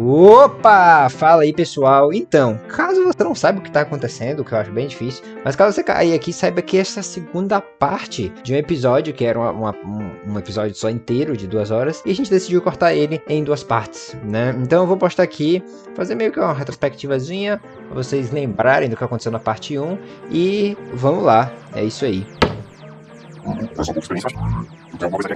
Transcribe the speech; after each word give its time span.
Opa! 0.00 1.08
Fala 1.08 1.42
aí, 1.42 1.52
pessoal. 1.52 2.12
Então, 2.12 2.56
caso 2.68 3.02
você 3.02 3.24
não 3.24 3.34
saiba 3.34 3.58
o 3.58 3.62
que 3.62 3.68
está 3.68 3.80
acontecendo, 3.80 4.44
que 4.44 4.52
eu 4.52 4.58
acho 4.58 4.70
bem 4.70 4.86
difícil, 4.86 5.24
mas 5.44 5.56
caso 5.56 5.74
você 5.74 5.82
caia 5.82 6.14
aqui, 6.14 6.32
saiba 6.32 6.62
que 6.62 6.78
essa 6.78 7.00
é 7.00 7.02
a 7.02 7.02
segunda 7.02 7.60
parte 7.60 8.32
de 8.44 8.54
um 8.54 8.56
episódio, 8.56 9.12
que 9.12 9.24
era 9.24 9.36
uma, 9.38 9.50
uma, 9.50 9.76
um, 9.84 10.32
um, 10.32 10.38
episódio 10.38 10.74
só 10.76 10.88
inteiro, 10.88 11.36
de 11.36 11.48
duas 11.48 11.72
horas, 11.72 12.00
e 12.06 12.12
a 12.12 12.14
gente 12.14 12.30
decidiu 12.30 12.62
cortar 12.62 12.94
ele 12.94 13.20
em 13.28 13.42
duas 13.42 13.64
partes, 13.64 14.16
né? 14.22 14.54
Então 14.62 14.82
eu 14.82 14.86
vou 14.86 14.96
postar 14.96 15.24
aqui, 15.24 15.62
fazer 15.96 16.14
meio 16.14 16.30
que 16.30 16.38
uma 16.38 16.52
retrospectivazinha, 16.52 17.60
pra 17.88 17.94
vocês 17.94 18.30
lembrarem 18.30 18.88
do 18.88 18.96
que 18.96 19.02
aconteceu 19.02 19.32
na 19.32 19.40
parte 19.40 19.76
1, 19.76 19.98
e 20.30 20.76
vamos 20.92 21.24
lá, 21.24 21.52
é 21.74 21.82
isso 21.82 22.04
aí. 22.04 22.37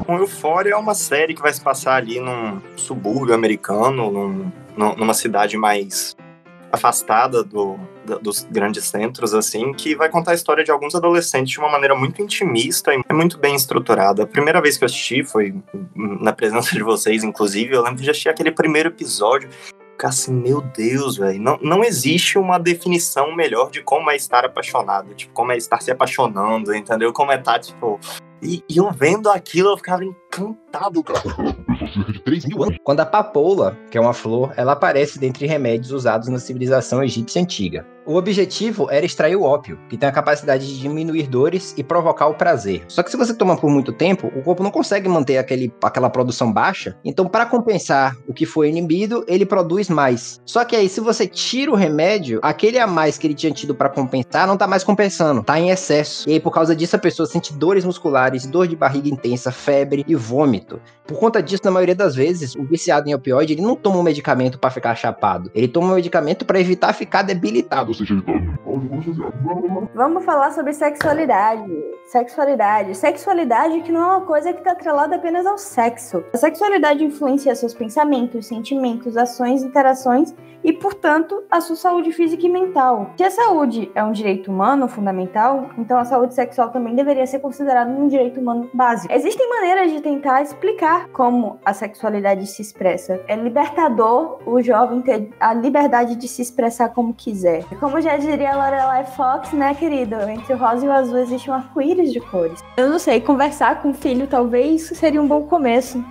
Com 0.05 0.19
Euphoria 0.19 0.73
é 0.73 0.77
uma 0.77 0.95
série 0.95 1.35
que 1.35 1.43
vai 1.43 1.53
se 1.53 1.61
passar 1.61 1.97
ali 1.97 2.21
num 2.21 2.61
subúrbio 2.77 3.35
americano, 3.35 4.11
num, 4.11 4.97
numa 4.97 5.15
cidade 5.15 5.57
mais 5.57 6.17
afastada 6.73 7.45
do, 7.45 7.79
dos 8.23 8.47
grandes 8.51 8.85
centros, 8.85 9.35
assim, 9.35 9.75
que 9.75 9.95
vai 9.95 10.09
contar 10.09 10.31
a 10.31 10.35
história 10.35 10.65
de 10.65 10.71
alguns 10.71 10.95
adolescentes 10.95 11.53
de 11.53 11.59
uma 11.59 11.69
maneira 11.69 11.95
muito 11.95 12.23
intimista 12.23 12.93
e 12.95 13.13
muito 13.13 13.39
bem 13.39 13.55
estruturada. 13.55 14.23
A 14.23 14.27
primeira 14.27 14.61
vez 14.61 14.79
que 14.79 14.85
eu 14.85 14.87
assisti 14.87 15.23
foi 15.23 15.55
na 15.95 16.33
presença 16.33 16.75
de 16.75 16.83
vocês, 16.83 17.23
inclusive, 17.23 17.75
eu 17.75 17.83
lembro 17.83 18.03
de 18.03 18.11
assistir 18.11 18.31
aquele 18.31 18.51
primeiro 18.51 18.89
episódio 18.89 19.51
ficar 19.93 20.09
assim, 20.09 20.33
meu 20.33 20.61
Deus, 20.61 21.17
velho. 21.17 21.41
Não, 21.41 21.59
não 21.63 21.85
existe 21.85 22.39
uma 22.39 22.59
definição 22.59 23.35
melhor 23.35 23.71
de 23.71 23.83
como 23.83 24.11
é 24.11 24.17
estar 24.17 24.45
apaixonado. 24.45 25.15
Tipo, 25.15 25.33
como 25.33 25.53
é 25.53 25.57
estar 25.57 25.81
se 25.81 25.91
apaixonando, 25.91 26.75
entendeu? 26.75 27.13
Como 27.13 27.31
é 27.31 27.37
estar, 27.37 27.59
tipo. 27.61 28.01
E, 28.43 28.63
e 28.69 28.77
eu 28.77 28.91
vendo 28.91 29.31
aquilo, 29.31 29.71
eu 29.71 29.77
ficava 29.77 30.05
encantado, 30.05 31.03
cara. 31.05 31.23
Quando 32.83 33.01
a 33.01 33.07
papoula, 33.07 33.79
que 33.91 33.97
é 33.97 34.01
uma 34.01 34.13
flor, 34.13 34.53
ela 34.57 34.73
aparece 34.73 35.19
dentre 35.19 35.47
remédios 35.47 35.93
usados 35.93 36.29
na 36.29 36.39
civilização 36.39 37.03
egípcia 37.03 37.41
antiga. 37.41 37.87
O 38.05 38.17
objetivo 38.17 38.91
era 38.91 39.07
extrair 39.07 39.37
o 39.37 39.45
ópio, 39.45 39.79
que 39.89 39.97
tem 39.97 40.09
a 40.09 40.13
capacidade 40.13 40.67
de 40.67 40.81
diminuir 40.81 41.29
dores 41.29 41.73
e 41.77 41.85
provocar 41.85 42.27
o 42.27 42.35
prazer. 42.35 42.83
Só 42.89 43.01
que 43.01 43.11
se 43.11 43.17
você 43.17 43.33
toma 43.33 43.57
por 43.57 43.71
muito 43.71 43.93
tempo, 43.93 44.27
o 44.35 44.43
corpo 44.43 44.63
não 44.63 44.73
consegue 44.73 45.09
manter 45.09 45.39
aquele, 45.39 45.73
aquela 45.81 46.11
produção 46.11 46.53
baixa. 46.53 46.97
Então, 47.05 47.29
para 47.29 47.47
compensar 47.47 48.17
o 48.27 48.35
que 48.35 48.45
foi 48.45 48.69
inibido, 48.69 49.25
ele 49.29 49.47
produz 49.47 49.89
mais. 49.89 50.41
Só 50.45 50.65
que 50.65 50.75
aí, 50.75 50.89
se 50.89 51.01
você 51.01 51.29
tira 51.29 51.71
o 51.71 51.77
remédio, 51.77 52.41
aquele 52.43 52.79
a 52.81 52.89
mais 52.89 53.17
que 53.17 53.27
ele 53.29 53.35
tinha 53.35 53.53
tido 53.53 53.73
para 53.73 53.89
compensar 53.89 54.49
não 54.49 54.57
tá 54.57 54.67
mais 54.67 54.83
compensando, 54.83 55.45
tá 55.45 55.61
em 55.61 55.71
excesso. 55.71 56.29
E 56.29 56.33
aí, 56.33 56.41
por 56.41 56.51
causa 56.51 56.75
disso, 56.75 56.97
a 56.97 56.99
pessoa 56.99 57.27
sente 57.27 57.53
dores 57.53 57.85
musculares, 57.85 58.32
dor 58.41 58.67
de 58.67 58.77
barriga 58.77 59.09
intensa, 59.09 59.51
febre 59.51 60.05
e 60.07 60.15
vômito. 60.15 60.81
Por 61.07 61.19
conta 61.19 61.43
disso, 61.43 61.63
na 61.65 61.71
maioria 61.71 61.95
das 61.95 62.15
vezes, 62.15 62.55
o 62.55 62.65
viciado 62.65 63.09
em 63.09 63.15
opioide, 63.15 63.53
ele 63.53 63.63
não 63.63 63.77
toma 63.77 63.99
um 63.99 64.03
medicamento 64.03 64.59
para 64.59 64.71
ficar 64.71 64.95
chapado. 64.95 65.51
Ele 65.55 65.69
toma 65.69 65.93
um 65.93 65.95
medicamento 65.95 66.45
para 66.45 66.61
evitar 66.61 66.93
ficar 66.93 67.23
debilitado 67.23 67.93
seja 67.95 68.15
Vamos 69.95 70.25
falar 70.25 70.53
sobre 70.53 70.73
sexualidade. 70.73 71.71
Sexualidade. 72.07 72.97
Sexualidade 72.97 73.81
que 73.81 73.93
não 73.93 74.01
é 74.01 74.17
uma 74.17 74.21
coisa 74.23 74.53
que 74.53 74.59
está 74.59 74.73
atrelada 74.73 75.17
apenas 75.17 75.47
ao 75.47 75.59
sexo. 75.59 76.25
A 76.33 76.37
sexualidade 76.37 77.05
influencia 77.05 77.55
seus 77.55 77.75
pensamentos, 77.75 78.47
sentimentos, 78.47 79.17
ações, 79.17 79.63
interações 79.63 80.35
e, 80.65 80.73
portanto, 80.73 81.43
a 81.51 81.61
sua 81.61 81.77
saúde 81.77 82.13
física 82.13 82.47
e 82.47 82.49
mental. 82.49 83.13
Se 83.17 83.25
a 83.25 83.31
saúde 83.31 83.91
é 83.95 84.03
um 84.03 84.13
direito 84.13 84.51
humano 84.51 84.89
fundamental, 84.89 85.71
então 85.77 85.99
a 85.99 86.05
saúde 86.05 86.35
sexual 86.35 86.71
também 86.71 86.95
deveria 86.95 87.27
ser 87.27 87.41
considerada 87.41 87.91
um 87.91 88.07
direito 88.07 88.22
humano 88.31 88.71
básico. 88.73 89.13
Existem 89.13 89.49
maneiras 89.49 89.93
de 89.93 90.01
tentar 90.01 90.43
explicar 90.43 91.09
como 91.09 91.59
a 91.65 91.73
sexualidade 91.73 92.47
se 92.47 92.63
expressa. 92.63 93.21
É 93.27 93.37
libertador 93.37 94.39
o 94.47 94.63
jovem 94.63 95.01
ter 95.03 95.31
a 95.41 95.55
liberdade 95.55 96.17
de 96.17 96.29
se 96.29 96.43
expressar 96.43 96.91
como 96.91 97.15
quiser. 97.15 97.65
Como 97.81 98.01
já 98.01 98.17
diria 98.17 98.55
Lorelai 98.55 99.05
Fox, 99.05 99.53
né, 99.53 99.75
querido? 99.75 100.17
Entre 100.29 100.53
o 100.53 100.57
rosa 100.57 100.85
e 100.85 100.89
o 100.89 100.93
azul 100.93 101.19
existe 101.19 101.51
um 101.51 101.55
arco-íris 101.55 102.13
de 102.13 102.21
cores. 102.21 102.63
Eu 102.77 102.89
não 102.89 102.99
sei, 102.99 103.21
conversar 103.21 103.83
com 103.83 103.91
o 103.91 103.95
filho 103.95 104.27
talvez 104.27 104.83
seria 104.83 105.21
um 105.21 105.27
bom 105.27 105.43
começo. 105.45 106.03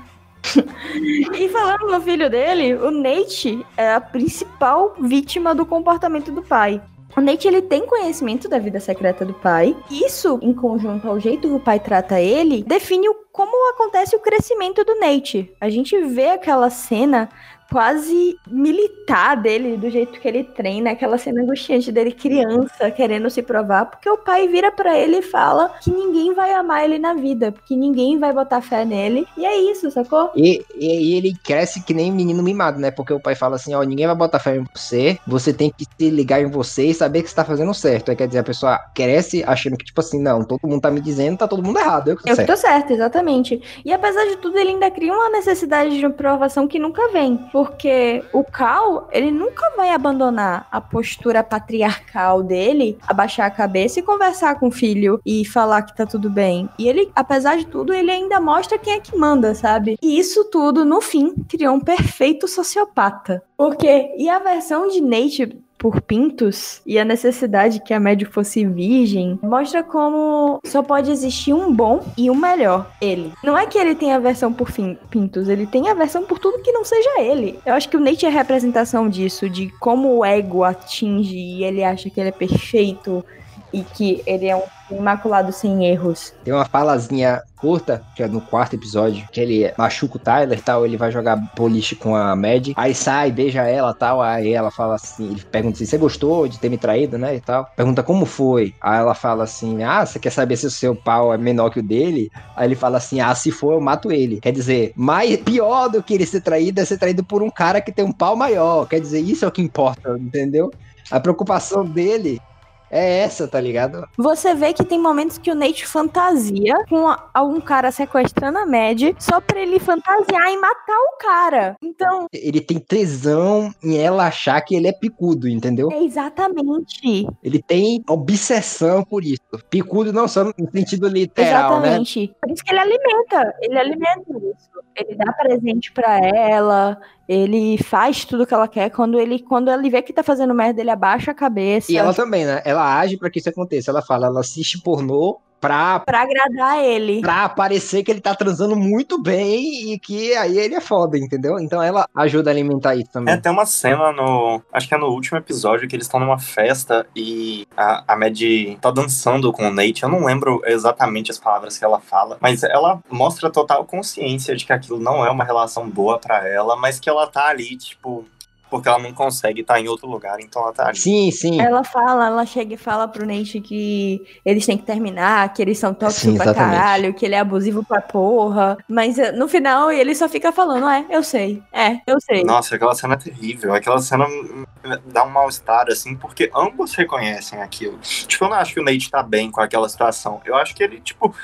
e 1.40 1.50
falando 1.50 1.92
no 1.92 2.02
filho 2.02 2.30
dele, 2.30 2.74
o 2.76 2.92
Nate 2.92 3.66
é 3.78 3.94
a 3.94 4.02
principal 4.02 4.96
vítima 5.00 5.54
do 5.54 5.66
comportamento 5.66 6.32
do 6.32 6.42
pai. 6.42 6.82
O 7.16 7.22
Nate 7.22 7.48
ele 7.48 7.62
tem 7.62 7.86
conhecimento 7.86 8.48
da 8.48 8.58
vida 8.58 8.80
secreta 8.80 9.26
do 9.26 9.34
pai. 9.34 9.76
Isso, 9.90 10.40
em 10.42 10.54
conjunto 10.54 11.08
ao 11.08 11.20
jeito 11.20 11.48
que 11.48 11.54
o 11.54 11.60
pai 11.60 11.80
trata 11.80 12.20
ele, 12.20 12.64
define 12.64 13.08
como 13.32 13.72
acontece 13.72 14.16
o 14.16 14.20
crescimento 14.20 14.84
do 14.84 15.00
Nate. 15.00 15.54
A 15.60 15.70
gente 15.70 15.98
vê 16.06 16.30
aquela 16.30 16.70
cena 16.70 17.30
quase 17.72 18.38
militar 18.48 19.36
dele, 19.36 19.78
do 19.78 19.90
jeito 19.90 20.20
que 20.20 20.28
ele 20.28 20.44
treina, 20.44 20.92
aquela 20.92 21.18
cena 21.18 21.42
angustiante 21.42 21.92
dele 21.92 22.12
criança 22.12 22.92
querendo 22.92 23.30
se 23.30 23.42
provar, 23.42 23.86
porque 23.86 24.10
o 24.10 24.18
pai 24.18 24.48
vira 24.48 24.72
para 24.72 24.98
ele 24.98 25.20
e 25.20 25.22
fala 25.22 25.72
que 25.82 25.90
ninguém 25.90 26.34
vai 26.34 26.54
amar 26.54 26.84
ele 26.84 27.00
na 27.00 27.14
vida, 27.14 27.52
porque 27.52 27.76
ninguém 27.76 28.20
vai 28.20 28.34
botar 28.34 28.62
fé 28.62 28.84
nele. 28.84 29.26
E 29.38 29.46
é 29.46 29.56
isso, 29.72 29.90
sacou? 29.90 30.32
E, 30.36 30.64
e, 30.76 31.16
ele 31.16 31.34
cresce 31.44 31.82
que 31.82 31.94
nem 31.94 32.12
menino 32.12 32.44
mimado, 32.44 32.80
né? 32.80 32.92
Porque 32.92 33.14
o 33.14 33.20
pai 33.20 33.36
fala 33.36 33.56
assim: 33.56 33.74
ó, 33.74 33.82
ninguém 33.84 34.06
vai 34.06 34.16
botar 34.16 34.40
fé 34.40 34.58
em 34.58 34.66
você, 34.76 35.18
você 35.26 35.54
tem 35.54 35.72
que 35.72 35.86
se 35.86 36.10
ligar 36.10 36.42
em 36.42 36.50
você 36.50 36.88
e 36.88 36.94
saber 36.94 37.24
que 37.24 37.30
você 37.30 37.36
tá 37.36 37.46
fazendo 37.46 37.74
certo. 37.74 38.10
Aí 38.10 38.18
quer 38.18 38.28
dizer, 38.28 38.40
a 38.40 38.44
pessoa 38.44 38.78
cresce 38.94 39.44
achando 39.46 39.78
que, 39.78 39.86
tipo 39.86 40.02
assim, 40.02 40.22
não, 40.22 40.44
todo 40.44 40.68
mundo 40.68 40.82
tá 40.82 40.92
me 40.92 41.00
dizendo, 41.00 41.38
tá 41.38 41.48
todo 41.48 41.64
mundo 41.64 41.80
errado. 41.80 42.10
Eu 42.10 42.18
que 42.18 42.24
tô 42.24 42.30
eu 42.30 42.36
certo. 42.36 42.48
tô 42.48 42.58
certo, 42.58 42.94
exatamente. 42.94 43.62
E 43.86 43.94
apesar 43.94 44.26
de 44.26 44.38
tudo, 44.38 44.58
ele 44.58 44.72
ainda 44.72 44.92
cria 44.92 45.14
uma 45.14 45.30
necessidade 45.30 45.98
de 45.98 46.06
aprovação 46.06 46.68
que 46.68 46.78
nunca 46.78 47.08
vem. 47.12 47.40
Porque 47.62 48.24
o 48.34 48.44
Cal, 48.44 49.08
ele 49.12 49.30
nunca 49.30 49.72
vai 49.78 49.92
abandonar 49.92 50.68
a 50.72 50.82
postura 50.82 51.44
patriarcal 51.44 52.42
dele, 52.42 52.98
abaixar 53.08 53.46
a 53.46 53.52
cabeça 53.52 54.00
e 54.00 54.04
conversar 54.04 54.60
com 54.60 54.70
o 54.70 54.72
filho 54.72 55.22
e 55.24 55.46
falar 55.46 55.84
que 55.84 55.96
tá 55.96 56.04
tudo 56.04 56.28
bem. 56.28 56.68
E 56.80 56.88
ele, 56.90 57.12
apesar 57.16 57.58
de 57.58 57.68
tudo, 57.68 57.94
ele 57.94 58.10
ainda 58.10 58.40
mostra 58.40 58.80
quem 58.80 58.94
é 58.94 59.00
que 59.00 59.16
manda, 59.16 59.54
sabe? 59.54 59.96
E 60.02 60.18
isso 60.18 60.46
tudo, 60.46 60.84
no 60.84 61.02
fim, 61.02 61.36
criou 61.48 61.76
um 61.76 61.80
perfeito 61.80 62.48
sociopata. 62.48 63.44
Porque, 63.56 64.12
e 64.18 64.28
a 64.28 64.40
versão 64.40 64.88
de 64.88 65.00
Nate 65.00 65.62
por 65.82 66.00
pintos 66.00 66.80
e 66.86 67.00
a 67.00 67.04
necessidade 67.04 67.82
que 67.82 67.92
a 67.92 68.00
médio 68.00 68.30
fosse 68.32 68.64
virgem 68.64 69.40
mostra 69.42 69.82
como 69.82 70.62
só 70.64 70.84
pode 70.84 71.10
existir 71.10 71.54
um 71.54 71.74
bom 71.74 72.06
e 72.16 72.30
um 72.30 72.36
melhor, 72.36 72.88
ele. 73.02 73.34
Não 73.44 73.58
é 73.58 73.66
que 73.66 73.80
ele 73.80 73.96
tem 73.96 74.14
aversão 74.14 74.54
por 74.54 74.70
fim, 74.70 74.96
pintos, 75.10 75.50
ele 75.50 75.66
tem 75.66 75.90
aversão 75.90 76.24
por 76.24 76.38
tudo 76.38 76.62
que 76.62 76.72
não 76.72 76.86
seja 76.86 77.20
ele. 77.20 77.60
Eu 77.66 77.74
acho 77.74 77.90
que 77.90 77.98
o 77.98 78.00
Nate 78.00 78.28
é 78.28 78.30
representação 78.30 79.10
disso, 79.10 79.50
de 79.50 79.70
como 79.80 80.18
o 80.18 80.24
ego 80.24 80.64
atinge 80.64 81.36
e 81.36 81.64
ele 81.64 81.84
acha 81.84 82.12
que 82.12 82.20
ele 82.20 82.30
é 82.30 82.34
perfeito 82.34 83.26
e 83.74 83.84
que 83.84 84.22
ele 84.26 84.48
é 84.48 84.56
um 84.56 84.64
imaculado 84.92 85.52
sem 85.52 85.86
erros. 85.86 86.34
Tem 86.44 86.54
uma 86.54 86.66
falazinha 86.66 87.42
curta, 87.56 88.04
que 88.16 88.24
é 88.24 88.28
no 88.28 88.42
quarto 88.42 88.76
episódio, 88.76 89.28
que 89.32 89.40
ele 89.40 89.72
machuca 89.78 90.18
o 90.18 90.20
Tyler 90.20 90.58
e 90.58 90.62
tal, 90.62 90.84
ele 90.84 90.98
vai 90.98 91.12
jogar 91.12 91.36
boliche 91.56 91.96
com 91.96 92.16
a 92.16 92.36
Mad, 92.36 92.70
aí 92.76 92.96
sai, 92.96 93.32
beija 93.32 93.62
ela 93.62 93.94
tal, 93.94 94.20
aí 94.20 94.52
ela 94.52 94.72
fala 94.72 94.96
assim, 94.96 95.28
ele 95.28 95.44
pergunta 95.44 95.76
assim, 95.76 95.86
você 95.86 95.98
gostou 95.98 96.48
de 96.48 96.60
ter 96.60 96.70
me 96.70 96.78
traído, 96.78 97.20
né, 97.20 97.36
e 97.36 97.40
tal. 97.40 97.70
Pergunta 97.76 98.02
como 98.02 98.26
foi, 98.26 98.74
aí 98.82 98.98
ela 98.98 99.14
fala 99.14 99.44
assim, 99.44 99.84
ah, 99.84 100.04
você 100.04 100.18
quer 100.18 100.32
saber 100.32 100.58
se 100.58 100.66
o 100.66 100.72
seu 100.72 100.96
pau 100.96 101.32
é 101.32 101.38
menor 101.38 101.70
que 101.70 101.80
o 101.80 101.84
dele? 101.84 102.32
Aí 102.56 102.68
ele 102.68 102.76
fala 102.76 102.98
assim, 102.98 103.22
ah, 103.22 103.36
se 103.36 103.52
for 103.52 103.74
eu 103.74 103.82
mato 103.82 104.12
ele. 104.12 104.42
Quer 104.42 104.52
dizer, 104.52 104.92
mais 104.96 105.38
pior 105.38 105.88
do 105.88 106.02
que 106.02 106.16
ele 106.16 106.26
ser 106.26 106.42
traído 106.42 106.82
é 106.82 106.86
ser 106.86 106.98
traído 106.98 107.24
por 107.24 107.44
um 107.44 107.50
cara 107.50 107.80
que 107.80 107.92
tem 107.92 108.04
um 108.04 108.12
pau 108.12 108.36
maior, 108.36 108.88
quer 108.88 109.00
dizer, 109.00 109.20
isso 109.20 109.46
é 109.46 109.48
o 109.48 109.52
que 109.52 109.62
importa, 109.62 110.18
entendeu? 110.18 110.72
A 111.12 111.20
preocupação 111.20 111.86
dele 111.86 112.42
é 112.92 113.20
essa, 113.20 113.48
tá 113.48 113.60
ligado? 113.60 114.08
Você 114.18 114.54
vê 114.54 114.74
que 114.74 114.84
tem 114.84 115.00
momentos 115.00 115.38
que 115.38 115.50
o 115.50 115.56
Nate 115.56 115.88
fantasia 115.88 116.74
com 116.90 117.16
algum 117.34 117.62
cara 117.62 117.92
sequestrando 117.92 118.60
a 118.60 118.66
Mad 118.66 119.16
só 119.18 119.40
pra 119.40 119.62
ele 119.62 119.80
fantasiar 119.80 120.52
e 120.52 120.58
matar 120.58 120.98
o 120.98 121.18
cara. 121.18 121.76
Então. 121.82 122.28
Ele 122.34 122.60
tem 122.60 122.80
tesão 122.80 123.74
em 123.82 123.98
ela 123.98 124.28
achar 124.28 124.60
que 124.62 124.76
ele 124.76 124.88
é 124.88 124.92
picudo, 124.92 125.48
entendeu? 125.48 125.90
É 125.92 126.04
exatamente. 126.04 127.26
Ele 127.42 127.62
tem 127.62 128.04
obsessão 128.10 129.04
por 129.04 129.24
isso. 129.24 129.42
Picudo 129.70 130.12
não 130.12 130.28
só 130.28 130.44
no 130.44 130.54
sentido 130.72 131.08
literal, 131.08 131.80
né? 131.80 131.88
Exatamente. 131.88 132.28
né? 132.28 132.34
Por 132.42 132.52
isso 132.52 132.64
que 132.64 132.72
ele 132.72 132.80
alimenta. 132.80 133.56
Ele 133.62 133.80
alimenta 133.80 134.32
isso. 134.32 134.72
Ele 134.96 135.16
dá 135.16 135.32
presente 135.32 135.92
para 135.94 136.18
ela, 136.18 136.98
ele 137.28 137.78
faz 137.78 138.26
tudo 138.26 138.46
que 138.46 138.54
ela 138.54 138.68
quer. 138.68 138.90
Quando 138.90 139.18
ele, 139.18 139.40
quando 139.40 139.72
ele 139.72 139.90
vê 139.90 140.02
que 140.02 140.12
tá 140.12 140.22
fazendo 140.22 140.54
merda, 140.54 140.82
ele 140.82 140.90
abaixa 140.90 141.32
a 141.32 141.34
cabeça. 141.34 141.90
E 141.90 141.96
ela 141.96 142.14
também, 142.14 142.46
né? 142.46 142.62
Ela 142.66 142.81
age 142.84 143.18
para 143.18 143.30
que 143.30 143.40
isso 143.40 143.50
aconteça. 143.50 143.92
Ela 143.92 144.02
fala, 144.02 144.28
ela 144.28 144.40
assiste 144.42 144.82
pornô 144.82 145.40
pra, 145.62 146.00
pra 146.00 146.24
agradar 146.24 146.84
ele. 146.84 147.22
Pra 147.22 147.48
parecer 147.48 148.04
que 148.04 148.12
ele 148.12 148.20
tá 148.20 148.34
transando 148.34 148.76
muito 148.76 149.22
bem 149.22 149.94
e 149.94 150.00
que 150.00 150.36
aí 150.36 150.58
ele 150.58 150.74
é 150.74 150.82
foda, 150.82 151.18
entendeu? 151.18 151.60
Então 151.60 151.82
ela 151.82 152.10
ajuda 152.16 152.50
a 152.50 152.54
alimentar 152.54 152.96
isso 152.96 153.12
também. 153.12 153.34
É, 153.34 153.38
tem 153.38 153.52
uma 153.52 153.66
cena 153.66 154.12
no. 154.12 154.62
Acho 154.74 154.88
que 154.88 154.96
é 154.96 154.98
no 154.98 155.08
último 155.08 155.38
episódio 155.38 155.88
que 155.88 155.96
eles 155.96 156.08
estão 156.08 156.20
numa 156.20 156.40
festa 156.40 157.06
e 157.16 157.68
a, 157.78 158.14
a 158.14 158.18
Mad 158.18 158.42
tá 158.82 158.90
dançando 158.90 159.54
com 159.54 159.68
o 159.68 159.72
Nate. 159.72 160.04
Eu 160.04 160.10
não 160.10 160.26
lembro 160.26 160.62
exatamente 160.66 161.30
as 161.30 161.38
palavras 161.38 161.78
que 161.78 161.86
ela 161.86 162.00
fala, 162.00 162.38
mas 162.42 162.64
ela 162.64 163.00
mostra 163.10 163.50
total 163.50 163.86
consciência 163.86 164.56
de 164.56 164.66
que 164.66 164.74
aquilo 164.74 165.00
não 165.00 165.24
é 165.24 165.30
uma 165.30 165.44
relação 165.44 165.88
boa 165.88 166.18
para 166.18 166.48
ela, 166.48 166.76
mas 166.76 167.00
que 167.00 167.10
ela 167.10 167.28
tá 167.28 167.48
ali, 167.48 167.78
tipo, 167.78 168.26
porque 168.72 168.88
ela 168.88 168.98
não 168.98 169.14
consegue 169.14 169.62
estar 169.62 169.82
em 169.82 169.90
outro 169.90 170.08
lugar, 170.08 170.40
então 170.40 170.62
ela 170.62 170.72
tá 170.72 170.88
ali. 170.88 170.98
Sim, 170.98 171.30
sim. 171.30 171.62
Ela 171.62 171.84
fala, 171.84 172.28
ela 172.28 172.46
chega 172.46 172.76
e 172.76 172.78
fala 172.78 173.06
pro 173.06 173.26
Nate 173.26 173.60
que 173.60 174.26
eles 174.46 174.66
têm 174.66 174.78
que 174.78 174.86
terminar, 174.86 175.54
que 175.54 175.62
eles 175.62 175.78
são 175.78 175.94
tóxicos 175.94 176.32
Sim, 176.32 176.38
pra 176.38 176.54
caralho, 176.54 177.14
que 177.14 177.26
ele 177.26 177.36
é 177.36 177.40
abusivo 177.40 177.84
pra 177.84 178.02
porra. 178.02 178.78
Mas 178.88 179.20
eh, 179.20 179.34
no 179.34 179.50
final 179.50 179.92
ele 179.92 180.16
só 180.16 180.30
fica 180.30 180.54
falando, 180.54 180.88
é, 180.88 181.06
eu 181.10 181.22
sei, 181.22 181.62
é, 181.74 181.98
eu 182.08 182.20
sei. 182.22 182.46
Nossa, 182.46 182.76
aquela 182.76 182.96
cena 182.96 183.16
é 183.16 183.18
terrível. 183.18 183.74
Aquela 183.74 184.00
cena 184.00 184.26
hum, 184.26 184.64
dá 185.08 185.26
um 185.26 185.30
mal-estar, 185.30 185.88
assim, 185.90 186.16
porque 186.16 186.50
ambos 186.56 186.96
reconhecem 186.96 187.62
aquilo. 187.62 188.00
Tipo, 188.00 188.46
eu 188.46 188.50
não 188.50 188.56
acho 188.56 188.74
que 188.74 188.80
o 188.80 188.84
Nate 188.84 189.12
tá 189.12 189.22
bem 189.22 189.52
com 189.52 189.60
aquela 189.60 189.90
situação. 189.90 190.40
Eu 190.46 190.56
acho 190.56 190.74
que 190.74 190.82
ele, 190.82 191.02
tipo, 191.02 191.36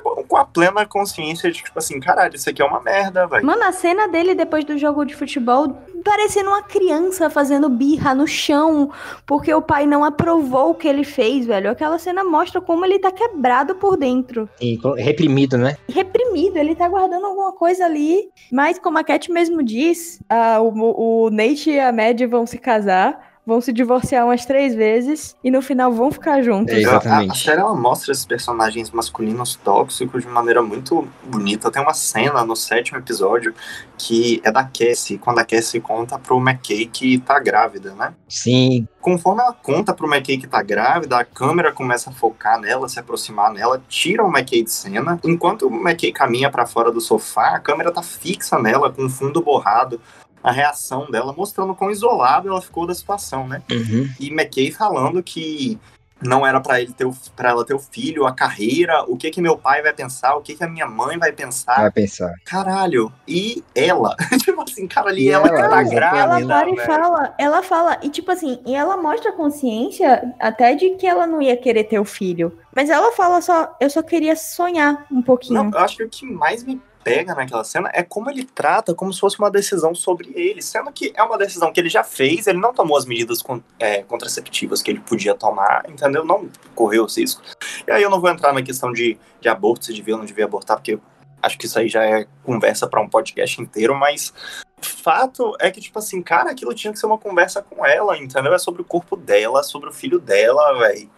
com 0.00 0.36
a 0.36 0.44
plena 0.44 0.86
consciência 0.86 1.50
de, 1.50 1.62
tipo 1.62 1.78
assim, 1.78 2.00
caralho, 2.00 2.34
isso 2.34 2.48
aqui 2.48 2.62
é 2.62 2.64
uma 2.64 2.80
merda, 2.80 3.26
velho. 3.26 3.44
Mano, 3.44 3.64
a 3.64 3.72
cena 3.72 4.08
dele 4.08 4.34
depois 4.34 4.64
do 4.64 4.78
jogo 4.78 5.04
de 5.04 5.14
futebol 5.14 5.76
parecendo 6.04 6.50
uma 6.50 6.62
criança 6.62 7.30
fazendo 7.30 7.68
birra 7.68 8.14
no 8.14 8.26
chão 8.26 8.90
porque 9.24 9.52
o 9.54 9.62
pai 9.62 9.86
não 9.86 10.04
aprovou 10.04 10.70
o 10.70 10.74
que 10.74 10.88
ele 10.88 11.04
fez, 11.04 11.46
velho. 11.46 11.70
Aquela 11.70 11.98
cena 11.98 12.24
mostra 12.24 12.60
como 12.60 12.84
ele 12.84 12.98
tá 12.98 13.10
quebrado 13.10 13.76
por 13.76 13.96
dentro. 13.96 14.48
E 14.60 14.78
reprimido, 14.98 15.56
né? 15.56 15.76
reprimido, 15.88 16.56
ele 16.56 16.74
tá 16.74 16.88
guardando 16.88 17.26
alguma 17.26 17.52
coisa 17.52 17.84
ali. 17.84 18.28
Mas 18.50 18.78
como 18.78 18.98
a 18.98 19.04
Cat 19.04 19.30
mesmo 19.30 19.62
diz, 19.62 20.20
ah, 20.28 20.60
o, 20.60 21.26
o 21.26 21.30
Nate 21.30 21.70
e 21.70 21.80
a 21.80 21.92
Mad 21.92 22.20
vão 22.22 22.46
se 22.46 22.58
casar, 22.58 23.31
vão 23.46 23.60
se 23.60 23.72
divorciar 23.72 24.24
umas 24.24 24.46
três 24.46 24.74
vezes 24.74 25.36
e 25.42 25.50
no 25.50 25.60
final 25.60 25.92
vão 25.92 26.10
ficar 26.10 26.42
juntos. 26.42 26.74
É, 26.74 26.78
exatamente. 26.78 27.30
A, 27.30 27.32
a 27.32 27.36
série 27.36 27.60
ela 27.60 27.74
mostra 27.74 28.12
esses 28.12 28.24
personagens 28.24 28.90
masculinos 28.90 29.56
tóxicos 29.56 30.22
de 30.22 30.28
maneira 30.28 30.62
muito 30.62 31.06
bonita. 31.24 31.70
Tem 31.70 31.82
uma 31.82 31.94
cena 31.94 32.44
no 32.44 32.54
sétimo 32.54 32.98
episódio 32.98 33.54
que 33.98 34.40
é 34.44 34.50
da 34.50 34.64
Cassie, 34.64 35.18
quando 35.18 35.38
a 35.38 35.44
Cassie 35.44 35.80
conta 35.80 36.18
pro 36.18 36.38
McKay 36.38 36.86
que 36.86 37.18
tá 37.18 37.38
grávida, 37.38 37.94
né? 37.94 38.14
Sim, 38.28 38.86
Conforme 39.02 39.42
ela 39.42 39.52
conta 39.52 39.92
pro 39.92 40.06
McKay 40.06 40.38
que 40.38 40.46
tá 40.46 40.62
grávida, 40.62 41.18
a 41.18 41.24
câmera 41.24 41.72
começa 41.72 42.08
a 42.08 42.12
focar 42.12 42.60
nela, 42.60 42.88
se 42.88 43.00
aproximar 43.00 43.52
nela, 43.52 43.82
tira 43.88 44.24
o 44.24 44.28
McKay 44.28 44.62
de 44.62 44.70
cena. 44.70 45.18
Enquanto 45.24 45.66
o 45.66 45.74
McKay 45.74 46.12
caminha 46.12 46.48
pra 46.48 46.66
fora 46.66 46.92
do 46.92 47.00
sofá, 47.00 47.56
a 47.56 47.58
câmera 47.58 47.90
tá 47.90 48.00
fixa 48.00 48.60
nela, 48.60 48.92
com 48.92 49.06
o 49.06 49.10
fundo 49.10 49.42
borrado. 49.42 50.00
A 50.42 50.50
reação 50.50 51.10
dela, 51.10 51.32
mostrando 51.32 51.74
quão 51.74 51.90
isolada 51.90 52.48
ela 52.48 52.60
ficou 52.60 52.86
da 52.86 52.94
situação, 52.94 53.46
né? 53.46 53.62
Uhum. 53.70 54.10
E 54.18 54.28
McKay 54.28 54.72
falando 54.72 55.22
que 55.22 55.78
não 56.22 56.46
era 56.46 56.60
pra 56.60 56.80
ele 56.80 56.92
ter 56.92 57.06
para 57.34 57.50
ela 57.50 57.64
ter 57.64 57.74
o 57.74 57.78
filho, 57.78 58.26
a 58.26 58.32
carreira, 58.32 59.04
o 59.08 59.16
que 59.16 59.30
que 59.30 59.40
meu 59.40 59.58
pai 59.58 59.82
vai 59.82 59.92
pensar, 59.92 60.36
o 60.36 60.40
que 60.40 60.54
que 60.54 60.64
a 60.64 60.68
minha 60.68 60.86
mãe 60.86 61.18
vai 61.18 61.32
pensar. 61.32 61.80
vai 61.80 61.90
pensar. 61.90 62.32
Caralho. 62.44 63.12
E 63.26 63.62
ela, 63.74 64.14
tipo 64.42 64.62
assim, 64.62 64.86
cara, 64.86 65.10
ali 65.10 65.24
E 65.24 65.30
ela, 65.30 65.48
que 65.48 65.54
ela, 65.54 65.68
tá 65.68 65.82
grávida. 65.82 66.22
Ela 66.22 66.46
para 66.46 66.70
e 66.70 66.74
velho. 66.74 66.86
fala, 66.86 67.34
ela 67.38 67.62
fala, 67.62 67.98
e 68.02 68.08
tipo 68.08 68.30
assim, 68.30 68.60
e 68.64 68.74
ela 68.74 68.96
mostra 68.96 69.32
consciência 69.32 70.34
até 70.38 70.74
de 70.74 70.90
que 70.90 71.06
ela 71.06 71.26
não 71.26 71.42
ia 71.42 71.56
querer 71.56 71.84
ter 71.84 71.98
o 71.98 72.04
filho. 72.04 72.56
Mas 72.74 72.88
ela 72.88 73.12
fala 73.12 73.40
só, 73.40 73.76
eu 73.80 73.90
só 73.90 74.02
queria 74.02 74.36
sonhar 74.36 75.04
um 75.10 75.20
pouquinho. 75.20 75.64
Não, 75.64 75.70
eu 75.70 75.78
acho 75.78 75.96
que 75.96 76.04
o 76.04 76.08
que 76.08 76.24
mais 76.26 76.62
me 76.64 76.80
pega 77.02 77.34
naquela 77.34 77.64
cena 77.64 77.90
é 77.92 78.02
como 78.02 78.30
ele 78.30 78.44
trata 78.44 78.94
como 78.94 79.12
se 79.12 79.20
fosse 79.20 79.38
uma 79.38 79.50
decisão 79.50 79.94
sobre 79.94 80.32
ele, 80.34 80.62
sendo 80.62 80.92
que 80.92 81.12
é 81.14 81.22
uma 81.22 81.36
decisão 81.36 81.72
que 81.72 81.80
ele 81.80 81.88
já 81.88 82.04
fez, 82.04 82.46
ele 82.46 82.58
não 82.58 82.72
tomou 82.72 82.96
as 82.96 83.04
medidas 83.04 83.42
é, 83.78 84.02
contraceptivas 84.02 84.82
que 84.82 84.90
ele 84.90 85.00
podia 85.00 85.34
tomar, 85.34 85.84
entendeu? 85.88 86.24
Não 86.24 86.48
correu 86.74 87.04
os 87.04 87.16
riscos. 87.16 87.54
E 87.86 87.90
aí 87.90 88.02
eu 88.02 88.10
não 88.10 88.20
vou 88.20 88.30
entrar 88.30 88.52
na 88.52 88.62
questão 88.62 88.92
de, 88.92 89.18
de 89.40 89.48
aborto, 89.48 89.86
se 89.86 89.92
devia 89.92 90.14
ou 90.14 90.18
não 90.18 90.26
devia 90.26 90.44
abortar, 90.44 90.76
porque 90.76 90.98
acho 91.42 91.58
que 91.58 91.66
isso 91.66 91.78
aí 91.78 91.88
já 91.88 92.04
é 92.04 92.26
conversa 92.44 92.86
para 92.86 93.00
um 93.00 93.08
podcast 93.08 93.60
inteiro, 93.60 93.94
mas 93.94 94.32
fato 94.80 95.56
é 95.60 95.70
que, 95.70 95.80
tipo 95.80 95.98
assim, 95.98 96.22
cara, 96.22 96.50
aquilo 96.50 96.74
tinha 96.74 96.92
que 96.92 96.98
ser 96.98 97.06
uma 97.06 97.18
conversa 97.18 97.62
com 97.62 97.84
ela, 97.84 98.16
entendeu? 98.16 98.54
É 98.54 98.58
sobre 98.58 98.82
o 98.82 98.84
corpo 98.84 99.16
dela, 99.16 99.62
sobre 99.62 99.88
o 99.88 99.92
filho 99.92 100.18
dela, 100.18 100.78
velho 100.78 101.10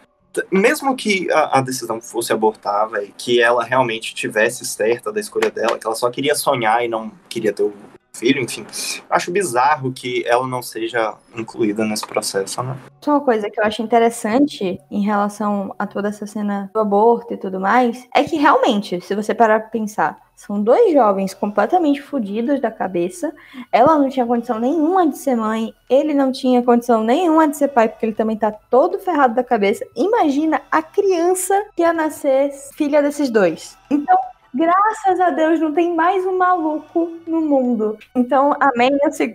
mesmo 0.51 0.95
que 0.95 1.31
a, 1.31 1.59
a 1.59 1.61
decisão 1.61 2.01
fosse 2.01 2.33
abortar, 2.33 2.89
velho, 2.89 3.13
que 3.17 3.41
ela 3.41 3.63
realmente 3.63 4.13
tivesse 4.13 4.65
certa 4.65 5.11
da 5.11 5.19
escolha 5.19 5.49
dela, 5.49 5.77
que 5.77 5.85
ela 5.85 5.95
só 5.95 6.09
queria 6.09 6.35
sonhar 6.35 6.83
e 6.83 6.87
não 6.87 7.11
queria 7.29 7.53
ter 7.53 7.63
o 7.63 7.73
filho, 8.15 8.41
enfim, 8.41 8.65
acho 9.09 9.31
bizarro 9.31 9.91
que 9.91 10.23
ela 10.25 10.47
não 10.47 10.61
seja 10.61 11.15
incluída 11.35 11.83
nesse 11.83 12.07
processo, 12.07 12.63
né? 12.63 12.77
Só 13.05 13.11
uma 13.11 13.21
coisa 13.21 13.51
que 13.51 13.59
eu 13.59 13.63
acho 13.63 13.83
interessante 13.83 14.81
em 14.89 15.01
relação 15.03 15.75
a 15.77 15.85
toda 15.85 16.09
essa 16.09 16.25
cena 16.25 16.71
do 16.73 16.79
aborto 16.79 17.35
e 17.35 17.37
tudo 17.37 17.59
mais, 17.59 18.07
é 18.11 18.23
que 18.23 18.35
realmente, 18.35 18.99
se 18.99 19.13
você 19.13 19.31
parar 19.31 19.59
pra 19.59 19.69
pensar, 19.69 20.17
são 20.35 20.59
dois 20.59 20.91
jovens 20.91 21.31
completamente 21.31 22.01
fodidos 22.01 22.59
da 22.59 22.71
cabeça. 22.71 23.31
Ela 23.71 23.99
não 23.99 24.09
tinha 24.09 24.25
condição 24.25 24.57
nenhuma 24.57 25.07
de 25.07 25.19
ser 25.19 25.35
mãe, 25.35 25.71
ele 25.87 26.15
não 26.15 26.31
tinha 26.31 26.63
condição 26.63 27.03
nenhuma 27.03 27.47
de 27.47 27.57
ser 27.57 27.67
pai, 27.67 27.87
porque 27.89 28.07
ele 28.07 28.15
também 28.15 28.37
tá 28.37 28.51
todo 28.51 28.97
ferrado 28.97 29.35
da 29.35 29.43
cabeça. 29.43 29.85
Imagina 29.95 30.63
a 30.71 30.81
criança 30.81 31.53
que 31.75 31.83
ia 31.83 31.93
nascer 31.93 32.49
filha 32.73 33.03
desses 33.03 33.29
dois. 33.29 33.77
Então, 33.91 34.17
Graças 34.55 35.19
a 35.19 35.31
Deus 35.31 35.59
não 35.59 35.73
tem 35.73 35.93
mais 35.93 36.25
um 36.25 36.37
maluco 36.37 37.11
no 37.27 37.41
mundo. 37.41 37.97
Então, 38.15 38.55
amém 38.59 38.89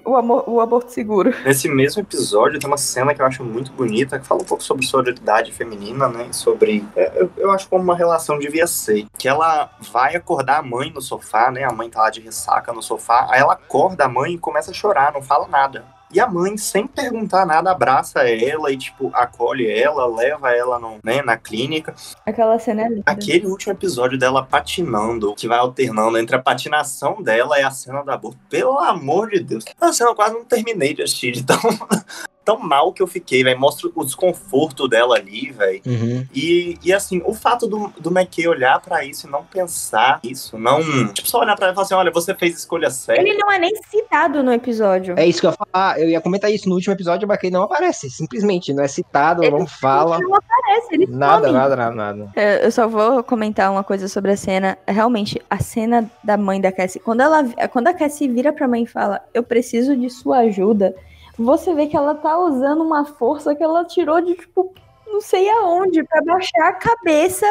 o 0.04 0.16
amor- 0.16 0.44
o 0.48 0.60
aborto 0.60 0.90
seguro. 0.90 1.34
Nesse 1.44 1.68
mesmo 1.68 2.00
episódio 2.00 2.58
tem 2.58 2.66
uma 2.66 2.78
cena 2.78 3.14
que 3.14 3.20
eu 3.20 3.26
acho 3.26 3.44
muito 3.44 3.70
bonita, 3.72 4.18
que 4.18 4.26
fala 4.26 4.40
um 4.40 4.44
pouco 4.46 4.62
sobre 4.64 4.86
sororidade 4.86 5.52
feminina, 5.52 6.08
né? 6.08 6.28
Sobre. 6.32 6.84
é, 6.96 7.12
Eu, 7.20 7.30
eu 7.36 7.50
acho 7.50 7.68
como 7.68 7.84
uma 7.84 7.94
relação 7.94 8.38
devia 8.38 8.66
ser. 8.66 9.06
Que 9.18 9.28
ela 9.28 9.70
vai 9.92 10.16
acordar 10.16 10.58
a 10.58 10.62
mãe 10.62 10.90
no 10.90 11.02
sofá, 11.02 11.50
né? 11.50 11.64
A 11.64 11.72
mãe 11.72 11.90
tá 11.90 12.00
lá 12.00 12.10
de 12.10 12.20
ressaca 12.20 12.72
no 12.72 12.82
sofá. 12.82 13.26
Aí 13.30 13.40
ela 13.40 13.52
acorda 13.52 14.06
a 14.06 14.08
mãe 14.08 14.32
e 14.34 14.38
começa 14.38 14.70
a 14.70 14.74
chorar, 14.74 15.12
não 15.12 15.20
fala 15.22 15.46
nada. 15.48 15.84
E 16.12 16.18
a 16.18 16.26
mãe, 16.26 16.56
sem 16.56 16.86
perguntar 16.86 17.46
nada, 17.46 17.70
abraça 17.70 18.28
ela 18.28 18.72
e, 18.72 18.76
tipo, 18.76 19.10
acolhe 19.14 19.70
ela, 19.70 20.06
leva 20.06 20.50
ela 20.50 20.78
no, 20.78 20.98
né, 21.04 21.22
na 21.22 21.36
clínica. 21.36 21.94
Aquela 22.26 22.58
cena 22.58 22.82
é 22.82 22.88
linda. 22.88 23.02
Aquele 23.06 23.46
último 23.46 23.72
episódio 23.72 24.18
dela 24.18 24.44
patinando, 24.44 25.34
que 25.34 25.46
vai 25.46 25.58
alternando 25.58 26.18
entre 26.18 26.34
a 26.36 26.42
patinação 26.42 27.22
dela 27.22 27.58
e 27.58 27.62
a 27.62 27.70
cena 27.70 28.02
da 28.02 28.14
aborto. 28.14 28.38
Pelo 28.48 28.78
amor 28.78 29.30
de 29.30 29.40
Deus. 29.40 29.64
A 29.80 29.92
cena 29.92 30.10
eu 30.10 30.14
quase 30.14 30.34
não 30.34 30.44
terminei 30.44 30.94
de 30.94 31.02
assistir, 31.02 31.32
de 31.32 31.44
tão, 32.50 32.58
mal 32.58 32.92
que 32.92 33.02
eu 33.02 33.06
fiquei, 33.06 33.44
velho. 33.44 33.58
Mostra 33.58 33.88
o 33.94 34.04
desconforto 34.04 34.88
dela 34.88 35.16
ali, 35.16 35.50
velho. 35.52 35.80
Uhum. 35.86 36.26
E, 36.34 36.78
e 36.82 36.92
assim, 36.92 37.22
o 37.24 37.34
fato 37.34 37.66
do, 37.66 37.92
do 37.98 38.10
McKay 38.10 38.48
olhar 38.48 38.80
pra 38.80 39.04
isso 39.04 39.26
e 39.26 39.30
não 39.30 39.44
pensar 39.44 40.20
isso, 40.24 40.58
não. 40.58 40.80
Tipo, 41.12 41.28
só 41.28 41.40
olhar 41.40 41.54
pra 41.56 41.66
ela 41.66 41.72
e 41.72 41.74
falar 41.74 41.84
assim: 41.84 41.94
olha, 41.94 42.10
você 42.10 42.34
fez 42.34 42.58
escolha 42.58 42.90
certa. 42.90 43.20
Ele 43.20 43.34
não 43.34 43.50
é 43.50 43.58
nem 43.58 43.74
citado 43.88 44.42
no 44.42 44.52
episódio. 44.52 45.14
É 45.18 45.26
isso 45.26 45.40
que 45.40 45.46
eu 45.46 45.50
ia 45.50 45.56
falar. 45.56 46.00
Eu 46.00 46.08
ia 46.08 46.20
comentar 46.20 46.50
isso 46.50 46.68
no 46.68 46.74
último 46.74 46.94
episódio, 46.94 47.26
mas 47.28 47.38
que 47.38 47.50
não 47.50 47.62
aparece. 47.62 48.10
Simplesmente 48.10 48.72
não 48.72 48.82
é 48.82 48.88
citado, 48.88 49.44
Ele 49.44 49.56
não 49.56 49.66
fala. 49.66 50.16
Ele 50.16 50.26
não 50.26 50.36
aparece, 50.36 50.94
ele 50.94 51.06
Nada, 51.06 51.46
some. 51.46 51.58
nada, 51.58 51.76
nada, 51.76 51.94
nada. 51.94 52.32
É, 52.34 52.66
Eu 52.66 52.72
só 52.72 52.88
vou 52.88 53.22
comentar 53.22 53.70
uma 53.70 53.84
coisa 53.84 54.08
sobre 54.08 54.32
a 54.32 54.36
cena. 54.36 54.78
Realmente, 54.86 55.40
a 55.48 55.58
cena 55.58 56.10
da 56.22 56.36
mãe 56.36 56.60
da 56.60 56.72
Cassie, 56.72 57.00
quando, 57.00 57.20
ela, 57.20 57.44
quando 57.70 57.88
a 57.88 57.94
Cassie 57.94 58.28
vira 58.28 58.52
pra 58.52 58.68
mãe 58.68 58.82
e 58.82 58.86
fala, 58.86 59.20
eu 59.32 59.42
preciso 59.42 59.96
de 59.96 60.08
sua 60.10 60.38
ajuda, 60.38 60.94
você 61.44 61.74
vê 61.74 61.86
que 61.86 61.96
ela 61.96 62.14
tá 62.14 62.38
usando 62.38 62.82
uma 62.82 63.04
força 63.04 63.54
que 63.54 63.62
ela 63.62 63.84
tirou 63.84 64.20
de, 64.20 64.34
tipo, 64.34 64.74
não 65.06 65.20
sei 65.20 65.48
aonde, 65.50 66.04
pra 66.04 66.22
baixar 66.22 66.68
a 66.68 66.72
cabeça 66.74 67.46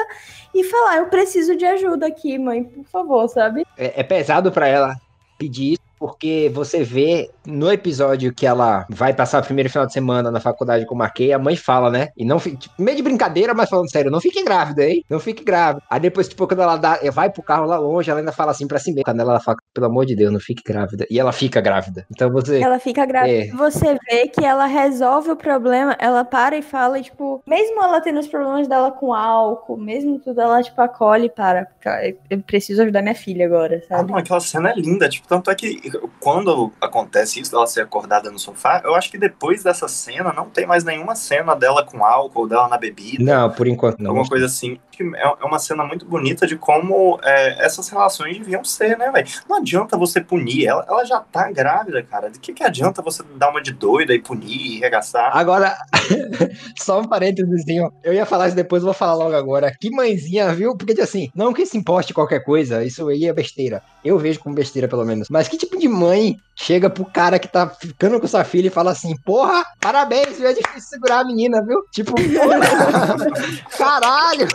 e 0.54 0.64
falar, 0.64 0.98
eu 0.98 1.08
preciso 1.08 1.56
de 1.56 1.66
ajuda 1.66 2.08
aqui, 2.08 2.38
mãe, 2.38 2.64
por 2.64 2.86
favor, 2.86 3.28
sabe? 3.28 3.66
É, 3.78 4.00
é 4.00 4.04
pesado 4.04 4.52
pra 4.52 4.68
ela 4.68 4.96
pedir 5.38 5.74
isso, 5.74 5.82
porque 6.00 6.50
você 6.54 6.84
vê 6.84 7.30
no 7.46 7.72
episódio 7.72 8.34
que 8.34 8.46
ela 8.46 8.86
vai 8.90 9.14
passar 9.14 9.42
o 9.42 9.46
primeiro 9.46 9.70
final 9.70 9.86
de 9.86 9.94
semana 9.94 10.32
na 10.32 10.40
faculdade 10.40 10.86
com 10.86 10.96
o 10.96 10.98
Marquei, 10.98 11.34
a 11.34 11.40
mãe 11.40 11.56
fala, 11.56 11.90
né? 11.90 12.10
E 12.16 12.24
não 12.24 12.40
tipo, 12.40 12.74
meio 12.80 12.96
de 12.98 13.04
brincadeira, 13.04 13.54
mas 13.54 13.70
falando 13.70 13.92
sério, 13.92 14.10
não 14.12 14.22
fique 14.22 14.44
grávida, 14.44 14.86
hein? 14.86 15.04
Não 15.10 15.20
fique 15.20 15.44
grávida. 15.44 15.84
Aí 15.90 16.00
depois, 16.00 16.28
tipo, 16.30 16.48
quando 16.48 16.62
ela 16.62 16.78
dá, 16.78 17.00
vai 17.12 17.30
pro 17.30 17.44
carro 17.44 17.66
lá 17.66 17.78
longe, 17.78 18.10
ela 18.10 18.20
ainda 18.20 18.32
fala 18.32 18.52
assim 18.52 18.68
pra 18.68 18.80
si 18.80 18.92
mesma. 18.92 19.04
Quando 19.04 19.20
ela 19.20 19.40
fala, 19.40 19.58
pelo 19.74 19.88
amor 19.88 20.06
de 20.06 20.16
Deus, 20.16 20.32
não 20.32 20.40
fique 20.40 20.64
grávida. 20.66 21.06
E 21.10 21.20
ela 21.20 21.32
fica 21.32 21.60
grávida. 21.60 22.06
Então 22.10 22.32
você. 22.32 22.62
Ela 22.62 22.80
fica 22.80 23.06
grávida. 23.06 23.46
É. 23.46 23.48
Você 23.56 23.98
vê 24.10 24.28
que 24.28 24.46
ela 24.46 24.66
resolve 24.66 25.32
o 25.32 25.36
problema, 25.36 25.96
ela 26.00 26.24
para 26.24 26.58
e 26.58 26.62
fala, 26.62 27.00
e, 27.00 27.04
tipo, 27.04 27.42
mesmo 27.48 27.84
ela 27.84 28.00
tendo 28.02 28.20
os 28.20 28.28
problemas 28.28 28.68
dela 28.68 28.92
com 28.92 29.14
álcool, 29.14 29.78
mesmo 29.78 30.20
tudo, 30.20 30.40
ela, 30.40 30.62
tipo, 30.64 30.80
acolhe 30.82 31.26
e 31.26 31.30
para. 31.30 31.66
"Cara, 31.82 32.14
Eu 32.30 32.40
preciso 32.42 32.82
ajudar 32.82 33.02
minha 33.02 33.16
filha 33.16 33.46
agora, 33.46 33.82
Ah, 33.90 33.98
sabe? 33.98 34.12
não, 34.12 34.18
aquela 34.18 34.40
cena 34.40 34.70
é 34.70 34.76
linda, 34.76 35.10
tipo, 35.10 35.28
tanto 35.28 35.50
é 35.52 35.56
que 35.56 35.89
quando 36.20 36.72
acontece 36.80 37.40
isso 37.40 37.52
dela 37.52 37.68
ser 37.68 37.82
acordada 37.82 38.32
no 38.32 38.40
sofá, 38.40 38.82
eu 38.84 38.96
acho 38.96 39.10
que 39.10 39.18
depois 39.18 39.64
dessa 39.64 39.88
cena 39.88 40.34
não 40.34 40.50
tem 40.50 40.66
mais 40.66 40.84
nenhuma 40.84 41.16
cena 41.16 41.56
dela 41.56 41.84
com 41.84 42.04
álcool, 42.04 42.48
dela 42.48 42.68
na 42.68 42.78
bebida. 42.78 43.24
Não, 43.24 43.50
por 43.52 43.68
enquanto 43.68 44.00
não. 44.00 44.12
Alguma 44.12 44.28
coisa 44.28 44.46
assim. 44.46 44.80
É 45.02 45.30
é 45.40 45.46
uma 45.46 45.60
cena 45.60 45.84
muito 45.84 46.06
bonita 46.06 46.46
de 46.46 46.56
como 46.56 47.20
é, 47.24 47.66
essas 47.66 47.88
relações 47.90 48.38
deviam 48.38 48.64
ser, 48.64 48.98
né, 48.98 49.12
velho? 49.12 49.28
Não 49.48 49.58
adianta 49.58 49.98
você 49.98 50.20
punir 50.22 50.66
ela. 50.68 50.86
Ela 50.88 51.06
já 51.06 51.20
tá 51.20 51.52
grávida, 51.52 52.04
cara. 52.04 52.30
De 52.30 52.40
que, 52.40 52.54
que 52.54 52.64
adianta 52.64 53.02
você 53.02 53.24
dar 53.36 53.50
uma 53.50 53.62
de 53.62 53.72
doida 53.72 54.14
e 54.14 54.20
punir 54.20 54.78
e 54.78 54.80
regaçar? 54.80 55.36
Agora, 55.36 55.76
só 56.78 57.00
um 57.00 57.06
parênteses, 57.06 57.64
eu 58.04 58.14
ia 58.14 58.26
falar 58.26 58.48
isso 58.48 58.56
depois, 58.56 58.84
vou 58.84 58.94
falar 58.94 59.16
logo 59.16 59.36
agora. 59.36 59.74
Que 59.80 59.90
mãezinha, 59.90 60.54
viu? 60.54 60.76
Porque, 60.76 61.00
assim, 61.02 61.30
não 61.34 61.54
que 61.54 61.66
se 61.66 61.78
importe 61.78 62.14
qualquer 62.14 62.44
coisa, 62.44 62.84
isso 62.84 63.08
aí 63.08 63.26
é 63.26 63.34
besteira. 63.34 63.82
Eu 64.04 64.18
vejo 64.18 64.40
como 64.40 64.56
besteira, 64.56 64.88
pelo 64.88 65.06
menos. 65.06 65.28
Mas 65.30 65.48
que 65.48 65.58
tipo 65.58 65.78
de 65.78 65.88
mãe 65.88 66.38
chega 66.60 66.90
pro 66.90 67.06
cara 67.06 67.40
que 67.40 67.48
tá 67.48 67.68
ficando 67.68 68.20
com 68.20 68.28
sua 68.28 68.44
filha 68.44 68.68
e 68.68 68.72
fala 68.72 68.92
assim: 68.92 69.16
Porra, 69.26 69.64
parabéns, 69.80 70.38
viu? 70.38 70.48
É 70.48 70.54
difícil 70.54 70.90
segurar 70.90 71.20
a 71.20 71.26
menina, 71.26 71.64
viu? 71.64 71.82
Tipo, 71.92 72.14
caralho! 73.78 74.48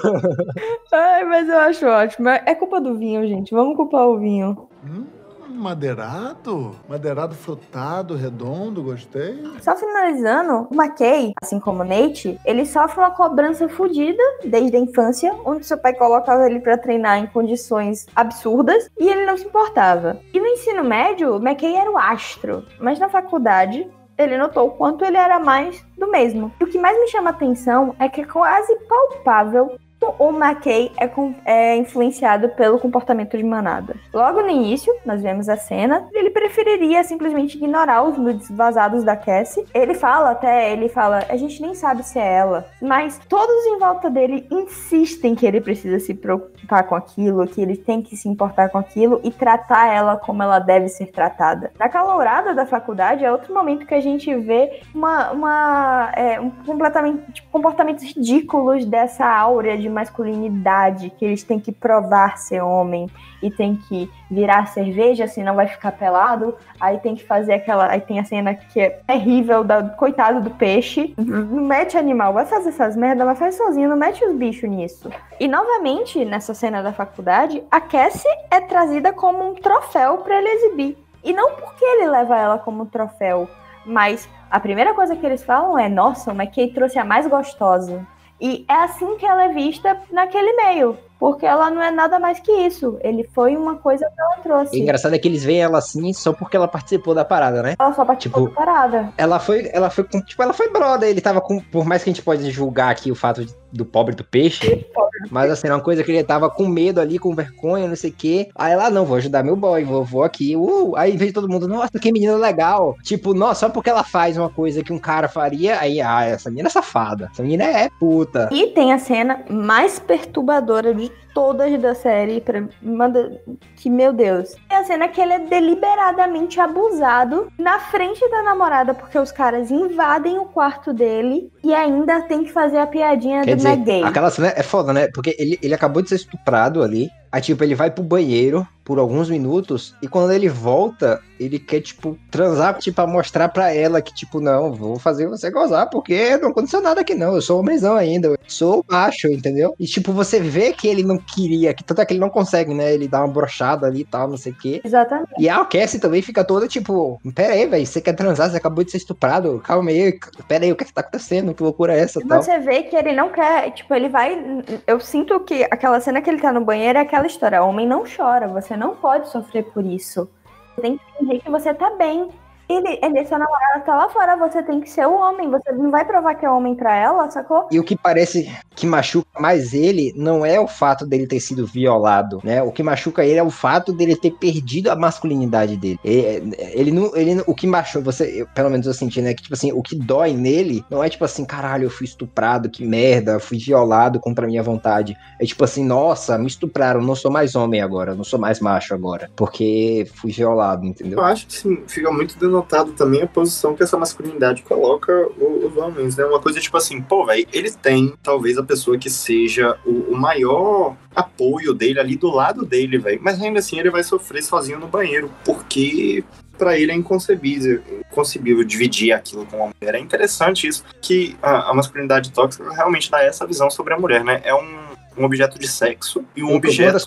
Ai, 0.92 1.24
mas 1.24 1.48
eu 1.48 1.58
acho 1.58 1.86
ótimo. 1.86 2.28
É 2.28 2.54
culpa 2.54 2.80
do 2.80 2.94
vinho, 2.94 3.26
gente. 3.26 3.54
Vamos 3.54 3.76
culpar 3.76 4.06
o 4.06 4.18
vinho. 4.18 4.68
Hum? 4.84 5.06
Madeirado? 5.48 6.76
Madeirado 6.88 7.34
frutado, 7.34 8.16
redondo, 8.16 8.82
gostei. 8.82 9.42
Só 9.60 9.76
finalizando, 9.76 10.68
o 10.70 10.74
McKay, 10.74 11.32
assim 11.42 11.58
como 11.60 11.82
o 11.82 11.84
Nate, 11.84 12.38
ele 12.44 12.66
sofre 12.66 13.00
uma 13.00 13.10
cobrança 13.10 13.68
fodida 13.68 14.22
desde 14.44 14.76
a 14.76 14.80
infância, 14.80 15.34
onde 15.44 15.66
seu 15.66 15.78
pai 15.78 15.94
colocava 15.94 16.46
ele 16.46 16.60
para 16.60 16.78
treinar 16.78 17.18
em 17.18 17.26
condições 17.26 18.06
absurdas 18.14 18.88
e 18.98 19.08
ele 19.08 19.26
não 19.26 19.36
se 19.36 19.46
importava. 19.46 20.20
E 20.32 20.40
no 20.40 20.46
ensino 20.46 20.84
médio, 20.84 21.36
McKay 21.36 21.76
era 21.76 21.90
o 21.90 21.98
astro, 21.98 22.64
mas 22.80 22.98
na 22.98 23.08
faculdade 23.08 23.88
ele 24.16 24.38
notou 24.38 24.68
o 24.68 24.70
quanto 24.70 25.04
ele 25.04 25.16
era 25.16 25.38
mais 25.38 25.84
do 25.98 26.08
mesmo. 26.10 26.52
E 26.60 26.64
o 26.64 26.66
que 26.66 26.78
mais 26.78 26.98
me 26.98 27.08
chama 27.08 27.30
atenção 27.30 27.94
é 27.98 28.08
que 28.08 28.20
é 28.20 28.24
quase 28.24 28.74
palpável 28.88 29.76
o 30.18 30.30
McKay 30.30 30.92
é, 30.98 31.10
é, 31.44 31.76
influenciado 31.76 32.48
pelo 32.50 32.78
comportamento 32.78 33.36
de 33.36 33.44
manada. 33.44 33.96
Logo 34.12 34.42
no 34.42 34.50
início, 34.50 34.94
nós 35.04 35.22
vemos 35.22 35.48
a 35.48 35.56
cena, 35.56 36.08
ele 36.12 36.30
preferiria 36.30 37.02
simplesmente 37.04 37.56
ignorar 37.56 38.02
os 38.02 38.16
nudes 38.18 38.50
vazados 38.50 39.04
da 39.04 39.16
Cassie. 39.16 39.64
Ele 39.74 39.94
fala 39.94 40.30
até, 40.30 40.72
ele 40.72 40.88
fala, 40.88 41.24
a 41.28 41.36
gente 41.36 41.60
nem 41.60 41.74
sabe 41.74 42.02
se 42.02 42.18
é 42.18 42.34
ela, 42.34 42.66
mas 42.80 43.20
todos 43.28 43.66
em 43.66 43.78
volta 43.78 44.10
dele 44.10 44.46
insistem 44.50 45.34
que 45.34 45.46
ele 45.46 45.60
precisa 45.60 45.98
se 45.98 46.14
preocupar 46.14 46.84
com 46.84 46.94
aquilo, 46.94 47.46
que 47.46 47.60
ele 47.60 47.76
tem 47.76 48.02
que 48.02 48.16
se 48.16 48.28
importar 48.28 48.68
com 48.68 48.78
aquilo 48.78 49.20
e 49.22 49.30
tratar 49.30 49.92
ela 49.92 50.16
como 50.16 50.42
ela 50.42 50.58
deve 50.58 50.88
ser 50.88 51.06
tratada. 51.06 51.72
Na 51.78 51.88
calourada 51.88 52.54
da 52.54 52.66
faculdade 52.66 53.24
é 53.24 53.30
outro 53.30 53.52
momento 53.52 53.86
que 53.86 53.94
a 53.94 54.00
gente 54.00 54.34
vê 54.36 54.80
uma, 54.94 55.30
uma 55.32 56.12
é, 56.14 56.40
um 56.40 56.50
completamente 56.50 57.32
tipo, 57.32 57.48
comportamentos 57.50 58.04
ridículos 58.04 58.84
dessa 58.84 59.26
áurea 59.26 59.76
de 59.76 59.88
masculinidade, 59.94 61.10
que 61.10 61.24
eles 61.24 61.42
têm 61.42 61.58
que 61.58 61.72
provar 61.72 62.36
ser 62.36 62.60
homem 62.60 63.08
e 63.42 63.50
tem 63.50 63.76
que 63.76 64.10
virar 64.30 64.66
cerveja, 64.66 65.26
senão 65.26 65.54
vai 65.54 65.66
ficar 65.66 65.92
pelado. 65.92 66.54
Aí 66.80 66.98
tem 66.98 67.14
que 67.14 67.24
fazer 67.24 67.54
aquela. 67.54 67.90
Aí 67.90 68.00
tem 68.00 68.18
a 68.18 68.24
cena 68.24 68.54
que 68.54 68.80
é 68.80 68.90
terrível, 69.06 69.62
da 69.62 69.82
coitado 69.82 70.40
do 70.40 70.50
peixe. 70.50 71.14
Não 71.16 71.62
mete 71.64 71.96
animal, 71.96 72.32
vai 72.32 72.46
fazer 72.46 72.70
essas 72.70 72.96
merdas, 72.96 73.26
mas 73.26 73.38
faz 73.38 73.54
sozinho, 73.56 73.88
não 73.88 73.96
mete 73.96 74.24
os 74.24 74.34
bichos 74.34 74.68
nisso. 74.68 75.10
E 75.38 75.46
novamente, 75.46 76.24
nessa 76.24 76.54
cena 76.54 76.82
da 76.82 76.92
faculdade, 76.92 77.62
a 77.70 77.80
Cassie 77.80 78.30
é 78.50 78.60
trazida 78.60 79.12
como 79.12 79.50
um 79.50 79.54
troféu 79.54 80.18
para 80.18 80.38
ele 80.38 80.48
exibir. 80.48 80.98
E 81.22 81.32
não 81.32 81.52
porque 81.52 81.84
ele 81.84 82.06
leva 82.08 82.36
ela 82.36 82.58
como 82.58 82.86
troféu, 82.86 83.48
mas 83.86 84.28
a 84.50 84.60
primeira 84.60 84.94
coisa 84.94 85.16
que 85.16 85.24
eles 85.24 85.42
falam 85.42 85.78
é: 85.78 85.88
nossa, 85.88 86.32
o 86.32 86.34
McKay 86.34 86.68
trouxe 86.68 86.98
a 86.98 87.04
mais 87.04 87.26
gostosa. 87.26 88.06
E 88.40 88.64
é 88.68 88.74
assim 88.74 89.16
que 89.16 89.24
ela 89.24 89.44
é 89.44 89.48
vista 89.52 89.96
naquele 90.10 90.52
meio. 90.54 90.98
Porque 91.18 91.46
ela 91.46 91.70
não 91.70 91.82
é 91.82 91.90
nada 91.90 92.18
mais 92.18 92.40
que 92.40 92.52
isso. 92.52 92.98
Ele 93.00 93.24
foi 93.32 93.56
uma 93.56 93.76
coisa 93.76 94.04
que 94.04 94.20
ela 94.20 94.36
trouxe. 94.42 94.76
O 94.76 94.78
engraçado 94.78 95.14
é 95.14 95.18
que 95.18 95.26
eles 95.26 95.44
veem 95.44 95.62
ela 95.62 95.78
assim 95.78 96.12
só 96.12 96.32
porque 96.32 96.56
ela 96.56 96.68
participou 96.68 97.14
da 97.14 97.24
parada, 97.24 97.62
né? 97.62 97.74
Ela 97.78 97.92
só 97.94 98.04
participou 98.04 98.48
tipo, 98.48 98.60
da 98.60 98.66
parada. 98.66 99.12
Ela 99.16 99.38
foi, 99.38 99.70
ela 99.72 99.88
foi, 99.88 100.04
tipo, 100.04 100.42
ela 100.42 100.52
foi 100.52 100.68
brother. 100.70 101.08
Ele 101.08 101.20
tava 101.20 101.40
com, 101.40 101.60
por 101.60 101.86
mais 101.86 102.02
que 102.02 102.10
a 102.10 102.12
gente 102.12 102.22
pode 102.22 102.50
julgar 102.50 102.90
aqui 102.90 103.10
o 103.10 103.14
fato 103.14 103.44
de 103.44 103.54
do 103.74 103.84
pobre 103.84 104.14
do 104.14 104.24
peixe. 104.24 104.86
Mas 105.30 105.50
assim, 105.50 105.68
uma 105.68 105.80
coisa 105.80 106.02
que 106.02 106.12
ele 106.12 106.24
tava 106.24 106.50
com 106.50 106.66
medo 106.66 107.00
ali, 107.00 107.18
com 107.18 107.34
vergonha, 107.34 107.88
não 107.88 107.96
sei 107.96 108.10
o 108.10 108.14
quê. 108.14 108.48
Aí 108.54 108.72
ela, 108.72 108.90
não, 108.90 109.04
vou 109.04 109.16
ajudar 109.16 109.42
meu 109.42 109.56
boy, 109.56 109.84
vou, 109.84 110.04
vou 110.04 110.22
aqui. 110.22 110.56
Uh, 110.56 110.94
aí 110.96 111.16
veio 111.16 111.32
todo 111.32 111.48
mundo, 111.48 111.66
nossa, 111.66 111.98
que 111.98 112.12
menina 112.12 112.36
legal. 112.36 112.96
Tipo, 113.02 113.34
nossa, 113.34 113.60
só 113.60 113.68
porque 113.68 113.90
ela 113.90 114.04
faz 114.04 114.36
uma 114.36 114.50
coisa 114.50 114.82
que 114.82 114.92
um 114.92 114.98
cara 114.98 115.28
faria, 115.28 115.78
aí, 115.80 116.00
ah, 116.00 116.24
essa 116.24 116.50
menina 116.50 116.68
é 116.68 116.70
safada. 116.70 117.30
Essa 117.32 117.42
menina 117.42 117.64
é 117.64 117.88
puta. 117.98 118.48
E 118.52 118.68
tem 118.68 118.92
a 118.92 118.98
cena 118.98 119.44
mais 119.48 119.98
perturbadora 119.98 120.94
de 120.94 121.10
todas 121.34 121.78
da 121.80 121.94
série, 121.94 122.40
pra, 122.40 122.62
manda, 122.80 123.42
que 123.76 123.90
meu 123.90 124.12
Deus. 124.12 124.54
É 124.70 124.76
a 124.76 124.84
cena 124.84 125.08
que 125.08 125.20
ele 125.20 125.32
é 125.32 125.38
deliberadamente 125.40 126.60
abusado 126.60 127.48
na 127.58 127.80
frente 127.80 128.26
da 128.30 128.42
namorada, 128.42 128.94
porque 128.94 129.18
os 129.18 129.32
caras 129.32 129.70
invadem 129.70 130.38
o 130.38 130.46
quarto 130.46 130.92
dele 130.92 131.50
e 131.62 131.74
ainda 131.74 132.22
tem 132.22 132.44
que 132.44 132.52
fazer 132.52 132.78
a 132.78 132.86
piadinha 132.86 133.42
Quer 133.42 133.56
do 133.56 133.76
dizer, 133.76 134.04
Aquela 134.04 134.30
cena 134.30 134.52
é 134.56 134.62
foda, 134.62 134.92
né? 134.92 135.08
Porque 135.12 135.34
ele, 135.38 135.58
ele 135.60 135.74
acabou 135.74 136.00
de 136.02 136.08
ser 136.08 136.16
estuprado 136.16 136.82
ali. 136.82 137.10
Aí, 137.34 137.40
tipo, 137.40 137.64
ele 137.64 137.74
vai 137.74 137.90
pro 137.90 138.04
banheiro 138.04 138.64
por 138.84 138.98
alguns 138.98 139.28
minutos 139.30 139.94
e 140.00 140.06
quando 140.06 140.30
ele 140.30 140.48
volta, 140.48 141.20
ele 141.40 141.58
quer, 141.58 141.80
tipo, 141.80 142.16
transar, 142.30 142.78
tipo, 142.78 142.94
pra 142.94 143.06
mostrar 143.06 143.48
pra 143.48 143.72
ela 143.72 144.00
que, 144.02 144.14
tipo, 144.14 144.40
não, 144.40 144.72
vou 144.72 144.98
fazer 144.98 145.26
você 145.26 145.50
gozar 145.50 145.88
porque 145.90 146.36
não 146.36 146.50
aconteceu 146.50 146.82
nada 146.82 147.00
aqui 147.00 147.14
não, 147.14 147.34
eu 147.34 147.40
sou 147.40 147.58
homenzão 147.58 147.96
ainda, 147.96 148.28
eu 148.28 148.38
sou 148.46 148.84
macho, 148.88 149.26
entendeu? 149.28 149.74
E, 149.80 149.86
tipo, 149.86 150.12
você 150.12 150.38
vê 150.38 150.72
que 150.72 150.86
ele 150.86 151.02
não 151.02 151.16
queria, 151.16 151.72
que 151.72 151.82
tanto 151.82 152.02
é 152.02 152.04
que 152.04 152.12
ele 152.12 152.20
não 152.20 152.28
consegue, 152.28 152.72
né? 152.72 152.92
Ele 152.92 153.08
dá 153.08 153.20
uma 153.20 153.32
brochada 153.32 153.86
ali 153.86 154.02
e 154.02 154.04
tal, 154.04 154.28
não 154.28 154.36
sei 154.36 154.52
o 154.52 154.56
quê. 154.56 154.80
Exatamente. 154.84 155.32
E 155.38 155.48
a 155.48 155.64
Cassie 155.64 155.98
também 155.98 156.22
fica 156.22 156.44
toda, 156.44 156.68
tipo, 156.68 157.20
pera 157.34 157.54
aí, 157.54 157.66
velho, 157.66 157.86
você 157.86 158.00
quer 158.00 158.12
transar, 158.12 158.50
você 158.50 158.58
acabou 158.58 158.84
de 158.84 158.90
ser 158.90 158.98
estuprado, 158.98 159.60
calma 159.64 159.90
aí, 159.90 160.16
pera 160.46 160.64
aí, 160.64 160.70
o 160.70 160.76
que, 160.76 160.84
é 160.84 160.86
que 160.86 160.92
tá 160.92 161.00
acontecendo? 161.00 161.54
Que 161.54 161.62
loucura 161.62 161.94
é 161.94 162.00
essa? 162.00 162.20
E 162.20 162.28
tal? 162.28 162.42
você 162.42 162.58
vê 162.58 162.82
que 162.82 162.94
ele 162.94 163.12
não 163.12 163.30
quer, 163.30 163.70
tipo, 163.72 163.92
ele 163.94 164.08
vai, 164.08 164.62
eu 164.86 165.00
sinto 165.00 165.40
que 165.40 165.64
aquela 165.64 165.98
cena 166.00 166.20
que 166.20 166.28
ele 166.28 166.40
tá 166.40 166.52
no 166.52 166.60
banheiro 166.60 166.98
é 166.98 167.02
aquela 167.02 167.23
história, 167.26 167.62
homem 167.62 167.86
não 167.86 168.04
chora, 168.04 168.48
você 168.48 168.76
não 168.76 168.96
pode 168.96 169.28
sofrer 169.28 169.64
por 169.72 169.84
isso. 169.84 170.28
Você 170.74 170.80
tem 170.80 170.98
que 170.98 171.04
fingir 171.18 171.42
que 171.42 171.50
você 171.50 171.72
tá 171.72 171.90
bem. 171.90 172.30
Ele, 172.68 172.98
ele, 173.02 173.26
sua 173.26 173.38
namorada 173.38 173.80
tá 173.84 173.94
lá 173.94 174.08
fora, 174.08 174.36
você 174.36 174.62
tem 174.62 174.80
que 174.80 174.88
ser 174.88 175.06
o 175.06 175.14
homem, 175.14 175.50
você 175.50 175.70
não 175.72 175.90
vai 175.90 176.04
provar 176.04 176.34
que 176.34 176.46
é 176.46 176.50
homem 176.50 176.74
pra 176.74 176.94
ela, 176.94 177.30
sacou? 177.30 177.68
E 177.70 177.78
o 177.78 177.84
que 177.84 177.96
parece 177.96 178.50
que 178.74 178.86
machuca 178.86 179.40
mais 179.40 179.74
ele 179.74 180.12
não 180.16 180.44
é 180.44 180.58
o 180.58 180.66
fato 180.66 181.06
dele 181.06 181.26
ter 181.26 181.40
sido 181.40 181.66
violado, 181.66 182.40
né? 182.42 182.62
O 182.62 182.72
que 182.72 182.82
machuca 182.82 183.24
ele 183.24 183.38
é 183.38 183.42
o 183.42 183.50
fato 183.50 183.92
dele 183.92 184.16
ter 184.16 184.30
perdido 184.32 184.90
a 184.90 184.96
masculinidade 184.96 185.76
dele. 185.76 185.98
Ele, 186.04 186.56
ele 186.56 186.90
não, 186.90 187.14
ele, 187.16 187.42
o 187.46 187.54
que 187.54 187.66
machuca, 187.66 188.04
você, 188.04 188.42
eu, 188.42 188.46
pelo 188.54 188.70
menos 188.70 188.86
eu 188.86 188.94
senti, 188.94 189.20
né? 189.20 189.34
Que 189.34 189.42
tipo 189.42 189.54
assim, 189.54 189.72
o 189.72 189.82
que 189.82 189.94
dói 189.94 190.32
nele 190.32 190.84
não 190.88 191.02
é 191.04 191.08
tipo 191.08 191.24
assim, 191.24 191.44
caralho, 191.44 191.84
eu 191.84 191.90
fui 191.90 192.04
estuprado, 192.04 192.70
que 192.70 192.84
merda, 192.84 193.38
fui 193.38 193.58
violado 193.58 194.18
contra 194.20 194.44
a 194.44 194.48
minha 194.48 194.62
vontade. 194.62 195.16
É 195.40 195.44
tipo 195.44 195.64
assim, 195.64 195.84
nossa, 195.84 196.38
me 196.38 196.46
estupraram, 196.46 197.02
não 197.02 197.14
sou 197.14 197.30
mais 197.30 197.54
homem 197.54 197.80
agora, 197.80 198.14
não 198.14 198.24
sou 198.24 198.38
mais 198.38 198.60
macho 198.60 198.94
agora, 198.94 199.30
porque 199.36 200.06
fui 200.14 200.32
violado, 200.32 200.86
entendeu? 200.86 201.18
Eu 201.18 201.24
acho 201.24 201.46
que 201.46 201.52
sim, 201.52 201.82
fica 201.86 202.10
muito 202.10 202.38
denotado 202.54 202.92
também 202.92 203.22
a 203.22 203.26
posição 203.26 203.74
que 203.74 203.82
essa 203.82 203.98
masculinidade 203.98 204.62
coloca 204.62 205.28
os 205.38 205.76
homens, 205.76 206.16
né? 206.16 206.24
Uma 206.24 206.40
coisa 206.40 206.60
tipo 206.60 206.76
assim, 206.76 207.00
pô, 207.00 207.26
velho, 207.26 207.46
ele 207.52 207.70
tem 207.70 208.14
talvez 208.22 208.56
a 208.56 208.62
pessoa 208.62 208.96
que 208.96 209.10
seja 209.10 209.76
o, 209.84 210.12
o 210.12 210.16
maior 210.16 210.96
apoio 211.14 211.74
dele 211.74 211.98
ali 211.98 212.16
do 212.16 212.30
lado 212.30 212.64
dele, 212.64 212.98
velho, 212.98 213.20
mas 213.22 213.40
ainda 213.42 213.58
assim 213.58 213.78
ele 213.78 213.90
vai 213.90 214.04
sofrer 214.04 214.42
sozinho 214.42 214.78
no 214.78 214.86
banheiro, 214.86 215.30
porque 215.44 216.22
para 216.56 216.78
ele 216.78 216.92
é 216.92 216.94
inconcebível, 216.94 217.82
inconcebível 218.10 218.62
dividir 218.62 219.12
aquilo 219.12 219.44
com 219.46 219.56
uma 219.56 219.72
mulher. 219.80 219.96
É 219.96 219.98
interessante 219.98 220.68
isso, 220.68 220.84
que 221.00 221.36
a, 221.42 221.70
a 221.70 221.74
masculinidade 221.74 222.30
tóxica 222.30 222.72
realmente 222.72 223.10
dá 223.10 223.22
essa 223.22 223.44
visão 223.44 223.68
sobre 223.70 223.94
a 223.94 223.98
mulher, 223.98 224.24
né? 224.24 224.40
É 224.44 224.54
um 224.54 224.83
um 225.16 225.24
objeto 225.24 225.58
de 225.58 225.68
sexo 225.68 226.24
e 226.36 226.42
um 226.42 226.54
objeto 226.54 227.04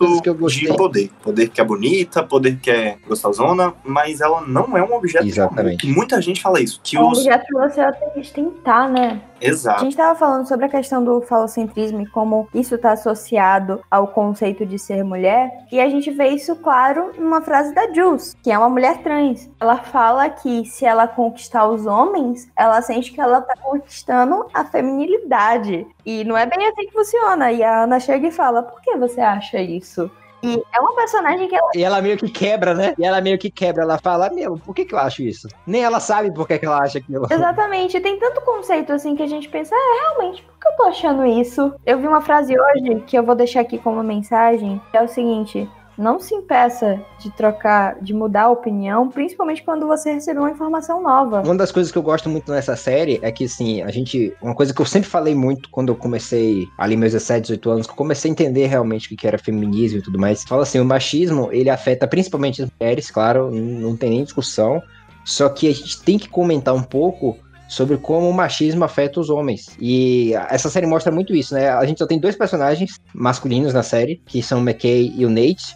de 0.48 0.68
poder. 0.74 1.12
Poder 1.22 1.50
que 1.50 1.60
é 1.60 1.64
bonita, 1.64 2.24
poder 2.24 2.58
que 2.58 2.72
é 2.72 2.98
gostosona, 3.08 3.74
mas 3.84 4.22
ela 4.22 4.42
não 4.42 4.78
é 4.78 4.84
um 4.84 4.94
objeto 4.94 5.26
Exatamente. 5.26 5.82
de 5.82 5.88
amor. 5.88 5.98
Muita 5.98 6.22
gente 6.22 6.42
fala 6.42 6.60
isso. 6.60 6.80
Que 6.84 6.98
é 6.98 7.02
um 7.02 7.10
os... 7.10 7.20
objeto 7.20 7.46
que 7.46 7.54
você 7.54 7.92
tem 7.92 8.22
que 8.22 8.32
tentar, 8.32 8.90
né? 8.90 9.22
Exato. 9.40 9.80
A 9.80 9.84
gente 9.84 9.92
estava 9.92 10.18
falando 10.18 10.48
sobre 10.48 10.66
a 10.66 10.70
questão 10.70 11.04
do 11.04 11.22
falocentrismo 11.22 12.02
e 12.02 12.08
como 12.08 12.48
isso 12.54 12.76
está 12.76 12.92
associado 12.92 13.82
ao 13.90 14.08
conceito 14.08 14.66
de 14.66 14.80
ser 14.80 15.04
mulher, 15.04 15.66
e 15.72 15.80
a 15.80 15.90
gente 15.90 16.10
vê 16.12 16.30
isso 16.30 16.56
claro 16.56 17.12
numa 17.18 17.42
frase 17.42 17.74
da 17.74 17.92
Jules, 17.94 18.36
que 18.42 18.52
é 18.52 18.58
uma 18.58 18.70
mulher 18.70 19.02
trans. 19.04 19.50
Ela 19.60 19.78
fala 19.78 20.30
que 20.30 20.66
se 20.66 20.86
ela 20.86 21.08
conquistar 21.08 21.68
os 21.68 21.86
homens, 21.86 22.50
ela 22.56 22.82
sente 22.82 23.12
que 23.12 23.22
ela 23.22 23.40
está 23.40 23.54
conquistando 23.62 24.46
a 24.54 24.66
feminilidade. 24.66 25.88
E 26.06 26.24
não 26.24 26.38
é 26.38 26.46
bem 26.46 26.68
assim 26.68 26.88
que 26.88 26.94
funciona. 26.94 27.52
E 27.52 27.64
a 27.64 27.84
Ana 27.84 28.00
chega 28.00 28.28
e 28.28 28.32
fala: 28.32 28.64
por 28.64 28.82
que 28.82 28.96
você 28.98 29.22
acha 29.22 29.60
isso? 29.60 30.10
E 30.44 30.64
é 30.74 30.80
uma 30.80 30.94
personagem 30.96 31.48
que 31.48 31.56
ela. 31.56 31.70
E 31.76 31.84
ela 31.84 32.02
meio 32.02 32.18
que 32.18 32.30
quebra, 32.30 32.74
né? 32.74 32.94
E 32.98 33.06
ela 33.06 33.22
meio 33.22 33.38
que 33.38 33.50
quebra. 33.50 33.84
Ela 33.84 33.98
fala, 33.98 34.30
meu, 34.30 34.58
por 34.58 34.74
que, 34.74 34.86
que 34.86 34.94
eu 34.94 35.00
acho 35.00 35.22
isso? 35.24 35.48
Nem 35.66 35.84
ela 35.84 36.00
sabe 36.00 36.32
por 36.32 36.48
que, 36.48 36.60
que 36.60 36.66
ela 36.66 36.82
acha 36.82 37.00
aquilo. 37.00 37.28
Exatamente. 37.32 38.00
Tem 38.00 38.20
tanto 38.20 38.42
conceito 38.42 38.94
assim 38.94 39.16
que 39.16 39.24
a 39.24 39.28
gente 39.28 39.50
pensa, 39.50 39.76
é, 39.76 40.02
realmente, 40.02 40.44
por 40.44 40.54
que 40.60 40.68
eu 40.68 40.76
tô 40.78 40.84
achando 40.84 41.26
isso? 41.26 41.74
Eu 41.86 42.00
vi 42.00 42.08
uma 42.08 42.22
frase 42.22 42.56
hoje 42.60 43.04
que 43.08 43.18
eu 43.18 43.24
vou 43.24 43.36
deixar 43.36 43.62
aqui 43.62 43.78
como 43.78 44.04
mensagem, 44.04 44.82
que 44.92 44.98
é 44.98 45.04
o 45.04 45.08
seguinte. 45.08 45.70
Não 45.98 46.20
se 46.20 46.36
impeça 46.36 47.02
de 47.20 47.32
trocar, 47.32 47.98
de 48.02 48.14
mudar 48.14 48.44
a 48.44 48.50
opinião, 48.50 49.10
principalmente 49.10 49.64
quando 49.64 49.88
você 49.88 50.14
recebeu 50.14 50.44
uma 50.44 50.52
informação 50.52 51.02
nova. 51.02 51.42
Uma 51.42 51.56
das 51.56 51.72
coisas 51.72 51.92
que 51.92 51.98
eu 51.98 52.04
gosto 52.04 52.30
muito 52.30 52.52
nessa 52.52 52.76
série 52.76 53.20
é 53.24 53.32
que, 53.32 53.46
assim, 53.46 53.82
a 53.82 53.90
gente. 53.90 54.34
Uma 54.42 54.54
coisa 54.54 54.74
que 54.74 54.80
eu 54.80 54.86
sempre 54.86 55.10
falei 55.10 55.34
muito 55.34 55.70
quando 55.70 55.90
eu 55.90 55.96
comecei, 55.96 56.68
ali 56.78 56.96
meus 56.96 57.14
17, 57.14 57.42
18 57.42 57.70
anos, 57.70 57.88
que 57.88 57.94
eu 57.94 57.98
comecei 57.98 58.30
a 58.30 58.32
entender 58.32 58.68
realmente 58.68 59.12
o 59.12 59.18
que 59.18 59.28
era 59.28 59.38
feminismo 59.38 60.00
e 60.00 60.02
tudo 60.02 60.20
mais. 60.20 60.44
Fala 60.44 60.64
assim, 60.64 60.80
o 60.80 60.86
machismo, 60.86 61.50
ele 61.52 61.70
afeta 61.70 62.08
principalmente 62.08 62.62
as 62.62 62.70
mulheres, 62.80 63.10
claro, 63.10 63.50
não 63.52 63.98
tem 63.98 64.12
nem 64.12 64.24
discussão. 64.24 64.82
Só 65.26 65.50
que 65.50 65.68
a 65.68 65.74
gente 65.74 66.02
tem 66.04 66.18
que 66.18 66.30
comentar 66.30 66.74
um 66.74 66.84
pouco 66.84 67.38
sobre 67.68 67.98
como 67.98 68.30
o 68.30 68.34
machismo 68.34 68.84
afeta 68.84 69.20
os 69.20 69.30
homens. 69.30 69.76
E 69.80 70.34
essa 70.50 70.70
série 70.70 70.88
mostra 70.88 71.12
muito 71.12 71.36
isso, 71.36 71.54
né? 71.54 71.70
A 71.70 71.86
gente 71.86 71.98
só 71.98 72.08
tem 72.08 72.20
dois 72.20 72.36
personagens 72.36 73.00
masculinos 73.14 73.74
na 73.74 73.84
série, 73.84 74.22
que 74.26 74.42
são 74.42 74.60
o 74.60 74.62
McKay 74.62 75.14
e 75.16 75.26
o 75.26 75.30
Nate. 75.30 75.76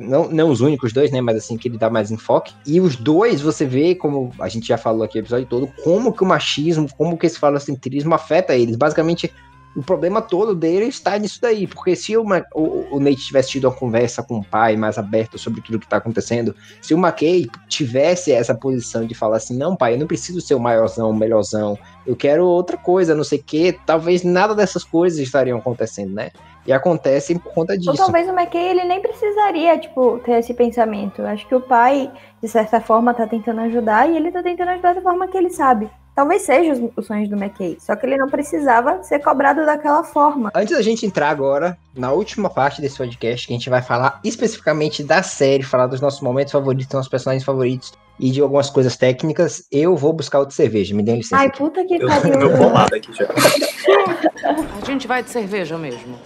Não, 0.00 0.30
não 0.30 0.50
os 0.50 0.60
únicos 0.60 0.92
dois, 0.92 1.10
né? 1.10 1.20
Mas 1.20 1.36
assim, 1.36 1.56
que 1.56 1.68
ele 1.68 1.76
dá 1.76 1.90
mais 1.90 2.10
enfoque. 2.10 2.54
E 2.66 2.80
os 2.80 2.96
dois, 2.96 3.40
você 3.40 3.66
vê, 3.66 3.94
como 3.94 4.32
a 4.40 4.48
gente 4.48 4.66
já 4.66 4.78
falou 4.78 5.02
aqui 5.02 5.18
no 5.18 5.22
episódio 5.22 5.46
todo, 5.46 5.70
como 5.84 6.12
que 6.12 6.22
o 6.22 6.26
machismo, 6.26 6.88
como 6.96 7.18
que 7.18 7.26
esse 7.26 7.38
falocentrismo 7.38 8.14
afeta 8.14 8.56
eles. 8.56 8.76
Basicamente, 8.76 9.30
o 9.76 9.82
problema 9.82 10.20
todo 10.20 10.54
dele 10.54 10.86
está 10.86 11.16
nisso 11.18 11.38
daí, 11.40 11.66
porque 11.66 11.94
se 11.94 12.16
uma, 12.16 12.44
o, 12.54 12.96
o 12.96 13.00
Nate 13.00 13.16
tivesse 13.16 13.50
tido 13.50 13.68
uma 13.68 13.74
conversa 13.74 14.22
com 14.22 14.38
o 14.38 14.44
pai 14.44 14.76
mais 14.76 14.98
aberta 14.98 15.38
sobre 15.38 15.60
tudo 15.60 15.78
que 15.78 15.86
está 15.86 15.98
acontecendo, 15.98 16.54
se 16.80 16.94
o 16.94 16.98
McKay 16.98 17.46
tivesse 17.68 18.32
essa 18.32 18.54
posição 18.54 19.06
de 19.06 19.14
falar 19.14 19.36
assim, 19.36 19.56
não 19.56 19.76
pai, 19.76 19.94
eu 19.94 19.98
não 19.98 20.06
preciso 20.06 20.40
ser 20.40 20.54
o 20.54 20.60
maiorzão, 20.60 21.10
o 21.10 21.14
melhorzão, 21.16 21.78
eu 22.06 22.16
quero 22.16 22.44
outra 22.44 22.76
coisa, 22.76 23.14
não 23.14 23.24
sei 23.24 23.38
o 23.38 23.42
que, 23.42 23.78
talvez 23.86 24.24
nada 24.24 24.54
dessas 24.54 24.82
coisas 24.82 25.18
estariam 25.18 25.58
acontecendo, 25.58 26.12
né? 26.12 26.30
E 26.68 26.72
acontecem 26.72 27.38
por 27.38 27.50
conta 27.54 27.78
disso. 27.78 27.90
Ou 27.92 27.96
talvez 27.96 28.28
o 28.28 28.32
McKay, 28.32 28.68
ele 28.68 28.84
nem 28.84 29.00
precisaria, 29.00 29.78
tipo, 29.78 30.18
ter 30.18 30.32
esse 30.32 30.52
pensamento. 30.52 31.22
Eu 31.22 31.26
acho 31.26 31.48
que 31.48 31.54
o 31.54 31.62
pai, 31.62 32.12
de 32.42 32.46
certa 32.46 32.78
forma, 32.78 33.14
tá 33.14 33.26
tentando 33.26 33.62
ajudar 33.62 34.06
e 34.06 34.14
ele 34.14 34.30
tá 34.30 34.42
tentando 34.42 34.72
ajudar 34.72 34.94
da 34.94 35.00
forma 35.00 35.26
que 35.28 35.38
ele 35.38 35.48
sabe. 35.48 35.90
Talvez 36.14 36.42
seja 36.42 36.74
os, 36.74 36.90
os 36.94 37.06
sonhos 37.06 37.26
do 37.30 37.36
McKay, 37.36 37.78
só 37.80 37.96
que 37.96 38.04
ele 38.04 38.18
não 38.18 38.28
precisava 38.28 39.02
ser 39.02 39.20
cobrado 39.20 39.64
daquela 39.64 40.04
forma. 40.04 40.50
Antes 40.54 40.76
da 40.76 40.82
gente 40.82 41.06
entrar 41.06 41.30
agora 41.30 41.78
na 41.96 42.12
última 42.12 42.50
parte 42.50 42.82
desse 42.82 42.98
podcast, 42.98 43.46
que 43.46 43.54
a 43.54 43.56
gente 43.56 43.70
vai 43.70 43.80
falar 43.80 44.20
especificamente 44.22 45.02
da 45.02 45.22
série, 45.22 45.62
falar 45.62 45.86
dos 45.86 46.02
nossos 46.02 46.20
momentos 46.20 46.52
favoritos, 46.52 46.86
dos 46.86 46.94
nossos 46.96 47.10
personagens 47.10 47.44
favoritos 47.44 47.94
e 48.20 48.30
de 48.30 48.42
algumas 48.42 48.68
coisas 48.68 48.94
técnicas, 48.94 49.64
eu 49.72 49.96
vou 49.96 50.12
buscar 50.12 50.40
outra 50.40 50.54
cerveja. 50.54 50.94
Me 50.94 51.02
dê 51.02 51.16
licença. 51.16 51.38
Ai, 51.38 51.50
puta 51.50 51.82
que 51.86 51.98
pariu. 51.98 52.38
Meu 52.38 52.58
bolado 52.58 52.94
aqui 52.94 53.10
já. 53.14 53.24
a 54.82 54.84
gente 54.84 55.06
vai 55.06 55.22
de 55.22 55.30
cerveja 55.30 55.78
mesmo. 55.78 56.18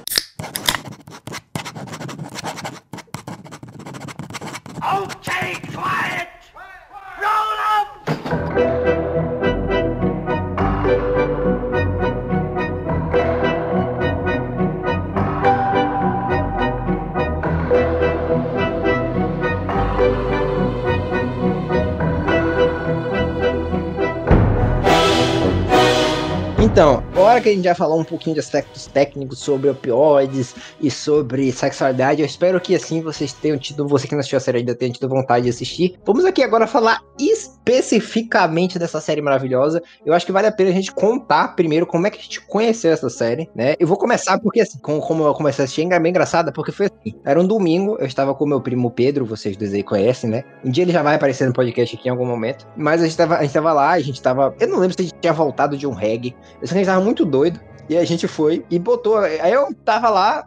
Então, 26.73 27.03
agora 27.23 27.41
que 27.41 27.49
a 27.49 27.53
gente 27.53 27.65
já 27.65 27.75
falou 27.75 28.01
um 28.01 28.05
pouquinho 28.05 28.35
de 28.35 28.41
aspectos 28.41 28.87
técnicos 28.87 29.39
sobre 29.39 29.71
opioides 29.71 30.57
e 30.81 30.91
sobre 30.91 31.53
sexualidade, 31.53 32.21
eu 32.21 32.27
espero 32.27 32.61
que 32.61 32.75
assim 32.75 33.01
vocês 33.01 33.33
tenham 33.33 33.57
tido, 33.57 33.87
você 33.87 34.09
que 34.09 34.15
não 34.15 34.19
assistiu 34.19 34.39
a 34.39 34.41
série 34.41 34.59
ainda 34.59 34.75
tenha 34.75 34.93
tido 34.93 35.09
vontade 35.09 35.45
de 35.45 35.51
assistir. 35.51 35.95
Vamos 36.05 36.25
aqui 36.25 36.43
agora 36.43 36.67
falar 36.67 37.01
especificamente 37.21 38.77
dessa 38.77 39.01
série 39.01 39.23
maravilhosa. 39.23 39.81
Eu 40.05 40.13
acho 40.15 40.27
que 40.27 40.33
vale 40.33 40.49
a 40.49 40.53
pena 40.53 40.71
a 40.71 40.73
gente 40.73 40.91
contar 40.91 41.55
primeiro 41.55 41.87
como 41.87 42.09
é 42.09 42.11
que 42.11 42.19
a 42.19 42.23
gente 42.23 42.41
conheceu 42.41 42.91
essa 42.91 43.09
série, 43.09 43.49
né? 43.55 43.75
Eu 43.79 43.87
vou 43.87 43.97
começar 43.97 44.41
porque 44.41 44.61
assim, 44.61 44.79
com, 44.79 45.01
como 45.01 45.25
eu 45.25 45.33
comecei 45.33 45.63
a 45.63 45.65
assistir, 45.65 45.93
é 45.93 46.01
bem 46.01 46.11
engraçada, 46.11 46.51
porque 46.51 46.73
foi 46.73 46.87
assim. 46.87 47.17
Era 47.25 47.41
um 47.41 47.47
domingo, 47.47 47.97
eu 48.01 48.07
estava 48.07 48.35
com 48.35 48.45
meu 48.47 48.61
primo 48.61 48.91
Pedro, 48.91 49.25
vocês 49.25 49.57
dois 49.57 49.73
aí 49.73 49.85
conhecem, 49.85 50.29
né? 50.29 50.43
Um 50.65 50.71
dia 50.73 50.83
ele 50.83 50.93
já 50.93 51.05
vai 51.05 51.15
aparecer 51.15 51.47
no 51.47 51.53
podcast 51.53 51.95
aqui 51.95 52.09
em 52.09 52.11
algum 52.11 52.27
momento. 52.27 52.67
Mas 52.77 53.01
a 53.01 53.05
gente 53.05 53.17
tava, 53.17 53.37
a 53.37 53.43
gente 53.43 53.53
tava 53.53 53.73
lá, 53.73 53.91
a 53.91 54.01
gente 54.01 54.21
tava. 54.21 54.55
Eu 54.59 54.67
não 54.67 54.79
lembro 54.79 54.97
se 54.97 55.03
a 55.03 55.05
gente 55.05 55.21
tinha 55.21 55.33
voltado 55.33 55.77
de 55.77 55.87
um 55.87 55.93
reggae. 55.93 56.35
Eu 56.61 56.67
sei 56.67 56.69
que 56.69 56.75
a 56.75 56.79
gente 56.79 56.87
tava 56.87 57.05
muito 57.05 57.12
doido. 57.15 57.61
E 57.89 57.97
a 57.97 58.05
gente 58.05 58.27
foi 58.27 58.65
e 58.71 58.79
botou. 58.79 59.19
Aí 59.19 59.53
eu 59.53 59.75
tava 59.85 60.09
lá, 60.09 60.45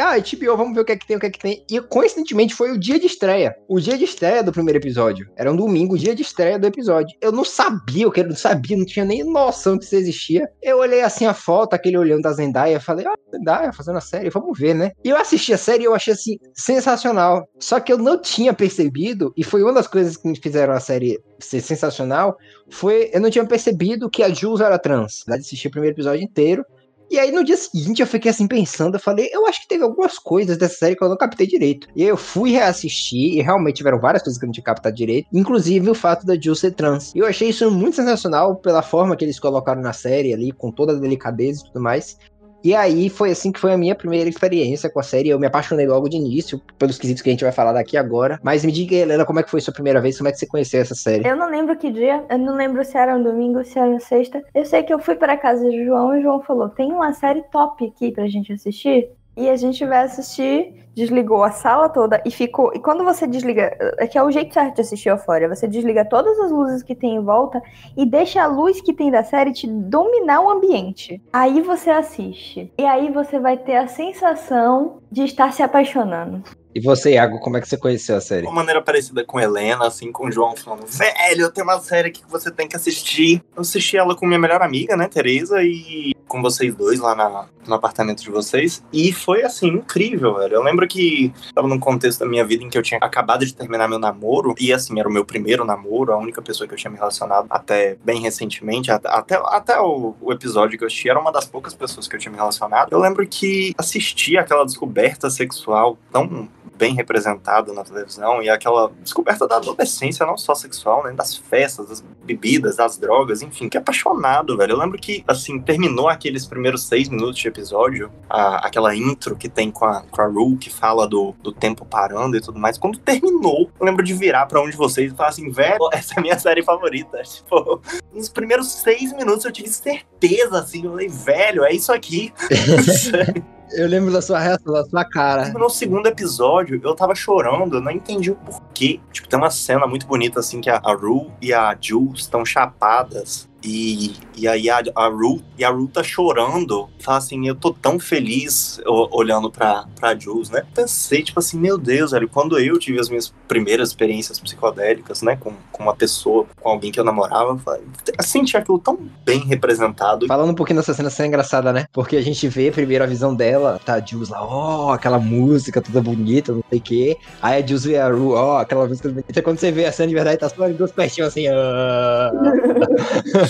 ah, 0.00 0.16
HBO, 0.18 0.56
vamos 0.56 0.74
ver 0.74 0.80
o 0.80 0.84
que 0.84 0.92
é 0.92 0.96
que 0.96 1.06
tem, 1.06 1.16
o 1.16 1.20
que 1.20 1.26
é 1.26 1.30
que 1.30 1.38
tem. 1.38 1.64
E 1.70 1.80
coincidentemente 1.80 2.54
foi 2.54 2.72
o 2.72 2.78
dia 2.78 2.98
de 2.98 3.06
estreia. 3.06 3.54
O 3.68 3.80
dia 3.80 3.96
de 3.96 4.04
estreia 4.04 4.42
do 4.42 4.52
primeiro 4.52 4.78
episódio. 4.78 5.30
Era 5.36 5.52
um 5.52 5.56
domingo, 5.56 5.94
o 5.94 5.98
dia 5.98 6.14
de 6.14 6.22
estreia 6.22 6.58
do 6.58 6.66
episódio. 6.66 7.16
Eu 7.20 7.32
não 7.32 7.44
sabia, 7.44 8.04
eu 8.04 8.24
não 8.24 8.36
sabia, 8.36 8.76
não 8.76 8.84
tinha 8.84 9.04
nem 9.04 9.24
noção 9.24 9.78
que 9.78 9.84
isso 9.84 9.96
existia. 9.96 10.48
Eu 10.62 10.78
olhei 10.78 11.02
assim 11.02 11.26
a 11.26 11.34
foto, 11.34 11.74
aquele 11.74 11.98
olhando 11.98 12.22
da 12.22 12.32
Zendaya, 12.32 12.80
falei, 12.80 13.06
ah, 13.06 13.14
Zendaya 13.30 13.72
fazendo 13.72 13.98
a 13.98 14.00
série, 14.00 14.30
vamos 14.30 14.58
ver, 14.58 14.74
né? 14.74 14.92
E 15.04 15.10
eu 15.10 15.16
assisti 15.16 15.52
a 15.52 15.58
série 15.58 15.84
e 15.84 15.86
eu 15.86 15.94
achei 15.94 16.12
assim, 16.12 16.38
sensacional. 16.54 17.48
Só 17.58 17.80
que 17.80 17.92
eu 17.92 17.98
não 17.98 18.20
tinha 18.20 18.52
percebido, 18.52 19.32
e 19.36 19.44
foi 19.44 19.62
uma 19.62 19.72
das 19.72 19.86
coisas 19.86 20.16
que 20.16 20.28
me 20.28 20.38
fizeram 20.38 20.72
a 20.72 20.80
série 20.80 21.20
ser 21.38 21.60
sensacional, 21.60 22.36
foi 22.70 23.10
eu 23.12 23.20
não 23.20 23.30
tinha 23.30 23.44
percebido 23.46 24.10
que 24.10 24.22
a 24.22 24.28
Jules 24.28 24.60
era 24.60 24.78
trans. 24.78 25.24
Eu 25.26 25.34
assisti 25.34 25.68
o 25.68 25.70
primeiro 25.70 25.94
episódio 25.94 26.22
inteiro. 26.22 26.64
E 27.10 27.18
aí 27.18 27.32
no 27.32 27.42
dia 27.42 27.56
seguinte 27.56 28.00
eu 28.00 28.06
fiquei 28.06 28.30
assim 28.30 28.46
pensando, 28.46 28.94
eu 28.94 29.00
falei, 29.00 29.28
eu 29.32 29.44
acho 29.46 29.62
que 29.62 29.68
teve 29.68 29.82
algumas 29.82 30.16
coisas 30.16 30.56
dessa 30.56 30.76
série 30.76 30.94
que 30.94 31.02
eu 31.02 31.08
não 31.08 31.16
captei 31.16 31.44
direito. 31.44 31.88
E 31.96 32.04
eu 32.04 32.16
fui 32.16 32.52
reassistir 32.52 33.36
e 33.36 33.42
realmente 33.42 33.78
tiveram 33.78 33.98
várias 33.98 34.22
coisas 34.22 34.38
que 34.38 34.44
eu 34.44 34.46
não 34.46 34.52
tinha 34.52 34.62
captado 34.62 34.94
direito, 34.94 35.26
inclusive 35.32 35.90
o 35.90 35.94
fato 35.94 36.24
da 36.24 36.38
Jill 36.38 36.54
ser 36.54 36.70
trans. 36.70 37.12
E 37.12 37.18
eu 37.18 37.26
achei 37.26 37.48
isso 37.48 37.68
muito 37.68 37.96
sensacional 37.96 38.54
pela 38.54 38.80
forma 38.80 39.16
que 39.16 39.24
eles 39.24 39.40
colocaram 39.40 39.82
na 39.82 39.92
série 39.92 40.32
ali, 40.32 40.52
com 40.52 40.70
toda 40.70 40.92
a 40.92 41.00
delicadeza 41.00 41.62
e 41.62 41.64
tudo 41.64 41.82
mais. 41.82 42.16
E 42.62 42.74
aí 42.74 43.08
foi 43.08 43.30
assim 43.30 43.50
que 43.50 43.58
foi 43.58 43.72
a 43.72 43.78
minha 43.78 43.94
primeira 43.94 44.28
experiência 44.28 44.90
com 44.90 45.00
a 45.00 45.02
série. 45.02 45.30
Eu 45.30 45.38
me 45.38 45.46
apaixonei 45.46 45.86
logo 45.86 46.08
de 46.08 46.16
início, 46.16 46.60
pelos 46.78 46.98
quesitos 46.98 47.22
que 47.22 47.30
a 47.30 47.32
gente 47.32 47.44
vai 47.44 47.52
falar 47.52 47.72
daqui 47.72 47.96
agora. 47.96 48.38
Mas 48.42 48.64
me 48.64 48.72
diga, 48.72 48.94
Helena, 48.94 49.24
como 49.24 49.40
é 49.40 49.42
que 49.42 49.50
foi 49.50 49.60
sua 49.60 49.72
primeira 49.72 50.00
vez? 50.00 50.18
Como 50.18 50.28
é 50.28 50.32
que 50.32 50.38
você 50.38 50.46
conheceu 50.46 50.80
essa 50.80 50.94
série? 50.94 51.26
Eu 51.26 51.36
não 51.36 51.50
lembro 51.50 51.76
que 51.76 51.90
dia, 51.90 52.24
eu 52.28 52.38
não 52.38 52.54
lembro 52.54 52.84
se 52.84 52.96
era 52.96 53.16
um 53.16 53.22
domingo, 53.22 53.64
se 53.64 53.78
era 53.78 53.98
sexta. 54.00 54.42
Eu 54.54 54.64
sei 54.64 54.82
que 54.82 54.92
eu 54.92 54.98
fui 54.98 55.14
para 55.14 55.36
casa 55.36 55.68
de 55.68 55.84
João 55.84 56.14
e 56.14 56.18
o 56.18 56.22
João 56.22 56.42
falou: 56.42 56.68
tem 56.68 56.92
uma 56.92 57.12
série 57.12 57.42
top 57.50 57.86
aqui 57.86 58.12
pra 58.12 58.26
gente 58.28 58.52
assistir. 58.52 59.08
E 59.40 59.48
a 59.48 59.56
gente 59.56 59.86
vai 59.86 60.02
assistir, 60.02 60.74
desligou 60.94 61.42
a 61.42 61.50
sala 61.50 61.88
toda 61.88 62.22
e 62.26 62.30
ficou. 62.30 62.72
E 62.74 62.78
quando 62.78 63.02
você 63.02 63.26
desliga, 63.26 63.74
é 63.96 64.06
que 64.06 64.18
é 64.18 64.22
o 64.22 64.30
jeito 64.30 64.52
certo 64.52 64.74
de 64.74 64.82
assistir 64.82 65.08
Euphoria, 65.08 65.48
você 65.48 65.66
desliga 65.66 66.04
todas 66.04 66.38
as 66.40 66.50
luzes 66.50 66.82
que 66.82 66.94
tem 66.94 67.16
em 67.16 67.24
volta 67.24 67.62
e 67.96 68.04
deixa 68.04 68.42
a 68.42 68.46
luz 68.46 68.82
que 68.82 68.92
tem 68.92 69.10
da 69.10 69.24
série 69.24 69.54
te 69.54 69.66
dominar 69.66 70.42
o 70.42 70.50
ambiente. 70.50 71.22
Aí 71.32 71.62
você 71.62 71.88
assiste. 71.88 72.70
E 72.76 72.84
aí 72.84 73.10
você 73.10 73.40
vai 73.40 73.56
ter 73.56 73.76
a 73.76 73.86
sensação 73.86 74.98
de 75.10 75.24
estar 75.24 75.54
se 75.54 75.62
apaixonando. 75.62 76.42
E 76.74 76.80
você, 76.80 77.14
Iago, 77.14 77.40
como 77.40 77.56
é 77.56 77.60
que 77.60 77.68
você 77.68 77.76
conheceu 77.76 78.16
a 78.16 78.20
série? 78.20 78.42
De 78.42 78.48
uma 78.48 78.54
maneira 78.54 78.80
parecida 78.80 79.24
com 79.24 79.40
Helena, 79.40 79.86
assim, 79.86 80.12
com 80.12 80.28
o 80.28 80.32
João 80.32 80.54
falando, 80.56 80.86
velho, 80.86 81.50
tem 81.50 81.64
uma 81.64 81.80
série 81.80 82.10
que 82.10 82.22
você 82.28 82.50
tem 82.50 82.68
que 82.68 82.76
assistir. 82.76 83.42
Eu 83.56 83.62
assisti 83.62 83.96
ela 83.96 84.14
com 84.14 84.26
minha 84.26 84.38
melhor 84.38 84.62
amiga, 84.62 84.96
né, 84.96 85.08
Tereza, 85.08 85.62
e 85.62 86.14
com 86.28 86.40
vocês 86.40 86.72
dois 86.76 87.00
lá 87.00 87.12
na, 87.16 87.48
no 87.66 87.74
apartamento 87.74 88.22
de 88.22 88.30
vocês. 88.30 88.84
E 88.92 89.12
foi, 89.12 89.42
assim, 89.42 89.66
incrível, 89.66 90.36
velho. 90.36 90.54
Eu 90.54 90.62
lembro 90.62 90.86
que 90.86 91.32
tava 91.52 91.66
num 91.66 91.78
contexto 91.78 92.20
da 92.20 92.26
minha 92.26 92.44
vida 92.44 92.62
em 92.62 92.70
que 92.70 92.78
eu 92.78 92.82
tinha 92.82 93.00
acabado 93.02 93.44
de 93.44 93.52
terminar 93.52 93.88
meu 93.88 93.98
namoro, 93.98 94.54
e 94.58 94.72
assim, 94.72 94.98
era 95.00 95.08
o 95.08 95.12
meu 95.12 95.24
primeiro 95.24 95.64
namoro, 95.64 96.12
a 96.12 96.16
única 96.16 96.40
pessoa 96.40 96.68
que 96.68 96.74
eu 96.74 96.78
tinha 96.78 96.90
me 96.90 96.96
relacionado 96.96 97.48
até 97.50 97.96
bem 98.04 98.20
recentemente, 98.20 98.92
até, 98.92 99.40
até 99.44 99.80
o, 99.80 100.14
o 100.20 100.32
episódio 100.32 100.78
que 100.78 100.84
eu 100.84 100.86
assisti, 100.86 101.10
era 101.10 101.18
uma 101.18 101.32
das 101.32 101.46
poucas 101.46 101.74
pessoas 101.74 102.06
que 102.06 102.14
eu 102.14 102.20
tinha 102.20 102.30
me 102.30 102.38
relacionado. 102.38 102.92
Eu 102.92 103.00
lembro 103.00 103.26
que 103.26 103.74
assisti 103.76 104.36
aquela 104.36 104.64
descoberta 104.64 105.28
sexual 105.28 105.98
tão 106.12 106.48
bem 106.80 106.94
representado 106.94 107.74
na 107.74 107.84
televisão 107.84 108.42
e 108.42 108.48
aquela 108.48 108.90
descoberta 109.02 109.46
da 109.46 109.56
adolescência, 109.56 110.24
não 110.24 110.38
só 110.38 110.54
sexual, 110.54 111.04
né? 111.04 111.12
Das 111.12 111.36
festas, 111.36 111.86
das 111.86 112.04
bebidas, 112.24 112.76
das 112.76 112.96
drogas, 112.96 113.42
enfim, 113.42 113.68
que 113.68 113.76
é 113.76 113.80
apaixonado, 113.80 114.56
velho. 114.56 114.72
Eu 114.72 114.78
lembro 114.78 114.98
que, 114.98 115.24
assim, 115.26 115.60
terminou 115.60 116.08
aqueles 116.08 116.46
primeiros 116.46 116.84
seis 116.84 117.08
minutos 117.08 117.38
de 117.38 117.48
episódio, 117.48 118.10
a, 118.28 118.66
aquela 118.66 118.94
intro 118.94 119.36
que 119.36 119.48
tem 119.48 119.70
com 119.70 119.84
a, 119.84 120.02
com 120.02 120.20
a 120.20 120.26
Rue, 120.26 120.56
que 120.56 120.70
fala 120.70 121.08
do, 121.08 121.34
do 121.42 121.52
tempo 121.52 121.84
parando 121.84 122.36
e 122.36 122.40
tudo 122.40 122.58
mais. 122.58 122.78
Quando 122.78 122.98
terminou, 122.98 123.70
eu 123.78 123.86
lembro 123.86 124.04
de 124.04 124.14
virar 124.14 124.46
para 124.46 124.60
um 124.60 124.68
de 124.68 124.76
vocês 124.76 125.12
e 125.12 125.16
falar 125.16 125.30
assim, 125.30 125.50
velho, 125.50 125.88
essa 125.92 126.14
é 126.14 126.18
a 126.18 126.22
minha 126.22 126.38
série 126.38 126.62
favorita. 126.62 127.20
Tipo, 127.40 127.80
nos 128.12 128.28
primeiros 128.28 128.70
seis 128.70 129.12
minutos 129.12 129.44
eu 129.44 129.52
tive 129.52 129.68
certeza, 129.68 130.58
assim, 130.58 130.84
eu 130.84 130.90
falei, 130.90 131.08
velho, 131.08 131.64
é 131.64 131.72
isso 131.72 131.92
aqui. 131.92 132.32
Eu 133.72 133.86
lembro 133.86 134.12
da 134.12 134.20
sua 134.20 134.40
reação, 134.40 134.72
da 134.72 134.84
sua 134.84 135.04
cara. 135.04 135.52
No 135.52 135.70
segundo 135.70 136.06
episódio, 136.08 136.80
eu 136.82 136.94
tava 136.94 137.14
chorando, 137.14 137.76
eu 137.76 137.80
não 137.80 137.90
entendi 137.90 138.30
o 138.30 138.34
porquê. 138.34 138.98
Tipo, 139.12 139.28
tem 139.28 139.38
uma 139.38 139.50
cena 139.50 139.86
muito 139.86 140.06
bonita, 140.06 140.40
assim, 140.40 140.60
que 140.60 140.68
a, 140.68 140.80
Rue 140.92 141.30
e 141.40 141.52
a 141.52 141.76
Jules 141.80 142.09
estão 142.14 142.44
chapadas 142.44 143.49
E, 143.62 144.14
e 144.36 144.48
aí 144.48 144.70
a, 144.70 144.80
a 144.96 145.08
Ru, 145.08 145.42
e 145.58 145.64
a 145.64 145.70
Ru 145.70 145.86
tá 145.86 146.02
chorando, 146.02 146.88
fala 146.98 147.18
assim, 147.18 147.46
eu 147.46 147.54
tô 147.54 147.72
tão 147.74 147.98
feliz 148.00 148.80
o- 148.86 149.08
olhando 149.18 149.50
pra, 149.50 149.84
pra 149.98 150.16
Jules, 150.18 150.48
né? 150.48 150.62
Pensei, 150.74 151.22
tipo 151.22 151.38
assim, 151.40 151.58
meu 151.58 151.76
Deus, 151.76 152.12
velho, 152.12 152.26
quando 152.28 152.58
eu 152.58 152.78
tive 152.78 152.98
as 152.98 153.08
minhas 153.10 153.32
primeiras 153.46 153.90
experiências 153.90 154.40
psicodélicas, 154.40 155.20
né, 155.20 155.36
com, 155.36 155.52
com 155.70 155.82
uma 155.82 155.94
pessoa, 155.94 156.46
com 156.58 156.70
alguém 156.70 156.90
que 156.90 156.98
eu 156.98 157.04
namorava, 157.04 157.50
eu 157.50 157.58
falei, 157.58 157.82
eu 158.18 158.24
senti 158.24 158.56
aquilo 158.56 158.78
tão 158.78 158.98
bem 159.26 159.40
representado. 159.40 160.26
Falando 160.26 160.50
um 160.50 160.54
pouquinho 160.54 160.78
dessa 160.78 160.94
cena, 160.94 161.10
cena 161.10 161.28
engraçada, 161.28 161.70
né? 161.72 161.86
Porque 161.92 162.16
a 162.16 162.22
gente 162.22 162.48
vê 162.48 162.70
primeiro 162.70 163.04
a 163.04 163.06
visão 163.06 163.34
dela, 163.34 163.78
tá 163.84 163.94
a 163.94 164.00
Jules 164.00 164.30
lá, 164.30 164.42
ó, 164.42 164.92
aquela 164.92 165.18
música 165.18 165.82
toda 165.82 166.00
bonita, 166.00 166.52
não 166.52 166.64
sei 166.70 166.78
o 166.78 166.82
quê. 166.82 167.16
Aí 167.42 167.62
a 167.62 167.66
Jules 167.66 167.84
vê 167.84 167.98
a 167.98 168.08
Ru, 168.08 168.30
ó, 168.30 168.58
aquela 168.58 168.86
música 168.86 169.08
bonita. 169.10 169.42
Quando 169.42 169.58
você 169.58 169.70
vê 169.70 169.84
a 169.84 169.92
cena 169.92 170.08
de 170.08 170.14
verdade, 170.14 170.38
tá 170.38 170.48
só 170.48 170.66
duas 170.70 170.92
pertinho 170.92 171.26
assim, 171.26 171.46
ah. 171.48 172.30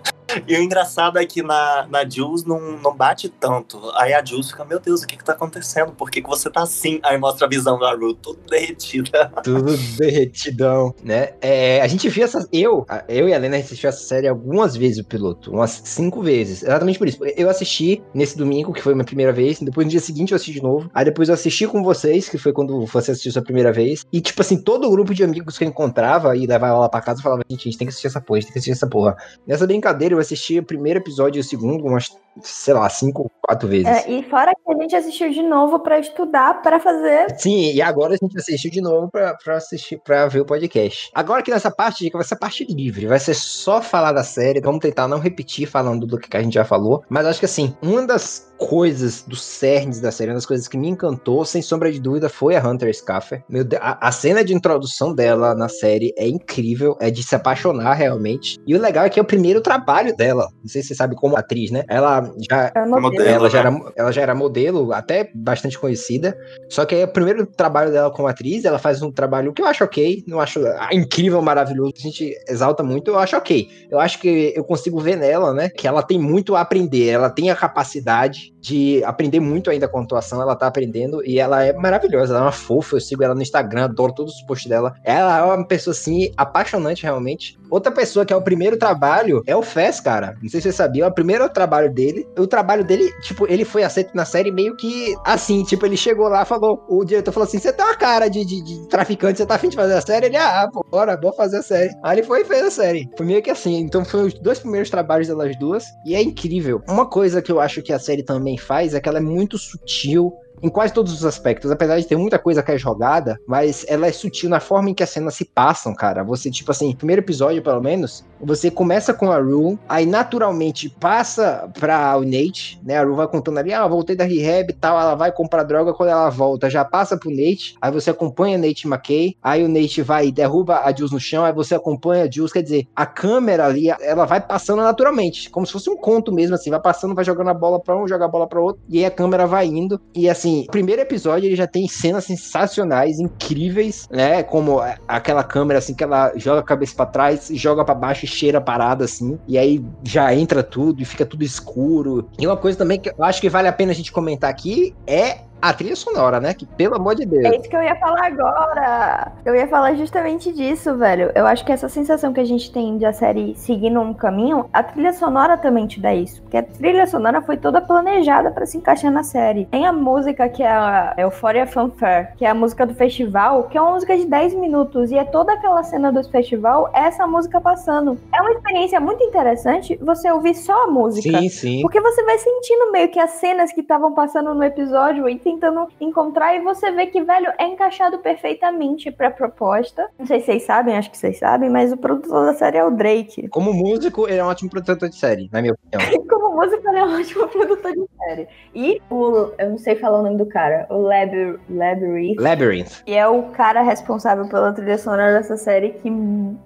E 0.47 0.55
o 0.55 0.61
engraçado 0.61 1.17
é 1.17 1.25
que 1.25 1.41
na, 1.41 1.87
na 1.89 2.07
Jules 2.07 2.43
não, 2.43 2.59
não 2.77 2.95
bate 2.95 3.29
tanto. 3.29 3.79
Aí 3.95 4.13
a 4.13 4.23
Jules 4.23 4.51
fica, 4.51 4.65
meu 4.65 4.79
Deus, 4.79 5.01
o 5.01 5.07
que 5.07 5.17
que 5.17 5.23
tá 5.23 5.33
acontecendo? 5.33 5.91
Por 5.91 6.09
que, 6.09 6.21
que 6.21 6.29
você 6.29 6.49
tá 6.49 6.61
assim? 6.63 6.99
Aí 7.03 7.17
mostra 7.17 7.45
a 7.45 7.49
visão 7.49 7.79
da 7.79 7.93
Ru, 7.93 8.13
toda 8.13 8.39
derretida. 8.49 9.31
Tudo 9.43 9.75
derretidão, 9.97 10.93
né? 11.03 11.33
É, 11.41 11.81
a 11.81 11.87
gente 11.87 12.07
viu 12.09 12.23
essa. 12.23 12.47
Eu, 12.51 12.85
eu 13.07 13.29
e 13.29 13.33
a 13.33 13.37
Lena 13.37 13.57
assistiu 13.57 13.89
essa 13.89 14.03
série 14.03 14.27
algumas 14.27 14.75
vezes 14.75 14.99
o 14.99 15.03
piloto, 15.03 15.51
umas 15.51 15.81
cinco 15.85 16.21
vezes. 16.21 16.63
Exatamente 16.63 16.97
por 16.97 17.07
isso. 17.07 17.19
Eu 17.35 17.49
assisti 17.49 18.01
nesse 18.13 18.37
domingo, 18.37 18.73
que 18.73 18.81
foi 18.81 18.93
minha 18.93 19.05
primeira 19.05 19.31
vez. 19.31 19.59
Depois 19.59 19.85
no 19.85 19.91
dia 19.91 19.99
seguinte 19.99 20.31
eu 20.31 20.35
assisti 20.35 20.53
de 20.53 20.63
novo. 20.63 20.89
Aí 20.93 21.05
depois 21.05 21.29
eu 21.29 21.35
assisti 21.35 21.67
com 21.67 21.83
vocês, 21.83 22.29
que 22.29 22.37
foi 22.37 22.53
quando 22.53 22.85
você 22.85 23.11
assistiu 23.11 23.31
sua 23.31 23.41
primeira 23.41 23.71
vez. 23.71 24.05
E, 24.11 24.21
tipo 24.21 24.41
assim, 24.41 24.57
todo 24.57 24.87
o 24.87 24.91
grupo 24.91 25.13
de 25.13 25.23
amigos 25.23 25.57
que 25.57 25.63
eu 25.63 25.67
encontrava 25.67 26.35
e 26.35 26.45
levava 26.45 26.79
lá 26.79 26.89
pra 26.89 27.01
casa 27.01 27.21
falava: 27.21 27.43
gente, 27.49 27.61
a 27.61 27.63
gente 27.63 27.77
tem 27.77 27.87
que 27.87 27.89
assistir 27.89 28.07
essa 28.07 28.21
porra, 28.21 28.37
a 28.37 28.41
gente 28.41 28.47
tem 28.47 28.53
que 28.53 28.59
assistir 28.59 28.71
essa 28.71 28.87
porra. 28.87 29.15
Nessa 29.45 29.65
brincadeira, 29.65 30.15
eu 30.15 30.19
assisti 30.21 30.59
o 30.59 30.63
primeiro 30.63 30.99
episódio 30.99 31.39
e 31.39 31.41
o 31.41 31.43
segundo, 31.43 31.85
umas, 31.85 32.15
sei 32.41 32.73
lá, 32.73 32.89
cinco, 32.89 33.29
quatro 33.41 33.67
vezes. 33.67 33.87
É, 33.87 34.09
e 34.09 34.23
fora 34.23 34.53
que 34.53 34.71
a 34.71 34.81
gente 34.81 34.95
assistiu 34.95 35.29
de 35.29 35.41
novo 35.41 35.79
pra 35.79 35.99
estudar, 35.99 36.61
pra 36.61 36.79
fazer. 36.79 37.27
Sim, 37.37 37.73
e 37.73 37.81
agora 37.81 38.13
a 38.13 38.17
gente 38.17 38.37
assistiu 38.37 38.71
de 38.71 38.81
novo 38.81 39.09
pra, 39.09 39.35
pra 39.35 39.57
assistir, 39.57 39.99
pra 40.03 40.27
ver 40.27 40.41
o 40.41 40.45
podcast. 40.45 41.09
Agora 41.13 41.41
que 41.41 41.51
nessa 41.51 41.71
parte, 41.71 42.09
vai 42.09 42.23
ser 42.23 42.37
parte 42.37 42.65
livre, 42.65 43.07
vai 43.07 43.19
ser 43.19 43.33
só 43.33 43.81
falar 43.81 44.11
da 44.11 44.23
série, 44.23 44.61
vamos 44.61 44.79
tentar 44.79 45.07
não 45.07 45.19
repetir 45.19 45.67
falando 45.67 46.05
do 46.05 46.17
que 46.17 46.35
a 46.35 46.41
gente 46.41 46.53
já 46.53 46.65
falou, 46.65 47.03
mas 47.09 47.25
acho 47.25 47.39
que 47.39 47.45
assim, 47.45 47.75
uma 47.81 48.05
das 48.05 48.51
coisas, 48.61 49.23
dos 49.23 49.41
cernes 49.41 49.99
da 49.99 50.11
série, 50.11 50.29
uma 50.29 50.35
das 50.35 50.45
coisas 50.45 50.67
que 50.67 50.77
me 50.77 50.87
encantou, 50.87 51.43
sem 51.43 51.63
sombra 51.63 51.91
de 51.91 51.99
dúvida, 51.99 52.29
foi 52.29 52.55
a 52.55 52.63
Hunter 52.63 52.93
Schafer. 52.93 53.43
Meu 53.49 53.63
Deus, 53.63 53.81
a, 53.83 54.07
a 54.07 54.11
cena 54.11 54.43
de 54.43 54.53
introdução 54.53 55.15
dela 55.15 55.55
na 55.55 55.67
série 55.67 56.13
é 56.15 56.27
incrível, 56.27 56.95
é 56.99 57.09
de 57.09 57.23
se 57.23 57.35
apaixonar 57.35 57.93
realmente. 57.93 58.59
E 58.67 58.75
o 58.75 58.79
legal 58.79 59.05
é 59.05 59.09
que 59.09 59.19
é 59.19 59.21
o 59.23 59.25
primeiro 59.25 59.61
trabalho 59.61 60.10
dela. 60.13 60.47
Não 60.61 60.69
sei 60.69 60.81
se 60.81 60.89
você 60.89 60.95
sabe 60.95 61.15
como 61.15 61.37
atriz, 61.37 61.71
né? 61.71 61.83
Ela 61.87 62.31
já 62.49 62.71
É 62.75 62.85
Modelo, 62.85 63.27
ela, 63.27 63.49
já 63.49 63.63
né? 63.63 63.79
era, 63.79 63.93
ela 63.95 64.11
já 64.11 64.21
era 64.21 64.35
modelo, 64.35 64.93
até 64.93 65.29
bastante 65.33 65.77
conhecida. 65.77 66.37
Só 66.69 66.85
que 66.85 66.95
aí, 66.95 67.03
o 67.03 67.07
primeiro 67.07 67.45
trabalho 67.45 67.91
dela 67.91 68.11
como 68.11 68.27
atriz, 68.27 68.65
ela 68.65 68.79
faz 68.79 69.01
um 69.01 69.11
trabalho 69.11 69.53
que 69.53 69.61
eu 69.61 69.65
acho 69.65 69.83
ok. 69.83 70.23
Não 70.27 70.39
acho 70.39 70.65
ah, 70.65 70.89
incrível, 70.91 71.41
maravilhoso. 71.41 71.93
A 71.97 72.01
gente 72.01 72.35
exalta 72.47 72.83
muito, 72.83 73.11
eu 73.11 73.19
acho 73.19 73.35
ok. 73.35 73.69
Eu 73.89 73.99
acho 73.99 74.19
que 74.19 74.53
eu 74.55 74.63
consigo 74.63 74.99
ver 74.99 75.15
nela, 75.15 75.53
né? 75.53 75.69
Que 75.69 75.87
ela 75.87 76.03
tem 76.03 76.19
muito 76.19 76.55
a 76.55 76.61
aprender. 76.61 77.07
Ela 77.07 77.29
tem 77.29 77.49
a 77.49 77.55
capacidade 77.55 78.53
de 78.59 79.03
aprender 79.03 79.39
muito 79.39 79.69
ainda 79.69 79.87
com 79.87 79.99
a 79.99 80.03
atuação. 80.03 80.41
Ela 80.41 80.55
tá 80.55 80.67
aprendendo 80.67 81.25
e 81.25 81.39
ela 81.39 81.63
é 81.63 81.73
maravilhosa. 81.73 82.33
Ela 82.33 82.41
é 82.41 82.45
uma 82.45 82.51
fofa. 82.51 82.95
Eu 82.95 83.01
sigo 83.01 83.23
ela 83.23 83.35
no 83.35 83.41
Instagram, 83.41 83.85
adoro 83.85 84.13
todos 84.13 84.35
os 84.35 84.41
posts 84.43 84.69
dela. 84.69 84.93
Ela 85.03 85.39
é 85.39 85.43
uma 85.43 85.67
pessoa, 85.67 85.93
assim, 85.93 86.31
apaixonante, 86.37 87.03
realmente. 87.03 87.57
Outra 87.69 87.91
pessoa 87.91 88.25
que 88.25 88.33
é 88.33 88.35
o 88.35 88.41
primeiro 88.41 88.77
trabalho 88.77 89.41
é 89.45 89.55
o 89.55 89.61
Fez, 89.61 90.00
cara. 90.01 90.35
Não 90.41 90.49
sei 90.49 90.61
se 90.61 90.71
você 90.71 90.71
sabia, 90.71 91.07
o 91.07 91.13
primeiro 91.13 91.47
trabalho 91.49 91.93
dele. 91.93 92.27
O 92.37 92.47
trabalho 92.47 92.83
dele, 92.83 93.11
tipo, 93.21 93.45
ele 93.51 93.63
foi 93.63 93.83
aceito 93.83 94.15
na 94.15 94.25
série 94.25 94.51
meio 94.51 94.75
que 94.75 95.15
assim, 95.25 95.63
tipo, 95.63 95.85
ele 95.85 95.97
chegou 95.97 96.27
lá, 96.27 96.43
falou, 96.45 96.83
o 96.89 97.05
diretor 97.05 97.31
falou 97.31 97.47
assim: 97.47 97.59
você 97.59 97.71
tem 97.71 97.85
uma 97.85 97.95
cara 97.95 98.27
de, 98.27 98.43
de, 98.43 98.61
de 98.61 98.87
traficante, 98.87 99.37
você 99.37 99.45
tá 99.45 99.55
afim 99.55 99.69
de 99.69 99.75
fazer 99.75 99.93
a 99.93 100.01
série? 100.01 100.25
Ele, 100.27 100.37
ah, 100.37 100.69
pô, 100.71 100.85
bora, 100.89 101.15
bora 101.15 101.35
fazer 101.35 101.57
a 101.57 101.63
série. 101.63 101.93
Aí 102.03 102.19
ele 102.19 102.27
foi 102.27 102.41
e 102.41 102.45
fez 102.45 102.65
a 102.65 102.71
série. 102.71 103.09
Foi 103.15 103.25
meio 103.25 103.41
que 103.41 103.49
assim. 103.49 103.77
Então 103.77 104.03
foi 104.03 104.27
os 104.27 104.33
dois 104.33 104.59
primeiros 104.59 104.89
trabalhos 104.89 105.27
delas 105.27 105.57
duas. 105.57 105.85
E 106.05 106.15
é 106.15 106.21
incrível. 106.21 106.81
Uma 106.87 107.05
coisa 107.05 107.41
que 107.41 107.51
eu 107.51 107.59
acho 107.59 107.81
que 107.81 107.93
a 107.93 107.99
série 107.99 108.23
também 108.23 108.57
faz 108.57 108.93
é 108.93 108.99
que 108.99 109.07
ela 109.07 109.19
é 109.19 109.21
muito 109.21 109.57
sutil 109.57 110.33
em 110.61 110.69
quase 110.69 110.93
todos 110.93 111.11
os 111.11 111.25
aspectos, 111.25 111.71
apesar 111.71 111.99
de 111.99 112.07
ter 112.07 112.15
muita 112.15 112.37
coisa 112.37 112.61
que 112.61 112.71
é 112.71 112.77
jogada, 112.77 113.39
mas 113.47 113.85
ela 113.87 114.07
é 114.07 114.11
sutil 114.11 114.49
na 114.49 114.59
forma 114.59 114.89
em 114.89 114.93
que 114.93 115.03
as 115.03 115.09
cenas 115.09 115.33
se 115.33 115.45
passam, 115.45 115.93
cara. 115.95 116.23
Você, 116.23 116.51
tipo 116.51 116.71
assim, 116.71 116.95
primeiro 116.95 117.21
episódio, 117.21 117.63
pelo 117.63 117.81
menos, 117.81 118.23
você 118.43 118.71
começa 118.71 119.13
com 119.13 119.31
a 119.31 119.37
Rue, 119.37 119.77
aí 119.87 120.05
naturalmente 120.05 120.89
passa 120.89 121.69
pra 121.79 122.17
o 122.17 122.23
Nate, 122.23 122.79
né? 122.83 122.97
A 122.97 123.03
Rue 123.03 123.15
vai 123.15 123.27
contando 123.27 123.57
ali, 123.57 123.73
ah, 123.73 123.87
voltei 123.87 124.15
da 124.15 124.23
rehab 124.23 124.69
e 124.69 124.73
tal, 124.73 124.99
ela 124.99 125.15
vai 125.15 125.31
comprar 125.31 125.63
droga, 125.63 125.93
quando 125.93 126.09
ela 126.09 126.29
volta, 126.29 126.69
já 126.69 126.83
passa 126.83 127.17
pro 127.17 127.29
Nate, 127.29 127.75
aí 127.81 127.91
você 127.91 128.09
acompanha 128.09 128.57
Nate 128.57 128.87
McKay, 128.87 129.35
aí 129.41 129.63
o 129.63 129.67
Nate 129.69 130.01
vai 130.01 130.27
e 130.27 130.31
derruba 130.31 130.81
a 130.83 130.93
Jules 130.93 131.11
no 131.11 131.19
chão, 131.19 131.43
aí 131.43 131.53
você 131.53 131.75
acompanha 131.75 132.25
a 132.25 132.31
Jules, 132.31 132.51
quer 132.51 132.63
dizer, 132.63 132.87
a 132.95 133.05
câmera 133.05 133.65
ali, 133.65 133.89
ela 133.89 134.25
vai 134.25 134.41
passando 134.41 134.81
naturalmente, 134.81 135.49
como 135.49 135.65
se 135.65 135.73
fosse 135.73 135.89
um 135.89 135.97
conto 135.97 136.31
mesmo, 136.31 136.55
assim, 136.55 136.69
vai 136.69 136.81
passando, 136.81 137.15
vai 137.15 137.23
jogando 137.23 137.49
a 137.49 137.53
bola 137.53 137.79
pra 137.79 137.97
um, 137.97 138.07
joga 138.07 138.25
a 138.25 138.27
bola 138.27 138.47
pra 138.47 138.59
outro, 138.59 138.81
e 138.89 138.99
aí 138.99 139.05
a 139.05 139.11
câmera 139.11 139.45
vai 139.45 139.67
indo, 139.67 139.99
e 140.15 140.29
assim, 140.29 140.65
o 140.67 140.71
primeiro 140.71 141.01
episódio 141.01 141.47
ele 141.47 141.55
já 141.55 141.67
tem 141.67 141.87
cenas 141.87 142.25
sensacionais, 142.25 143.19
incríveis, 143.19 144.07
né? 144.11 144.43
Como 144.43 144.79
aquela 145.07 145.43
câmera 145.43 145.79
assim 145.79 145.93
que 145.93 146.03
ela 146.03 146.31
joga 146.35 146.59
a 146.59 146.63
cabeça 146.63 146.95
pra 146.95 147.05
trás, 147.05 147.49
joga 147.53 147.83
pra 147.83 147.93
baixo 147.93 148.25
e 148.25 148.27
cheira 148.31 148.57
a 148.57 148.61
parada 148.61 149.05
assim, 149.05 149.37
e 149.47 149.57
aí 149.57 149.83
já 150.03 150.33
entra 150.33 150.63
tudo 150.63 151.01
e 151.01 151.05
fica 151.05 151.25
tudo 151.25 151.43
escuro. 151.43 152.29
E 152.39 152.47
uma 152.47 152.57
coisa 152.57 152.77
também 152.77 152.99
que 152.99 153.09
eu 153.09 153.23
acho 153.23 153.41
que 153.41 153.49
vale 153.49 153.67
a 153.67 153.73
pena 153.73 153.91
a 153.91 153.95
gente 153.95 154.11
comentar 154.11 154.49
aqui 154.49 154.95
é 155.05 155.39
a 155.61 155.73
trilha 155.73 155.95
sonora, 155.95 156.39
né? 156.39 156.53
Que 156.53 156.65
pelo 156.65 156.95
amor 156.95 157.15
de 157.15 157.25
Deus. 157.25 157.45
É 157.45 157.57
isso 157.57 157.69
que 157.69 157.75
eu 157.75 157.83
ia 157.83 157.95
falar 157.95 158.25
agora. 158.25 159.31
Eu 159.45 159.55
ia 159.55 159.67
falar 159.67 159.93
justamente 159.95 160.51
disso, 160.51 160.95
velho. 160.95 161.31
Eu 161.35 161.45
acho 161.45 161.63
que 161.63 161.71
essa 161.71 161.87
sensação 161.87 162.33
que 162.33 162.39
a 162.39 162.45
gente 162.45 162.71
tem 162.71 162.97
de 162.97 163.05
a 163.05 163.13
série 163.13 163.55
seguindo 163.55 163.99
um 163.99 164.13
caminho, 164.13 164.69
a 164.73 164.81
trilha 164.81 165.13
sonora 165.13 165.57
também 165.57 165.87
te 165.87 165.99
dá 165.99 166.13
isso. 166.13 166.41
Porque 166.41 166.57
a 166.57 166.63
trilha 166.63 167.05
sonora 167.05 167.41
foi 167.41 167.57
toda 167.57 167.81
planejada 167.81 168.51
pra 168.51 168.65
se 168.65 168.77
encaixar 168.77 169.11
na 169.11 169.23
série. 169.23 169.65
Tem 169.65 169.85
a 169.85 169.93
música 169.93 170.49
que 170.49 170.63
é 170.63 170.71
a 170.71 171.13
Euphoria 171.17 171.67
Fanfare, 171.67 172.29
que 172.37 172.45
é 172.45 172.49
a 172.49 172.53
música 172.53 172.85
do 172.85 172.95
festival, 172.95 173.63
que 173.63 173.77
é 173.77 173.81
uma 173.81 173.91
música 173.91 174.17
de 174.17 174.25
10 174.25 174.55
minutos. 174.55 175.11
E 175.11 175.17
é 175.17 175.23
toda 175.23 175.53
aquela 175.53 175.83
cena 175.83 176.11
do 176.11 176.23
festival, 176.29 176.89
essa 176.93 177.27
música 177.27 177.61
passando. 177.61 178.17
É 178.33 178.41
uma 178.41 178.51
experiência 178.51 178.99
muito 178.99 179.23
interessante 179.23 179.97
você 180.01 180.31
ouvir 180.31 180.55
só 180.55 180.85
a 180.85 180.87
música. 180.87 181.39
Sim, 181.39 181.49
sim. 181.49 181.81
Porque 181.81 182.01
você 182.01 182.23
vai 182.23 182.37
sentindo 182.37 182.91
meio 182.91 183.09
que 183.09 183.19
as 183.19 183.31
cenas 183.31 183.71
que 183.71 183.81
estavam 183.81 184.13
passando 184.13 184.53
no 184.53 184.63
episódio 184.63 185.27
e 185.29 185.37
tentando 185.51 185.87
encontrar, 185.99 186.55
e 186.55 186.61
você 186.61 186.91
vê 186.91 187.07
que, 187.07 187.21
velho, 187.23 187.51
é 187.57 187.65
encaixado 187.65 188.19
perfeitamente 188.19 189.11
pra 189.11 189.29
proposta. 189.31 190.07
Não 190.17 190.25
sei 190.25 190.39
se 190.39 190.45
vocês 190.47 190.63
sabem, 190.63 190.97
acho 190.97 191.11
que 191.11 191.17
vocês 191.17 191.37
sabem, 191.39 191.69
mas 191.69 191.91
o 191.91 191.97
produtor 191.97 192.45
da 192.45 192.53
série 192.53 192.77
é 192.77 192.83
o 192.85 192.91
Drake. 192.91 193.47
Como 193.51 193.73
músico, 193.73 194.27
ele 194.27 194.37
é 194.37 194.43
um 194.43 194.47
ótimo 194.47 194.69
produtor 194.69 195.09
de 195.09 195.15
série, 195.15 195.49
na 195.51 195.61
minha 195.61 195.73
opinião. 195.73 196.01
Como 196.27 196.55
músico, 196.55 196.87
ele 196.87 196.97
é 196.99 197.03
um 197.05 197.19
ótimo 197.19 197.47
produtor 197.47 197.91
de 197.91 198.05
série. 198.23 198.47
E 198.73 199.01
o, 199.09 199.51
eu 199.57 199.69
não 199.71 199.77
sei 199.77 199.95
falar 199.95 200.19
o 200.19 200.23
nome 200.23 200.37
do 200.37 200.45
cara, 200.45 200.85
o 200.89 200.97
Labyr- 200.97 201.59
Labyrinth, 201.69 202.39
Labyrinth. 202.39 203.03
que 203.05 203.13
é 203.13 203.27
o 203.27 203.43
cara 203.51 203.81
responsável 203.81 204.47
pela 204.47 204.71
trilha 204.73 204.97
sonora 204.97 205.33
dessa 205.33 205.57
série 205.57 205.91
que 205.91 206.09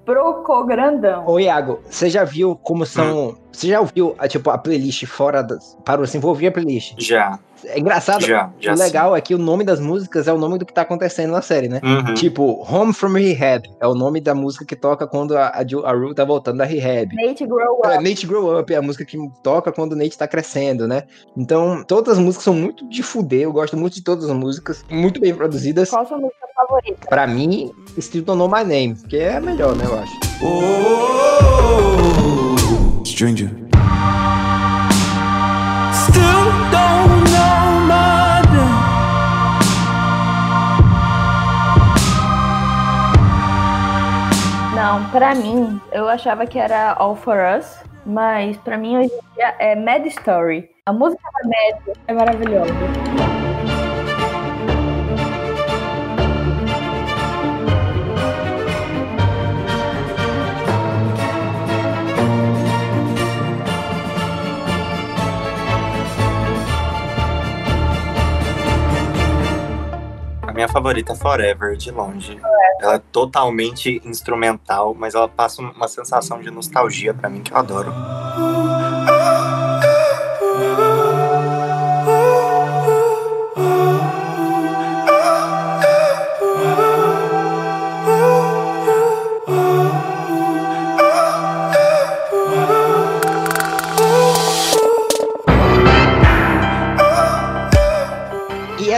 brocou 0.06 0.66
grandão. 0.66 1.24
Ô, 1.28 1.40
Iago, 1.40 1.80
você 1.90 2.10
já 2.10 2.24
viu 2.24 2.56
como 2.56 2.86
são. 2.86 3.36
Você 3.52 3.68
já 3.68 3.80
ouviu, 3.80 4.16
a, 4.18 4.28
tipo, 4.28 4.50
a 4.50 4.58
playlist 4.58 5.06
fora 5.06 5.42
das. 5.42 5.78
Parou 5.86 6.04
assim, 6.04 6.20
vou 6.20 6.30
ouvir 6.32 6.48
a 6.48 6.52
playlist. 6.52 6.96
Já, 7.00 7.40
É 7.68 7.80
engraçado. 7.80 8.26
já, 8.26 8.52
já. 8.60 8.74
o 8.74 8.78
legal 8.78 9.16
é 9.16 9.22
que 9.22 9.34
o 9.34 9.38
nome 9.38 9.64
das 9.64 9.80
músicas 9.80 10.28
é 10.28 10.34
o 10.34 10.38
nome 10.38 10.58
do 10.58 10.66
que 10.66 10.74
tá 10.74 10.82
acontecendo 10.82 11.32
na 11.32 11.42
série, 11.42 11.68
né? 11.68 11.80
sim. 11.84 11.88
Uhum. 11.88 12.14
Tipo, 12.14 12.66
Home 12.70 12.94
from 12.94 13.14
Rehab 13.14 13.70
é 13.80 13.88
o 13.88 13.94
nome 13.94 14.22
da 14.22 14.34
música 14.36 14.66
que 14.66 14.76
toca 14.76 15.08
quando 15.08 15.38
a, 15.38 15.48
a, 15.48 15.92
Rue 15.94 16.14
tá 16.14 16.24
voltando 16.24 16.58
da 16.58 16.66
Rehab. 16.66 17.14
Nate 17.16 17.46
Grow 17.46 17.82
É, 17.84 17.96
Up. 17.96 18.04
Nate 18.04 18.28
Grow 18.28 18.60
Up 18.60 18.74
é 18.74 18.78
a 18.78 18.82
música 18.82 19.06
que 19.06 19.18
toca 19.44 19.72
quando 19.72 19.94
o 19.94 19.96
Nate 19.96 20.18
tá 20.18 20.28
crescendo, 20.28 20.88
né? 20.88 21.04
Então, 21.36 21.84
todas 21.84 22.18
as 22.18 22.20
músicas 22.20 22.44
são 22.44 22.54
muito 22.54 22.88
de 22.90 23.04
fuder. 23.04 23.42
Eu 23.42 23.54
gosto 23.54 23.78
muito 23.78 23.94
de 23.96 24.04
todas 24.04 24.26
as 24.26 24.36
músicas, 24.36 24.84
muito 24.90 25.20
bem 25.20 25.34
produzidas. 25.34 25.90
Qual 25.90 26.04
a 26.04 26.06
sua 26.06 26.18
música 26.18 26.48
favorita? 26.56 27.08
Pra 27.08 27.28
mim, 27.28 27.72
Still 28.00 28.24
Don't 28.24 28.38
Know 28.38 28.50
My 28.50 28.64
Name, 28.64 28.96
que 29.10 29.18
é 29.18 29.38
a 29.38 29.42
melhor, 29.42 29.76
né, 29.76 29.86
eu 29.86 30.00
acho. 30.00 30.14
Stranger. 33.06 33.48
Still 33.48 33.48
don't 33.48 33.60
know 33.60 33.65
Não, 44.76 45.10
pra 45.10 45.34
mim, 45.36 45.82
eu 45.92 46.08
achava 46.08 46.46
que 46.46 46.60
era 46.60 46.94
All 46.94 47.16
For 47.16 47.38
Us, 47.58 47.84
mas 48.06 48.56
pra 48.58 48.78
mim 48.78 48.98
hoje 48.98 49.12
em 49.12 49.36
dia 49.36 49.56
é 49.60 49.76
Mad 49.76 50.06
Story. 50.06 50.70
A 50.86 50.94
música 50.94 51.22
da 51.24 51.50
Mad 51.50 51.98
é 52.08 52.14
maravilhosa. 52.14 53.45
Minha 70.56 70.70
favorita 70.70 71.12
é 71.12 71.16
Forever, 71.18 71.76
de 71.76 71.92
longe. 71.92 72.40
Ela 72.82 72.96
é 72.96 73.02
totalmente 73.12 74.02
instrumental, 74.06 74.96
mas 74.98 75.14
ela 75.14 75.28
passa 75.28 75.62
uma 75.62 75.88
sensação 75.90 76.40
de 76.40 76.50
nostalgia 76.50 77.14
pra 77.14 77.30
mim 77.30 77.44
que 77.44 77.52
eu 77.52 77.58
adoro. 77.58 77.94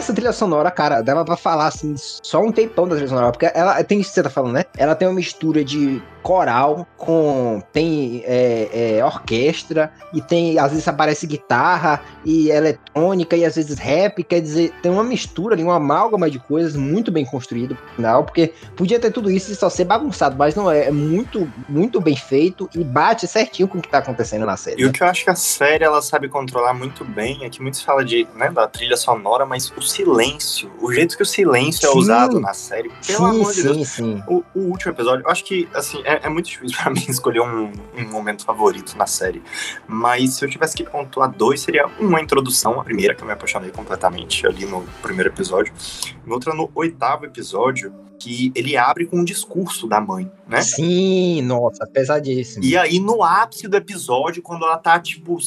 Essa 0.07 0.13
trilha 0.13 0.31
sonora, 0.31 0.71
cara, 0.71 1.01
dava 1.01 1.25
pra 1.25 1.35
falar 1.35 1.67
assim, 1.67 1.93
só 1.97 2.41
um 2.41 2.51
tempão 2.51 2.87
da 2.87 2.95
trilha 2.95 3.09
sonora, 3.09 3.31
porque 3.31 3.51
ela 3.53 3.83
tem 3.83 3.99
isso 3.99 4.09
que 4.11 4.15
você 4.15 4.23
tá 4.23 4.29
falando, 4.29 4.53
né? 4.53 4.63
Ela 4.77 4.95
tem 4.95 5.05
uma 5.07 5.13
mistura 5.13 5.63
de 5.65 6.01
coral 6.27 6.85
com. 6.97 7.63
tem 7.71 8.21
é, 8.25 8.97
é, 8.97 9.05
orquestra, 9.05 9.93
e 10.13 10.19
tem, 10.19 10.59
às 10.59 10.71
vezes 10.71 10.85
aparece 10.85 11.25
guitarra 11.25 12.01
e 12.25 12.49
eletrônica, 12.49 13.37
e 13.37 13.45
às 13.45 13.55
vezes 13.55 13.79
rap, 13.79 14.21
quer 14.25 14.41
dizer, 14.41 14.73
tem 14.81 14.91
uma 14.91 15.05
mistura 15.05 15.55
ali, 15.55 15.63
uma 15.63 15.77
amálgama 15.77 16.29
de 16.29 16.37
coisas 16.37 16.75
muito 16.75 17.13
bem 17.13 17.23
construído 17.23 17.77
final, 17.95 18.25
porque 18.25 18.51
podia 18.75 18.99
ter 18.99 19.09
tudo 19.09 19.31
isso 19.31 19.53
e 19.53 19.55
só 19.55 19.69
ser 19.69 19.85
bagunçado, 19.85 20.35
mas 20.35 20.53
não 20.53 20.69
é, 20.69 20.87
é 20.87 20.91
muito, 20.91 21.49
muito 21.69 22.01
bem 22.01 22.17
feito 22.17 22.69
e 22.75 22.83
bate 22.83 23.25
certinho 23.25 23.69
com 23.69 23.77
o 23.77 23.81
que 23.81 23.87
tá 23.87 23.99
acontecendo 23.99 24.45
na 24.45 24.57
série. 24.57 24.81
E 24.81 24.85
o 24.85 24.91
que 24.91 25.01
eu 25.01 25.07
acho 25.07 25.23
que 25.23 25.29
a 25.29 25.35
série 25.35 25.85
ela 25.85 26.01
sabe 26.01 26.27
controlar 26.27 26.73
muito 26.73 27.05
bem 27.05 27.45
é 27.45 27.49
que 27.49 27.61
muitos 27.61 27.81
falam 27.81 28.03
de, 28.03 28.27
né, 28.35 28.51
da 28.51 28.67
trilha 28.67 28.97
sonora, 28.97 29.45
mas 29.45 29.71
o 29.77 29.81
silêncio, 29.81 30.69
o 30.81 30.91
jeito 30.91 31.15
que 31.15 31.23
o 31.23 31.25
silêncio 31.25 31.87
é 31.87 31.91
Sim. 31.93 31.97
usado 31.97 32.37
na 32.41 32.53
série, 32.53 32.89
pelo 32.89 33.19
sim, 33.19 33.23
amor 33.23 33.53
de 33.53 33.63
Deus. 33.63 33.77
sim, 33.77 33.85
sim. 33.85 34.23
O, 34.27 34.43
o 34.53 34.59
último 34.71 34.91
episódio, 34.91 35.23
eu 35.25 35.31
acho 35.31 35.45
que, 35.45 35.69
assim, 35.73 36.01
é, 36.03 36.16
é 36.23 36.30
muito 36.30 36.49
difícil 36.49 36.77
pra 36.82 36.91
mim 36.91 37.06
escolher 37.08 37.41
um, 37.41 37.71
um 37.95 38.10
momento 38.10 38.43
favorito 38.43 38.97
na 38.97 39.06
série. 39.06 39.41
Mas 39.88 40.36
se 40.36 40.45
eu 40.45 40.49
tivesse 40.49 40.75
que 40.75 40.84
pontuar 40.84 41.32
dois, 41.32 41.62
seria 41.62 41.88
uma 41.99 42.21
introdução, 42.21 42.80
a 42.80 42.84
primeira, 42.84 43.15
que 43.15 43.21
eu 43.21 43.27
me 43.27 43.34
apaixonei 43.34 43.71
completamente 43.71 44.45
ali 44.45 44.65
no 44.65 44.84
primeiro 45.01 45.30
episódio. 45.30 45.73
E 46.25 46.30
outra 46.30 46.53
no 46.53 46.69
oitavo 46.75 47.25
episódio, 47.25 47.93
que 48.19 48.51
ele 48.56 48.75
abre 48.75 49.06
com 49.06 49.17
um 49.19 49.23
discurso 49.23 49.88
da 49.88 50.01
mãe, 50.01 50.30
né? 50.47 50.62
Sim, 50.62 51.41
nossa, 51.43 51.86
pesadíssimo. 51.86 52.63
E 52.65 52.75
aí, 52.75 52.99
no 52.99 53.23
ápice 53.23 53.67
do 53.67 53.77
episódio, 53.77 54.41
quando 54.41 54.65
ela 54.65 54.77
tá, 54.77 54.99
tipo, 54.99 55.38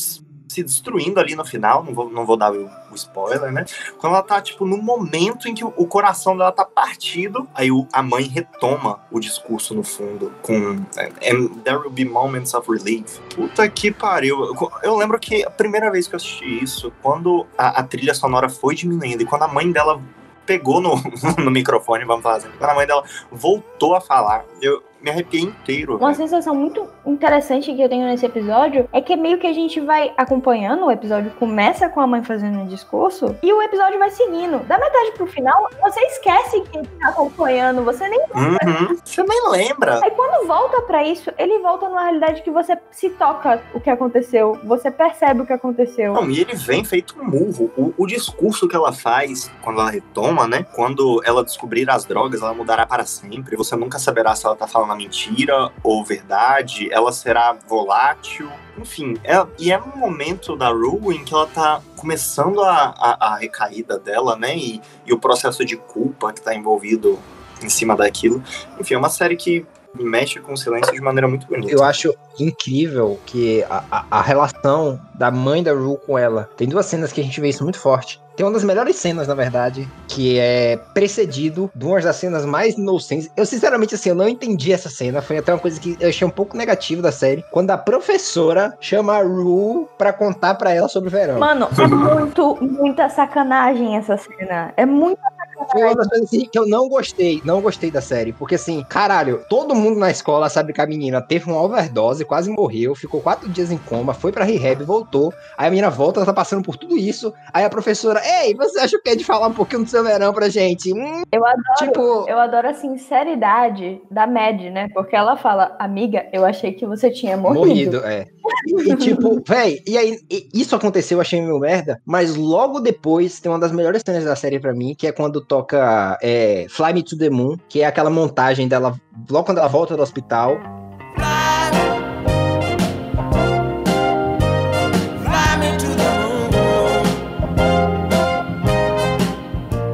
se 0.51 0.63
destruindo 0.65 1.21
ali 1.21 1.35
no 1.37 1.45
final, 1.45 1.85
não 1.85 1.95
vou, 1.95 2.11
não 2.11 2.27
vou 2.27 2.37
dar 2.37 2.53
o, 2.53 2.65
o 2.91 2.95
spoiler, 2.95 3.53
né? 3.53 3.65
Quando 3.99 4.15
ela 4.15 4.23
tá, 4.23 4.41
tipo, 4.43 4.67
no 4.67 4.77
momento 4.79 5.49
em 5.49 5.55
que 5.55 5.65
o, 5.65 5.71
coração 5.87 6.37
dela 6.37 6.51
tá 6.51 6.65
partido, 6.65 7.49
aí 7.55 7.71
o- 7.71 7.87
a 7.93 8.03
mãe 8.03 8.25
retoma 8.25 9.01
o 9.13 9.21
discurso 9.21 9.75
no 9.75 9.85
fundo, 9.85 10.33
com 10.43 10.85
é, 10.97 11.31
And 11.33 11.49
there 11.65 11.79
will 11.79 11.91
be 11.91 12.05
moments 12.05 12.53
of 12.55 12.69
relief. 12.71 13.19
Puta 13.35 13.69
que 13.69 13.93
pariu. 13.93 14.45
Eu, 14.45 14.73
eu 14.83 14.97
lembro 14.97 15.19
que 15.21 15.45
a 15.45 15.51
primeira 15.51 15.91
vez 15.91 16.09
que 16.09 16.15
eu 16.15 16.17
assisti 16.17 16.65
isso, 16.65 16.93
quando 17.01 17.47
a, 17.57 17.81
a 17.81 17.83
trilha 17.85 18.15
sonora 18.15 18.49
foi 18.49 18.75
diminuindo, 18.75 19.23
e 19.23 19.27
quando 19.27 19.43
a 19.43 19.49
mãe 19.49 19.71
dela 19.71 20.01
pegou 20.47 20.81
no, 20.81 20.95
no 21.39 21.51
microfone, 21.51 22.05
vamos 22.05 22.23
falar 22.25 22.37
assim, 22.39 22.49
quando 22.59 22.71
a 22.71 22.75
mãe 22.75 22.87
dela 22.87 23.05
voltou 23.31 23.95
a 23.95 24.01
falar, 24.01 24.45
eu 24.61 24.83
me 25.03 25.11
arrepiei 25.11 25.43
inteiro. 25.43 25.97
Uma 25.97 26.13
velho. 26.13 26.17
sensação 26.17 26.55
muito 26.55 26.87
interessante 27.07 27.75
que 27.75 27.81
eu 27.81 27.89
tenho 27.89 28.07
nesse 28.07 28.27
episódio 28.27 28.89
é 28.93 29.01
que 29.01 29.17
meio 29.17 29.39
que 29.39 29.47
a 29.47 29.53
gente 29.53 29.81
vai 29.81 30.13
acompanhando, 30.17 30.87
o 30.87 30.91
episódio 30.91 31.31
começa 31.33 31.89
com 31.89 32.01
a 32.01 32.07
mãe 32.07 32.23
fazendo 32.23 32.59
um 32.59 32.67
discurso 32.67 33.37
e 33.43 33.53
o 33.53 33.63
episódio 33.63 33.99
vai 33.99 34.11
seguindo. 34.11 34.59
Da 34.67 34.79
metade 34.79 35.13
pro 35.13 35.27
final, 35.27 35.69
você 35.81 36.01
esquece 36.01 36.61
que 36.63 36.87
tá 36.99 37.09
acompanhando, 37.09 37.83
você 37.83 38.09
nem. 38.09 38.21
Uhum. 38.21 38.99
Você 39.03 39.23
nem 39.23 39.51
lembra. 39.51 40.01
Aí 40.03 40.11
quando 40.11 40.47
volta 40.47 40.83
pra 40.83 41.05
isso, 41.05 41.31
ele 41.39 41.59
volta 41.61 41.89
numa 41.89 42.03
realidade 42.03 42.43
que 42.43 42.51
você 42.51 42.77
se 42.91 43.11
toca 43.11 43.63
o 43.75 43.81
que 43.81 43.91
aconteceu, 43.91 44.59
você 44.65 44.91
percebe 44.91 45.43
o 45.43 45.47
que 45.47 45.53
aconteceu. 45.53 46.13
Não, 46.13 46.31
e 46.31 46.41
ele 46.41 46.55
vem 46.55 46.85
feito 46.85 47.17
um 47.19 47.25
murro. 47.25 47.71
O, 47.77 47.95
o 47.97 48.07
discurso 48.07 48.69
que 48.69 48.77
ela 48.77 48.93
faz 48.93 49.51
quando 49.63 49.81
ela 49.81 49.91
retoma, 49.91 50.47
né? 50.47 50.67
Quando 50.75 51.23
ela 51.25 51.43
descobrir 51.43 51.89
as 51.89 52.05
drogas, 52.05 52.43
ela 52.43 52.53
mudará 52.53 52.87
para 52.87 53.05
sempre. 53.05 53.57
Você 53.57 53.75
nunca 53.77 53.99
saberá 53.99 54.35
se 54.35 54.47
ela 54.47 54.57
tá 54.57 54.67
falando 54.67 54.90
a 54.91 54.97
mentira 54.97 55.71
ou 55.83 56.05
verdade. 56.05 56.89
Ela 56.93 57.13
será 57.13 57.53
volátil. 57.67 58.51
Enfim, 58.79 59.17
é, 59.25 59.47
e 59.59 59.73
é 59.73 59.79
um 59.79 59.97
momento 59.97 60.57
da 60.57 60.69
Rue 60.69 61.17
em 61.17 61.25
que 61.25 61.35
ela 61.35 61.47
tá 61.47 61.81
começando 61.97 62.63
a, 62.63 62.95
a, 62.99 63.33
a 63.33 63.37
recaída 63.37 63.99
dela, 63.99 64.37
né? 64.37 64.57
E, 64.57 64.81
e 65.07 65.13
o 65.13 65.19
processo 65.19 65.65
de 65.65 65.77
culpa 65.77 66.33
que 66.33 66.41
tá 66.41 66.55
envolvido 66.55 67.19
em 67.63 67.69
cima 67.69 67.97
daquilo. 67.97 68.43
Enfim, 68.79 68.95
é 68.95 68.99
uma 68.99 69.11
série 69.11 69.37
que 69.37 69.67
mexe 69.95 70.41
com 70.41 70.53
o 70.53 70.57
silêncio 70.57 70.93
de 70.93 71.01
maneira 71.01 71.29
muito 71.29 71.47
bonita. 71.47 71.73
Eu 71.73 71.83
acho 71.83 72.15
incrível 72.39 73.19
que 73.27 73.65
a, 73.65 73.85
a, 73.91 74.07
a 74.11 74.23
relação 74.23 75.01
da 75.15 75.31
mãe 75.31 75.63
da 75.63 75.73
Rue 75.73 75.99
com 76.07 76.19
ela. 76.19 76.49
Tem 76.57 76.69
duas 76.69 76.87
cenas 76.87 77.13
que 77.13 77.21
a 77.21 77.25
gente 77.25 77.41
vê 77.41 77.49
isso 77.49 77.63
muito 77.63 77.79
forte. 77.79 78.21
Tem 78.37 78.47
uma 78.47 78.53
das 78.53 78.65
melhores 78.65 78.97
cenas, 78.97 79.29
na 79.29 79.35
verdade, 79.35 79.87
que 80.09 80.39
é 80.39 80.79
precedido 80.95 81.71
de 81.75 81.85
uma 81.85 82.01
das 82.01 82.17
cenas 82.17 82.47
mais 82.47 82.75
inocentes. 82.75 83.31
Eu, 83.37 83.45
sinceramente, 83.45 83.95
assim, 83.95 84.09
eu 84.09 84.15
não 84.15 84.27
entendi 84.27 84.73
essa 84.73 84.89
cena. 84.89 85.21
Foi 85.21 85.37
até 85.37 85.53
uma 85.53 85.59
coisa 85.59 85.79
que 85.79 85.95
eu 86.01 86.09
achei 86.09 86.27
um 86.27 86.31
pouco 86.31 86.57
negativa 86.57 87.03
da 87.03 87.13
série. 87.13 87.45
Quando 87.51 87.71
a 87.71 87.77
professora 87.77 88.75
chama 88.81 89.19
a 89.19 89.23
Rue 89.23 89.87
pra 89.99 90.11
contar 90.11 90.55
pra 90.55 90.73
ela 90.73 90.89
sobre 90.89 91.11
o 91.11 91.13
verão. 91.13 91.39
Mano, 91.39 91.69
é 91.79 91.87
muito, 91.87 92.57
muita 92.63 93.11
sacanagem 93.11 93.99
essa 93.99 94.17
cena. 94.17 94.73
É 94.75 94.87
muito 94.87 95.21
Foi 95.71 95.83
uma 95.83 95.95
das 95.95 96.09
coisas 96.09 96.27
assim, 96.27 96.49
que 96.51 96.59
eu 96.59 96.67
não 96.67 96.89
gostei, 96.89 97.41
não 97.45 97.61
gostei 97.61 97.91
da 97.91 98.01
série. 98.01 98.33
Porque 98.33 98.55
assim, 98.55 98.85
caralho, 98.89 99.45
todo 99.49 99.75
mundo 99.75 99.99
na 99.99 100.11
escola 100.11 100.49
sabe 100.49 100.73
que 100.73 100.81
a 100.81 100.87
menina 100.87 101.21
teve 101.21 101.51
uma 101.51 101.63
overdose, 101.63 102.25
quase 102.25 102.51
morreu, 102.51 102.95
ficou 102.95 103.21
quatro 103.21 103.51
dias 103.51 103.71
em 103.71 103.79
coma, 103.79 104.15
foi 104.15 104.33
pra 104.33 104.45
rehab, 104.45 104.83
voltou. 104.85 105.33
Aí 105.57 105.67
a 105.69 105.71
menina 105.71 105.91
volta, 105.91 106.19
ela 106.21 106.27
tá 106.27 106.33
passando 106.33 106.63
por 106.63 106.77
tudo 106.77 106.97
isso. 106.97 107.33
Aí 107.53 107.65
a 107.65 107.71
professora, 107.71 108.21
ei, 108.43 108.55
você 108.55 108.81
acha 108.81 108.97
o 108.97 109.03
que 109.03 109.11
é 109.11 109.17
de 109.17 109.25
falar 109.25 109.49
um 109.49 109.53
pouquinho 109.55 109.85
do 109.85 109.91
seu 109.91 110.03
verão 110.03 110.33
pra 110.33 110.49
gente? 110.49 110.93
Hum, 110.93 111.23
Eu 111.33 111.45
adoro, 111.45 111.63
tipo, 111.79 112.29
eu 112.29 112.39
adoro 112.39 112.69
a 112.69 112.75
sinceridade 112.75 114.01
da 114.11 114.27
Mad, 114.27 114.61
né? 114.73 114.89
Porque 114.95 115.15
ela 115.15 115.37
fala, 115.37 115.77
amiga, 115.79 116.27
eu 116.33 116.45
achei 116.45 116.73
que 116.73 116.87
você 116.87 117.11
tinha 117.11 117.37
morrido. 117.37 117.67
morrido, 117.67 117.97
é. 118.07 118.27
E, 118.67 118.73
e, 118.93 118.97
tipo, 118.97 119.43
véi, 119.47 119.79
e 119.87 119.97
aí, 119.99 120.19
e- 120.31 120.49
isso 120.55 120.75
aconteceu, 120.75 121.19
eu 121.19 121.23
achei 121.23 121.41
meio 121.41 121.59
merda, 121.59 122.01
mas 122.05 122.35
logo 122.37 122.81
depois 122.81 123.41
tem 123.41 123.51
uma 123.51 123.59
das 123.59 123.73
melhores 123.73 124.03
cenas 124.05 124.25
da 124.25 124.35
série 124.37 124.59
pra 124.59 124.73
mim, 124.73 124.95
que 124.97 125.07
é 125.07 125.13
quando 125.13 125.41
toca 125.51 126.17
é, 126.23 126.67
Fly 126.71 126.93
Me 126.93 127.03
to 127.03 127.19
the 127.19 127.29
Moon, 127.29 127.57
que 127.69 127.83
é 127.83 127.87
aquela 127.87 128.09
montagem 128.09 128.69
dela, 128.69 128.95
logo 129.29 129.45
quando 129.45 129.59
ela 129.59 129.67
volta 129.67 129.97
do 129.97 130.03
hospital. 130.03 130.57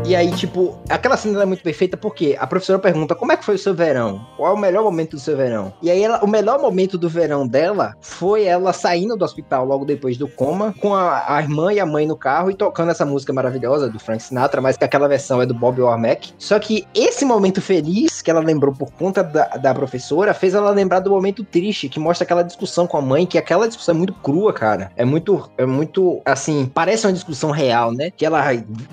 E 0.07 0.15
aí, 0.15 0.31
tipo, 0.31 0.79
aquela 0.89 1.17
cena 1.17 1.43
é 1.43 1.45
muito 1.45 1.65
perfeita 1.65 1.97
porque 1.97 2.37
a 2.39 2.47
professora 2.47 2.79
pergunta 2.79 3.13
como 3.13 3.33
é 3.33 3.37
que 3.37 3.45
foi 3.45 3.57
o 3.57 3.59
seu 3.59 3.75
verão? 3.75 4.25
Qual 4.37 4.53
é 4.53 4.55
o 4.55 4.57
melhor 4.57 4.85
momento 4.85 5.17
do 5.17 5.19
seu 5.19 5.37
verão? 5.37 5.75
E 5.83 5.91
aí, 5.91 6.01
ela, 6.01 6.25
o 6.25 6.29
melhor 6.29 6.61
momento 6.61 6.97
do 6.97 7.09
verão 7.09 7.45
dela 7.45 7.97
foi 8.01 8.45
ela 8.45 8.73
saindo 8.73 9.17
do 9.17 9.25
hospital 9.25 9.65
logo 9.65 9.85
depois 9.85 10.17
do 10.17 10.29
coma, 10.29 10.73
com 10.81 10.95
a, 10.95 11.35
a 11.35 11.43
irmã 11.43 11.73
e 11.73 11.81
a 11.81 11.85
mãe 11.85 12.07
no 12.07 12.17
carro 12.17 12.53
e 12.53 12.55
tocando 12.55 12.93
essa 12.93 13.05
música 13.05 13.33
maravilhosa 13.33 13.91
do 13.91 13.99
Frank 13.99 14.23
Sinatra, 14.23 14.61
mas 14.61 14.77
que 14.77 14.85
aquela 14.85 15.09
versão 15.09 15.43
é 15.43 15.47
do 15.47 15.53
Bob 15.53 15.81
Womack. 15.81 16.35
Só 16.39 16.57
que 16.61 16.87
esse 16.95 17.25
momento 17.25 17.61
feliz 17.61 18.23
que 18.23 18.31
ela 18.31 18.39
lembrou 18.41 18.73
por 18.73 18.93
conta 18.93 19.25
da, 19.25 19.49
da 19.57 19.75
professora 19.75 20.33
fez 20.33 20.55
ela 20.55 20.71
lembrar 20.71 21.01
do 21.01 21.11
momento 21.11 21.43
triste, 21.43 21.89
que 21.89 21.99
mostra 21.99 22.23
aquela 22.23 22.45
discussão 22.45 22.87
com 22.87 22.97
a 22.97 23.03
mãe, 23.03 23.27
que 23.27 23.39
aquela 23.39 23.67
discussão 23.67 23.97
é 23.97 23.99
muito 23.99 24.15
crua, 24.15 24.53
cara. 24.53 24.93
É 24.97 25.05
muito, 25.05 25.51
é 25.59 25.67
muito, 25.67 26.23
assim, 26.25 26.71
parece 26.73 27.09
uma 27.09 27.13
discussão 27.13 27.51
real, 27.51 27.91
né? 27.91 28.13
Que 28.17 28.25
ela, 28.25 28.41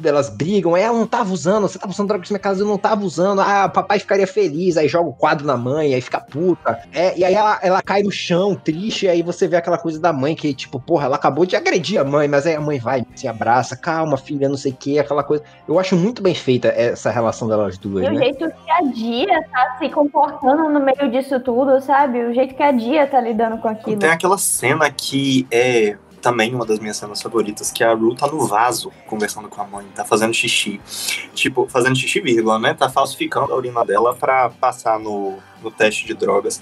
elas 0.04 0.30
brigam, 0.30 0.76
é, 0.76 0.82
ela 0.82 1.03
não 1.04 1.08
tava 1.08 1.34
usando, 1.34 1.68
você 1.68 1.78
tava 1.78 1.92
usando 1.92 2.08
droga 2.08 2.24
na 2.24 2.30
minha 2.30 2.40
casa, 2.40 2.62
eu 2.62 2.68
não 2.68 2.78
tava 2.78 3.04
usando, 3.04 3.42
ah, 3.42 3.68
papai 3.68 4.00
ficaria 4.00 4.26
feliz, 4.26 4.78
aí 4.78 4.88
joga 4.88 5.10
o 5.10 5.14
quadro 5.14 5.46
na 5.46 5.58
mãe, 5.58 5.94
aí 5.94 6.02
fica 6.02 6.20
puta. 6.20 6.80
É, 6.92 7.18
e 7.18 7.26
aí 7.26 7.34
ela, 7.34 7.60
ela 7.62 7.82
cai 7.82 8.02
no 8.02 8.12
chão, 8.12 8.56
triste, 8.56 9.06
e 9.06 9.10
aí 9.10 9.22
você 9.22 9.48
vê 9.48 9.58
aquela 9.58 9.78
coisa 9.78 10.00
da 10.00 10.14
mãe 10.14 10.36
que, 10.36 10.54
tipo, 10.54 10.80
porra, 10.80 11.06
ela 11.06 11.18
acabou 11.18 11.46
de 11.46 11.56
agredir 11.56 12.00
a 12.00 12.04
mãe, 12.04 12.28
mas 12.28 12.48
aí 12.48 12.56
a 12.56 12.62
mãe 12.62 12.80
vai, 12.80 13.06
se 13.16 13.28
abraça, 13.28 13.76
calma, 13.76 14.18
filha, 14.18 14.48
não 14.48 14.58
sei 14.58 14.72
o 14.72 14.76
que, 14.76 14.98
aquela 14.98 15.24
coisa. 15.24 15.44
Eu 15.68 15.78
acho 15.78 15.96
muito 15.96 16.22
bem 16.22 16.34
feita 16.34 16.70
essa 16.70 17.12
relação 17.12 17.48
delas 17.48 17.78
duas, 17.78 18.06
E 18.06 18.08
o 18.08 18.14
né? 18.14 18.24
jeito 18.24 18.50
que 18.50 18.72
a 18.72 18.82
Dia 18.94 19.44
tá 19.52 19.78
se 19.80 19.90
comportando 19.90 20.70
no 20.70 20.80
meio 20.80 21.12
disso 21.12 21.40
tudo, 21.40 21.82
sabe? 21.82 22.24
O 22.24 22.34
jeito 22.34 22.56
que 22.56 22.64
a 22.64 22.72
Dia 22.72 23.08
tá 23.08 23.20
lidando 23.20 23.58
com 23.58 23.68
aquilo. 23.68 24.00
Tem 24.00 24.10
aquela 24.10 24.38
cena 24.38 24.90
que 24.92 25.48
é 25.52 25.98
também 26.24 26.56
uma 26.56 26.66
das 26.66 26.80
minhas 26.80 26.96
cenas 26.98 27.22
favoritas, 27.22 27.70
que 27.70 27.84
a 27.84 27.94
Ru 27.94 28.16
tá 28.16 28.26
no 28.28 28.48
vaso 28.48 28.92
conversando 29.06 29.50
com 29.50 29.62
a 29.62 29.66
mãe, 29.68 29.86
tá 29.94 30.06
fazendo 30.06 30.34
xixi. 30.34 30.80
Tipo, 31.34 31.68
fazendo 31.70 31.96
xixi, 31.98 32.22
vírgula, 32.22 32.58
né? 32.58 32.74
Tá 32.74 32.90
falsificando 32.90 33.52
a 33.54 33.56
urina 33.58 33.84
dela 33.86 34.16
pra 34.16 34.50
passar 34.50 34.98
no, 34.98 35.38
no 35.62 35.70
teste 35.70 36.08
de 36.08 36.14
drogas. 36.14 36.62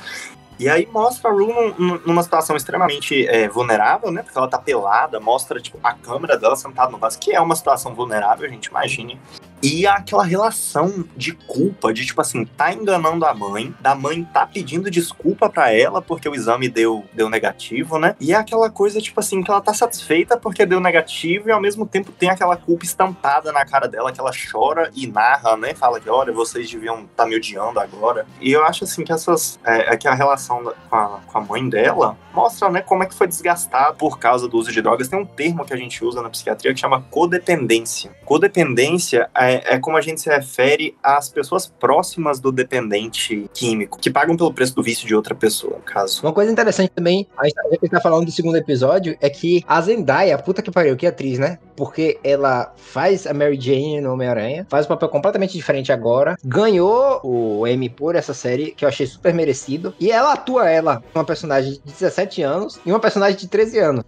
E 0.59 0.67
aí 0.67 0.87
mostra 0.91 1.29
a 1.29 1.33
Ru 1.33 1.47
num- 1.47 1.75
num- 1.77 2.01
numa 2.05 2.23
situação 2.23 2.55
extremamente 2.55 3.25
é, 3.27 3.47
vulnerável, 3.47 4.11
né? 4.11 4.23
Porque 4.23 4.37
ela 4.37 4.47
tá 4.47 4.57
pelada, 4.57 5.19
mostra, 5.19 5.61
tipo, 5.61 5.79
a 5.83 5.93
câmera 5.93 6.37
dela 6.37 6.55
sentada 6.55 6.91
no 6.91 6.97
vaso, 6.97 7.17
que 7.19 7.31
é 7.33 7.39
uma 7.39 7.55
situação 7.55 7.93
vulnerável, 7.95 8.49
gente, 8.49 8.65
imagine. 8.65 9.19
E 9.63 9.85
aquela 9.85 10.23
relação 10.23 11.05
de 11.15 11.33
culpa, 11.33 11.93
de 11.93 12.05
tipo 12.05 12.19
assim, 12.19 12.45
tá 12.45 12.73
enganando 12.73 13.25
a 13.25 13.33
mãe, 13.33 13.73
da 13.79 13.93
mãe 13.93 14.23
tá 14.23 14.45
pedindo 14.45 14.89
desculpa 14.89 15.49
pra 15.49 15.71
ela 15.71 16.01
porque 16.01 16.27
o 16.27 16.33
exame 16.33 16.67
deu, 16.67 17.05
deu 17.13 17.29
negativo, 17.29 17.99
né? 17.99 18.15
E 18.19 18.33
é 18.33 18.35
aquela 18.35 18.69
coisa, 18.69 18.99
tipo 18.99 19.19
assim, 19.19 19.43
que 19.43 19.51
ela 19.51 19.61
tá 19.61 19.73
satisfeita 19.73 20.35
porque 20.35 20.65
deu 20.65 20.79
negativo 20.79 21.49
e 21.49 21.51
ao 21.51 21.61
mesmo 21.61 21.85
tempo 21.85 22.11
tem 22.11 22.29
aquela 22.29 22.57
culpa 22.57 22.85
estampada 22.85 23.51
na 23.51 23.65
cara 23.65 23.87
dela 23.87 24.11
que 24.11 24.19
ela 24.19 24.31
chora 24.31 24.89
e 24.95 25.05
narra, 25.05 25.55
né? 25.55 25.73
Fala 25.73 25.99
que, 25.99 26.09
olha, 26.09 26.33
vocês 26.33 26.69
deviam 26.69 27.05
tá 27.15 27.25
me 27.25 27.35
odiando 27.35 27.79
agora. 27.79 28.25
E 28.39 28.51
eu 28.51 28.65
acho 28.65 28.83
assim 28.83 29.03
que 29.03 29.11
essas. 29.11 29.59
É, 29.63 29.93
é 29.93 29.97
que 29.97 30.07
a 30.07 30.13
relação 30.13 30.73
com, 30.89 30.95
a, 30.95 31.19
com 31.25 31.37
a 31.37 31.41
mãe 31.41 31.67
dela 31.69 32.17
mostra, 32.33 32.69
né, 32.69 32.81
como 32.81 33.03
é 33.03 33.05
que 33.05 33.13
foi 33.13 33.27
desgastado 33.27 33.97
por 33.97 34.17
causa 34.17 34.47
do 34.47 34.57
uso 34.57 34.71
de 34.71 34.81
drogas. 34.81 35.07
Tem 35.07 35.19
um 35.19 35.25
termo 35.25 35.65
que 35.65 35.73
a 35.73 35.77
gente 35.77 36.03
usa 36.03 36.21
na 36.21 36.29
psiquiatria 36.29 36.73
que 36.73 36.79
chama 36.79 37.03
codependência. 37.09 38.11
Codependência 38.25 39.29
é, 39.35 39.50
é 39.53 39.79
como 39.79 39.97
a 39.97 40.01
gente 40.01 40.21
se 40.21 40.29
refere 40.29 40.95
às 41.01 41.29
pessoas 41.29 41.67
próximas 41.67 42.39
do 42.39 42.51
dependente 42.51 43.49
químico, 43.53 43.99
que 43.99 44.09
pagam 44.09 44.35
pelo 44.37 44.53
preço 44.53 44.75
do 44.75 44.83
vício 44.83 45.07
de 45.07 45.15
outra 45.15 45.33
pessoa, 45.35 45.77
no 45.77 45.83
caso. 45.83 46.21
Uma 46.23 46.33
coisa 46.33 46.51
interessante 46.51 46.91
também, 46.91 47.27
a 47.37 47.45
gente, 47.45 47.59
a 47.59 47.69
gente 47.69 47.89
tá 47.89 48.01
falando 48.01 48.25
do 48.25 48.31
segundo 48.31 48.55
episódio, 48.55 49.17
é 49.21 49.29
que 49.29 49.63
a 49.67 49.81
Zendaya, 49.81 50.37
puta 50.37 50.61
que 50.61 50.71
pariu, 50.71 50.95
que 50.95 51.07
atriz, 51.07 51.39
né? 51.39 51.59
Porque 51.75 52.19
ela 52.23 52.73
faz 52.75 53.25
a 53.25 53.33
Mary 53.33 53.59
Jane 53.59 54.01
no 54.01 54.13
Homem-Aranha, 54.13 54.65
faz 54.69 54.85
um 54.85 54.89
papel 54.89 55.09
completamente 55.09 55.53
diferente 55.53 55.91
agora, 55.91 56.37
ganhou 56.43 57.19
o 57.23 57.67
Emmy 57.67 57.89
por 57.89 58.15
essa 58.15 58.33
série, 58.33 58.71
que 58.71 58.85
eu 58.85 58.89
achei 58.89 59.05
super 59.05 59.33
merecido, 59.33 59.93
e 59.99 60.11
ela 60.11 60.33
atua 60.33 60.69
ela, 60.69 61.03
uma 61.13 61.25
personagem 61.25 61.73
de 61.73 61.79
17 61.91 62.41
anos 62.41 62.79
e 62.85 62.91
uma 62.91 62.99
personagem 62.99 63.37
de 63.37 63.47
13 63.47 63.79
anos. 63.79 64.03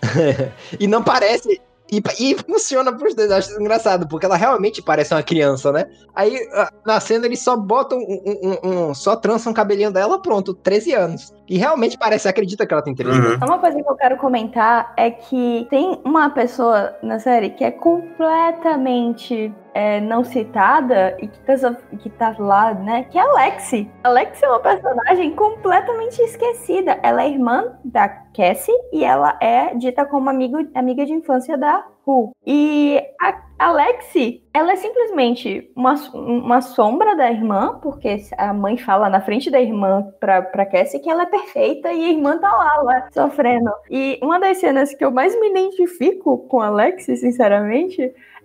e 0.80 0.86
não 0.86 1.02
parece 1.02 1.60
e, 1.90 2.02
e 2.18 2.36
funciona 2.46 2.92
pros 2.92 3.14
dois, 3.14 3.30
acho 3.30 3.60
engraçado, 3.60 4.06
porque 4.08 4.26
ela 4.26 4.36
realmente 4.36 4.82
parece 4.82 5.12
uma 5.12 5.22
criança, 5.22 5.72
né? 5.72 5.86
Aí, 6.14 6.38
na 6.86 7.00
cena, 7.00 7.26
eles 7.26 7.40
só 7.40 7.56
botam 7.56 7.98
um, 7.98 8.58
um, 8.62 8.88
um, 8.88 8.94
só 8.94 9.16
trançam 9.16 9.52
o 9.52 9.54
cabelinho 9.54 9.90
dela, 9.90 10.20
pronto, 10.20 10.54
13 10.54 10.92
anos. 10.92 11.34
E 11.50 11.58
realmente 11.58 11.98
parece, 11.98 12.28
acredita 12.28 12.64
que 12.64 12.72
ela 12.72 12.80
tem 12.80 12.94
13 12.94 13.18
anos. 13.18 13.32
Uhum. 13.32 13.46
Uma 13.48 13.58
coisa 13.58 13.82
que 13.82 13.90
eu 13.90 13.96
quero 13.96 14.16
comentar 14.18 14.92
é 14.96 15.10
que 15.10 15.66
tem 15.68 16.00
uma 16.04 16.30
pessoa 16.30 16.96
na 17.02 17.18
série 17.18 17.50
que 17.50 17.64
é 17.64 17.72
completamente 17.72 19.52
é, 19.74 20.00
não 20.00 20.22
citada 20.22 21.16
e 21.20 21.26
que 21.26 21.40
tá, 21.40 21.74
que 21.98 22.10
tá 22.10 22.36
lá, 22.38 22.72
né? 22.72 23.02
Que 23.10 23.18
é 23.18 23.22
a 23.22 23.32
Lexi. 23.32 23.90
A 24.04 24.10
Lexi 24.10 24.44
é 24.44 24.48
uma 24.48 24.60
personagem 24.60 25.34
completamente 25.34 26.22
esquecida. 26.22 27.00
Ela 27.02 27.24
é 27.24 27.30
irmã 27.30 27.76
da 27.84 28.08
Cassie 28.08 28.72
e 28.92 29.04
ela 29.04 29.36
é 29.40 29.74
dita 29.74 30.04
como 30.04 30.30
amigo, 30.30 30.56
amiga 30.72 31.04
de 31.04 31.12
infância 31.12 31.58
da 31.58 31.84
Ru. 32.06 32.32
E 32.46 33.00
a 33.20 33.50
Alexi, 33.58 34.42
ela 34.54 34.72
é 34.72 34.76
simplesmente 34.76 35.70
uma, 35.76 35.94
uma 36.14 36.60
sombra 36.62 37.14
da 37.14 37.30
irmã, 37.30 37.78
porque 37.82 38.16
a 38.38 38.54
mãe 38.54 38.78
fala 38.78 39.10
na 39.10 39.20
frente 39.20 39.50
da 39.50 39.60
irmã 39.60 40.10
pra, 40.18 40.40
pra 40.40 40.64
Cassie 40.64 41.00
que 41.00 41.10
ela 41.10 41.24
é 41.24 41.26
perfeita 41.26 41.92
e 41.92 42.04
a 42.04 42.08
irmã 42.08 42.38
tá 42.38 42.50
lá, 42.50 42.82
lá 42.82 43.08
sofrendo. 43.12 43.70
E 43.90 44.18
uma 44.22 44.40
das 44.40 44.58
cenas 44.58 44.94
que 44.94 45.04
eu 45.04 45.10
mais 45.10 45.38
me 45.38 45.50
identifico 45.50 46.38
com 46.48 46.60
a 46.60 46.68
Alexi, 46.68 47.16
sinceramente, 47.16 48.00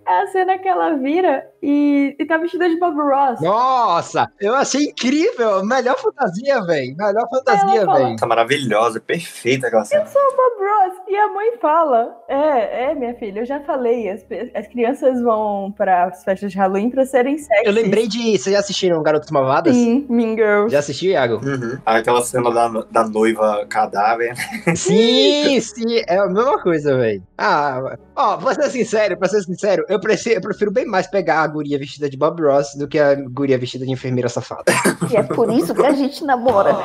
é 0.07 0.21
a 0.21 0.27
cena 0.27 0.57
que 0.57 0.67
ela 0.67 0.95
vira 0.95 1.49
e, 1.65 2.15
e 2.19 2.25
tá 2.25 2.37
vestida 2.37 2.69
de 2.69 2.77
Bob 2.77 2.95
Ross. 2.95 3.41
Nossa, 3.41 4.31
eu 4.39 4.53
achei 4.53 4.83
incrível. 4.83 5.65
Melhor 5.65 5.97
fantasia, 5.97 6.61
velho. 6.63 6.95
Melhor 6.95 7.27
fantasia, 7.27 7.85
velho. 7.87 8.15
Tá 8.17 8.27
maravilhosa, 8.27 8.99
perfeita 8.99 9.65
aquela 9.65 9.83
cena. 9.83 10.03
Eu 10.03 10.07
sou 10.07 10.21
o 10.21 10.35
Bob 10.35 10.63
Ross. 10.63 11.01
E 11.07 11.15
a 11.15 11.27
mãe 11.33 11.57
fala: 11.59 12.15
É, 12.27 12.91
é, 12.91 12.93
minha 12.93 13.15
filha, 13.15 13.39
eu 13.39 13.45
já 13.47 13.59
falei. 13.61 14.07
As, 14.09 14.23
as 14.53 14.67
crianças 14.67 15.19
vão 15.23 15.73
para 15.75 16.05
as 16.05 16.23
festas 16.23 16.51
de 16.51 16.57
Halloween 16.59 16.91
pra 16.91 17.03
serem 17.03 17.39
sexy. 17.39 17.65
Eu 17.65 17.73
lembrei 17.73 18.07
de. 18.07 18.37
Vocês 18.37 18.53
já 18.53 18.59
assistiram 18.59 19.01
Garotas 19.01 19.31
Malvadas? 19.31 19.75
Sim, 19.75 20.05
Mean 20.07 20.35
Girls. 20.35 20.71
Já 20.71 20.79
assistiu, 20.79 21.13
Iago? 21.13 21.43
Uhum. 21.43 21.79
Aquela 21.83 22.21
cena 22.21 22.51
da, 22.51 22.67
da 22.91 23.07
noiva 23.07 23.65
cadáver. 23.67 24.35
Sim, 24.75 25.59
sim. 25.59 26.01
É 26.07 26.17
a 26.17 26.27
mesma 26.27 26.61
coisa, 26.61 26.95
velho. 26.95 27.23
Ah, 27.37 27.97
ó, 28.15 28.37
pra 28.37 28.53
ser 28.53 28.69
sincero, 28.69 29.17
pra 29.17 29.27
ser 29.27 29.41
sincero, 29.41 29.85
eu 29.89 29.99
prefiro, 29.99 30.35
eu 30.35 30.41
prefiro 30.41 30.71
bem 30.71 30.85
mais 30.85 31.07
pegar 31.07 31.43
a 31.43 31.47
guria 31.55 31.79
vestida 31.79 32.09
de 32.09 32.17
Bob 32.17 32.41
Ross 32.41 32.75
do 32.75 32.87
que 32.87 32.99
a 32.99 33.15
guria 33.15 33.57
vestida 33.57 33.85
de 33.85 33.91
enfermeira 33.91 34.27
safada. 34.27 34.65
E 35.09 35.15
é 35.15 35.23
por 35.23 35.51
isso 35.51 35.73
que 35.73 35.85
a 35.85 35.91
gente 35.91 36.23
namora. 36.23 36.75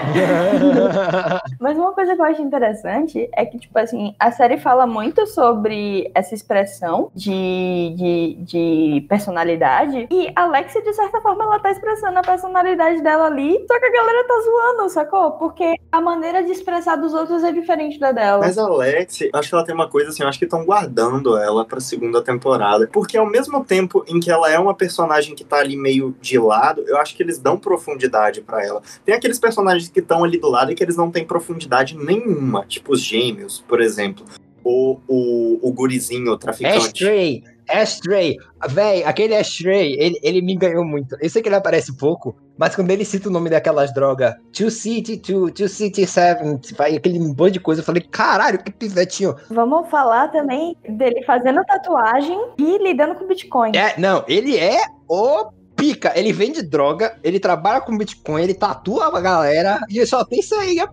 Mas 1.60 1.76
uma 1.76 1.92
coisa 1.92 2.14
que 2.14 2.20
eu 2.20 2.24
acho 2.24 2.42
interessante 2.42 3.28
é 3.34 3.44
que, 3.44 3.58
tipo 3.58 3.76
assim, 3.78 4.14
a 4.18 4.30
série 4.30 4.58
fala 4.58 4.86
muito 4.86 5.26
sobre 5.26 6.10
essa 6.14 6.34
expressão 6.34 7.10
de, 7.14 7.94
de, 7.96 8.36
de 8.40 9.06
personalidade. 9.08 10.06
E 10.10 10.32
a 10.36 10.42
Alexia, 10.42 10.82
de 10.82 10.92
certa 10.92 11.20
forma, 11.20 11.44
ela 11.44 11.58
tá 11.58 11.70
expressando 11.70 12.18
a 12.18 12.22
personalidade 12.22 13.02
dela 13.02 13.26
ali. 13.26 13.64
Só 13.66 13.78
que 13.78 13.86
a 13.86 13.92
galera 13.92 14.26
tá 14.26 14.34
zoando, 14.44 14.90
sacou? 14.90 15.32
Porque 15.32 15.74
a 15.90 16.00
maneira 16.00 16.42
de 16.42 16.52
expressar 16.52 16.96
dos 16.96 17.12
outros 17.12 17.42
é 17.42 17.52
diferente 17.52 17.98
da 17.98 18.12
dela. 18.12 18.40
Mas 18.40 18.56
a 18.58 18.64
Alexia, 18.64 19.30
acho 19.34 19.48
que 19.48 19.54
ela 19.54 19.64
tem 19.64 19.74
uma 19.74 19.88
coisa 19.88 20.10
assim, 20.10 20.22
eu 20.22 20.28
acho 20.28 20.38
que 20.38 20.44
estão 20.44 20.64
guardando 20.64 21.36
ela 21.36 21.64
pra 21.64 21.80
segunda 21.80 22.22
temporada. 22.22 22.88
Porque 22.92 23.16
ao 23.16 23.26
mesmo 23.26 23.64
tempo 23.64 24.04
em 24.06 24.20
que 24.20 24.30
ela 24.30 24.50
é 24.50 24.58
uma 24.60 24.74
personagem 24.74 25.34
que 25.34 25.44
tá 25.44 25.56
ali 25.56 25.76
meio 25.76 26.14
de 26.20 26.38
lado, 26.38 26.84
eu 26.86 26.96
acho 26.98 27.16
que 27.16 27.22
eles 27.22 27.38
dão 27.38 27.58
profundidade 27.58 28.40
para 28.40 28.64
ela. 28.64 28.82
Tem 29.04 29.14
aqueles 29.14 29.38
personagens 29.38 29.88
que 29.88 30.00
estão 30.00 30.22
ali 30.22 30.38
do 30.38 30.48
lado 30.48 30.72
e 30.72 30.74
que 30.74 30.82
eles 30.82 30.96
não 30.96 31.10
têm 31.10 31.24
profundidade 31.24 31.96
nenhuma, 31.96 32.64
tipo 32.66 32.92
os 32.92 33.00
gêmeos, 33.00 33.64
por 33.66 33.80
exemplo. 33.80 34.24
Ou 34.62 35.00
o, 35.08 35.58
o 35.62 35.72
gurizinho, 35.72 36.32
o 36.32 36.38
traficante. 36.38 36.86
Ashtray, 36.86 37.44
Ashtray, 37.72 38.36
véi, 38.68 39.04
aquele 39.04 39.34
Ashtray, 39.34 39.96
ele, 39.98 40.18
ele 40.22 40.42
me 40.42 40.56
ganhou 40.56 40.84
muito. 40.84 41.16
Eu 41.20 41.30
sei 41.30 41.42
que 41.42 41.48
ele 41.48 41.56
aparece 41.56 41.96
pouco, 41.96 42.36
mas 42.58 42.74
quando 42.74 42.90
ele 42.90 43.04
cita 43.04 43.28
o 43.28 43.32
nome 43.32 43.48
daquelas 43.50 43.92
drogas, 43.92 44.34
Two 44.52 44.70
City 44.70 45.16
2, 45.16 45.52
Two 45.52 45.68
City 45.68 46.06
7, 46.06 46.74
vai 46.74 46.96
aquele 46.96 47.18
monte 47.18 47.52
de 47.52 47.60
coisa, 47.60 47.80
eu 47.80 47.84
falei, 47.84 48.02
caralho, 48.02 48.62
que 48.62 48.70
pivetinho. 48.70 49.36
Vamos 49.50 49.88
falar 49.88 50.28
também 50.28 50.76
dele 50.88 51.22
fazendo 51.24 51.64
tatuagem 51.64 52.38
e 52.58 52.78
lidando 52.78 53.14
com 53.14 53.26
Bitcoin. 53.26 53.72
É, 53.74 53.98
não, 53.98 54.24
ele 54.28 54.56
é 54.56 54.78
o 55.08 55.50
pica, 55.80 56.12
ele 56.14 56.32
vende 56.32 56.62
droga, 56.62 57.16
ele 57.24 57.40
trabalha 57.40 57.80
com 57.80 57.96
Bitcoin, 57.96 58.42
ele 58.42 58.54
tatua 58.54 59.16
a 59.16 59.20
galera 59.20 59.80
e 59.88 60.04
só 60.06 60.24
tem 60.24 60.40
isso 60.40 60.54
aí, 60.54 60.78
é 60.78 60.86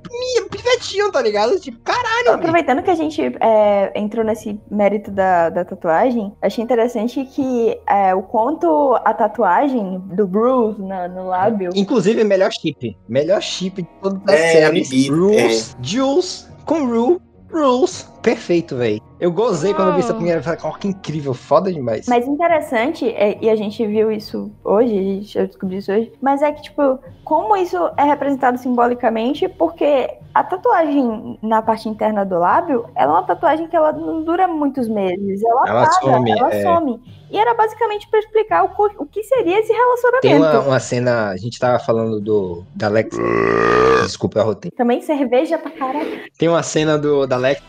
pivetinho, 0.49 1.11
tá 1.11 1.21
ligado? 1.21 1.59
Tipo, 1.59 1.77
caralho. 1.83 2.31
Aproveitando 2.31 2.81
que 2.81 2.89
a 2.89 2.95
gente 2.95 3.21
é, 3.39 3.91
entrou 3.95 4.23
nesse 4.23 4.59
mérito 4.71 5.11
da, 5.11 5.49
da 5.49 5.65
tatuagem, 5.65 6.33
achei 6.41 6.63
interessante 6.63 7.23
que 7.25 7.77
é, 7.87 8.15
o 8.15 8.23
quanto 8.23 8.95
a 9.03 9.13
tatuagem 9.13 9.99
do 10.15 10.25
Bruce 10.25 10.81
na, 10.81 11.07
no 11.07 11.27
lábio. 11.27 11.71
Inclusive, 11.75 12.23
melhor 12.23 12.51
chip. 12.51 12.97
Melhor 13.07 13.41
chip 13.41 13.81
de 13.81 13.89
todas 14.01 14.21
as 14.27 14.39
É, 14.39 14.51
séries. 14.53 14.89
Bibi, 14.89 15.09
Rules, 15.09 15.77
Jules, 15.81 16.49
com 16.65 16.85
Rule, 16.85 17.19
Rules. 17.51 18.11
Perfeito, 18.21 18.75
velho. 18.75 19.01
Eu 19.19 19.31
gozei 19.31 19.73
quando 19.73 19.89
eu 19.89 19.93
vi 19.95 19.99
essa 20.01 20.13
primeira 20.13 20.39
vez. 20.39 20.59
Falei, 20.59 20.75
oh, 20.75 20.77
que 20.77 20.87
incrível, 20.89 21.33
foda 21.33 21.71
demais. 21.71 22.07
Mas 22.07 22.27
interessante, 22.27 23.09
é, 23.09 23.37
e 23.41 23.49
a 23.49 23.55
gente 23.55 23.85
viu 23.85 24.11
isso 24.11 24.51
hoje, 24.63 24.97
a 24.97 25.01
gente 25.01 25.37
eu 25.37 25.47
descobri 25.47 25.77
isso 25.77 25.91
hoje, 25.91 26.11
mas 26.21 26.41
é 26.41 26.51
que, 26.51 26.61
tipo, 26.61 26.99
como 27.23 27.55
isso 27.55 27.77
é 27.97 28.03
representado 28.03 28.57
simbolicamente, 28.57 29.47
porque 29.47 30.17
a 30.33 30.43
tatuagem 30.43 31.39
na 31.41 31.61
parte 31.61 31.89
interna 31.89 32.23
do 32.23 32.37
lábio, 32.37 32.85
ela 32.95 33.13
é 33.13 33.15
uma 33.15 33.23
tatuagem 33.23 33.67
que 33.67 33.75
ela 33.75 33.91
não 33.91 34.23
dura 34.23 34.47
muitos 34.47 34.87
meses. 34.87 35.43
Ela, 35.43 35.67
Ela 35.67 35.83
apaga, 35.83 36.01
some, 36.01 36.31
ela 36.31 36.53
é. 36.53 36.61
some. 36.61 37.01
E 37.29 37.37
era 37.37 37.53
basicamente 37.53 38.07
pra 38.09 38.19
explicar 38.19 38.63
o, 38.63 38.71
o 38.99 39.05
que 39.05 39.23
seria 39.23 39.59
esse 39.59 39.71
relacionamento. 39.71 40.21
Tem 40.21 40.35
uma, 40.35 40.59
uma 40.59 40.79
cena, 40.79 41.29
a 41.29 41.37
gente 41.37 41.59
tava 41.59 41.77
falando 41.79 42.19
do 42.19 42.63
da 42.73 42.87
Alex. 42.87 43.17
Desculpa, 44.03 44.39
eu 44.39 44.43
arrotei. 44.43 44.71
Também 44.71 45.01
cerveja 45.01 45.57
pra 45.57 45.71
caralho. 45.71 46.21
Tem 46.37 46.47
uma 46.47 46.63
cena 46.63 46.97
do 46.97 47.27
da 47.27 47.35
Alex. 47.35 47.61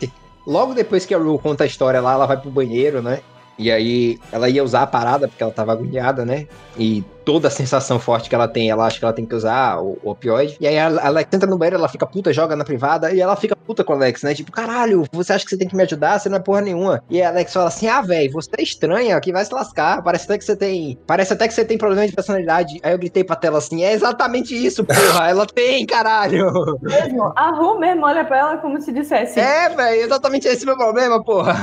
Logo 0.46 0.74
depois 0.74 1.04
que 1.04 1.14
a 1.14 1.18
Rue 1.18 1.38
conta 1.38 1.64
a 1.64 1.66
história 1.66 2.00
lá, 2.00 2.14
ela 2.14 2.26
vai 2.26 2.36
pro 2.36 2.50
banheiro, 2.50 3.02
né? 3.02 3.20
E 3.58 3.72
aí 3.72 4.18
ela 4.30 4.48
ia 4.48 4.62
usar 4.62 4.82
a 4.82 4.86
parada 4.86 5.26
porque 5.26 5.42
ela 5.42 5.52
tava 5.52 5.72
agoniada, 5.72 6.24
né? 6.24 6.46
E 6.78 7.02
toda 7.28 7.48
a 7.48 7.50
sensação 7.50 8.00
forte 8.00 8.26
que 8.26 8.34
ela 8.34 8.48
tem, 8.48 8.70
ela 8.70 8.86
acha 8.86 8.98
que 8.98 9.04
ela 9.04 9.12
tem 9.12 9.26
que 9.26 9.34
usar 9.34 9.78
o, 9.82 9.98
o 10.02 10.12
opioide. 10.12 10.56
E 10.58 10.66
aí 10.66 10.78
a 10.78 10.88
a 10.88 11.08
Alex 11.08 11.28
entra 11.30 11.46
no 11.46 11.58
banheiro, 11.58 11.76
ela 11.76 11.86
fica 11.86 12.07
puta, 12.07 12.32
joga 12.32 12.57
na 12.57 12.64
privada, 12.64 13.12
e 13.12 13.20
ela 13.20 13.36
fica 13.36 13.55
puta 13.55 13.84
com 13.84 13.92
o 13.92 13.96
Alex, 13.96 14.22
né? 14.22 14.32
Tipo, 14.32 14.50
caralho, 14.50 15.05
você 15.12 15.34
acha 15.34 15.44
que 15.44 15.50
você 15.50 15.59
tem 15.59 15.68
que 15.68 15.76
me 15.76 15.82
ajudar? 15.82 16.18
Você 16.18 16.30
não 16.30 16.38
é 16.38 16.40
porra 16.40 16.62
nenhuma. 16.62 17.05
E 17.11 17.20
a 17.20 17.28
Alex 17.28 17.53
fala 17.53 17.68
assim: 17.68 17.86
ah, 17.86 18.00
velho, 18.00 18.32
você 18.32 18.48
é 18.57 18.62
estranha, 18.62 19.20
que 19.20 19.30
vai 19.30 19.44
se 19.44 19.53
lascar. 19.53 20.03
Parece 20.03 20.24
até 20.24 20.38
que 20.38 20.44
você 20.44 20.57
tem. 20.57 20.98
Parece 21.07 21.34
até 21.34 21.46
que 21.46 21.53
você 21.53 21.66
tem 21.66 21.76
problema 21.76 22.07
de 22.07 22.14
personalidade. 22.14 22.80
Aí 22.82 22.92
eu 22.92 22.98
gritei 22.98 23.22
pra 23.22 23.36
tela 23.36 23.59
assim: 23.59 23.84
é 23.84 23.92
exatamente 23.92 24.55
isso, 24.55 24.82
porra. 24.82 25.28
ela 25.28 25.44
tem, 25.44 25.84
caralho. 25.84 26.46
Mesmo. 26.80 27.30
A 27.36 27.50
Ru 27.50 27.78
mesmo 27.78 28.07
olha 28.07 28.24
pra 28.24 28.38
ela 28.38 28.57
como 28.57 28.80
se 28.80 28.90
dissesse. 28.90 29.38
É, 29.38 29.68
velho, 29.68 30.00
exatamente 30.00 30.48
esse 30.48 30.62
é 30.62 30.64
o 30.64 30.68
meu 30.68 30.78
problema, 30.78 31.22
porra. 31.22 31.55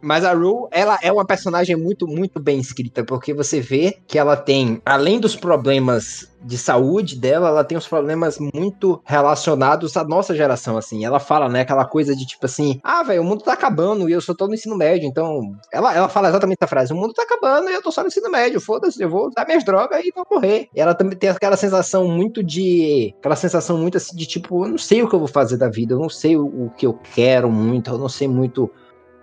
Mas 0.00 0.24
a 0.24 0.32
Rue, 0.32 0.68
ela 0.70 0.98
é 1.02 1.12
uma 1.12 1.26
personagem 1.26 1.76
muito, 1.76 2.06
muito 2.06 2.40
bem 2.40 2.58
escrita, 2.58 3.04
porque 3.04 3.34
você 3.34 3.60
vê 3.60 3.98
que 4.06 4.18
ela 4.18 4.36
tem, 4.36 4.80
além 4.84 5.07
dos 5.16 5.36
problemas 5.36 6.28
de 6.42 6.58
saúde 6.58 7.16
dela, 7.16 7.48
ela 7.48 7.64
tem 7.64 7.78
uns 7.78 7.86
problemas 7.86 8.38
muito 8.54 9.00
relacionados 9.04 9.96
à 9.96 10.04
nossa 10.04 10.34
geração, 10.34 10.76
assim. 10.76 11.04
Ela 11.04 11.20
fala, 11.20 11.48
né, 11.48 11.60
aquela 11.60 11.84
coisa 11.84 12.16
de 12.16 12.26
tipo 12.26 12.46
assim, 12.46 12.80
ah, 12.82 13.02
velho, 13.04 13.22
o 13.22 13.24
mundo 13.24 13.44
tá 13.44 13.52
acabando 13.52 14.08
e 14.08 14.12
eu 14.12 14.20
só 14.20 14.34
tô 14.34 14.48
no 14.48 14.54
ensino 14.54 14.76
médio, 14.76 15.06
então. 15.06 15.40
Ela, 15.72 15.94
ela 15.94 16.08
fala 16.08 16.28
exatamente 16.28 16.58
essa 16.60 16.68
frase: 16.68 16.92
o 16.92 16.96
mundo 16.96 17.14
tá 17.14 17.22
acabando 17.22 17.70
e 17.70 17.74
eu 17.74 17.82
tô 17.82 17.92
só 17.92 18.02
no 18.02 18.08
ensino 18.08 18.28
médio, 18.30 18.60
foda-se, 18.60 19.00
eu 19.00 19.08
vou 19.08 19.28
usar 19.28 19.46
minhas 19.46 19.64
drogas 19.64 20.04
e 20.04 20.12
vou 20.14 20.26
morrer. 20.30 20.68
E 20.74 20.80
ela 20.80 20.94
também 20.94 21.16
tem 21.16 21.30
aquela 21.30 21.56
sensação 21.56 22.08
muito 22.08 22.42
de. 22.42 23.14
aquela 23.18 23.36
sensação 23.36 23.78
muito 23.78 23.96
assim 23.96 24.16
de 24.16 24.26
tipo, 24.26 24.64
eu 24.64 24.70
não 24.70 24.78
sei 24.78 25.02
o 25.02 25.08
que 25.08 25.14
eu 25.14 25.20
vou 25.20 25.28
fazer 25.28 25.56
da 25.56 25.68
vida, 25.68 25.94
eu 25.94 25.98
não 25.98 26.10
sei 26.10 26.36
o, 26.36 26.66
o 26.66 26.70
que 26.70 26.86
eu 26.86 26.98
quero 27.14 27.50
muito, 27.50 27.90
eu 27.90 27.98
não 27.98 28.08
sei 28.08 28.26
muito 28.26 28.70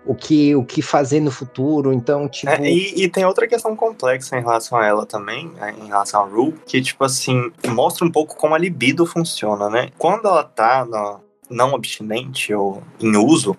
o 0.06 0.14
que, 0.14 0.56
o 0.56 0.64
que 0.64 0.82
fazer 0.82 1.20
no 1.20 1.32
futuro, 1.32 1.92
então, 1.92 2.28
tipo... 2.28 2.52
É, 2.52 2.62
e, 2.62 3.04
e, 3.04 3.10
tem 3.10 3.26
outra 3.26 3.48
questão 3.48 3.76
complexa 3.76 4.38
em 4.38 4.42
relação 4.42 4.78
a 4.78 4.86
ela 4.86 5.06
também, 5.06 5.50
né, 5.50 5.74
em 5.82 5.88
relação 5.88 6.22
a 6.22 6.26
Rue, 6.26 6.54
que, 6.66 6.82
tipo 6.82 7.04
assim, 7.04 7.52
mostra 7.68 8.06
um 8.06 8.12
pouco 8.12 8.36
como 8.36 8.54
a 8.54 8.58
libido 8.58 9.06
funciona, 9.06 9.70
né? 9.70 9.90
Quando 9.98 10.28
ela 10.28 10.44
tá 10.44 10.86
no, 10.86 11.20
não 11.50 11.76
abstinente 11.76 12.54
ou 12.54 12.84
em 13.00 13.16
uso, 13.18 13.58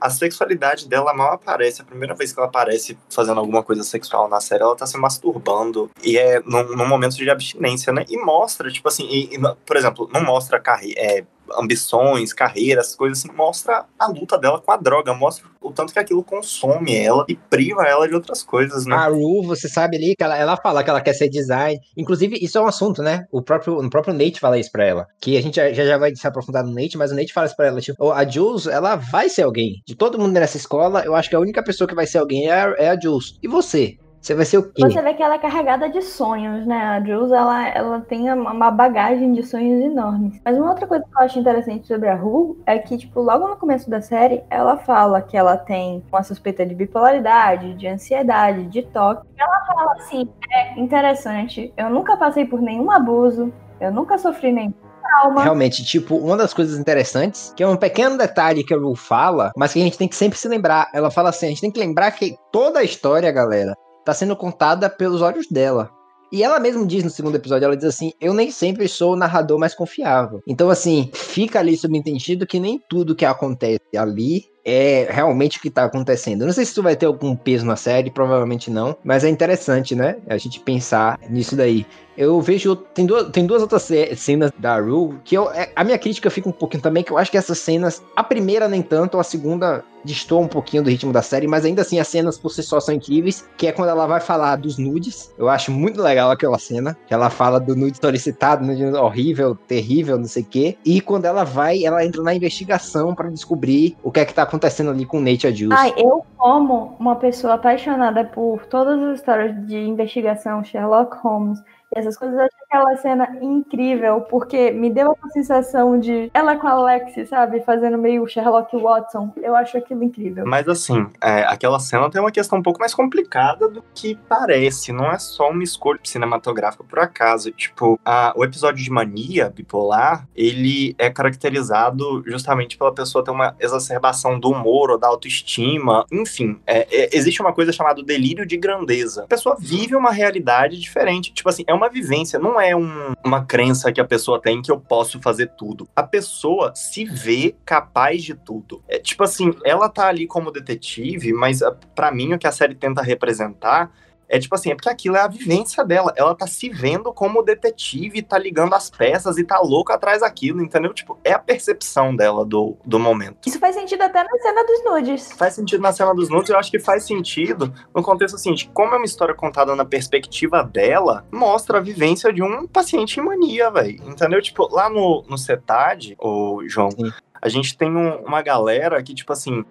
a 0.00 0.08
sexualidade 0.08 0.88
dela 0.88 1.12
mal 1.12 1.34
aparece. 1.34 1.82
A 1.82 1.84
primeira 1.84 2.14
vez 2.14 2.32
que 2.32 2.40
ela 2.40 2.48
aparece 2.48 2.96
fazendo 3.10 3.38
alguma 3.38 3.62
coisa 3.62 3.82
sexual 3.82 4.28
na 4.28 4.40
série, 4.40 4.62
ela 4.62 4.74
tá 4.74 4.86
se 4.86 4.96
masturbando. 4.96 5.90
E 6.02 6.16
é 6.16 6.40
num, 6.40 6.74
num 6.74 6.88
momento 6.88 7.16
de 7.16 7.28
abstinência, 7.28 7.92
né? 7.92 8.04
E 8.08 8.16
mostra, 8.16 8.70
tipo 8.70 8.88
assim, 8.88 9.06
e, 9.06 9.34
e, 9.34 9.38
por 9.66 9.76
exemplo, 9.76 10.08
não 10.12 10.24
mostra 10.24 10.58
carreira. 10.58 11.00
É, 11.00 11.24
ambições, 11.58 12.32
carreiras, 12.32 12.94
coisas 12.94 13.18
assim, 13.18 13.32
mostra 13.34 13.84
a 13.98 14.06
luta 14.06 14.38
dela 14.38 14.60
com 14.60 14.72
a 14.72 14.76
droga, 14.76 15.14
mostra 15.14 15.48
o 15.60 15.70
tanto 15.70 15.92
que 15.92 15.98
aquilo 15.98 16.24
consome 16.24 16.96
ela 16.96 17.24
e 17.28 17.36
priva 17.36 17.84
ela 17.84 18.08
de 18.08 18.14
outras 18.14 18.42
coisas, 18.42 18.86
né? 18.86 18.94
A 18.94 19.08
Ru, 19.08 19.42
você 19.42 19.68
sabe 19.68 19.96
ali 19.96 20.16
que 20.16 20.24
ela, 20.24 20.36
ela 20.36 20.56
fala 20.56 20.82
que 20.82 20.90
ela 20.90 21.00
quer 21.00 21.12
ser 21.12 21.28
design. 21.28 21.78
Inclusive, 21.96 22.38
isso 22.40 22.58
é 22.58 22.60
um 22.60 22.66
assunto, 22.66 23.02
né? 23.02 23.26
O 23.30 23.42
próprio, 23.42 23.78
o 23.78 23.90
próprio 23.90 24.14
Nate 24.14 24.40
fala 24.40 24.58
isso 24.58 24.72
pra 24.72 24.84
ela. 24.84 25.06
Que 25.20 25.36
a 25.36 25.42
gente 25.42 25.56
já, 25.56 25.72
já 25.72 25.98
vai 25.98 26.14
se 26.14 26.26
aprofundar 26.26 26.64
no 26.64 26.72
Nate, 26.72 26.96
mas 26.96 27.12
o 27.12 27.14
Nate 27.14 27.32
fala 27.32 27.46
isso 27.46 27.56
pra 27.56 27.66
ela. 27.66 27.80
Tipo, 27.80 28.10
a 28.12 28.28
Jules, 28.28 28.66
ela 28.66 28.96
vai 28.96 29.28
ser 29.28 29.42
alguém. 29.42 29.82
De 29.86 29.94
todo 29.94 30.18
mundo 30.18 30.32
nessa 30.32 30.56
escola, 30.56 31.02
eu 31.04 31.14
acho 31.14 31.28
que 31.28 31.36
a 31.36 31.40
única 31.40 31.62
pessoa 31.62 31.86
que 31.86 31.94
vai 31.94 32.06
ser 32.06 32.18
alguém 32.18 32.48
é 32.48 32.52
a, 32.52 32.74
é 32.78 32.90
a 32.90 32.98
Jules. 32.98 33.38
E 33.42 33.48
você? 33.48 33.98
Você 34.20 34.34
vai 34.34 34.44
ser 34.44 34.58
o 34.58 34.70
quê? 34.70 34.82
Você 34.82 35.00
vê 35.00 35.14
que 35.14 35.22
ela 35.22 35.36
é 35.36 35.38
carregada 35.38 35.88
de 35.88 36.02
sonhos, 36.02 36.66
né? 36.66 36.76
A 36.76 37.00
Jules, 37.02 37.32
ela, 37.32 37.68
ela 37.68 38.00
tem 38.00 38.30
uma 38.30 38.70
bagagem 38.70 39.32
de 39.32 39.42
sonhos 39.42 39.82
enormes. 39.82 40.38
Mas 40.44 40.58
uma 40.58 40.70
outra 40.70 40.86
coisa 40.86 41.04
que 41.04 41.10
eu 41.16 41.24
acho 41.24 41.38
interessante 41.38 41.86
sobre 41.86 42.08
a 42.08 42.14
Ru 42.14 42.60
é 42.66 42.78
que, 42.78 42.98
tipo, 42.98 43.20
logo 43.20 43.48
no 43.48 43.56
começo 43.56 43.88
da 43.88 44.02
série, 44.02 44.42
ela 44.50 44.76
fala 44.76 45.22
que 45.22 45.36
ela 45.36 45.56
tem 45.56 46.04
uma 46.12 46.22
suspeita 46.22 46.66
de 46.66 46.74
bipolaridade, 46.74 47.74
de 47.74 47.86
ansiedade, 47.86 48.66
de 48.66 48.82
toque. 48.82 49.26
Ela 49.38 49.64
fala 49.66 49.92
assim, 49.94 50.28
é 50.52 50.78
interessante, 50.78 51.72
eu 51.76 51.88
nunca 51.88 52.16
passei 52.16 52.44
por 52.44 52.60
nenhum 52.60 52.90
abuso, 52.90 53.50
eu 53.80 53.90
nunca 53.90 54.18
sofri 54.18 54.52
nenhum 54.52 54.74
Calma. 55.10 55.42
Realmente, 55.42 55.84
tipo, 55.84 56.16
uma 56.16 56.36
das 56.36 56.54
coisas 56.54 56.78
interessantes, 56.78 57.52
que 57.56 57.64
é 57.64 57.66
um 57.66 57.76
pequeno 57.76 58.16
detalhe 58.16 58.62
que 58.62 58.72
a 58.72 58.76
Ru 58.76 58.94
fala, 58.94 59.50
mas 59.56 59.72
que 59.72 59.80
a 59.80 59.82
gente 59.82 59.98
tem 59.98 60.06
que 60.06 60.14
sempre 60.14 60.38
se 60.38 60.46
lembrar. 60.46 60.88
Ela 60.94 61.10
fala 61.10 61.30
assim: 61.30 61.46
a 61.46 61.48
gente 61.48 61.60
tem 61.60 61.70
que 61.70 61.80
lembrar 61.80 62.12
que 62.12 62.36
toda 62.52 62.78
a 62.78 62.84
história, 62.84 63.32
galera, 63.32 63.74
tá 64.04 64.14
sendo 64.14 64.36
contada 64.36 64.88
pelos 64.88 65.20
olhos 65.20 65.46
dela. 65.48 65.90
E 66.32 66.44
ela 66.44 66.60
mesma 66.60 66.86
diz 66.86 67.02
no 67.02 67.10
segundo 67.10 67.34
episódio, 67.34 67.66
ela 67.66 67.76
diz 67.76 67.86
assim: 67.86 68.12
"Eu 68.20 68.32
nem 68.32 68.50
sempre 68.50 68.86
sou 68.86 69.14
o 69.14 69.16
narrador 69.16 69.58
mais 69.58 69.74
confiável". 69.74 70.40
Então 70.46 70.70
assim, 70.70 71.10
fica 71.12 71.58
ali 71.58 71.76
subentendido 71.76 72.46
que 72.46 72.60
nem 72.60 72.80
tudo 72.88 73.16
que 73.16 73.24
acontece 73.24 73.96
ali 73.96 74.44
é 74.64 75.08
realmente 75.10 75.58
o 75.58 75.60
que 75.60 75.70
tá 75.70 75.84
acontecendo. 75.84 76.44
Não 76.44 76.52
sei 76.52 76.64
se 76.64 76.72
isso 76.72 76.82
vai 76.82 76.96
ter 76.96 77.06
algum 77.06 77.34
peso 77.34 77.64
na 77.64 77.76
série, 77.76 78.10
provavelmente 78.10 78.70
não, 78.70 78.96
mas 79.02 79.24
é 79.24 79.28
interessante, 79.28 79.94
né? 79.94 80.16
A 80.28 80.36
gente 80.36 80.60
pensar 80.60 81.18
nisso 81.28 81.56
daí. 81.56 81.86
Eu 82.16 82.40
vejo. 82.40 82.76
Tem 82.76 83.06
duas, 83.06 83.30
tem 83.30 83.46
duas 83.46 83.62
outras 83.62 83.88
cenas 84.16 84.52
da 84.58 84.78
Rue 84.78 85.18
que 85.24 85.34
eu, 85.34 85.50
é, 85.52 85.72
a 85.74 85.82
minha 85.82 85.98
crítica 85.98 86.28
fica 86.28 86.48
um 86.48 86.52
pouquinho 86.52 86.82
também, 86.82 87.02
que 87.02 87.10
eu 87.10 87.16
acho 87.16 87.30
que 87.30 87.38
essas 87.38 87.58
cenas, 87.58 88.02
a 88.14 88.22
primeira 88.22 88.68
nem 88.68 88.82
tanto, 88.82 89.18
a 89.18 89.24
segunda 89.24 89.82
destoa 90.04 90.40
um 90.40 90.48
pouquinho 90.48 90.82
do 90.82 90.90
ritmo 90.90 91.12
da 91.12 91.22
série, 91.22 91.46
mas 91.46 91.64
ainda 91.64 91.82
assim 91.82 91.98
as 91.98 92.08
cenas 92.08 92.38
por 92.38 92.50
si 92.50 92.62
só 92.62 92.80
são 92.80 92.94
incríveis, 92.94 93.46
que 93.56 93.66
é 93.66 93.72
quando 93.72 93.90
ela 93.90 94.06
vai 94.06 94.20
falar 94.20 94.56
dos 94.56 94.78
nudes. 94.78 95.32
Eu 95.38 95.48
acho 95.48 95.70
muito 95.70 96.00
legal 96.00 96.30
aquela 96.30 96.58
cena, 96.58 96.96
que 97.06 97.14
ela 97.14 97.30
fala 97.30 97.60
do 97.60 97.76
nude 97.76 97.98
solicitado, 98.00 98.64
nude 98.64 98.84
horrível, 98.84 99.54
terrível, 99.54 100.18
não 100.18 100.26
sei 100.26 100.42
o 100.42 100.46
quê. 100.46 100.78
E 100.84 101.00
quando 101.00 101.24
ela 101.24 101.44
vai, 101.44 101.84
ela 101.84 102.04
entra 102.04 102.22
na 102.22 102.34
investigação 102.34 103.14
para 103.14 103.30
descobrir 103.30 103.96
o 104.02 104.10
que 104.10 104.20
é 104.20 104.24
que 104.24 104.34
tá 104.34 104.46
acontecendo 104.50 104.90
ali 104.90 105.06
com 105.06 105.18
o 105.18 105.20
Nate 105.20 105.54
Juice. 105.54 105.72
Ai, 105.72 105.94
eu 105.96 106.24
como 106.36 106.96
uma 106.98 107.16
pessoa 107.16 107.54
apaixonada 107.54 108.24
por 108.24 108.66
todas 108.66 109.00
as 109.00 109.20
histórias 109.20 109.66
de 109.66 109.78
investigação 109.78 110.64
Sherlock 110.64 111.16
Holmes 111.18 111.62
essas 111.94 112.16
coisas, 112.16 112.38
eu 112.38 112.44
achei 112.44 112.58
aquela 112.70 112.96
cena 112.96 113.38
incrível, 113.40 114.20
porque 114.22 114.70
me 114.70 114.90
deu 114.90 115.08
uma 115.08 115.30
sensação 115.32 115.98
de 115.98 116.30
ela 116.32 116.56
com 116.56 116.66
a 116.68 116.72
Alex, 116.72 117.28
sabe? 117.28 117.60
Fazendo 117.62 117.98
meio 117.98 118.26
Sherlock 118.28 118.76
Watson. 118.76 119.32
Eu 119.36 119.56
acho 119.56 119.76
aquilo 119.76 120.04
incrível. 120.04 120.44
Mas 120.46 120.68
assim, 120.68 121.06
é, 121.22 121.42
aquela 121.42 121.80
cena 121.80 122.10
tem 122.10 122.20
uma 122.20 122.30
questão 122.30 122.58
um 122.58 122.62
pouco 122.62 122.78
mais 122.78 122.94
complicada 122.94 123.68
do 123.68 123.82
que 123.94 124.16
parece. 124.28 124.92
Não 124.92 125.10
é 125.10 125.18
só 125.18 125.50
uma 125.50 125.64
escolha 125.64 126.00
cinematográfica 126.04 126.84
por 126.84 126.98
acaso. 126.98 127.50
Tipo, 127.50 127.98
a, 128.04 128.32
o 128.36 128.44
episódio 128.44 128.82
de 128.82 128.90
mania 128.90 129.50
bipolar, 129.50 130.28
ele 130.34 130.94
é 130.98 131.10
caracterizado 131.10 132.22
justamente 132.26 132.78
pela 132.78 132.94
pessoa 132.94 133.24
ter 133.24 133.30
uma 133.30 133.56
exacerbação 133.58 134.38
do 134.38 134.50
humor 134.50 134.90
ou 134.90 134.98
da 134.98 135.08
autoestima. 135.08 136.04
Enfim, 136.12 136.60
é, 136.66 136.86
é, 136.90 137.10
existe 137.12 137.40
uma 137.40 137.52
coisa 137.52 137.72
chamada 137.72 138.02
delírio 138.02 138.46
de 138.46 138.56
grandeza. 138.56 139.24
A 139.24 139.26
pessoa 139.26 139.56
vive 139.58 139.96
uma 139.96 140.12
realidade 140.12 140.78
diferente. 140.78 141.32
Tipo 141.32 141.48
assim, 141.48 141.64
é 141.66 141.74
uma 141.74 141.79
vivência, 141.88 142.38
não 142.38 142.60
é 142.60 142.74
um, 142.74 143.14
uma 143.24 143.44
crença 143.44 143.92
que 143.92 144.00
a 144.00 144.04
pessoa 144.04 144.40
tem 144.40 144.60
que 144.60 144.70
eu 144.70 144.78
posso 144.78 145.20
fazer 145.20 145.52
tudo. 145.56 145.88
A 145.94 146.02
pessoa 146.02 146.72
se 146.74 147.04
vê 147.04 147.54
capaz 147.64 148.22
de 148.22 148.34
tudo. 148.34 148.82
É 148.88 148.98
tipo 148.98 149.22
assim, 149.22 149.54
ela 149.64 149.88
tá 149.88 150.08
ali 150.08 150.26
como 150.26 150.50
detetive, 150.50 151.32
mas 151.32 151.62
ah, 151.62 151.76
para 151.94 152.10
mim 152.10 152.34
o 152.34 152.38
que 152.38 152.46
a 152.46 152.52
série 152.52 152.74
tenta 152.74 153.02
representar 153.02 153.90
é 154.30 154.38
tipo 154.38 154.54
assim, 154.54 154.70
é 154.70 154.74
porque 154.76 154.88
aquilo 154.88 155.16
é 155.16 155.20
a 155.20 155.26
vivência 155.26 155.84
dela. 155.84 156.14
Ela 156.16 156.36
tá 156.36 156.46
se 156.46 156.68
vendo 156.68 157.12
como 157.12 157.42
detetive, 157.42 158.22
tá 158.22 158.38
ligando 158.38 158.74
as 158.74 158.88
peças 158.88 159.36
e 159.36 159.44
tá 159.44 159.58
louca 159.58 159.94
atrás 159.94 160.20
daquilo, 160.20 160.62
entendeu? 160.62 160.94
Tipo, 160.94 161.18
é 161.24 161.32
a 161.32 161.38
percepção 161.38 162.14
dela 162.14 162.44
do, 162.44 162.76
do 162.86 162.98
momento. 163.00 163.48
Isso 163.48 163.58
faz 163.58 163.74
sentido 163.74 164.02
até 164.02 164.22
na 164.22 164.38
cena 164.38 164.64
dos 164.64 164.84
nudes. 164.84 165.32
Faz 165.32 165.54
sentido 165.54 165.80
na 165.80 165.92
cena 165.92 166.14
dos 166.14 166.30
nudes, 166.30 166.48
eu 166.48 166.58
acho 166.58 166.70
que 166.70 166.78
faz 166.78 167.04
sentido 167.04 167.74
no 167.92 168.02
contexto 168.02 168.36
assim, 168.36 168.54
de 168.54 168.68
como 168.68 168.94
é 168.94 168.98
uma 168.98 169.04
história 169.04 169.34
contada 169.34 169.74
na 169.74 169.84
perspectiva 169.84 170.62
dela, 170.62 171.26
mostra 171.32 171.78
a 171.78 171.80
vivência 171.80 172.32
de 172.32 172.42
um 172.42 172.68
paciente 172.68 173.18
em 173.18 173.24
mania, 173.24 173.68
velho. 173.68 174.00
Entendeu? 174.04 174.40
Tipo, 174.40 174.72
lá 174.72 174.88
no, 174.88 175.24
no 175.28 175.36
CETAD, 175.36 176.14
o 176.20 176.62
João, 176.68 176.92
Sim 176.92 177.10
a 177.42 177.48
gente 177.48 177.76
tem 177.76 177.90
um, 177.90 178.16
uma 178.18 178.42
galera 178.42 179.02
que, 179.02 179.14
tipo 179.14 179.32
assim, 179.32 179.64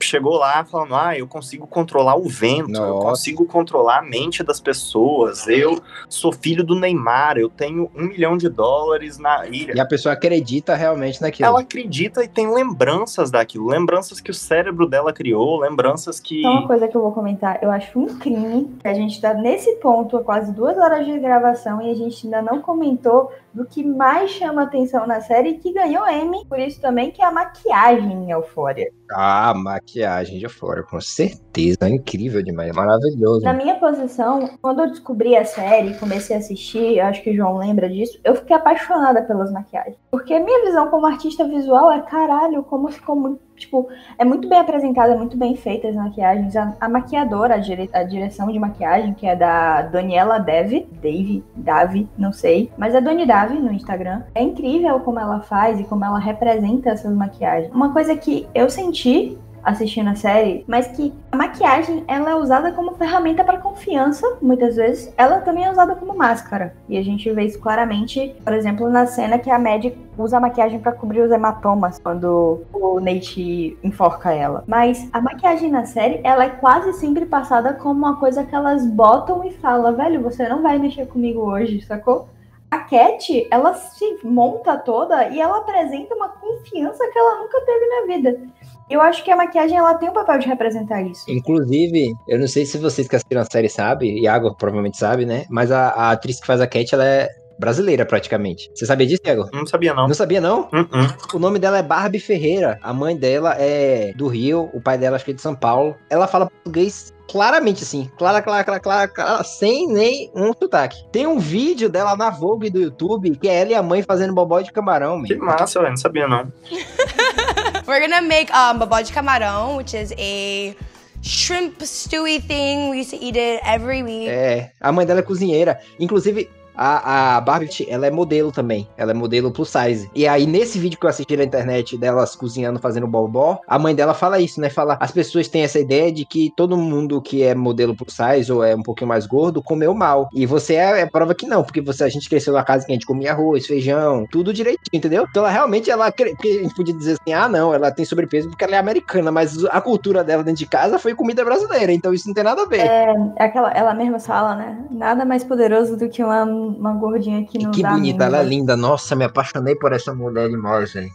chegou 0.00 0.36
lá 0.36 0.64
falando: 0.64 0.94
ah, 0.94 1.16
eu 1.16 1.26
consigo 1.26 1.66
controlar 1.66 2.16
o 2.16 2.28
vento, 2.28 2.70
Nossa. 2.70 2.86
eu 2.86 2.98
consigo 2.98 3.46
controlar 3.46 3.98
a 3.98 4.02
mente 4.02 4.42
das 4.42 4.60
pessoas, 4.60 5.48
eu 5.48 5.80
sou 6.08 6.32
filho 6.32 6.62
do 6.62 6.74
Neymar, 6.74 7.38
eu 7.38 7.48
tenho 7.48 7.90
um 7.94 8.04
milhão 8.04 8.36
de 8.36 8.48
dólares 8.48 9.18
na 9.18 9.46
ilha. 9.46 9.72
E 9.74 9.80
a 9.80 9.86
pessoa 9.86 10.12
acredita 10.12 10.74
realmente 10.74 11.20
naquilo. 11.22 11.48
Ela 11.48 11.60
acredita 11.60 12.22
e 12.22 12.28
tem 12.28 12.52
lembranças 12.52 13.30
daquilo, 13.30 13.66
lembranças 13.68 14.20
que 14.20 14.30
o 14.30 14.34
cérebro 14.34 14.86
dela 14.86 15.12
criou, 15.12 15.58
lembranças 15.58 16.20
que. 16.20 16.40
Então, 16.40 16.52
uma 16.52 16.66
coisa 16.66 16.88
que 16.88 16.96
eu 16.96 17.00
vou 17.00 17.12
comentar, 17.12 17.58
eu 17.62 17.70
acho 17.70 17.98
um 17.98 18.18
crime 18.18 18.76
que 18.80 18.88
a 18.88 18.94
gente 18.94 19.20
tá 19.20 19.32
nesse 19.32 19.76
ponto 19.76 20.16
há 20.16 20.22
quase 20.22 20.52
duas 20.52 20.76
horas 20.76 21.06
de 21.06 21.18
gravação 21.18 21.80
e 21.80 21.90
a 21.90 21.94
gente 21.94 22.26
ainda 22.26 22.42
não 22.42 22.60
comentou 22.60 23.32
do 23.54 23.64
que 23.64 23.84
mais 23.84 24.32
chama 24.32 24.62
atenção 24.62 25.06
na 25.06 25.20
série 25.20 25.50
e 25.50 25.58
que 25.58 25.72
ganhou 25.72 26.06
M, 26.06 26.44
por 26.46 26.58
isso 26.58 26.80
também 26.80 27.10
que 27.10 27.22
é 27.22 27.24
a 27.24 27.30
maquiagem 27.30 28.12
em 28.12 28.30
Eufória. 28.30 28.90
Ah, 29.12 29.54
maquiagem 29.54 30.38
de 30.38 30.44
Eufória, 30.44 30.82
com 30.82 31.00
certeza. 31.00 31.78
É 31.82 31.88
incrível 31.88 32.42
demais, 32.42 32.70
é 32.70 32.72
maravilhoso. 32.72 33.44
Na 33.44 33.52
minha 33.52 33.76
posição, 33.76 34.50
quando 34.60 34.80
eu 34.80 34.88
descobri 34.88 35.36
a 35.36 35.44
série 35.44 35.90
e 35.90 35.98
comecei 35.98 36.34
a 36.34 36.40
assistir, 36.40 36.98
acho 37.00 37.22
que 37.22 37.30
o 37.30 37.34
João 37.34 37.56
lembra 37.56 37.88
disso, 37.88 38.18
eu 38.24 38.34
fiquei 38.34 38.56
apaixonada 38.56 39.22
pelas 39.22 39.52
maquiagens. 39.52 39.96
Porque 40.10 40.38
minha 40.38 40.64
visão 40.64 40.88
como 40.88 41.06
artista 41.06 41.46
visual 41.46 41.92
é 41.92 42.00
caralho, 42.02 42.64
como 42.64 42.90
ficou 42.90 43.14
muito 43.14 43.40
tipo, 43.56 43.88
é 44.18 44.24
muito 44.24 44.48
bem 44.48 44.58
apresentada, 44.58 45.12
é 45.12 45.16
muito 45.16 45.36
bem 45.36 45.56
feita 45.56 45.88
as 45.88 45.94
maquiagens. 45.94 46.56
A, 46.56 46.74
a 46.80 46.88
maquiadora, 46.88 47.54
a, 47.54 47.58
dire, 47.58 47.88
a, 47.92 48.02
direção 48.02 48.48
de 48.48 48.58
maquiagem, 48.58 49.14
que 49.14 49.26
é 49.26 49.36
da 49.36 49.82
Daniela 49.82 50.38
Dev, 50.38 50.86
Dave, 51.00 51.44
Davi, 51.54 52.08
não 52.16 52.32
sei, 52.32 52.70
mas 52.76 52.94
é 52.94 53.00
Doni 53.00 53.26
Davi 53.26 53.58
no 53.58 53.72
Instagram. 53.72 54.22
É 54.34 54.42
incrível 54.42 55.00
como 55.00 55.18
ela 55.18 55.40
faz 55.40 55.80
e 55.80 55.84
como 55.84 56.04
ela 56.04 56.18
representa 56.18 56.90
essas 56.90 57.14
maquiagens. 57.14 57.72
Uma 57.72 57.92
coisa 57.92 58.16
que 58.16 58.46
eu 58.54 58.68
senti 58.68 59.38
assistindo 59.64 60.10
a 60.10 60.14
série, 60.14 60.64
mas 60.66 60.88
que 60.88 61.12
a 61.32 61.36
maquiagem 61.36 62.04
ela 62.06 62.30
é 62.30 62.34
usada 62.34 62.72
como 62.72 62.94
ferramenta 62.94 63.42
para 63.42 63.58
confiança, 63.58 64.36
muitas 64.40 64.76
vezes. 64.76 65.12
Ela 65.16 65.40
também 65.40 65.64
é 65.64 65.70
usada 65.70 65.94
como 65.94 66.14
máscara. 66.16 66.74
E 66.88 66.98
a 66.98 67.02
gente 67.02 67.30
vê 67.30 67.44
isso 67.44 67.58
claramente, 67.58 68.34
por 68.44 68.52
exemplo, 68.52 68.88
na 68.88 69.06
cena 69.06 69.38
que 69.38 69.50
a 69.50 69.58
Mad 69.58 69.86
usa 70.16 70.36
a 70.36 70.40
maquiagem 70.40 70.78
para 70.78 70.92
cobrir 70.92 71.22
os 71.22 71.30
hematomas 71.30 71.98
quando 71.98 72.62
o 72.72 73.00
Nate 73.00 73.76
enforca 73.82 74.32
ela. 74.32 74.64
Mas 74.66 75.08
a 75.12 75.20
maquiagem 75.20 75.70
na 75.70 75.84
série, 75.84 76.20
ela 76.22 76.44
é 76.44 76.50
quase 76.50 76.92
sempre 76.94 77.26
passada 77.26 77.74
como 77.74 77.98
uma 77.98 78.16
coisa 78.16 78.44
que 78.44 78.54
elas 78.54 78.86
botam 78.86 79.44
e 79.44 79.52
falam, 79.52 79.96
velho, 79.96 80.22
você 80.22 80.48
não 80.48 80.62
vai 80.62 80.78
mexer 80.78 81.06
comigo 81.06 81.40
hoje, 81.40 81.82
sacou? 81.82 82.28
A 82.70 82.78
Cat, 82.78 83.46
ela 83.52 83.72
se 83.74 84.18
monta 84.24 84.76
toda 84.76 85.28
e 85.28 85.40
ela 85.40 85.58
apresenta 85.58 86.12
uma 86.12 86.28
confiança 86.28 87.06
que 87.06 87.16
ela 87.16 87.40
nunca 87.40 87.60
teve 87.60 87.86
na 87.86 88.06
vida. 88.06 88.40
Eu 88.88 89.00
acho 89.00 89.24
que 89.24 89.30
a 89.30 89.36
maquiagem 89.36 89.76
ela 89.76 89.94
tem 89.94 90.08
o 90.08 90.12
papel 90.12 90.38
de 90.38 90.46
representar 90.46 91.02
isso. 91.02 91.24
Inclusive, 91.28 92.12
eu 92.28 92.38
não 92.38 92.46
sei 92.46 92.66
se 92.66 92.76
vocês 92.78 93.08
que 93.08 93.16
assistiram 93.16 93.42
a 93.42 93.46
série 93.50 93.68
sabem, 93.68 94.18
Iago 94.22 94.54
provavelmente 94.54 94.98
sabe, 94.98 95.24
né? 95.24 95.44
Mas 95.48 95.70
a, 95.70 95.88
a 95.88 96.10
atriz 96.10 96.40
que 96.40 96.46
faz 96.46 96.60
a 96.60 96.66
Cat, 96.66 96.94
ela 96.94 97.04
é 97.04 97.28
brasileira 97.58 98.04
praticamente. 98.04 98.70
Você 98.74 98.84
sabia 98.84 99.06
disso, 99.06 99.22
Iago? 99.24 99.48
Não 99.52 99.66
sabia, 99.66 99.94
não. 99.94 100.08
Não 100.08 100.14
sabia, 100.14 100.40
não? 100.40 100.62
Uh-uh. 100.72 101.36
O 101.36 101.38
nome 101.38 101.58
dela 101.58 101.78
é 101.78 101.82
Barbie 101.82 102.18
Ferreira. 102.18 102.78
A 102.82 102.92
mãe 102.92 103.16
dela 103.16 103.54
é 103.58 104.12
do 104.16 104.26
Rio, 104.26 104.68
o 104.72 104.80
pai 104.80 104.98
dela 104.98 105.16
acho 105.16 105.24
que 105.24 105.30
é 105.30 105.34
de 105.34 105.40
São 105.40 105.54
Paulo. 105.54 105.94
Ela 106.10 106.26
fala 106.26 106.50
português 106.50 107.13
claramente 107.28 107.82
assim, 107.82 108.10
clara, 108.16 108.42
clara, 108.42 108.64
clara, 108.64 108.80
clara, 108.80 109.08
clara, 109.08 109.44
sem 109.44 109.88
nem 109.88 110.30
um 110.34 110.52
sotaque. 110.52 111.04
Tem 111.10 111.26
um 111.26 111.38
vídeo 111.38 111.88
dela 111.88 112.16
na 112.16 112.30
Vogue 112.30 112.70
do 112.70 112.80
YouTube, 112.80 113.36
que 113.36 113.48
é 113.48 113.60
ela 113.60 113.70
e 113.70 113.74
a 113.74 113.82
mãe 113.82 114.02
fazendo 114.02 114.34
bobó 114.34 114.60
de 114.60 114.72
camarão, 114.72 115.22
Que 115.22 115.34
massa, 115.36 115.80
velho. 115.80 115.90
Não 115.90 115.96
sabia, 115.96 116.28
não. 116.28 116.52
We're 117.86 118.00
gonna 118.00 118.22
make 118.22 118.50
um, 118.52 118.78
bobó 118.78 119.00
de 119.00 119.12
camarão, 119.12 119.76
which 119.76 119.94
is 119.94 120.12
a 120.12 120.74
shrimp 121.22 121.80
stewy 121.82 122.40
thing. 122.40 122.90
We 122.90 123.00
used 123.00 123.10
to 123.10 123.16
eat 123.16 123.38
it 123.38 123.62
every 123.64 124.02
week. 124.02 124.28
É, 124.28 124.72
a 124.80 124.92
mãe 124.92 125.04
dela 125.04 125.20
é 125.20 125.22
cozinheira. 125.22 125.78
Inclusive, 125.98 126.48
a, 126.76 127.36
a 127.36 127.40
Barbie, 127.40 127.86
ela 127.88 128.06
é 128.06 128.10
modelo 128.10 128.52
também. 128.52 128.88
Ela 128.96 129.12
é 129.12 129.14
modelo 129.14 129.50
plus 129.50 129.70
size. 129.70 130.10
E 130.14 130.26
aí, 130.26 130.46
nesse 130.46 130.78
vídeo 130.78 130.98
que 130.98 131.06
eu 131.06 131.10
assisti 131.10 131.36
na 131.36 131.44
internet 131.44 131.96
delas 131.96 132.34
cozinhando, 132.36 132.78
fazendo 132.78 133.06
bobó, 133.06 133.60
a 133.66 133.78
mãe 133.78 133.94
dela 133.94 134.14
fala 134.14 134.40
isso, 134.40 134.60
né? 134.60 134.68
Fala, 134.68 134.96
as 135.00 135.10
pessoas 135.10 135.48
têm 135.48 135.62
essa 135.62 135.78
ideia 135.78 136.12
de 136.12 136.24
que 136.24 136.52
todo 136.56 136.76
mundo 136.76 137.20
que 137.20 137.42
é 137.42 137.54
modelo 137.54 137.94
plus 137.94 138.14
size 138.14 138.52
ou 138.52 138.62
é 138.62 138.74
um 138.74 138.82
pouquinho 138.82 139.08
mais 139.08 139.26
gordo, 139.26 139.62
comeu 139.62 139.94
mal. 139.94 140.28
E 140.32 140.46
você 140.46 140.74
é, 140.74 141.00
é 141.00 141.06
prova 141.06 141.34
que 141.34 141.46
não, 141.46 141.62
porque 141.62 141.80
você, 141.80 142.04
a 142.04 142.08
gente 142.08 142.28
cresceu 142.28 142.52
na 142.52 142.64
casa 142.64 142.84
que 142.84 142.92
a 142.92 142.94
gente 142.94 143.06
comia 143.06 143.32
arroz, 143.32 143.66
feijão, 143.66 144.26
tudo 144.30 144.52
direitinho, 144.52 144.84
entendeu? 144.92 145.26
Então, 145.28 145.42
ela 145.42 145.52
realmente, 145.52 145.90
ela, 145.90 146.10
porque 146.10 146.48
a 146.48 146.62
gente 146.62 146.74
podia 146.74 146.94
dizer 146.94 147.12
assim, 147.20 147.32
ah, 147.32 147.48
não, 147.48 147.74
ela 147.74 147.90
tem 147.90 148.04
sobrepeso 148.04 148.48
porque 148.48 148.64
ela 148.64 148.76
é 148.76 148.78
americana, 148.78 149.30
mas 149.30 149.64
a 149.66 149.80
cultura 149.80 150.22
dela 150.24 150.42
dentro 150.42 150.58
de 150.58 150.66
casa 150.66 150.98
foi 150.98 151.14
comida 151.14 151.44
brasileira, 151.44 151.92
então 151.92 152.12
isso 152.12 152.26
não 152.26 152.34
tem 152.34 152.44
nada 152.44 152.62
a 152.62 152.66
ver. 152.66 152.80
É 152.80 153.14
aquela, 153.38 153.70
ela 153.72 153.94
mesma 153.94 154.18
fala, 154.18 154.54
né? 154.54 154.84
Nada 154.90 155.24
mais 155.24 155.44
poderoso 155.44 155.96
do 155.96 156.08
que 156.08 156.22
uma, 156.22 156.44
uma 156.66 156.92
gordinha 156.94 157.44
que 157.44 157.58
não 157.62 157.70
que 157.70 157.82
bonita, 157.82 158.24
ela 158.24 158.38
é 158.38 158.42
linda. 158.44 158.76
Nossa, 158.76 159.14
me 159.14 159.24
apaixonei 159.24 159.74
por 159.76 159.92
essa 159.92 160.14
mulher 160.14 160.48
demais, 160.48 160.92
velho. 160.92 161.08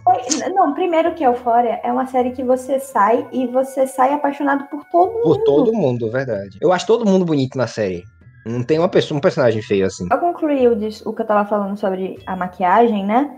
Não, 0.53 0.73
primeiro 0.73 1.13
que 1.13 1.23
Euphoria 1.23 1.79
é 1.83 1.91
uma 1.91 2.05
série 2.07 2.31
que 2.31 2.43
você 2.43 2.79
sai 2.79 3.27
e 3.31 3.47
você 3.47 3.85
sai 3.87 4.13
apaixonado 4.13 4.65
por 4.69 4.83
todo 4.91 5.11
mundo. 5.11 5.23
Por 5.23 5.37
todo 5.43 5.73
mundo, 5.73 6.09
verdade. 6.11 6.57
Eu 6.61 6.71
acho 6.71 6.85
todo 6.87 7.05
mundo 7.05 7.25
bonito 7.25 7.57
na 7.57 7.67
série. 7.67 8.03
Não 8.45 8.63
tem 8.63 8.79
uma 8.79 8.87
pessoa, 8.89 9.17
um 9.17 9.21
personagem 9.21 9.61
feio 9.61 9.85
assim. 9.85 10.07
Pra 10.07 10.17
concluir 10.17 10.67
o, 10.69 10.75
dis- 10.75 11.05
o 11.05 11.13
que 11.13 11.21
eu 11.21 11.25
tava 11.27 11.47
falando 11.47 11.77
sobre 11.77 12.17
a 12.25 12.35
maquiagem, 12.35 13.05
né? 13.05 13.29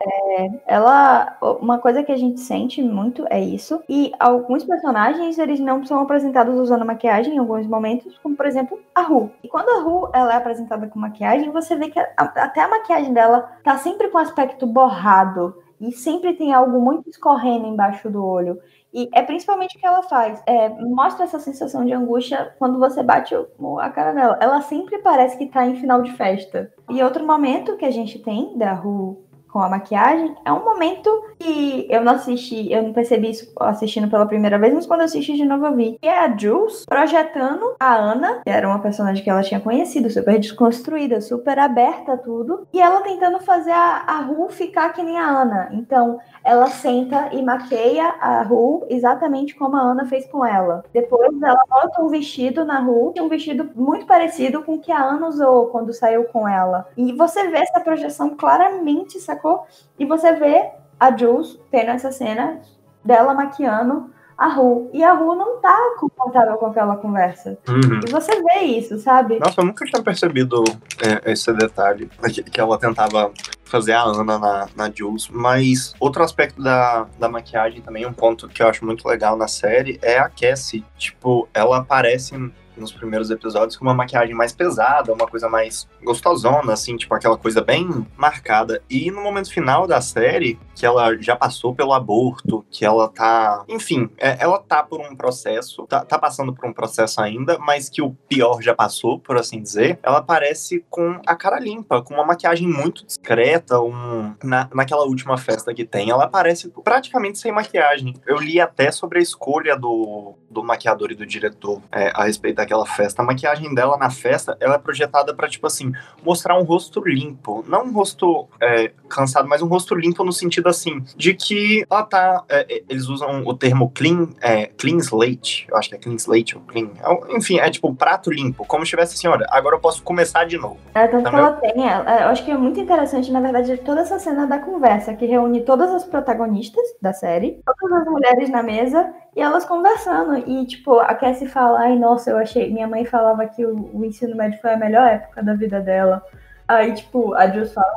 É, 0.00 0.50
ela. 0.66 1.36
Uma 1.60 1.78
coisa 1.78 2.04
que 2.04 2.12
a 2.12 2.16
gente 2.16 2.38
sente 2.40 2.80
muito 2.82 3.26
é 3.30 3.40
isso. 3.40 3.82
E 3.88 4.12
alguns 4.18 4.64
personagens, 4.64 5.38
eles 5.38 5.58
não 5.58 5.84
são 5.84 6.00
apresentados 6.00 6.54
usando 6.56 6.84
maquiagem 6.84 7.34
em 7.34 7.38
alguns 7.38 7.66
momentos, 7.66 8.16
como 8.18 8.36
por 8.36 8.46
exemplo 8.46 8.78
a 8.94 9.02
Ru. 9.02 9.30
E 9.42 9.48
quando 9.48 9.68
a 9.70 9.82
Ru 9.82 10.08
ela 10.14 10.34
é 10.34 10.36
apresentada 10.36 10.86
com 10.86 10.98
maquiagem, 11.00 11.50
você 11.50 11.74
vê 11.74 11.88
que 11.90 11.98
a- 11.98 12.08
até 12.16 12.62
a 12.62 12.68
maquiagem 12.68 13.12
dela 13.12 13.50
tá 13.64 13.76
sempre 13.78 14.08
com 14.08 14.18
aspecto 14.18 14.66
borrado. 14.66 15.54
E 15.80 15.92
sempre 15.92 16.34
tem 16.34 16.52
algo 16.52 16.80
muito 16.80 17.08
escorrendo 17.08 17.66
embaixo 17.66 18.10
do 18.10 18.24
olho. 18.24 18.58
E 18.92 19.08
é 19.14 19.22
principalmente 19.22 19.76
o 19.76 19.80
que 19.80 19.86
ela 19.86 20.02
faz. 20.02 20.42
É, 20.44 20.68
mostra 20.70 21.24
essa 21.24 21.38
sensação 21.38 21.84
de 21.84 21.92
angústia 21.92 22.52
quando 22.58 22.80
você 22.80 23.00
bate 23.00 23.32
a 23.34 23.90
cara 23.90 24.12
dela. 24.12 24.38
Ela 24.40 24.60
sempre 24.60 24.98
parece 24.98 25.38
que 25.38 25.46
tá 25.46 25.64
em 25.66 25.76
final 25.76 26.02
de 26.02 26.10
festa. 26.12 26.72
E 26.90 27.00
outro 27.02 27.24
momento 27.24 27.76
que 27.76 27.84
a 27.84 27.92
gente 27.92 28.18
tem 28.18 28.56
da 28.58 28.72
Ru 28.72 29.27
com 29.50 29.60
a 29.60 29.68
maquiagem 29.68 30.34
é 30.44 30.52
um 30.52 30.64
momento 30.64 31.10
que 31.38 31.86
eu 31.88 32.02
não 32.02 32.12
assisti, 32.12 32.70
eu 32.72 32.82
não 32.82 32.92
percebi 32.92 33.30
isso 33.30 33.52
assistindo 33.60 34.08
pela 34.08 34.26
primeira 34.26 34.58
vez, 34.58 34.74
mas 34.74 34.86
quando 34.86 35.00
eu 35.00 35.06
assisti 35.06 35.34
de 35.34 35.44
novo 35.44 35.66
eu 35.66 35.74
vi. 35.74 35.98
Que 36.00 36.08
é 36.08 36.18
a 36.18 36.36
Jules 36.36 36.84
projetando 36.86 37.74
a 37.80 37.94
Ana, 37.94 38.40
que 38.44 38.50
era 38.50 38.68
uma 38.68 38.80
personagem 38.80 39.22
que 39.22 39.30
ela 39.30 39.42
tinha 39.42 39.60
conhecido, 39.60 40.10
super 40.10 40.38
desconstruída, 40.38 41.20
super 41.20 41.58
aberta 41.58 42.12
a 42.12 42.16
tudo, 42.16 42.66
e 42.72 42.80
ela 42.80 43.00
tentando 43.00 43.40
fazer 43.40 43.72
a, 43.72 44.04
a 44.06 44.20
Ru 44.20 44.48
ficar 44.48 44.92
que 44.92 45.02
nem 45.02 45.18
a 45.18 45.26
Ana. 45.26 45.68
Então, 45.72 46.18
ela 46.44 46.68
senta 46.68 47.30
e 47.32 47.42
maqueia 47.42 48.08
a 48.20 48.42
Ru 48.42 48.86
exatamente 48.88 49.54
como 49.54 49.76
a 49.76 49.80
Ana 49.80 50.06
fez 50.06 50.26
com 50.26 50.44
ela. 50.44 50.84
Depois 50.92 51.30
ela 51.42 51.62
bota 51.68 52.02
um 52.02 52.08
vestido 52.08 52.64
na 52.64 52.80
Ru, 52.80 53.12
um 53.18 53.28
vestido 53.28 53.70
muito 53.74 54.06
parecido 54.06 54.62
com 54.62 54.74
o 54.74 54.80
que 54.80 54.92
a 54.92 55.02
Ana 55.02 55.28
usou 55.28 55.66
quando 55.66 55.92
saiu 55.92 56.24
com 56.24 56.48
ela. 56.48 56.88
E 56.96 57.12
você 57.12 57.48
vê 57.48 57.58
essa 57.58 57.80
projeção 57.80 58.36
claramente, 58.36 59.20
sacou? 59.20 59.66
E 59.98 60.04
você 60.04 60.32
vê 60.32 60.70
a 60.98 61.16
Jules 61.16 61.58
tendo 61.70 61.90
essa 61.90 62.10
cena 62.10 62.60
dela 63.04 63.34
maquiando 63.34 64.10
a 64.38 64.46
Ru. 64.46 64.88
E 64.92 65.02
a 65.02 65.12
Ru 65.12 65.34
não 65.34 65.60
tá 65.60 65.76
confortável 65.98 66.56
com 66.58 66.66
aquela 66.66 66.96
conversa. 66.96 67.58
Uhum. 67.68 68.00
E 68.06 68.10
você 68.10 68.40
vê 68.40 68.60
isso, 68.60 68.98
sabe? 68.98 69.40
Nossa, 69.40 69.60
eu 69.60 69.64
nunca 69.64 69.84
tinha 69.84 70.00
percebido 70.00 70.62
é, 71.02 71.32
esse 71.32 71.52
detalhe, 71.52 72.08
que, 72.32 72.44
que 72.44 72.60
ela 72.60 72.78
tentava 72.78 73.32
fazer 73.68 73.92
a 73.92 74.02
Ana 74.02 74.38
na, 74.38 74.68
na 74.74 74.90
Jules. 74.90 75.28
Mas 75.30 75.94
outro 76.00 76.22
aspecto 76.22 76.62
da, 76.62 77.06
da 77.18 77.28
maquiagem 77.28 77.80
também, 77.80 78.06
um 78.06 78.12
ponto 78.12 78.48
que 78.48 78.62
eu 78.62 78.68
acho 78.68 78.84
muito 78.84 79.06
legal 79.06 79.36
na 79.36 79.48
série, 79.48 79.98
é 80.02 80.18
a 80.18 80.28
Cassie. 80.28 80.84
Tipo, 80.96 81.48
ela 81.52 81.78
aparece 81.78 82.34
nos 82.78 82.92
primeiros 82.92 83.30
episódios 83.30 83.76
com 83.76 83.84
uma 83.84 83.94
maquiagem 83.94 84.34
mais 84.34 84.52
pesada, 84.52 85.12
uma 85.12 85.26
coisa 85.26 85.48
mais 85.48 85.88
gostosona, 86.02 86.72
assim, 86.72 86.96
tipo 86.96 87.14
aquela 87.14 87.36
coisa 87.36 87.60
bem 87.60 88.06
marcada. 88.16 88.82
E 88.88 89.10
no 89.10 89.22
momento 89.22 89.52
final 89.52 89.86
da 89.86 90.00
série, 90.00 90.58
que 90.74 90.86
ela 90.86 91.16
já 91.20 91.36
passou 91.36 91.74
pelo 91.74 91.92
aborto, 91.92 92.64
que 92.70 92.84
ela 92.84 93.08
tá. 93.08 93.64
Enfim, 93.68 94.08
é, 94.16 94.36
ela 94.40 94.58
tá 94.58 94.82
por 94.82 95.00
um 95.00 95.14
processo, 95.16 95.86
tá, 95.86 96.04
tá 96.04 96.18
passando 96.18 96.54
por 96.54 96.68
um 96.68 96.72
processo 96.72 97.20
ainda, 97.20 97.58
mas 97.58 97.88
que 97.88 98.00
o 98.00 98.12
pior 98.28 98.62
já 98.62 98.74
passou, 98.74 99.18
por 99.18 99.36
assim 99.36 99.60
dizer. 99.60 99.98
Ela 100.02 100.18
aparece 100.18 100.84
com 100.88 101.20
a 101.26 101.34
cara 101.34 101.58
limpa, 101.58 102.02
com 102.02 102.14
uma 102.14 102.24
maquiagem 102.24 102.68
muito 102.68 103.04
discreta, 103.04 103.80
um, 103.80 104.34
na, 104.42 104.68
naquela 104.74 105.04
última 105.04 105.36
festa 105.36 105.74
que 105.74 105.84
tem. 105.84 106.10
Ela 106.10 106.24
aparece 106.24 106.72
praticamente 106.84 107.38
sem 107.38 107.52
maquiagem. 107.52 108.14
Eu 108.26 108.36
li 108.36 108.60
até 108.60 108.90
sobre 108.90 109.18
a 109.18 109.22
escolha 109.22 109.76
do, 109.76 110.34
do 110.50 110.62
maquiador 110.62 111.10
e 111.10 111.14
do 111.14 111.26
diretor 111.26 111.80
é, 111.92 112.10
a 112.14 112.24
respeito 112.24 112.56
daquela 112.56 112.86
festa. 112.86 113.22
A 113.22 113.24
maquiagem 113.24 113.74
dela 113.74 113.96
na 113.96 114.10
festa, 114.10 114.56
ela 114.60 114.76
é 114.76 114.78
projetada 114.78 115.34
pra, 115.34 115.48
tipo 115.48 115.66
assim, 115.66 115.92
mostrar 116.22 116.58
um 116.58 116.62
rosto 116.62 117.00
limpo. 117.06 117.64
Não 117.68 117.84
um 117.84 117.92
rosto 117.92 118.48
é, 118.60 118.92
cansado, 119.08 119.48
mas 119.48 119.62
um 119.62 119.66
rosto 119.66 119.94
limpo 119.94 120.24
no 120.24 120.32
sentido 120.32 120.68
assim, 120.68 121.04
de 121.16 121.34
que 121.34 121.84
ela 121.90 122.02
tá. 122.02 122.44
é, 122.48 122.76
é, 122.76 122.82
eles 122.88 123.08
usam 123.08 123.42
o 123.46 123.54
termo 123.54 123.90
clean, 123.90 124.28
é, 124.40 124.66
clean 124.66 124.98
slate. 124.98 125.66
Eu 125.70 125.76
acho 125.76 125.88
que 125.88 125.94
é 125.94 125.98
clean 125.98 126.16
slate 126.16 126.56
ou 126.56 126.62
clean. 126.62 126.90
é, 127.02 127.36
Enfim, 127.36 127.58
é 127.58 127.70
tipo 127.70 127.94
prato 127.94 128.30
limpo. 128.30 128.64
Como 128.64 128.84
se 128.84 128.90
tivesse 128.90 129.14
assim, 129.14 129.28
olha, 129.28 129.46
agora 129.50 129.76
eu 129.76 129.80
posso 129.80 130.02
começar 130.02 130.44
de 130.44 130.56
novo. 130.56 130.78
É, 130.94 131.06
tanto 131.06 131.24
Tá 131.24 131.30
que 131.30 131.36
ela 131.36 131.52
tem, 131.52 131.84
eu 131.84 132.28
acho 132.28 132.44
que 132.44 132.50
é 132.50 132.56
muito 132.56 132.80
interessante, 132.80 133.30
na 133.30 133.40
verdade, 133.40 133.76
toda 133.78 134.00
essa 134.00 134.18
cena 134.18 134.46
da 134.46 134.58
conversa, 134.58 135.14
que 135.14 135.26
reúne 135.26 135.62
todas 135.62 135.90
as 135.90 136.04
protagonistas 136.04 136.84
da 137.00 137.12
série, 137.12 137.60
todas 137.64 138.00
as 138.00 138.06
mulheres 138.06 138.50
na 138.50 138.62
mesa, 138.62 139.12
e 139.36 139.40
elas 139.40 139.64
conversando. 139.64 140.37
E, 140.46 140.66
tipo, 140.66 140.98
a 140.98 141.14
Cassie 141.14 141.48
fala, 141.48 141.80
ai, 141.80 141.98
nossa, 141.98 142.30
eu 142.30 142.38
achei. 142.38 142.72
Minha 142.72 142.88
mãe 142.88 143.04
falava 143.04 143.46
que 143.46 143.64
o, 143.64 143.90
o 143.92 144.04
ensino 144.04 144.36
médio 144.36 144.60
foi 144.60 144.72
a 144.72 144.76
melhor 144.76 145.08
época 145.08 145.42
da 145.42 145.54
vida 145.54 145.80
dela. 145.80 146.22
Aí, 146.66 146.94
tipo, 146.94 147.34
a 147.34 147.48
Jules 147.48 147.72
fala. 147.72 147.94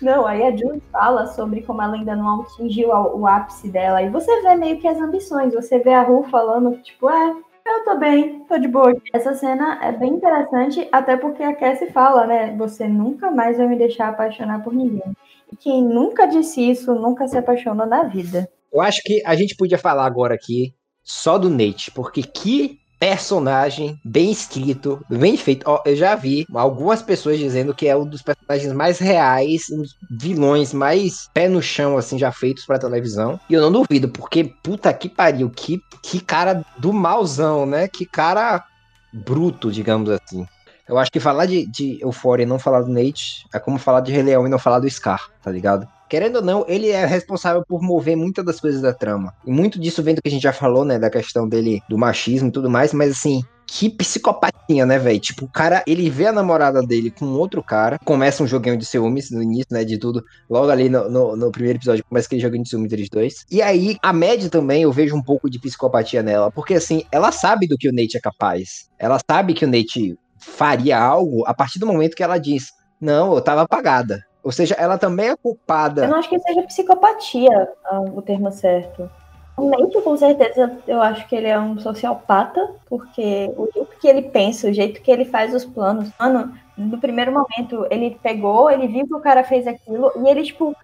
Não, 0.00 0.26
aí 0.26 0.42
a 0.44 0.56
Jules 0.56 0.82
fala 0.92 1.26
sobre 1.26 1.62
como 1.62 1.82
ela 1.82 1.94
ainda 1.94 2.14
não 2.14 2.42
atingiu 2.42 2.88
o 2.90 3.26
ápice 3.26 3.68
dela. 3.68 4.02
E 4.02 4.08
você 4.08 4.42
vê 4.42 4.54
meio 4.54 4.78
que 4.78 4.86
as 4.86 4.98
ambições. 4.98 5.54
Você 5.54 5.78
vê 5.78 5.92
a 5.92 6.02
Ru 6.02 6.22
falando, 6.24 6.76
tipo, 6.82 7.10
é, 7.10 7.34
eu 7.66 7.84
tô 7.84 7.98
bem, 7.98 8.40
tô 8.44 8.56
de 8.58 8.68
boa. 8.68 8.94
Essa 9.12 9.34
cena 9.34 9.80
é 9.82 9.90
bem 9.90 10.14
interessante, 10.14 10.88
até 10.92 11.16
porque 11.16 11.42
a 11.42 11.54
Cassie 11.54 11.90
fala, 11.90 12.26
né? 12.26 12.54
Você 12.56 12.86
nunca 12.86 13.30
mais 13.30 13.58
vai 13.58 13.66
me 13.66 13.76
deixar 13.76 14.08
apaixonar 14.08 14.62
por 14.62 14.72
ninguém. 14.72 15.16
E 15.52 15.56
quem 15.56 15.82
nunca 15.82 16.26
disse 16.26 16.70
isso, 16.70 16.94
nunca 16.94 17.26
se 17.26 17.36
apaixona 17.36 17.84
na 17.84 18.04
vida. 18.04 18.48
Eu 18.72 18.80
acho 18.80 19.02
que 19.02 19.22
a 19.24 19.34
gente 19.34 19.56
podia 19.56 19.78
falar 19.78 20.06
agora 20.06 20.34
aqui 20.34 20.74
só 21.06 21.38
do 21.38 21.48
Nate, 21.48 21.92
porque 21.92 22.22
que 22.22 22.80
personagem 22.98 24.00
bem 24.04 24.32
escrito, 24.32 25.04
bem 25.08 25.36
feito. 25.36 25.64
Ó, 25.66 25.80
eu 25.86 25.94
já 25.94 26.16
vi 26.16 26.46
algumas 26.52 27.00
pessoas 27.00 27.38
dizendo 27.38 27.74
que 27.74 27.86
é 27.86 27.96
um 27.96 28.06
dos 28.06 28.22
personagens 28.22 28.72
mais 28.72 28.98
reais, 28.98 29.66
um 29.70 29.82
dos 29.82 29.94
vilões 30.10 30.72
mais 30.72 31.28
pé 31.32 31.48
no 31.48 31.62
chão, 31.62 31.96
assim, 31.96 32.18
já 32.18 32.32
feitos 32.32 32.66
pra 32.66 32.78
televisão. 32.78 33.38
E 33.48 33.54
eu 33.54 33.62
não 33.62 33.70
duvido, 33.70 34.08
porque 34.08 34.44
puta 34.44 34.92
que 34.92 35.08
pariu, 35.08 35.48
que, 35.48 35.80
que 36.02 36.18
cara 36.20 36.64
do 36.78 36.92
malzão, 36.92 37.66
né? 37.66 37.86
Que 37.86 38.04
cara 38.04 38.64
bruto, 39.12 39.70
digamos 39.70 40.10
assim. 40.10 40.46
Eu 40.88 40.98
acho 40.98 41.10
que 41.10 41.20
falar 41.20 41.46
de, 41.46 41.66
de 41.66 42.00
Euphoria 42.00 42.44
e 42.44 42.48
não 42.48 42.58
falar 42.58 42.82
do 42.82 42.92
Nate 42.92 43.46
é 43.52 43.58
como 43.58 43.78
falar 43.78 44.00
de 44.00 44.12
Rei 44.12 44.22
Leão 44.22 44.46
e 44.46 44.50
não 44.50 44.58
falar 44.58 44.78
do 44.78 44.90
Scar, 44.90 45.28
tá 45.42 45.50
ligado? 45.50 45.86
Querendo 46.08 46.36
ou 46.36 46.42
não, 46.42 46.64
ele 46.68 46.88
é 46.88 47.04
responsável 47.04 47.64
por 47.66 47.82
mover 47.82 48.16
muitas 48.16 48.44
das 48.44 48.60
coisas 48.60 48.80
da 48.80 48.92
trama. 48.92 49.34
E 49.44 49.50
muito 49.50 49.78
disso 49.78 50.02
vem 50.02 50.14
do 50.14 50.22
que 50.22 50.28
a 50.28 50.30
gente 50.30 50.42
já 50.42 50.52
falou, 50.52 50.84
né? 50.84 50.98
Da 50.98 51.10
questão 51.10 51.48
dele, 51.48 51.80
do 51.88 51.98
machismo 51.98 52.48
e 52.48 52.52
tudo 52.52 52.70
mais, 52.70 52.92
mas 52.92 53.10
assim, 53.10 53.42
que 53.66 53.90
psicopatia, 53.90 54.86
né, 54.86 54.98
velho? 54.98 55.18
Tipo, 55.18 55.44
o 55.44 55.48
cara, 55.48 55.82
ele 55.86 56.08
vê 56.08 56.26
a 56.26 56.32
namorada 56.32 56.80
dele 56.82 57.10
com 57.10 57.26
outro 57.26 57.62
cara, 57.62 57.98
começa 58.04 58.42
um 58.42 58.46
joguinho 58.46 58.76
de 58.76 58.86
ciúmes 58.86 59.30
no 59.30 59.42
início, 59.42 59.66
né, 59.72 59.84
de 59.84 59.98
tudo. 59.98 60.22
Logo 60.48 60.70
ali 60.70 60.88
no, 60.88 61.10
no, 61.10 61.36
no 61.36 61.50
primeiro 61.50 61.78
episódio 61.78 62.04
começa 62.08 62.26
aquele 62.26 62.40
joguinho 62.40 62.62
de 62.62 62.68
ciúmes 62.68 62.92
entre 62.92 63.02
os 63.02 63.08
dois. 63.08 63.44
E 63.50 63.60
aí, 63.60 63.96
a 64.02 64.12
Mad 64.12 64.48
também, 64.48 64.82
eu 64.82 64.92
vejo 64.92 65.16
um 65.16 65.22
pouco 65.22 65.50
de 65.50 65.58
psicopatia 65.58 66.22
nela, 66.22 66.50
porque 66.50 66.74
assim, 66.74 67.04
ela 67.10 67.32
sabe 67.32 67.66
do 67.66 67.76
que 67.76 67.88
o 67.88 67.92
Nate 67.92 68.16
é 68.16 68.20
capaz. 68.20 68.88
Ela 68.98 69.18
sabe 69.28 69.52
que 69.52 69.64
o 69.64 69.68
Nate 69.68 70.16
faria 70.38 70.98
algo 70.98 71.44
a 71.46 71.52
partir 71.52 71.78
do 71.78 71.86
momento 71.86 72.14
que 72.14 72.22
ela 72.22 72.38
diz, 72.38 72.70
não, 73.00 73.34
eu 73.34 73.40
tava 73.40 73.62
apagada. 73.62 74.22
Ou 74.46 74.52
seja, 74.52 74.76
ela 74.78 74.96
também 74.96 75.30
é 75.30 75.36
culpada. 75.36 76.04
Eu 76.04 76.10
não 76.10 76.18
acho 76.18 76.28
que 76.28 76.38
seja 76.38 76.62
psicopatia 76.62 77.68
ah, 77.84 78.00
o 78.00 78.22
termo 78.22 78.52
certo. 78.52 79.10
Nate, 79.58 80.00
com 80.02 80.16
certeza, 80.16 80.78
eu 80.86 81.02
acho 81.02 81.26
que 81.26 81.34
ele 81.34 81.48
é 81.48 81.58
um 81.58 81.80
sociopata, 81.80 82.60
porque 82.88 83.50
o 83.56 83.68
jeito 83.74 83.96
que 84.00 84.06
ele 84.06 84.22
pensa, 84.22 84.68
o 84.68 84.72
jeito 84.72 85.02
que 85.02 85.10
ele 85.10 85.24
faz 85.24 85.52
os 85.52 85.64
planos, 85.64 86.10
mano, 86.16 86.54
no 86.76 86.96
primeiro 86.98 87.32
momento, 87.32 87.88
ele 87.90 88.16
pegou, 88.22 88.70
ele 88.70 88.86
viu 88.86 89.04
que 89.08 89.14
o 89.14 89.20
cara 89.20 89.42
fez 89.42 89.66
aquilo, 89.66 90.12
e 90.24 90.28
ele, 90.28 90.44
tipo, 90.44 90.76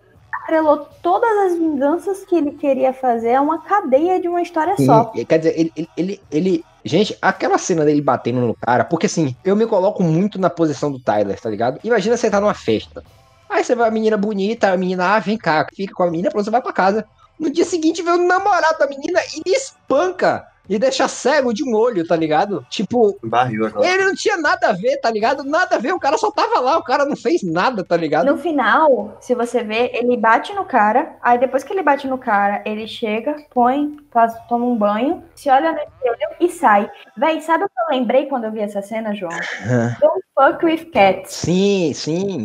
atrelou 0.42 0.88
todas 1.00 1.52
as 1.52 1.56
vinganças 1.56 2.24
que 2.24 2.34
ele 2.34 2.52
queria 2.52 2.92
fazer 2.92 3.36
a 3.36 3.42
uma 3.42 3.62
cadeia 3.62 4.20
de 4.20 4.26
uma 4.26 4.42
história 4.42 4.76
Sim, 4.76 4.86
só. 4.86 5.04
Quer 5.04 5.38
dizer, 5.38 5.54
ele, 5.56 5.72
ele, 5.76 5.88
ele, 5.96 6.20
ele- 6.32 6.64
Gente, 6.84 7.16
aquela 7.22 7.58
cena 7.58 7.84
dele 7.84 8.02
batendo 8.02 8.40
no 8.40 8.56
cara, 8.56 8.84
porque 8.84 9.06
assim, 9.06 9.36
eu 9.44 9.54
me 9.54 9.64
coloco 9.68 10.02
muito 10.02 10.36
na 10.36 10.50
posição 10.50 10.90
do 10.90 10.98
Tyler, 10.98 11.40
tá 11.40 11.48
ligado? 11.48 11.78
Imagina 11.84 12.16
você 12.16 12.28
tá 12.28 12.40
numa 12.40 12.54
festa. 12.54 13.04
Aí 13.52 13.62
você 13.62 13.74
vai, 13.74 13.88
a 13.88 13.92
menina 13.92 14.16
bonita, 14.16 14.72
a 14.72 14.76
menina, 14.76 15.14
ah, 15.14 15.18
vem 15.18 15.36
cá, 15.36 15.66
fica 15.74 15.92
com 15.94 16.02
a 16.02 16.10
menina, 16.10 16.30
pronto, 16.30 16.44
você 16.44 16.50
vai 16.50 16.62
pra 16.62 16.72
casa. 16.72 17.06
No 17.38 17.50
dia 17.50 17.64
seguinte 17.64 18.02
vem 18.02 18.14
o 18.14 18.26
namorado 18.26 18.78
da 18.78 18.86
menina 18.86 19.20
e 19.36 19.46
lhe 19.46 19.54
espanca. 19.54 20.46
E 20.68 20.78
deixa 20.78 21.08
cego 21.08 21.52
de 21.52 21.64
um 21.64 21.74
olho, 21.74 22.06
tá 22.06 22.14
ligado? 22.14 22.64
Tipo, 22.70 23.18
Barril 23.22 23.66
ele 23.82 24.04
não 24.04 24.14
tinha 24.14 24.36
nada 24.36 24.68
a 24.68 24.72
ver, 24.72 24.96
tá 24.98 25.10
ligado? 25.10 25.42
Nada 25.42 25.76
a 25.76 25.78
ver, 25.78 25.92
o 25.92 25.98
cara 25.98 26.16
só 26.16 26.30
tava 26.30 26.60
lá, 26.60 26.78
o 26.78 26.84
cara 26.84 27.04
não 27.04 27.16
fez 27.16 27.42
nada, 27.42 27.84
tá 27.84 27.96
ligado? 27.96 28.26
No 28.26 28.38
final, 28.38 29.18
se 29.20 29.34
você 29.34 29.62
ver, 29.64 29.90
ele 29.92 30.16
bate 30.16 30.54
no 30.54 30.64
cara, 30.64 31.16
aí 31.20 31.36
depois 31.36 31.64
que 31.64 31.72
ele 31.72 31.82
bate 31.82 32.06
no 32.06 32.16
cara, 32.16 32.62
ele 32.64 32.86
chega, 32.86 33.36
põe, 33.50 33.96
faz, 34.10 34.34
toma 34.48 34.64
um 34.64 34.76
banho, 34.76 35.24
se 35.34 35.50
olha 35.50 35.72
no 35.72 35.78
espelho 35.78 36.36
e 36.40 36.48
sai. 36.48 36.90
Véi, 37.16 37.40
sabe 37.40 37.64
o 37.64 37.68
que 37.68 37.74
eu 37.78 37.98
lembrei 37.98 38.26
quando 38.26 38.44
eu 38.44 38.52
vi 38.52 38.60
essa 38.60 38.80
cena, 38.80 39.14
João? 39.14 39.30
Don't 40.00 40.24
fuck 40.34 40.64
with 40.64 40.90
cats. 40.92 41.34
Sim, 41.34 41.92
sim. 41.92 42.44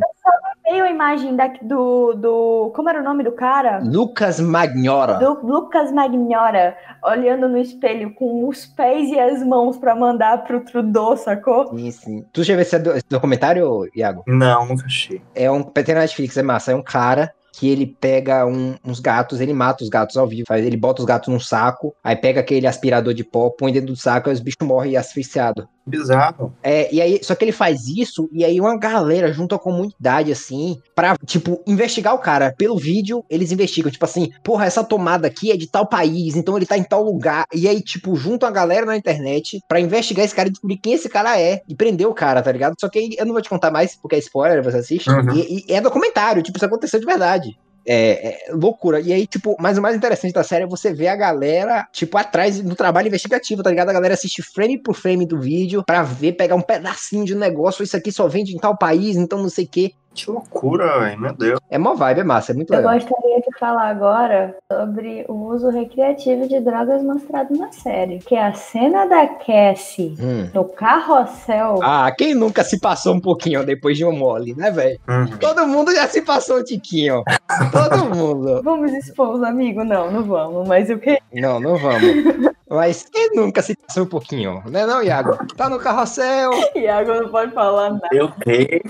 Veio 0.69 0.83
a 0.83 0.89
imagem 0.91 1.33
da, 1.35 1.47
do, 1.61 2.13
do. 2.13 2.71
Como 2.75 2.89
era 2.89 2.99
o 2.99 3.03
nome 3.03 3.23
do 3.23 3.31
cara? 3.31 3.79
Lucas 3.83 4.37
Magnora. 4.39 5.13
Do 5.13 5.39
Lucas 5.45 5.91
Magnora, 5.93 6.75
olhando 7.05 7.47
no 7.47 7.57
espelho 7.57 8.13
com 8.13 8.47
os 8.47 8.65
pés 8.65 9.09
e 9.09 9.17
as 9.17 9.41
mãos 9.45 9.77
pra 9.77 9.95
mandar 9.95 10.43
pro 10.43 10.59
Trudeau, 10.59 11.15
sacou? 11.15 11.69
Sim, 11.77 11.91
sim. 11.91 12.25
Tu 12.33 12.43
já 12.43 12.53
viu 12.53 12.61
esse, 12.63 12.77
do- 12.79 12.91
esse 12.91 13.05
documentário, 13.09 13.87
Iago? 13.95 14.23
Não, 14.27 14.65
nunca 14.67 14.85
achei. 14.85 15.21
É 15.33 15.49
um. 15.49 15.63
Tem 15.63 15.95
na 15.95 16.01
Netflix, 16.01 16.35
é 16.35 16.43
massa. 16.43 16.73
É 16.73 16.75
um 16.75 16.83
cara 16.83 17.31
que 17.53 17.69
ele 17.69 17.87
pega 17.87 18.45
um- 18.45 18.75
uns 18.85 18.99
gatos, 18.99 19.39
ele 19.39 19.53
mata 19.53 19.83
os 19.83 19.89
gatos 19.89 20.17
ao 20.17 20.27
vivo. 20.27 20.43
Faz, 20.47 20.65
ele 20.65 20.77
bota 20.77 21.01
os 21.01 21.05
gatos 21.07 21.29
num 21.33 21.39
saco, 21.39 21.95
aí 22.03 22.15
pega 22.15 22.41
aquele 22.41 22.67
aspirador 22.67 23.13
de 23.13 23.23
pó, 23.23 23.49
põe 23.49 23.71
dentro 23.71 23.87
do 23.87 23.95
saco 23.95 24.29
e 24.29 24.33
os 24.33 24.39
bichos 24.41 24.67
morrem 24.67 24.97
asfixiados. 24.97 25.65
Bizarro. 25.87 26.53
É, 26.61 26.93
e 26.93 27.01
aí, 27.01 27.19
só 27.23 27.33
que 27.33 27.45
ele 27.45 27.51
faz 27.51 27.87
isso, 27.87 28.29
e 28.31 28.43
aí 28.43 28.59
uma 28.59 28.77
galera 28.77 29.31
junto 29.31 29.55
à 29.55 29.59
comunidade, 29.59 30.31
assim, 30.31 30.81
pra, 30.93 31.15
tipo, 31.25 31.61
investigar 31.65 32.13
o 32.13 32.19
cara. 32.19 32.53
Pelo 32.57 32.77
vídeo, 32.77 33.23
eles 33.29 33.51
investigam, 33.51 33.89
tipo 33.89 34.03
assim, 34.03 34.31
porra, 34.43 34.65
essa 34.65 34.83
tomada 34.83 35.27
aqui 35.27 35.51
é 35.51 35.57
de 35.57 35.67
tal 35.67 35.87
país, 35.87 36.35
então 36.35 36.57
ele 36.57 36.65
tá 36.65 36.77
em 36.77 36.83
tal 36.83 37.03
lugar. 37.03 37.45
E 37.53 37.67
aí, 37.67 37.81
tipo, 37.81 38.15
juntam 38.15 38.49
a 38.49 38.51
galera 38.51 38.85
na 38.85 38.97
internet 38.97 39.61
pra 39.67 39.79
investigar 39.79 40.25
esse 40.25 40.35
cara 40.35 40.49
e 40.49 40.51
descobrir 40.51 40.77
quem 40.77 40.93
esse 40.93 41.07
cara 41.07 41.39
é. 41.39 41.61
E 41.67 41.75
prender 41.75 42.07
o 42.07 42.13
cara, 42.13 42.41
tá 42.41 42.51
ligado? 42.51 42.75
Só 42.79 42.89
que 42.89 42.99
aí 42.99 43.15
eu 43.17 43.25
não 43.25 43.33
vou 43.33 43.41
te 43.41 43.49
contar 43.49 43.71
mais, 43.71 43.95
porque 43.95 44.15
é 44.15 44.19
spoiler, 44.19 44.63
você 44.63 44.77
assiste. 44.77 45.09
Uhum. 45.09 45.33
E, 45.33 45.65
e 45.67 45.73
é 45.73 45.79
documentário, 45.79 46.43
tipo, 46.43 46.57
isso 46.57 46.65
aconteceu 46.65 46.99
de 46.99 47.05
verdade. 47.05 47.57
É, 47.89 48.47
é 48.49 48.53
loucura. 48.53 48.99
E 48.99 49.13
aí, 49.13 49.25
tipo, 49.25 49.55
mas 49.59 49.77
o 49.77 49.81
mais 49.81 49.95
interessante 49.95 50.33
da 50.33 50.43
série 50.43 50.65
é 50.65 50.67
você 50.67 50.93
ver 50.93 51.07
a 51.07 51.15
galera, 51.15 51.87
tipo, 51.93 52.17
atrás 52.17 52.59
do 52.59 52.75
trabalho 52.75 53.07
investigativo, 53.07 53.63
tá 53.63 53.69
ligado? 53.69 53.89
A 53.89 53.93
galera 53.93 54.13
assiste 54.13 54.43
frame 54.43 54.77
por 54.77 54.93
frame 54.93 55.25
do 55.25 55.39
vídeo 55.39 55.83
pra 55.85 56.03
ver, 56.03 56.33
pegar 56.33 56.55
um 56.55 56.61
pedacinho 56.61 57.23
de 57.23 57.33
um 57.33 57.39
negócio. 57.39 57.83
Isso 57.83 57.95
aqui 57.95 58.11
só 58.11 58.27
vende 58.27 58.53
em 58.53 58.57
tal 58.57 58.77
país, 58.77 59.15
então 59.15 59.41
não 59.41 59.49
sei 59.49 59.63
o 59.63 59.69
quê. 59.69 59.93
Que 60.25 60.31
loucura, 60.31 60.99
velho. 60.99 61.19
Meu 61.21 61.33
Deus. 61.33 61.59
É 61.69 61.77
mó 61.77 61.93
vibe, 61.93 62.21
é 62.21 62.23
massa, 62.23 62.51
é 62.51 62.55
muito 62.55 62.73
Eu 62.73 62.77
legal. 62.77 62.93
gostaria 62.95 63.37
de 63.39 63.59
falar 63.59 63.87
agora 63.89 64.55
sobre 64.71 65.25
o 65.29 65.33
uso 65.33 65.69
recreativo 65.69 66.47
de 66.47 66.59
drogas 66.59 67.03
mostrado 67.03 67.55
na 67.55 67.71
série. 67.71 68.19
Que 68.19 68.35
é 68.35 68.47
a 68.47 68.53
cena 68.53 69.05
da 69.05 69.27
Cassie 69.27 70.15
Hum. 70.19 70.49
no 70.53 70.65
carrossel. 70.65 71.79
Ah, 71.83 72.11
quem 72.17 72.33
nunca 72.33 72.63
se 72.63 72.79
passou 72.79 73.13
um 73.13 73.19
pouquinho 73.19 73.63
depois 73.65 73.95
de 73.97 74.03
um 74.05 74.11
mole, 74.17 74.55
né, 74.55 74.71
velho? 74.71 74.99
Uhum. 75.07 75.37
Todo 75.37 75.67
mundo 75.67 75.93
já 75.93 76.07
se 76.07 76.21
passou 76.21 76.59
um 76.59 76.63
tiquinho. 76.63 77.23
Todo 77.71 78.05
mundo. 78.15 78.61
Vamos 78.63 78.91
expor 78.93 79.35
os 79.35 79.43
amigos? 79.43 79.85
Não, 79.85 80.09
não 80.11 80.23
vamos. 80.23 80.67
Mas 80.67 80.89
o 80.89 80.97
que? 80.97 81.19
Não, 81.33 81.59
não 81.59 81.77
vamos. 81.77 82.55
Mas 82.69 83.03
quem 83.03 83.29
nunca 83.35 83.61
se 83.61 83.75
passou 83.77 84.03
um 84.03 84.07
pouquinho? 84.07 84.61
Né 84.69 84.85
não, 84.85 85.01
Iago? 85.03 85.37
Tá 85.55 85.69
no 85.69 85.79
carrossel. 85.79 86.49
Iago 86.75 87.13
não 87.13 87.29
pode 87.29 87.51
falar 87.53 87.91
nada. 87.91 88.07
Eu 88.11 88.31
sei. 88.43 88.81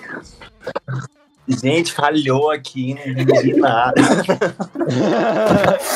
Gente, 1.47 1.93
falhou 1.93 2.51
aqui, 2.51 2.95
não 3.15 3.21
entendi 3.23 3.55
nada. 3.55 3.95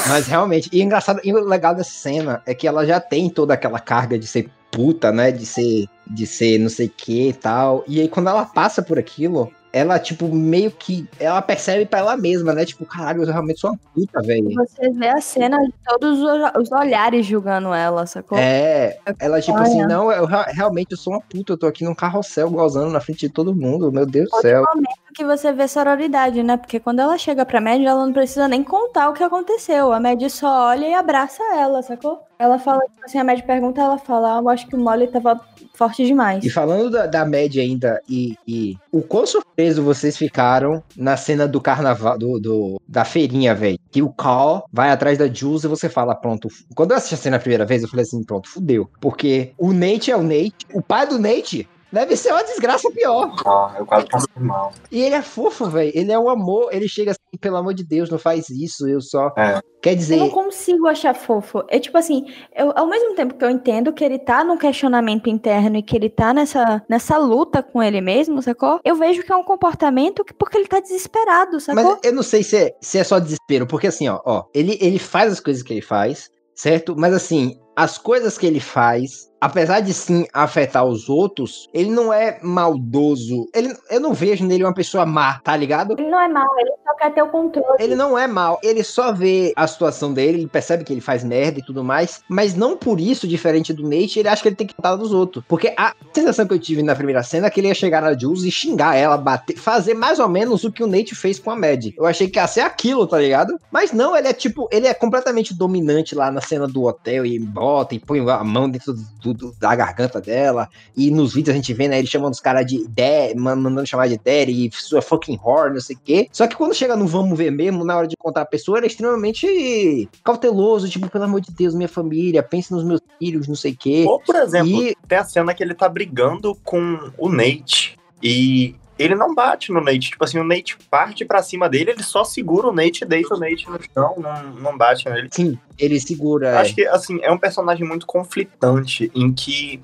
Mas 0.07 0.27
realmente, 0.27 0.69
e 0.71 0.81
engraçado, 0.81 1.19
e 1.23 1.33
o 1.33 1.43
legal 1.43 1.75
dessa 1.75 1.91
cena 1.91 2.41
é 2.45 2.53
que 2.53 2.67
ela 2.67 2.85
já 2.85 2.99
tem 2.99 3.29
toda 3.29 3.53
aquela 3.53 3.79
carga 3.79 4.17
de 4.17 4.27
ser 4.27 4.49
puta, 4.71 5.11
né? 5.11 5.31
De 5.31 5.45
ser, 5.45 5.87
de 6.07 6.25
ser 6.25 6.57
não 6.57 6.69
sei 6.69 6.87
o 6.87 6.93
que 6.95 7.29
e 7.29 7.33
tal. 7.33 7.83
E 7.87 7.99
aí 7.99 8.07
quando 8.07 8.29
ela 8.29 8.45
passa 8.45 8.81
por 8.81 8.97
aquilo, 8.97 9.51
ela, 9.73 9.99
tipo, 9.99 10.27
meio 10.27 10.71
que. 10.71 11.07
Ela 11.19 11.41
percebe 11.41 11.85
pra 11.85 11.99
ela 11.99 12.17
mesma, 12.17 12.53
né? 12.53 12.65
Tipo, 12.65 12.85
caralho, 12.85 13.23
eu 13.23 13.31
realmente 13.31 13.59
sou 13.59 13.71
uma 13.71 13.79
puta, 13.93 14.21
velho. 14.21 14.49
Você 14.53 14.89
vê 14.89 15.07
a 15.07 15.21
cena 15.21 15.57
de 15.57 15.73
todos 15.85 16.19
os- 16.19 16.71
olhares 16.71 17.25
julgando 17.25 17.73
ela, 17.73 18.05
sacou? 18.05 18.37
É, 18.37 18.97
ela, 19.19 19.41
tipo 19.41 19.57
Olha. 19.57 19.67
assim, 19.67 19.85
não, 19.85 20.11
eu 20.11 20.25
rea- 20.25 20.47
realmente 20.49 20.91
eu 20.91 20.97
sou 20.97 21.13
uma 21.13 21.21
puta, 21.21 21.53
eu 21.53 21.57
tô 21.57 21.67
aqui 21.67 21.83
num 21.85 21.95
carrossel 21.95 22.49
gozando 22.49 22.91
na 22.91 22.99
frente 22.99 23.19
de 23.19 23.29
todo 23.29 23.55
mundo, 23.55 23.91
meu 23.91 24.05
Deus 24.05 24.29
do 24.29 24.41
céu. 24.41 24.65
Que 25.11 25.23
você 25.23 25.51
vê 25.51 25.67
sororidade, 25.67 26.41
né? 26.43 26.57
Porque 26.57 26.79
quando 26.79 26.99
ela 26.99 27.17
chega 27.17 27.45
pra 27.45 27.61
Mad, 27.61 27.81
ela 27.81 28.05
não 28.05 28.13
precisa 28.13 28.47
nem 28.47 28.63
contar 28.63 29.09
o 29.09 29.13
que 29.13 29.23
aconteceu. 29.23 29.91
A 29.91 29.99
Mad 29.99 30.21
só 30.29 30.69
olha 30.69 30.87
e 30.87 30.93
abraça 30.93 31.41
ela, 31.55 31.81
sacou? 31.81 32.19
Ela 32.39 32.57
fala, 32.57 32.79
tipo 32.81 33.05
assim, 33.05 33.19
a 33.19 33.23
Mad 33.23 33.39
pergunta, 33.41 33.79
ela 33.81 33.97
fala, 33.99 34.37
ah, 34.37 34.41
eu 34.41 34.49
acho 34.49 34.67
que 34.67 34.75
o 34.75 34.79
Molly 34.79 35.07
tava 35.07 35.39
forte 35.75 36.03
demais. 36.05 36.43
E 36.43 36.49
falando 36.49 36.89
da, 36.89 37.05
da 37.05 37.23
média 37.23 37.61
ainda, 37.61 38.01
e, 38.09 38.35
e 38.47 38.75
o 38.91 39.01
quão 39.03 39.25
surpreso 39.27 39.83
vocês 39.83 40.17
ficaram 40.17 40.81
na 40.97 41.15
cena 41.17 41.47
do 41.47 41.61
carnaval, 41.61 42.17
do, 42.17 42.39
do- 42.39 42.81
da 42.87 43.05
feirinha, 43.05 43.53
velho. 43.53 43.77
Que 43.91 44.01
o 44.01 44.09
Carl 44.11 44.63
vai 44.71 44.89
atrás 44.89 45.17
da 45.19 45.27
Jules 45.27 45.63
e 45.63 45.67
você 45.67 45.87
fala, 45.87 46.15
pronto. 46.15 46.47
Quando 46.75 46.91
eu 46.91 46.97
assisti 46.97 47.13
a 47.15 47.17
cena 47.17 47.37
a 47.37 47.39
primeira 47.39 47.65
vez, 47.65 47.83
eu 47.83 47.89
falei 47.89 48.03
assim, 48.03 48.23
pronto, 48.23 48.49
fudeu. 48.49 48.89
Porque 48.99 49.53
o 49.57 49.71
Nate 49.71 50.09
é 50.11 50.15
o 50.17 50.23
Nate, 50.23 50.55
o 50.73 50.81
pai 50.81 51.05
do 51.05 51.19
Nate 51.19 51.67
deve 51.91 52.15
ser 52.15 52.31
uma 52.31 52.43
desgraça 52.43 52.89
pior. 52.91 53.33
Ah, 53.45 53.75
eu 53.77 53.85
quase 53.85 54.07
passei 54.07 54.29
mal. 54.37 54.71
E 54.91 55.01
ele 55.01 55.15
é 55.15 55.21
fofo, 55.21 55.65
velho. 55.65 55.91
Ele 55.93 56.11
é 56.11 56.19
um 56.19 56.29
amor. 56.29 56.69
Ele 56.71 56.87
chega 56.87 57.11
assim, 57.11 57.37
pelo 57.39 57.57
amor 57.57 57.73
de 57.73 57.83
Deus, 57.83 58.09
não 58.09 58.19
faz 58.19 58.49
isso. 58.49 58.87
Eu 58.87 59.01
só. 59.01 59.31
É. 59.37 59.59
Quer 59.81 59.93
Eu 59.93 59.95
dizer. 59.95 60.15
não 60.17 60.29
consigo 60.29 60.87
achar 60.87 61.15
fofo. 61.15 61.63
É 61.67 61.79
tipo 61.79 61.97
assim, 61.97 62.25
eu, 62.55 62.71
ao 62.75 62.87
mesmo 62.87 63.15
tempo 63.15 63.33
que 63.33 63.43
eu 63.43 63.49
entendo 63.49 63.91
que 63.91 64.03
ele 64.03 64.19
tá 64.19 64.43
num 64.43 64.57
questionamento 64.57 65.27
interno 65.27 65.77
e 65.77 65.81
que 65.83 65.95
ele 65.95 66.09
tá 66.09 66.33
nessa, 66.33 66.83
nessa 66.87 67.17
luta 67.17 67.63
com 67.63 67.81
ele 67.81 67.99
mesmo, 67.99 68.41
sacou? 68.41 68.79
Eu 68.85 68.95
vejo 68.95 69.23
que 69.23 69.31
é 69.31 69.35
um 69.35 69.43
comportamento 69.43 70.23
que 70.23 70.33
porque 70.33 70.57
ele 70.57 70.67
tá 70.67 70.79
desesperado, 70.79 71.59
sacou? 71.59 71.83
Mas 71.83 71.99
eu 72.03 72.13
não 72.13 72.21
sei 72.21 72.43
se 72.43 72.57
é, 72.57 72.75
se 72.79 72.99
é 72.99 73.03
só 73.03 73.17
desespero, 73.17 73.65
porque 73.65 73.87
assim, 73.87 74.07
ó, 74.07 74.21
ó 74.23 74.43
ele, 74.53 74.77
ele 74.79 74.99
faz 74.99 75.33
as 75.33 75.39
coisas 75.39 75.63
que 75.63 75.73
ele 75.73 75.81
faz, 75.81 76.29
certo? 76.53 76.95
Mas 76.95 77.13
assim, 77.13 77.59
as 77.75 77.97
coisas 77.97 78.37
que 78.37 78.45
ele 78.45 78.59
faz, 78.59 79.30
apesar 79.41 79.79
de 79.79 79.91
sim 79.91 80.27
afetar 80.31 80.85
os 80.85 81.09
outros, 81.09 81.67
ele 81.73 81.89
não 81.89 82.13
é 82.13 82.39
maldoso. 82.43 83.49
Ele, 83.53 83.75
eu 83.89 83.99
não 83.99 84.13
vejo 84.13 84.45
nele 84.45 84.63
uma 84.63 84.73
pessoa 84.73 85.03
má, 85.03 85.39
tá 85.39 85.57
ligado? 85.57 85.95
Ele 85.97 86.09
não 86.09 86.19
é 86.19 86.27
mal, 86.27 86.47
ele 86.59 86.71
só 86.83 86.93
quer 86.95 87.13
ter 87.13 87.23
o 87.23 87.27
controle. 87.27 87.77
Ele 87.79 87.95
não 87.95 88.17
é 88.17 88.27
mal, 88.27 88.59
ele 88.63 88.83
só 88.83 89.11
vê 89.11 89.51
a 89.55 89.65
situação 89.65 90.13
dele, 90.13 90.39
ele 90.39 90.47
percebe 90.47 90.83
que 90.83 90.93
ele 90.93 91.01
faz 91.01 91.23
merda 91.23 91.59
e 91.59 91.65
tudo 91.65 91.83
mais, 91.83 92.21
mas 92.29 92.53
não 92.53 92.77
por 92.77 92.99
isso, 92.99 93.27
diferente 93.27 93.73
do 93.73 93.83
Nate, 93.83 94.19
ele 94.19 94.29
acha 94.29 94.43
que 94.43 94.49
ele 94.49 94.55
tem 94.55 94.67
que 94.67 94.75
contar 94.75 94.95
dos 94.95 95.11
outros. 95.11 95.43
Porque 95.47 95.73
a 95.75 95.95
sensação 96.13 96.45
que 96.45 96.53
eu 96.53 96.59
tive 96.59 96.83
na 96.83 96.95
primeira 96.95 97.23
cena 97.23 97.47
é 97.47 97.49
que 97.49 97.59
ele 97.59 97.67
ia 97.67 97.73
chegar 97.73 98.01
na 98.01 98.17
Jules 98.17 98.43
e 98.43 98.51
xingar 98.51 98.95
ela, 98.95 99.17
bater, 99.17 99.57
fazer 99.57 99.95
mais 99.95 100.19
ou 100.19 100.29
menos 100.29 100.63
o 100.63 100.71
que 100.71 100.83
o 100.83 100.87
Nate 100.87 101.15
fez 101.15 101.39
com 101.39 101.49
a 101.49 101.55
Mad. 101.55 101.87
Eu 101.97 102.05
achei 102.05 102.29
que 102.29 102.37
ia 102.37 102.45
ser 102.45 102.61
aquilo, 102.61 103.07
tá 103.07 103.17
ligado? 103.17 103.57
Mas 103.71 103.91
não, 103.91 104.15
ele 104.15 104.27
é 104.27 104.33
tipo, 104.33 104.67
ele 104.71 104.85
é 104.85 104.93
completamente 104.93 105.55
dominante 105.55 106.13
lá 106.13 106.29
na 106.29 106.41
cena 106.41 106.67
do 106.67 106.83
hotel 106.83 107.25
e 107.25 107.39
bota 107.39 107.95
e 107.95 107.99
põe 107.99 108.19
a 108.29 108.43
mão 108.43 108.69
dentro 108.69 108.93
do 108.93 109.30
da 109.33 109.75
garganta 109.75 110.19
dela. 110.21 110.69
E 110.95 111.09
nos 111.11 111.33
vídeos 111.33 111.53
a 111.53 111.57
gente 111.57 111.73
vê, 111.73 111.87
né, 111.87 111.99
ele 111.99 112.07
chamando 112.07 112.33
os 112.33 112.39
caras 112.39 112.65
de 112.65 112.87
Daddy, 112.87 113.35
mandando 113.35 113.85
chamar 113.85 114.07
de 114.07 114.17
Daddy, 114.17 114.69
sua 114.73 115.01
fucking 115.01 115.39
whore, 115.43 115.73
não 115.73 115.81
sei 115.81 115.95
o 115.95 115.99
quê. 116.03 116.27
Só 116.31 116.47
que 116.47 116.55
quando 116.55 116.73
chega 116.73 116.95
no 116.95 117.07
vamos 117.07 117.37
ver 117.37 117.51
mesmo, 117.51 117.83
na 117.83 117.97
hora 117.97 118.07
de 118.07 118.15
contar 118.17 118.41
a 118.41 118.45
pessoa, 118.45 118.77
ele 118.77 118.87
é 118.87 118.89
extremamente 118.89 120.09
cauteloso, 120.23 120.89
tipo, 120.89 121.09
pelo 121.09 121.23
amor 121.23 121.41
de 121.41 121.51
Deus, 121.51 121.73
minha 121.73 121.89
família, 121.89 122.43
pense 122.43 122.71
nos 122.71 122.83
meus 122.83 123.01
filhos, 123.19 123.47
não 123.47 123.55
sei 123.55 123.71
o 123.73 123.77
quê. 123.77 124.05
Ou, 124.07 124.19
por 124.19 124.35
exemplo, 124.35 124.81
E- 124.83 124.95
tem 125.07 125.17
a 125.17 125.23
cena 125.23 125.53
que 125.53 125.63
ele 125.63 125.73
tá 125.73 125.87
brigando 125.89 126.55
com 126.63 127.11
o 127.17 127.29
Nate. 127.29 127.97
E 128.23 128.75
ele 129.01 129.15
não 129.15 129.33
bate 129.35 129.71
no 129.71 129.81
Nate. 129.81 130.11
Tipo 130.11 130.23
assim, 130.23 130.39
o 130.39 130.43
Nate 130.43 130.77
parte 130.89 131.25
pra 131.25 131.41
cima 131.43 131.67
dele, 131.69 131.91
ele 131.91 132.03
só 132.03 132.23
segura 132.23 132.67
o 132.67 132.73
Nate 132.73 133.03
e 133.03 133.07
deita 133.07 133.35
o 133.35 133.39
Nate 133.39 133.69
no 133.69 133.79
chão, 133.93 134.15
não, 134.17 134.43
não 134.61 134.77
bate 134.77 135.09
nele. 135.09 135.29
Sim, 135.31 135.57
ele 135.77 135.99
segura. 135.99 136.49
Eu 136.51 136.57
Acho 136.59 136.75
que, 136.75 136.85
assim, 136.87 137.19
é 137.21 137.31
um 137.31 137.37
personagem 137.37 137.85
muito 137.87 138.05
conflitante, 138.05 139.11
em 139.15 139.31
que, 139.31 139.81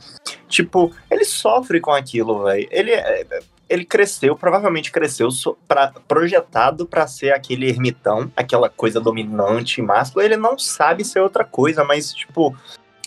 tipo, 0.47 0.91
ele 1.09 1.25
sofre 1.25 1.79
com 1.79 1.91
aquilo, 1.91 2.43
velho. 2.43 2.67
Ele, 2.71 2.91
é- 2.91 3.25
ele 3.69 3.83
cresceu, 3.83 4.35
provavelmente 4.35 4.91
cresceu 4.91 5.29
so- 5.29 5.57
pra, 5.67 5.91
projetado 6.07 6.85
pra 6.85 7.05
ser 7.07 7.33
aquele 7.33 7.67
ermitão, 7.69 8.31
aquela 8.35 8.69
coisa 8.69 8.99
dominante, 8.99 9.81
máscula. 9.81 10.23
Ele 10.23 10.37
não 10.37 10.57
sabe 10.57 11.03
ser 11.03 11.19
outra 11.19 11.43
coisa, 11.43 11.83
mas, 11.83 12.13
tipo, 12.13 12.55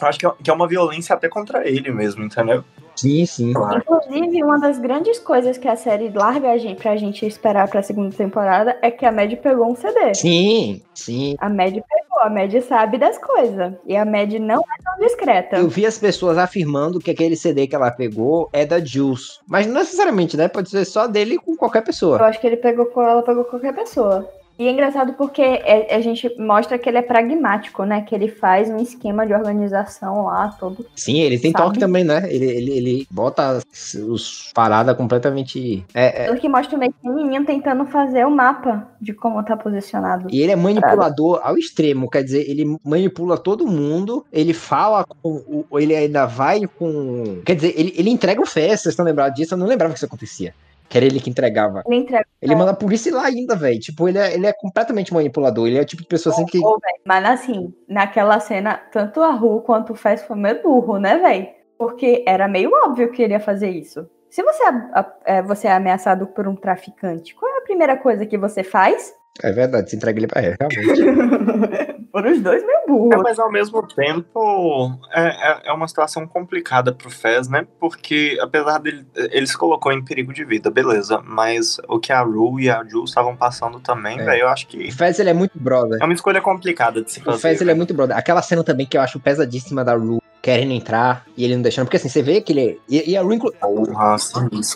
eu 0.01 0.07
acho 0.07 0.19
que 0.19 0.27
é, 0.27 0.33
que 0.43 0.51
é 0.51 0.53
uma 0.53 0.69
violência 0.69 1.15
até 1.15 1.29
contra 1.29 1.67
ele 1.69 1.91
mesmo, 1.91 2.23
entendeu? 2.25 2.65
Sim, 3.01 3.25
sim. 3.25 3.51
Inclusive, 3.51 4.45
uma 4.45 4.59
das 4.59 4.79
grandes 4.79 5.19
coisas 5.19 5.57
que 5.57 5.67
a 5.67 5.75
série 5.75 6.11
larga 6.11 6.51
a 6.51 6.59
gente, 6.59 6.83
pra 6.83 6.97
gente 6.97 7.25
esperar 7.25 7.67
pra 7.67 7.83
segunda 7.83 8.15
temporada 8.15 8.77
é 8.83 8.91
que 8.91 9.07
a 9.07 9.13
Mad 9.13 9.33
pegou 9.37 9.71
um 9.71 9.75
CD. 9.75 10.15
Sim, 10.15 10.83
sim. 10.95 11.35
A 11.39 11.49
Mad 11.49 11.73
pegou, 11.73 12.21
a 12.21 12.29
Mad 12.29 12.55
sabe 12.61 12.99
das 12.99 13.17
coisas. 13.17 13.73
E 13.87 13.97
a 13.97 14.05
Mad 14.05 14.35
não 14.35 14.61
é 14.61 14.83
tão 14.85 15.07
discreta. 15.07 15.57
Eu 15.57 15.69
vi 15.69 15.87
as 15.87 15.99
pessoas 15.99 16.37
afirmando 16.37 16.99
que 16.99 17.11
aquele 17.11 17.37
CD 17.37 17.67
que 17.67 17.75
ela 17.75 17.91
pegou 17.91 18.51
é 18.53 18.67
da 18.67 18.85
Jules. 18.85 19.41
Mas 19.49 19.67
não 19.67 19.75
necessariamente, 19.75 20.37
né? 20.37 20.49
Pode 20.49 20.69
ser 20.69 20.85
só 20.85 21.07
dele 21.07 21.39
com 21.39 21.57
qualquer 21.57 21.83
pessoa. 21.83 22.19
Eu 22.19 22.25
acho 22.27 22.39
que 22.39 22.47
ele 22.47 22.59
pegou 22.59 22.85
com 22.87 23.01
ela, 23.01 23.23
pegou 23.23 23.45
com 23.45 23.51
qualquer 23.53 23.75
pessoa. 23.75 24.29
E 24.61 24.67
é 24.69 24.71
engraçado 24.73 25.15
porque 25.15 25.41
é- 25.41 25.95
a 25.97 26.03
gente 26.03 26.29
mostra 26.39 26.79
que 26.79 26.87
ele 26.87 26.99
é 26.99 27.03
pragmático, 27.03 27.83
né? 27.85 28.03
Que 28.03 28.15
ele 28.15 28.29
faz 28.29 28.69
um 28.69 28.77
esquema 28.77 29.27
de 29.27 29.33
organização 29.33 30.27
lá, 30.27 30.49
todo. 30.61 30.85
Sim, 30.95 31.19
ele 31.23 31.39
tem 31.39 31.51
Sabe? 31.51 31.65
toque 31.65 31.79
também, 31.81 32.05
né? 32.05 32.29
Ele, 32.31 32.45
ele, 32.45 32.71
ele 32.77 33.07
bota 33.11 33.49
as- 33.53 33.95
os 33.95 34.51
paradas 34.55 34.95
completamente. 34.99 35.83
É, 35.95 36.25
é. 36.25 36.27
Pelo 36.27 36.39
que 36.39 36.47
mostra 36.47 36.77
meio 36.77 36.93
pequenininho 36.93 37.43
tentando 37.47 37.87
fazer 37.87 38.27
o 38.27 38.31
mapa 38.31 38.87
de 39.01 39.15
como 39.15 39.43
tá 39.43 39.57
posicionado. 39.57 40.29
E 40.31 40.43
ele 40.43 40.53
é 40.53 40.57
manipulador 40.57 41.41
ao 41.43 41.57
extremo, 41.57 42.11
quer 42.11 42.23
dizer, 42.23 42.45
ele 42.47 42.77
manipula 42.85 43.39
todo 43.39 43.67
mundo, 43.67 44.27
ele 44.31 44.53
fala 44.53 45.07
com. 45.23 45.65
o- 45.71 45.79
Ele 45.79 45.97
ainda 45.97 46.27
vai 46.27 46.67
com. 46.67 47.41
Quer 47.47 47.55
dizer, 47.55 47.73
ele, 47.79 47.95
ele 47.97 48.11
entrega 48.11 48.43
o 48.43 48.47
festa, 48.47 48.83
vocês 48.83 48.93
estão 48.93 49.07
lembrados 49.07 49.35
disso? 49.37 49.55
Eu 49.55 49.59
não 49.59 49.67
lembrava 49.67 49.95
que 49.95 49.99
isso 49.99 50.05
acontecia. 50.05 50.53
Que 50.91 50.99
era 50.99 51.07
ele 51.07 51.21
que 51.21 51.31
entregava. 51.31 51.85
Ele 51.87 51.97
entrega. 51.97 52.27
Ele 52.43 52.55
manda 52.57 52.73
a 52.73 52.77
polícia 52.77 53.11
ir 53.11 53.13
lá 53.13 53.25
ainda, 53.25 53.55
velho. 53.55 53.79
Tipo, 53.79 54.09
ele 54.09 54.19
é, 54.19 54.35
ele 54.35 54.45
é 54.47 54.53
completamente 54.53 55.15
manipulador. 55.15 55.69
Ele 55.69 55.79
é 55.79 55.83
o 55.83 55.87
tipo 55.87 56.03
de 56.03 56.09
pessoa 56.09 56.35
assim 56.35 56.45
que. 56.45 56.59
Véi, 56.59 56.95
Mas 57.07 57.25
assim, 57.25 57.73
naquela 57.89 58.41
cena, 58.41 58.77
tanto 58.91 59.23
a 59.23 59.31
Ru 59.31 59.61
quanto 59.63 59.93
o 59.93 59.97
Fez 59.97 60.21
foi 60.23 60.37
meio 60.37 60.61
burro, 60.61 60.99
né, 60.99 61.17
velho? 61.17 61.47
Porque 61.79 62.25
era 62.27 62.49
meio 62.49 62.73
óbvio 62.85 63.13
que 63.13 63.23
ele 63.23 63.35
ia 63.35 63.41
fazer 63.41 63.71
isso. 63.71 64.05
Se 64.29 64.43
você, 64.43 64.63
é- 64.65 65.37
é, 65.39 65.43
você 65.43 65.69
é 65.69 65.73
ameaçado 65.73 66.27
por 66.27 66.47
um 66.49 66.57
traficante, 66.57 67.35
qual 67.37 67.53
é 67.55 67.59
a 67.59 67.63
primeira 67.63 67.97
coisa 67.97 68.27
que 68.27 68.37
você 68.37 68.65
faz? 68.65 69.15
É 69.43 69.53
verdade, 69.53 69.89
se 69.91 69.97
entrega 69.97 70.19
ele 70.19 70.27
pra 70.27 70.43
é, 70.43 70.57
realmente. 70.59 72.01
Foram 72.11 72.33
os 72.33 72.41
dois 72.41 72.61
meio 72.67 72.79
É, 72.79 72.87
burros. 72.89 73.23
mas 73.23 73.39
ao 73.39 73.53
mesmo 73.53 73.87
tempo 73.87 74.99
é, 75.15 75.29
é, 75.29 75.61
é 75.67 75.73
uma 75.73 75.87
situação 75.87 76.27
complicada 76.27 76.93
pro 76.93 77.09
Fez, 77.09 77.49
né? 77.49 77.67
Porque 77.79 78.37
apesar 78.43 78.79
dele. 78.79 79.07
Ele 79.15 79.47
se 79.47 79.57
colocou 79.57 79.93
em 79.93 80.05
perigo 80.05 80.33
de 80.33 80.45
vida, 80.45 80.71
beleza. 80.71 81.23
Mas 81.25 81.79
o 81.89 82.01
que 82.01 82.13
a 82.13 82.21
Ru 82.21 82.59
e 82.59 82.69
a 82.69 82.83
Jules 82.85 83.11
estavam 83.11 83.37
passando 83.37 83.79
também, 83.79 84.19
É. 84.19 84.25
velho, 84.25 84.41
eu 84.43 84.49
acho 84.49 84.67
que 84.67 84.89
O 84.89 84.93
Fez, 84.93 85.21
ele 85.21 85.31
é 85.31 85.35
muito 85.35 85.53
brother. 85.57 85.99
é 86.03 86.05
uma 86.05 86.13
escolha 86.15 86.41
complicada 86.41 87.01
de 87.01 87.13
se 87.13 87.21
O 87.21 87.25
fazer. 87.25 87.39
Fez, 87.39 87.61
ele 87.61 87.71
é 87.71 87.73
velho. 87.73 87.77
muito 87.79 87.95
brother. 87.95 88.17
Aquela 88.19 88.43
cena 88.43 88.65
também 88.65 88.87
que 88.87 88.97
eu 88.99 89.01
acho 89.01 89.21
pesadíssima 89.21 89.85
da 89.85 89.95
Ru 89.95 90.21
querendo 90.43 90.73
entrar 90.73 91.25
e 91.37 91.45
ele 91.45 91.55
não 91.57 91.63
deixando. 91.63 91.87
Porque 91.87 91.97
assim, 91.97 92.09
você 92.09 92.23
vê 92.23 92.41
que 92.41 92.53
ele. 92.53 92.81
E, 92.89 93.11
e 93.11 93.17
a 93.17 93.23
Ru, 93.23 93.33
inclu- 93.33 93.53
Porra. 93.61 94.17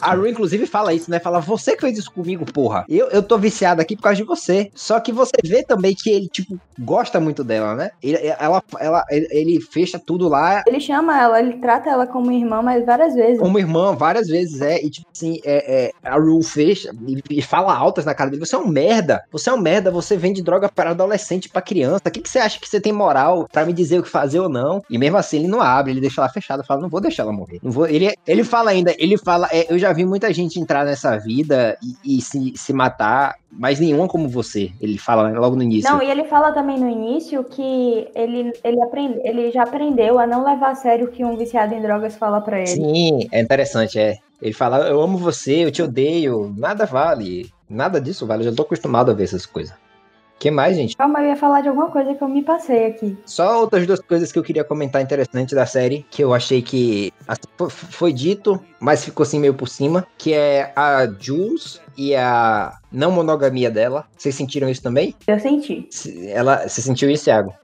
A 0.03 0.15
Ru, 0.15 0.27
inclusive, 0.27 0.67
fala 0.67 0.93
isso, 0.93 1.11
né? 1.11 1.19
Fala, 1.19 1.41
você 1.41 1.75
que 1.75 1.81
fez 1.81 1.99
isso 1.99 2.11
comigo, 2.12 2.45
porra. 2.45 2.85
Eu, 2.89 3.09
eu 3.09 3.23
tô 3.23 3.39
viciado 3.39 3.81
aqui 3.81 3.97
por 3.97 4.03
causa 4.03 4.17
de 4.17 4.25
você. 4.25 4.71
Só 4.75 4.99
que 5.01 5.12
você 5.12 5.33
vê 5.45 5.62
também 5.62 5.95
que 5.95 6.11
ele, 6.11 6.29
tipo, 6.29 6.59
gosta 6.79 7.19
muito 7.21 7.43
dela, 7.45 7.75
né? 7.75 7.91
Ele, 8.03 8.19
ela, 8.39 8.62
ela, 8.79 9.05
ele, 9.11 9.29
ele 9.31 9.61
fecha 9.61 9.99
tudo 9.99 10.29
lá 10.29 10.62
Ele 10.67 10.81
chama 10.81 11.19
ela, 11.21 11.41
ele 11.41 11.55
trata 11.59 11.89
ela 11.91 12.07
como 12.07 12.31
irmã, 12.31 12.62
mas 12.62 12.85
várias 12.85 13.15
vezes. 13.15 13.39
como 13.39 13.59
irmã 13.59 13.95
várias 13.95 14.29
vezes, 14.29 14.61
é. 14.61 14.83
E, 14.83 14.91
tipo 14.91 15.07
assim, 15.15 15.41
é, 15.45 15.85
é, 15.87 15.91
a 16.03 16.17
Ru 16.17 16.43
fecha 16.43 16.91
e, 17.07 17.23
e 17.39 17.43
fala 17.43 17.75
altas 17.75 18.05
na 18.05 18.15
cara 18.15 18.31
dele. 18.31 18.45
Você 18.45 18.55
é 18.55 18.59
um 18.59 18.69
merda. 18.69 19.23
Você 19.33 19.51
é 19.51 19.53
um 19.53 19.61
merda. 19.61 19.91
Você 19.91 20.17
vende 20.17 20.43
droga 20.43 20.69
para 20.69 20.91
adolescente, 20.91 21.49
pra 21.49 21.62
criança. 21.62 22.03
O 22.07 22.11
que, 22.11 22.21
que 22.21 22.29
você 22.29 22.39
acha 22.39 22.59
que 22.61 22.69
você 22.69 22.81
tem 22.81 22.93
moral 22.93 23.49
pra 23.53 23.65
me 23.65 23.73
dizer 23.73 23.99
o 23.99 24.03
que 24.03 24.09
fazer 24.09 24.41
ou 24.41 24.49
não? 24.49 24.83
E 24.91 24.99
mesmo 24.99 25.17
assim, 25.17 25.39
ele 25.39 25.49
não 25.49 25.53
abre. 25.61 25.92
Ele 25.92 26.00
deixa 26.00 26.20
ela 26.20 26.28
fechada. 26.28 26.64
Fala, 26.64 26.80
não 26.80 26.88
vou 26.88 27.00
deixar 27.00 27.22
ela 27.22 27.32
morrer. 27.32 27.59
Não 27.62 27.70
vou. 27.70 27.86
Ele, 27.86 28.12
ele 28.26 28.44
fala 28.44 28.70
ainda, 28.70 28.94
ele 28.98 29.16
fala, 29.16 29.48
é, 29.52 29.72
eu 29.72 29.78
já 29.78 29.92
vi 29.92 30.05
muita 30.05 30.32
gente 30.32 30.59
entrar 30.61 30.84
nessa 30.84 31.16
vida 31.18 31.76
e, 31.82 32.18
e 32.18 32.20
se, 32.22 32.52
se 32.57 32.72
matar, 32.72 33.36
mas 33.50 33.80
nenhuma 33.80 34.09
como 34.09 34.28
você. 34.28 34.70
Ele 34.80 34.98
fala 34.98 35.30
logo 35.30 35.57
no 35.57 35.62
início. 35.62 35.90
Não, 35.90 36.02
e 36.02 36.11
ele 36.11 36.24
fala 36.24 36.52
também 36.52 36.78
no 36.78 36.88
início 36.88 37.42
que 37.44 38.09
ele, 38.14 38.52
ele, 38.62 38.82
aprende, 38.82 39.20
ele 39.24 39.50
já 39.50 39.62
aprendeu 39.62 40.18
a 40.18 40.26
não 40.26 40.44
levar 40.44 40.70
a 40.70 40.74
sério 40.74 41.07
o 41.07 41.11
que 41.11 41.24
um 41.24 41.36
viciado 41.36 41.74
em 41.74 41.82
drogas 41.82 42.16
fala 42.16 42.40
pra 42.40 42.59
ele. 42.59 42.66
Sim, 42.66 43.28
é 43.30 43.40
interessante, 43.40 43.98
é. 43.98 44.16
Ele 44.40 44.52
fala, 44.52 44.88
eu 44.88 45.00
amo 45.00 45.16
você, 45.16 45.64
eu 45.64 45.70
te 45.70 45.82
odeio, 45.82 46.52
nada 46.57 46.84
vale. 46.84 47.50
Nada 47.68 48.00
disso 48.00 48.26
vale, 48.26 48.42
eu 48.42 48.50
já 48.50 48.57
tô 48.57 48.62
acostumado 48.62 49.11
a 49.11 49.14
ver 49.14 49.24
essas 49.24 49.46
coisas. 49.46 49.74
Que 50.39 50.51
mais, 50.51 50.76
gente? 50.76 50.97
Calma, 50.97 51.20
eu 51.22 51.28
ia 51.28 51.37
falar 51.37 51.61
de 51.62 51.68
alguma 51.68 51.91
coisa 51.91 52.14
que 52.14 52.22
eu 52.22 52.28
me 52.28 52.43
passei 52.43 52.87
aqui. 52.87 53.16
Só 53.24 53.61
outras 53.61 53.87
duas 53.87 54.01
coisas 54.01 54.30
que 54.30 54.39
eu 54.39 54.43
queria 54.43 54.64
comentar 54.64 55.01
interessante 55.01 55.55
da 55.55 55.64
série, 55.66 56.05
que 56.11 56.22
eu 56.22 56.35
achei 56.35 56.61
que 56.61 57.12
fo- 57.57 57.70
foi 57.70 58.12
dito, 58.12 58.61
mas 58.78 59.05
ficou 59.05 59.22
assim 59.24 59.39
meio 59.41 59.55
por 59.55 59.68
cima, 59.68 60.07
que 60.18 60.32
é 60.35 60.72
a 60.76 61.07
Jules 61.18 61.80
e 61.97 62.14
a 62.14 62.74
não 62.93 63.11
monogamia 63.11 63.70
dela. 63.70 64.05
Vocês 64.16 64.35
sentiram 64.35 64.68
isso 64.68 64.82
também? 64.82 65.14
Eu 65.26 65.39
senti. 65.41 65.87
Se- 65.91 66.28
Ela, 66.30 66.68
você 66.68 66.80
sentiu 66.82 67.09
isso, 67.11 67.24
Thiago? 67.24 67.55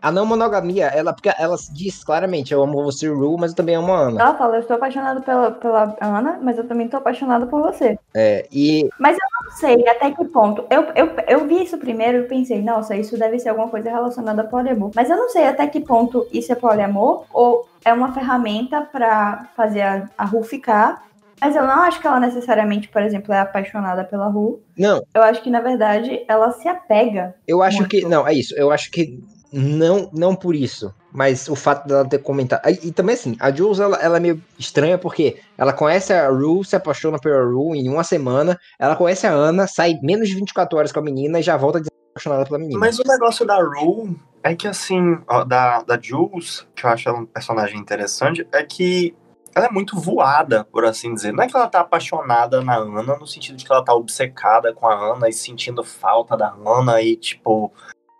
A 0.00 0.12
não 0.12 0.24
monogamia, 0.24 0.86
ela, 0.86 1.12
porque 1.12 1.30
ela 1.38 1.56
diz 1.72 2.04
claramente, 2.04 2.52
eu 2.52 2.62
amo 2.62 2.82
você, 2.84 3.08
Ru, 3.08 3.36
mas 3.38 3.50
eu 3.50 3.56
também 3.56 3.74
amo 3.74 3.92
a 3.92 3.98
Ana. 3.98 4.20
Ela 4.20 4.34
fala, 4.34 4.56
eu 4.56 4.60
estou 4.60 4.76
apaixonado 4.76 5.22
pela, 5.22 5.50
pela 5.50 5.96
Ana, 6.00 6.38
mas 6.40 6.56
eu 6.56 6.66
também 6.66 6.86
estou 6.86 6.98
apaixonada 6.98 7.46
por 7.46 7.60
você. 7.62 7.98
É, 8.14 8.46
e 8.52 8.88
Não 9.00 9.52
sei 9.56 9.86
até 9.88 10.10
que 10.10 10.24
ponto. 10.26 10.64
Eu, 10.70 10.84
eu, 10.94 11.10
eu 11.26 11.46
vi 11.46 11.64
isso 11.64 11.78
primeiro 11.78 12.18
e 12.18 12.28
pensei, 12.28 12.62
nossa, 12.62 12.94
isso 12.94 13.18
deve 13.18 13.38
ser 13.38 13.48
alguma 13.48 13.68
coisa 13.68 13.90
relacionada 13.90 14.42
a 14.42 14.46
poliamor. 14.46 14.90
Mas 14.94 15.10
eu 15.10 15.16
não 15.16 15.28
sei 15.30 15.46
até 15.46 15.66
que 15.66 15.80
ponto 15.80 16.26
isso 16.32 16.52
é 16.52 16.54
poliamor 16.54 17.24
ou 17.32 17.68
é 17.84 17.92
uma 17.92 18.12
ferramenta 18.12 18.82
pra 18.82 19.48
fazer 19.56 19.82
a, 19.82 20.08
a 20.16 20.24
Ru 20.24 20.42
ficar. 20.42 21.08
Mas 21.40 21.54
eu 21.54 21.62
não 21.62 21.82
acho 21.82 22.00
que 22.00 22.06
ela 22.06 22.18
necessariamente, 22.18 22.88
por 22.88 23.00
exemplo, 23.02 23.32
é 23.32 23.38
apaixonada 23.40 24.04
pela 24.04 24.26
Ru. 24.26 24.60
não, 24.76 25.02
Eu 25.14 25.22
acho 25.22 25.40
que, 25.40 25.50
na 25.50 25.60
verdade, 25.60 26.24
ela 26.28 26.50
se 26.52 26.68
apega. 26.68 27.34
eu 27.46 27.62
acho 27.62 27.78
Muito. 27.78 27.90
que. 27.90 28.04
Não, 28.04 28.26
é 28.26 28.34
isso. 28.34 28.54
Eu 28.56 28.72
acho 28.72 28.90
que 28.90 29.20
não, 29.52 30.10
não 30.12 30.34
por 30.34 30.54
isso. 30.54 30.94
Mas 31.12 31.48
o 31.48 31.56
fato 31.56 31.88
dela 31.88 32.08
ter 32.08 32.18
comentado. 32.18 32.60
E, 32.68 32.88
e 32.88 32.92
também 32.92 33.14
assim, 33.14 33.36
a 33.40 33.50
Jules 33.50 33.80
ela, 33.80 33.96
ela 33.96 34.18
é 34.18 34.20
meio 34.20 34.42
estranha 34.58 34.98
porque 34.98 35.38
ela 35.56 35.72
conhece 35.72 36.12
a 36.12 36.28
Ru, 36.28 36.62
se 36.62 36.76
apaixona 36.76 37.18
pela 37.18 37.42
Ru 37.42 37.74
em 37.74 37.88
uma 37.88 38.04
semana. 38.04 38.58
Ela 38.78 38.94
conhece 38.94 39.26
a 39.26 39.32
Ana, 39.32 39.66
sai 39.66 39.98
menos 40.02 40.28
de 40.28 40.34
24 40.34 40.78
horas 40.78 40.92
com 40.92 41.00
a 41.00 41.02
menina 41.02 41.40
e 41.40 41.42
já 41.42 41.56
volta 41.56 41.80
apaixonada 42.10 42.44
pela 42.44 42.58
menina. 42.58 42.78
Mas 42.78 42.98
o 42.98 43.04
negócio 43.06 43.46
da 43.46 43.56
Rue 43.62 44.16
é 44.42 44.54
que, 44.54 44.66
assim, 44.66 45.18
ó, 45.28 45.44
da, 45.44 45.82
da 45.82 45.98
Jules, 46.00 46.66
que 46.74 46.84
eu 46.84 46.90
acho 46.90 47.08
ela 47.08 47.18
um 47.18 47.26
personagem 47.26 47.78
interessante, 47.78 48.46
é 48.52 48.62
que 48.62 49.14
ela 49.54 49.66
é 49.66 49.70
muito 49.70 49.98
voada, 49.98 50.64
por 50.64 50.84
assim 50.84 51.14
dizer. 51.14 51.32
Não 51.32 51.42
é 51.42 51.48
que 51.48 51.56
ela 51.56 51.68
tá 51.68 51.80
apaixonada 51.80 52.62
na 52.62 52.76
Ana, 52.76 53.16
no 53.16 53.26
sentido 53.26 53.56
de 53.56 53.64
que 53.64 53.72
ela 53.72 53.84
tá 53.84 53.94
obcecada 53.94 54.72
com 54.72 54.86
a 54.86 54.94
Ana 54.94 55.28
e 55.28 55.32
sentindo 55.32 55.82
falta 55.82 56.36
da 56.36 56.54
Ana 56.64 57.00
e, 57.02 57.16
tipo, 57.16 57.72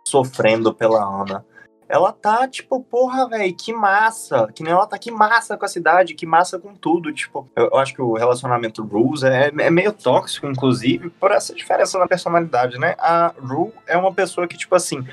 sofrendo 0.08 0.72
pela 0.72 1.02
Ana. 1.02 1.44
Ela 1.88 2.12
tá, 2.12 2.46
tipo, 2.46 2.82
porra, 2.82 3.26
velho, 3.28 3.54
que 3.54 3.72
massa. 3.72 4.46
Que 4.54 4.62
nem 4.62 4.72
ela 4.72 4.86
tá, 4.86 4.98
que 4.98 5.10
massa 5.10 5.56
com 5.56 5.64
a 5.64 5.68
cidade, 5.68 6.14
que 6.14 6.26
massa 6.26 6.58
com 6.58 6.74
tudo. 6.74 7.12
Tipo, 7.12 7.48
eu, 7.56 7.70
eu 7.72 7.78
acho 7.78 7.94
que 7.94 8.02
o 8.02 8.12
relacionamento 8.12 8.84
Rules 8.84 9.22
é, 9.22 9.50
é 9.58 9.70
meio 9.70 9.92
tóxico, 9.92 10.46
inclusive, 10.46 11.08
por 11.08 11.30
essa 11.30 11.54
diferença 11.54 11.98
na 11.98 12.06
personalidade, 12.06 12.78
né? 12.78 12.94
A 12.98 13.32
Ru 13.40 13.72
é 13.86 13.96
uma 13.96 14.12
pessoa 14.12 14.46
que, 14.46 14.58
tipo 14.58 14.74
assim, 14.74 15.06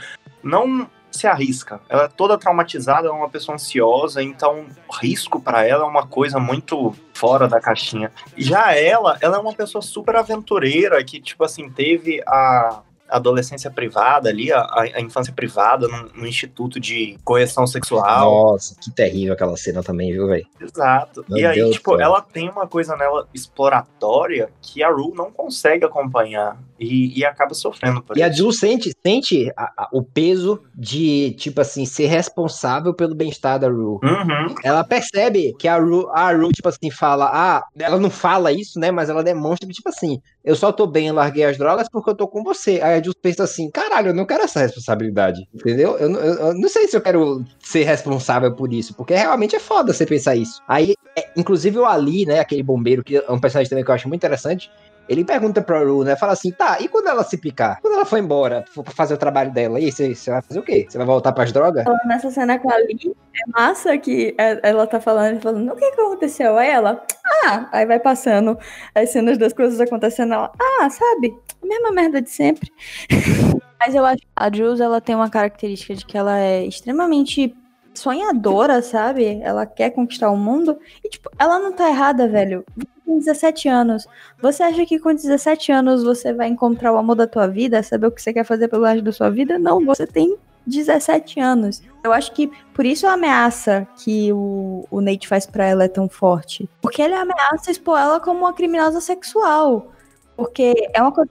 não 0.44 0.90
se 1.10 1.26
arrisca. 1.28 1.80
Ela 1.88 2.04
é 2.04 2.08
toda 2.10 2.38
traumatizada, 2.38 3.08
ela 3.08 3.16
é 3.16 3.20
uma 3.20 3.30
pessoa 3.30 3.56
ansiosa, 3.56 4.22
então 4.22 4.66
risco 5.02 5.40
pra 5.40 5.66
ela 5.66 5.86
é 5.86 5.88
uma 5.88 6.06
coisa 6.06 6.40
muito 6.40 6.94
fora 7.14 7.48
da 7.48 7.62
caixinha. 7.62 8.12
Já 8.36 8.76
ela, 8.76 9.18
ela 9.22 9.38
é 9.38 9.40
uma 9.40 9.54
pessoa 9.54 9.82
super 9.82 10.18
aventureira 10.18 11.02
que, 11.06 11.22
tipo 11.22 11.44
assim, 11.46 11.70
teve 11.70 12.22
a 12.28 12.82
adolescência 13.10 13.70
privada 13.70 14.30
ali, 14.30 14.52
a, 14.52 14.68
a 14.96 15.02
infância 15.02 15.34
privada, 15.34 15.88
num, 15.88 16.26
instituto 16.26 16.80
de 16.80 17.18
correção 17.24 17.68
sexual. 17.68 18.52
Nossa, 18.52 18.76
que 18.82 18.92
terrível 18.92 19.34
aquela 19.34 19.56
cena 19.56 19.84
também, 19.84 20.12
viu, 20.12 20.28
velho? 20.28 20.46
Exato. 20.60 21.24
Meu 21.30 21.38
e 21.38 21.46
aí, 21.46 21.56
Deus 21.56 21.76
tipo, 21.76 22.00
ela 22.00 22.22
tem 22.22 22.50
uma 22.50 22.68
coisa 22.68 22.96
nela 22.96 23.28
exploratória 23.34 24.50
que 24.62 24.84
a 24.84 24.90
Ru 24.90 25.14
não 25.16 25.32
consegue 25.32 25.86
acompanhar. 25.86 26.58
E, 26.78 27.18
e 27.18 27.24
acaba 27.24 27.54
sofrendo 27.54 28.02
por 28.02 28.18
e 28.18 28.20
isso. 28.20 28.30
a 28.30 28.32
Jill 28.34 28.52
sente, 28.52 28.94
sente 29.02 29.50
a, 29.56 29.72
a, 29.78 29.90
o 29.94 30.04
peso 30.04 30.62
de, 30.76 31.32
tipo 31.38 31.62
assim, 31.62 31.86
ser 31.86 32.08
responsável 32.08 32.94
pelo 32.94 33.16
bem-estar 33.16 33.58
da 33.58 33.70
Ru. 33.70 33.98
Uhum. 34.04 34.56
Ela 34.62 34.84
percebe 34.84 35.56
que 35.58 35.70
a 35.70 35.78
Ru, 35.78 36.10
a 36.10 36.34
Ru, 36.34 36.52
tipo 36.52 36.68
assim, 36.68 36.92
fala, 36.92 37.30
ah, 37.34 37.66
ela 37.80 37.98
não 37.98 38.10
fala 38.10 38.52
isso, 38.52 38.78
né, 38.78 38.92
mas 38.92 39.10
ela 39.10 39.24
demonstra 39.24 39.66
que, 39.66 39.74
tipo 39.74 39.88
assim, 39.88 40.22
eu 40.46 40.56
só 40.56 40.72
tô 40.72 40.86
bem, 40.86 41.12
larguei 41.12 41.44
as 41.44 41.58
drogas 41.58 41.90
porque 41.90 42.12
eu 42.12 42.16
tô 42.16 42.28
com 42.28 42.44
você. 42.44 42.80
Aí 42.82 43.00
a 43.00 43.02
Jules 43.02 43.18
pensa 43.20 43.44
assim, 43.44 43.70
caralho, 43.72 44.10
eu 44.10 44.14
não 44.14 44.26
quero 44.26 44.44
essa 44.44 44.60
responsabilidade, 44.60 45.42
entendeu? 45.54 45.98
Eu, 45.98 46.12
eu, 46.12 46.34
eu, 46.36 46.54
não 46.54 46.70
sei 46.70 46.88
se 46.88 46.96
eu 46.96 47.02
quero 47.02 47.44
ser 47.60 47.84
responsável 47.84 48.54
por 48.54 48.72
isso, 48.72 48.94
porque 48.94 49.16
realmente 49.16 49.56
é 49.56 49.60
foda 49.60 49.92
você 49.92 50.06
pensar 50.06 50.36
isso. 50.36 50.62
Aí, 50.68 50.94
é, 51.18 51.30
inclusive 51.36 51.80
o 51.80 51.86
Ali, 51.86 52.28
né, 52.28 52.40
aquele 52.40 52.62
bombeiro, 52.62 53.04
que 53.04 53.18
é 53.18 53.32
um 53.32 53.40
personagem 53.40 53.70
também 53.70 53.84
que 53.84 53.90
eu 53.90 53.96
acho 53.96 54.08
muito 54.08 54.20
interessante, 54.20 54.70
ele 55.08 55.24
pergunta 55.24 55.62
pra 55.62 55.80
Ru, 55.80 56.04
né? 56.04 56.16
Fala 56.16 56.34
assim, 56.34 56.52
tá, 56.52 56.78
e 56.80 56.88
quando 56.88 57.08
ela 57.08 57.24
se 57.24 57.38
picar? 57.38 57.80
Quando 57.82 57.96
ela 57.96 58.06
for 58.06 58.18
embora, 58.18 58.66
for 58.70 58.86
fazer 58.92 59.14
o 59.14 59.18
trabalho 59.18 59.52
dela, 59.52 59.78
aí 59.78 59.92
você, 59.92 60.14
vai 60.28 60.42
fazer 60.42 60.60
o 60.60 60.64
quê? 60.64 60.86
Você 60.88 60.98
vai 60.98 61.08
voltar 61.08 61.32
pras 61.34 61.52
drogas? 61.52 61.86
Nessa 62.06 62.32
cena 62.32 62.60
com 62.60 62.72
a 62.72 62.78
Lee, 62.78 63.16
é 63.36 63.50
massa 63.52 63.98
que 63.98 64.36
é, 64.38 64.60
ela 64.64 64.88
tá 64.88 65.00
falando, 65.00 65.42
falando, 65.42 65.72
o 65.72 65.76
que 65.76 65.86
aconteceu? 65.86 66.58
Aí 66.58 66.70
ela, 66.70 67.04
ah, 67.46 67.70
aí 67.72 67.86
vai 67.86 68.00
passando 68.00 68.58
as 68.94 69.10
cenas 69.10 69.38
das 69.38 69.54
coisas 69.54 69.80
acontecendo, 69.80 70.34
ela, 70.34 70.52
ah, 70.60 70.90
sabe, 70.90 71.34
a 71.62 71.68
mesma 71.68 71.92
merda 71.92 72.22
de 72.22 72.30
sempre. 72.30 72.72
Mas 73.80 73.94
eu 73.94 74.06
acho 74.06 74.18
que 74.18 74.28
a 74.36 74.52
Jules, 74.52 74.80
ela 74.80 75.02
tem 75.02 75.16
uma 75.16 75.30
característica 75.30 75.94
de 75.94 76.06
que 76.06 76.18
ela 76.18 76.40
é 76.40 76.66
extremamente 76.66 77.56
sonhadora, 78.00 78.82
sabe? 78.82 79.40
Ela 79.42 79.66
quer 79.66 79.92
conquistar 79.92 80.30
o 80.30 80.38
mundo. 80.38 80.78
E, 81.04 81.10
tipo, 81.10 81.30
ela 81.38 81.60
não 81.60 81.72
tá 81.72 81.90
errada, 81.90 82.28
velho. 82.28 82.66
Tem 83.06 83.18
17 83.20 83.68
anos. 83.68 84.08
Você 84.42 84.64
acha 84.64 84.86
que 84.86 85.00
com 85.00 85.14
17 85.14 85.72
anos 85.72 86.04
você 86.04 86.34
vai 86.34 86.48
encontrar 86.48 86.92
o 86.94 86.98
amor 86.98 87.16
da 87.16 87.28
tua 87.28 87.48
vida? 87.48 87.82
Saber 87.84 88.08
o 88.08 88.12
que 88.12 88.22
você 88.22 88.34
quer 88.34 88.44
fazer 88.44 88.68
pelo 88.68 88.86
resto 88.86 89.04
da 89.04 89.12
sua 89.12 89.30
vida? 89.30 89.60
Não, 89.60 89.84
você 89.86 90.08
tem 90.08 90.38
17 90.66 91.40
anos. 91.40 91.82
Eu 92.04 92.12
acho 92.12 92.32
que 92.32 92.52
por 92.74 92.86
isso 92.86 93.08
a 93.08 93.14
ameaça 93.14 93.88
que 93.98 94.32
o, 94.34 94.86
o 94.90 95.02
Nate 95.02 95.28
faz 95.28 95.46
para 95.46 95.66
ela 95.66 95.84
é 95.84 95.88
tão 95.88 96.10
forte. 96.10 96.70
Porque 96.82 97.02
ele 97.02 97.14
ameaça 97.14 97.72
expor 97.72 98.00
ela 98.00 98.20
como 98.20 98.42
uma 98.42 98.54
criminosa 98.54 99.00
sexual. 99.00 99.92
Porque 100.36 100.74
é 100.94 101.02
uma 101.02 101.12
coisa. 101.12 101.30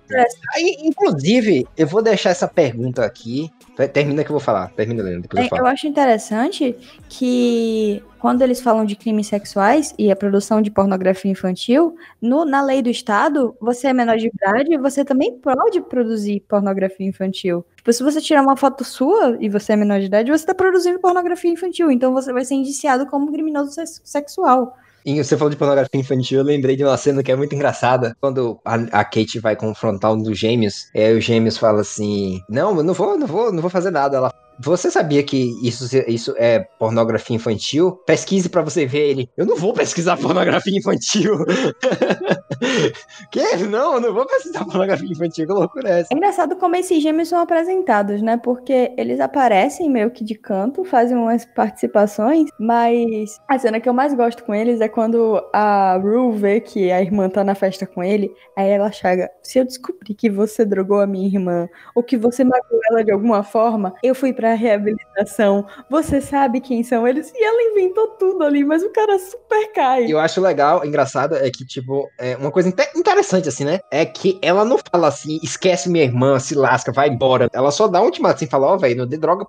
Aí, 0.54 0.76
inclusive, 0.80 1.66
eu 1.76 1.86
vou 1.86 2.02
deixar 2.02 2.30
essa 2.30 2.48
pergunta 2.48 3.04
aqui. 3.04 3.50
Termina 3.92 4.22
que 4.24 4.30
eu 4.30 4.34
vou 4.34 4.40
falar. 4.40 4.70
Termina, 4.70 5.02
Helena, 5.02 5.20
depois 5.20 5.40
eu 5.40 5.46
é, 5.46 5.48
falo. 5.48 5.62
Eu 5.62 5.66
acho 5.66 5.86
interessante 5.86 6.76
que 7.08 8.02
quando 8.18 8.40
eles 8.40 8.62
falam 8.62 8.86
de 8.86 8.96
crimes 8.96 9.26
sexuais 9.26 9.94
e 9.98 10.10
a 10.10 10.16
produção 10.16 10.62
de 10.62 10.70
pornografia 10.70 11.30
infantil, 11.30 11.94
no, 12.22 12.46
na 12.46 12.62
lei 12.62 12.80
do 12.80 12.88
Estado, 12.88 13.54
você 13.60 13.88
é 13.88 13.92
menor 13.92 14.16
de 14.16 14.28
idade, 14.28 14.78
você 14.78 15.04
também 15.04 15.36
pode 15.38 15.82
produzir 15.82 16.40
pornografia 16.48 17.06
infantil. 17.06 17.66
Tipo, 17.76 17.92
se 17.92 18.02
você 18.02 18.22
tirar 18.22 18.40
uma 18.40 18.56
foto 18.56 18.82
sua 18.82 19.36
e 19.40 19.50
você 19.50 19.74
é 19.74 19.76
menor 19.76 20.00
de 20.00 20.06
idade, 20.06 20.30
você 20.30 20.42
está 20.42 20.54
produzindo 20.54 20.98
pornografia 20.98 21.50
infantil. 21.50 21.90
Então 21.90 22.14
você 22.14 22.32
vai 22.32 22.44
ser 22.46 22.54
indiciado 22.54 23.06
como 23.06 23.30
criminoso 23.30 23.72
sexual. 24.02 24.74
E 25.04 25.22
você 25.22 25.36
falou 25.36 25.50
de 25.50 25.56
pornografia 25.56 26.00
infantil, 26.00 26.38
eu 26.38 26.44
lembrei 26.44 26.76
de 26.76 26.84
uma 26.84 26.96
cena 26.96 27.22
que 27.22 27.30
é 27.30 27.36
muito 27.36 27.54
engraçada. 27.54 28.16
Quando 28.20 28.58
a, 28.64 28.74
a 28.74 29.04
Kate 29.04 29.38
vai 29.38 29.54
confrontar 29.54 30.14
um 30.14 30.22
dos 30.22 30.38
gêmeos, 30.38 30.88
é, 30.94 31.12
os 31.12 31.22
gêmeos 31.22 31.58
falam 31.58 31.80
assim: 31.80 32.40
Não, 32.48 32.82
não 32.82 32.94
vou, 32.94 33.18
não 33.18 33.26
vou, 33.26 33.52
não 33.52 33.60
vou 33.60 33.70
fazer 33.70 33.90
nada. 33.90 34.16
Ela 34.16 34.32
você 34.58 34.90
sabia 34.90 35.22
que 35.22 35.54
isso, 35.66 35.84
isso 36.06 36.34
é 36.36 36.60
pornografia 36.78 37.36
infantil? 37.36 37.92
Pesquise 38.06 38.48
para 38.48 38.62
você 38.62 38.86
ver 38.86 39.10
ele. 39.10 39.30
Eu 39.36 39.46
não 39.46 39.56
vou 39.56 39.72
pesquisar 39.72 40.16
pornografia 40.16 40.76
infantil. 40.76 41.44
que? 43.30 43.56
Não, 43.64 43.94
eu 43.94 44.00
não 44.00 44.14
vou 44.14 44.26
pesquisar 44.26 44.64
pornografia 44.64 45.10
infantil. 45.10 45.46
Que 45.46 45.52
loucura 45.52 45.88
é 45.88 46.00
essa? 46.00 46.08
É 46.12 46.16
engraçado 46.16 46.56
como 46.56 46.76
esses 46.76 47.02
gêmeos 47.02 47.28
são 47.28 47.40
apresentados, 47.40 48.22
né? 48.22 48.36
Porque 48.36 48.92
eles 48.96 49.20
aparecem 49.20 49.90
meio 49.90 50.10
que 50.10 50.24
de 50.24 50.34
canto, 50.34 50.84
fazem 50.84 51.16
umas 51.16 51.44
participações, 51.44 52.48
mas 52.58 53.40
a 53.48 53.58
cena 53.58 53.80
que 53.80 53.88
eu 53.88 53.94
mais 53.94 54.14
gosto 54.14 54.44
com 54.44 54.54
eles 54.54 54.80
é 54.80 54.88
quando 54.88 55.42
a 55.52 55.96
Rue 55.96 56.36
vê 56.36 56.60
que 56.60 56.90
a 56.90 57.00
irmã 57.00 57.28
tá 57.28 57.42
na 57.42 57.54
festa 57.54 57.86
com 57.86 58.02
ele, 58.02 58.32
aí 58.56 58.70
ela 58.70 58.90
chega, 58.92 59.30
se 59.42 59.58
eu 59.58 59.64
descobrir 59.64 60.14
que 60.14 60.30
você 60.30 60.64
drogou 60.64 61.00
a 61.00 61.06
minha 61.06 61.26
irmã, 61.26 61.68
ou 61.94 62.02
que 62.02 62.16
você 62.16 62.44
magoou 62.44 62.80
ela 62.90 63.04
de 63.04 63.12
alguma 63.12 63.42
forma, 63.42 63.94
eu 64.02 64.14
fui 64.14 64.32
pra 64.32 64.43
para 64.44 64.52
reabilitação. 64.52 65.64
Você 65.88 66.20
sabe 66.20 66.60
quem 66.60 66.82
são 66.82 67.08
eles? 67.08 67.32
E 67.34 67.42
ela 67.42 67.62
inventou 67.62 68.08
tudo 68.18 68.44
ali, 68.44 68.62
mas 68.62 68.82
o 68.82 68.90
cara 68.90 69.18
super 69.18 69.72
cai. 69.72 70.04
Eu 70.06 70.20
acho 70.20 70.38
legal, 70.38 70.84
engraçado, 70.84 71.34
é 71.34 71.50
que, 71.50 71.64
tipo, 71.64 72.06
é 72.18 72.36
uma 72.36 72.50
coisa 72.50 72.68
interessante, 72.94 73.48
assim, 73.48 73.64
né? 73.64 73.80
É 73.90 74.04
que 74.04 74.38
ela 74.42 74.62
não 74.62 74.76
fala 74.92 75.08
assim, 75.08 75.40
esquece 75.42 75.88
minha 75.88 76.04
irmã, 76.04 76.38
se 76.38 76.54
lasca, 76.54 76.92
vai 76.92 77.08
embora. 77.08 77.48
Ela 77.54 77.70
só 77.70 77.88
dá 77.88 78.02
um 78.02 78.04
ultimato 78.04 78.34
assim, 78.34 78.46
fala, 78.46 78.66
ó, 78.66 78.74
oh, 78.74 78.78
velho, 78.78 78.98
não 78.98 79.06
dê 79.06 79.16
droga 79.16 79.46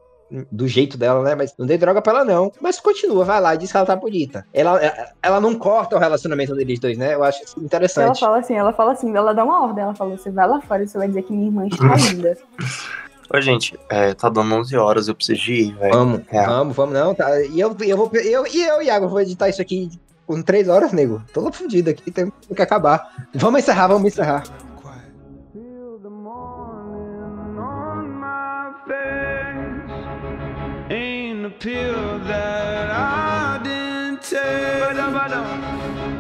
do 0.49 0.65
jeito 0.65 0.97
dela, 0.97 1.21
né? 1.23 1.35
Mas 1.35 1.53
não 1.57 1.67
dei 1.67 1.77
droga 1.77 2.01
pra 2.01 2.13
ela, 2.13 2.25
não. 2.25 2.49
Mas 2.61 2.79
continua, 2.79 3.25
vai 3.25 3.41
lá 3.41 3.53
e 3.53 3.57
diz 3.57 3.71
que 3.71 3.77
ela 3.77 3.85
tá 3.85 3.97
bonita. 3.97 4.45
Ela, 4.53 4.79
ela 5.21 5.41
não 5.41 5.55
corta 5.55 5.97
o 5.97 5.99
relacionamento 5.99 6.55
deles 6.55 6.79
dois, 6.79 6.97
né? 6.97 7.15
Eu 7.15 7.23
acho 7.23 7.41
interessante. 7.59 8.05
Ela 8.05 8.15
fala 8.15 8.37
assim, 8.39 8.55
ela 8.55 8.71
fala 8.71 8.91
assim, 8.93 9.13
ela 9.13 9.33
dá 9.33 9.43
uma 9.43 9.61
ordem, 9.61 9.83
ela 9.83 9.93
fala, 9.93 10.17
você 10.17 10.31
vai 10.31 10.47
lá 10.47 10.61
fora 10.61 10.83
e 10.83 10.87
você 10.87 10.97
vai 10.97 11.09
dizer 11.09 11.23
que 11.23 11.33
minha 11.33 11.47
irmã 11.47 11.67
está 11.67 11.83
linda. 12.09 12.37
Ô, 13.35 13.41
gente, 13.41 13.77
é, 13.89 14.13
tá 14.13 14.29
dando 14.29 14.55
11 14.55 14.77
horas, 14.77 15.07
eu 15.09 15.15
preciso 15.15 15.51
ir, 15.51 15.75
velho. 15.75 15.93
Vamos, 15.93 16.21
é. 16.31 16.45
vamos, 16.45 16.75
vamos, 16.75 16.93
não. 16.93 17.13
Tá. 17.13 17.41
E 17.41 17.59
eu, 17.59 17.75
eu 17.81 17.97
vou. 17.97 18.09
Eu, 18.13 18.47
e 18.47 18.63
eu, 18.63 18.81
Iago, 18.81 19.09
vou 19.09 19.19
editar 19.19 19.49
isso 19.49 19.61
aqui 19.61 19.91
com 20.25 20.41
3 20.41 20.69
horas, 20.69 20.93
nego. 20.93 21.21
Tô 21.33 21.51
fudido 21.51 21.89
aqui, 21.89 22.09
tem 22.09 22.31
que 22.55 22.61
acabar. 22.61 23.27
Vamos 23.33 23.59
encerrar, 23.59 23.87
vamos 23.87 24.07
encerrar. 24.07 24.43
pill 31.59 32.19
that 32.27 32.89
I 32.91 33.59
didn't 33.63 34.21
take. 34.21 34.75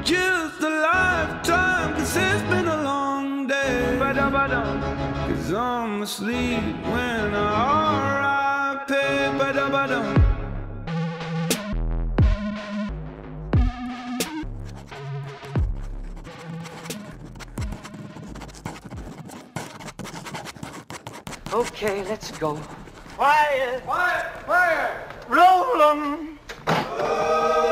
Just 0.05 0.61
a 0.61 0.69
lifetime, 0.69 1.93
cause 1.95 2.15
it's 2.15 2.41
been 2.43 2.67
a 2.67 2.84
day. 4.35 5.33
Cause 5.33 5.53
I'm 5.53 6.01
asleep 6.01 6.63
when 6.91 7.33
I 7.33 8.85
R.I.P. 8.85 8.95
Okay, 21.55 22.03
let's 22.03 22.31
go. 22.31 22.59
Quiet! 23.15 23.81
Quiet! 23.85 24.25
Quiet! 24.43 24.91
Roll 25.29 25.81
'em! 25.83 26.37
Oh, 26.67 27.63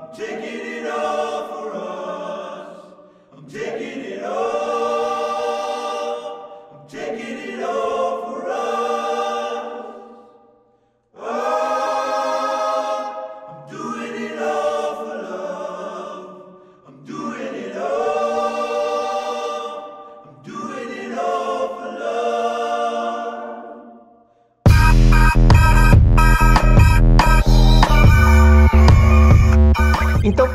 I'm 0.00 0.16
taking 0.16 0.82
it 0.82 0.86
all 0.90 1.46
for 1.48 1.72
us. 1.76 2.78
I'm 3.32 3.46
taking 3.48 3.91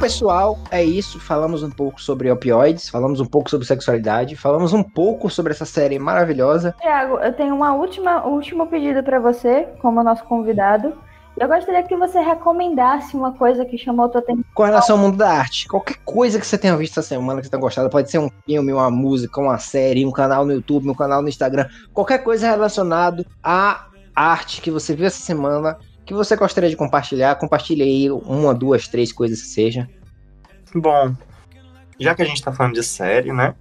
pessoal, 0.07 0.57
é 0.71 0.81
isso. 0.81 1.19
Falamos 1.19 1.63
um 1.63 1.69
pouco 1.69 2.01
sobre 2.01 2.31
opioides, 2.31 2.87
falamos 2.87 3.19
um 3.19 3.25
pouco 3.25 3.49
sobre 3.49 3.67
sexualidade, 3.67 4.37
falamos 4.37 4.71
um 4.71 4.81
pouco 4.81 5.29
sobre 5.29 5.51
essa 5.51 5.65
série 5.65 5.99
maravilhosa. 5.99 6.73
Tiago, 6.79 7.17
eu 7.17 7.33
tenho 7.33 7.53
uma 7.53 7.73
última, 7.73 8.25
um 8.25 8.35
último 8.35 8.67
pedido 8.67 9.03
para 9.03 9.19
você, 9.19 9.67
como 9.81 10.01
nosso 10.01 10.23
convidado. 10.23 10.93
Eu 11.35 11.47
gostaria 11.47 11.83
que 11.83 11.95
você 11.95 12.19
recomendasse 12.19 13.17
uma 13.17 13.33
coisa 13.33 13.65
que 13.65 13.77
chamou 13.77 14.05
a 14.05 14.09
tua 14.09 14.21
atenção. 14.21 14.45
Com 14.55 14.63
relação 14.63 14.95
ao 14.95 15.01
mundo 15.01 15.17
da 15.17 15.29
arte, 15.29 15.67
qualquer 15.67 15.97
coisa 16.05 16.39
que 16.39 16.47
você 16.47 16.57
tenha 16.57 16.75
visto 16.77 16.99
essa 16.99 17.09
semana 17.09 17.41
que 17.41 17.47
você 17.47 17.51
tenha 17.51 17.61
gostado, 17.61 17.89
pode 17.89 18.09
ser 18.09 18.19
um 18.19 18.29
filme, 18.45 18.71
uma 18.71 18.89
música, 18.89 19.41
uma 19.41 19.59
série, 19.59 20.05
um 20.05 20.11
canal 20.11 20.45
no 20.45 20.53
YouTube, 20.53 20.89
um 20.89 20.95
canal 20.95 21.21
no 21.21 21.27
Instagram, 21.27 21.67
qualquer 21.93 22.19
coisa 22.19 22.47
relacionado 22.47 23.25
à 23.43 23.87
arte 24.15 24.61
que 24.61 24.71
você 24.71 24.95
viu 24.95 25.05
essa 25.05 25.19
semana, 25.19 25.77
que 26.07 26.13
você 26.13 26.35
gostaria 26.35 26.69
de 26.69 26.75
compartilhar, 26.75 27.35
compartilhe 27.35 27.83
aí 27.83 28.09
uma, 28.09 28.55
duas, 28.55 28.87
três 28.87 29.11
coisas 29.11 29.41
que 29.41 29.47
seja. 29.47 29.87
Bom, 30.73 31.13
já 31.99 32.15
que 32.15 32.23
a 32.23 32.25
gente 32.25 32.41
tá 32.41 32.51
falando 32.51 32.73
de 32.73 32.83
série, 32.83 33.31
né? 33.31 33.53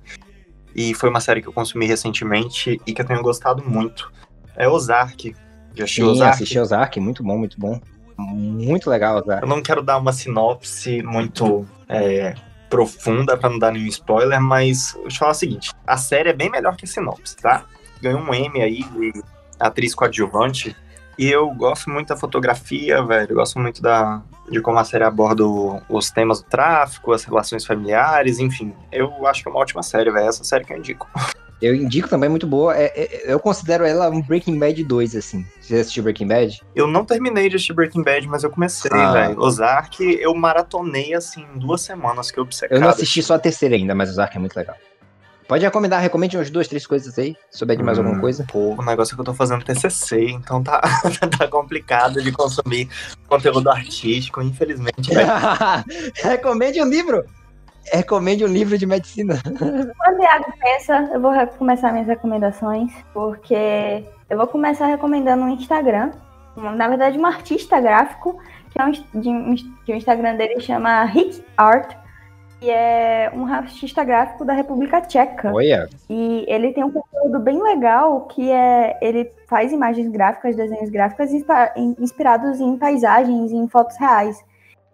e 0.77 0.93
foi 0.93 1.09
uma 1.09 1.21
série 1.21 1.41
que 1.41 1.49
eu 1.49 1.53
consumi 1.55 1.87
recentemente 1.87 2.79
e 2.87 2.93
que 2.93 3.01
eu 3.01 3.07
tenho 3.07 3.23
gostado 3.23 3.65
muito. 3.67 4.13
É 4.55 4.69
Ozark. 4.69 5.35
Já 5.75 5.85
assistiu 5.85 6.07
Sim, 6.07 6.13
Ozark? 6.13 6.35
assisti 6.35 6.59
Ozark, 6.59 7.01
muito 7.01 7.25
bom, 7.25 7.39
muito 7.39 7.59
bom. 7.59 7.81
Muito 8.19 8.91
legal, 8.91 9.17
Ozark. 9.17 9.43
Eu 9.43 9.49
não 9.49 9.63
quero 9.63 9.83
dar 9.83 9.97
uma 9.97 10.13
sinopse 10.13 11.03
muito 11.03 11.67
é, 11.89 12.35
profunda 12.69 13.39
pra 13.39 13.49
não 13.49 13.59
dar 13.59 13.73
nenhum 13.73 13.87
spoiler, 13.87 14.39
mas 14.39 14.95
eu 14.97 15.09
te 15.09 15.19
falar 15.19 15.31
o 15.31 15.35
seguinte: 15.35 15.73
a 15.87 15.97
série 15.97 16.29
é 16.29 16.35
bem 16.35 16.51
melhor 16.51 16.77
que 16.77 16.85
a 16.85 16.89
sinopse, 16.89 17.37
tá? 17.39 17.65
Ganhou 18.03 18.21
um 18.21 18.35
M 18.35 18.61
aí 18.61 18.83
de 18.83 19.23
atriz 19.59 19.95
coadjuvante. 19.95 20.77
E 21.19 21.31
eu 21.31 21.51
gosto 21.51 21.89
muito 21.91 22.09
da 22.09 22.17
fotografia, 22.17 23.03
velho. 23.03 23.33
Eu 23.33 23.37
gosto 23.37 23.59
muito 23.59 23.81
da, 23.81 24.23
de 24.51 24.61
como 24.61 24.79
a 24.79 24.85
série 24.85 25.05
aborda 25.05 25.45
os 25.89 26.11
temas 26.11 26.43
do 26.43 26.49
tráfico, 26.49 27.13
as 27.13 27.25
relações 27.25 27.65
familiares, 27.65 28.39
enfim. 28.39 28.75
Eu 28.93 29.27
acho 29.27 29.43
que 29.43 29.49
é 29.49 29.51
uma 29.53 29.61
ótima 29.61 29.83
série, 29.83 30.11
velho. 30.11 30.29
Essa 30.29 30.45
série 30.45 30.65
que 30.65 30.73
eu 30.73 30.77
indico. 30.79 31.09
Eu 31.63 31.75
indico 31.75 32.07
também, 32.07 32.29
muito 32.29 32.47
boa. 32.47 32.77
É- 32.77 32.93
é- 32.95 33.33
eu 33.33 33.41
considero 33.41 33.83
ela 33.83 34.11
um 34.11 34.21
Breaking 34.21 34.59
Bad 34.59 34.85
2, 34.85 35.17
assim. 35.17 35.43
Você 35.59 35.77
assistiu 35.77 36.03
Breaking 36.03 36.27
Bad? 36.29 36.61
Eu 36.75 36.87
não 36.87 37.03
terminei 37.03 37.49
de 37.49 37.57
assistir 37.57 37.73
Breaking 37.73 38.03
Bad, 38.03 38.29
mas 38.29 38.45
eu 38.45 38.51
comecei, 38.51 38.91
Ah. 38.93 39.13
velho. 39.13 39.41
Ozark, 39.41 39.99
eu 40.21 40.35
maratonei, 40.35 41.15
assim, 41.15 41.47
duas 41.55 41.81
semanas 41.81 42.31
que 42.31 42.39
eu 42.39 42.43
obcecado. 42.45 42.77
Eu 42.77 42.81
não 42.83 42.91
assisti 42.91 43.23
só 43.23 43.37
a 43.37 43.39
terceira 43.39 43.75
ainda, 43.75 43.95
mas 43.95 44.11
Ozark 44.11 44.37
é 44.37 44.39
muito 44.41 44.55
legal. 44.55 44.77
Pode 45.49 45.65
recomendar, 45.65 46.01
recomende 46.01 46.37
umas 46.37 46.51
duas, 46.51 46.67
três 46.67 46.87
coisas 46.87 47.17
aí. 47.19 47.37
Se 47.51 47.59
souber 47.59 47.77
de 47.77 47.83
mais 47.83 47.99
Hum. 47.99 48.03
alguma 48.03 48.21
coisa. 48.21 48.45
Pô, 48.51 48.75
o 48.75 48.83
negócio 48.85 49.13
é 49.13 49.15
que 49.15 49.21
eu 49.21 49.25
tô 49.25 49.33
fazendo 49.35 49.65
TCC, 49.65 50.31
então 50.31 50.63
tá, 50.63 50.81
tá 51.39 51.49
complicado 51.49 52.21
de 52.21 52.33
consumir 52.33 52.89
conteúdo 53.29 53.71
artístico, 53.71 54.43
infelizmente. 54.43 55.11
recomende 56.23 56.83
um 56.83 56.87
livro. 56.89 57.25
Recomende 57.93 58.45
um 58.45 58.49
livro 58.49 58.77
de 58.77 58.85
medicina. 58.87 59.41
Quando 59.47 60.19
o 60.19 60.23
Iago 60.23 60.53
pensa, 60.61 61.09
eu 61.13 61.21
vou 61.21 61.33
começar 61.59 61.93
minhas 61.93 62.09
recomendações, 62.09 62.91
porque 63.15 64.05
eu 64.29 64.37
vou 64.37 64.49
começar 64.49 64.87
recomendando 64.87 65.45
um 65.45 65.51
Instagram, 65.51 66.11
na 66.57 66.89
verdade, 66.89 67.17
um 67.17 67.25
artista 67.27 67.81
gráfico, 67.81 68.41
que 68.71 68.81
é 68.81 68.85
um, 68.85 68.91
de 68.91 69.29
um 69.29 69.55
o 69.89 69.93
Instagram 69.93 70.35
dele 70.35 70.61
chama 70.61 71.05
Rick 71.05 71.45
Art, 71.57 71.95
que 72.61 72.71
é 72.71 73.31
um 73.35 73.47
artista 73.47 74.03
gráfico 74.03 74.45
da 74.45 74.53
República 74.53 75.01
Tcheca. 75.01 75.53
Olha, 75.53 75.89
E 76.09 76.45
ele 76.49 76.73
tem 76.73 76.85
um 76.85 76.91
conteúdo 76.91 77.39
bem 77.41 77.63
legal 77.63 78.23
que 78.23 78.51
é 78.51 78.99
ele 79.03 79.31
faz 79.47 79.73
imagens 79.73 80.09
gráficas, 80.11 80.57
desenhos 80.57 80.91
gráficos 80.91 81.31
inspirados 81.99 82.61
em 82.61 82.77
paisagens 82.79 83.53
e 83.53 83.57
em 83.57 83.69
fotos 83.69 83.97
reais. 83.99 84.43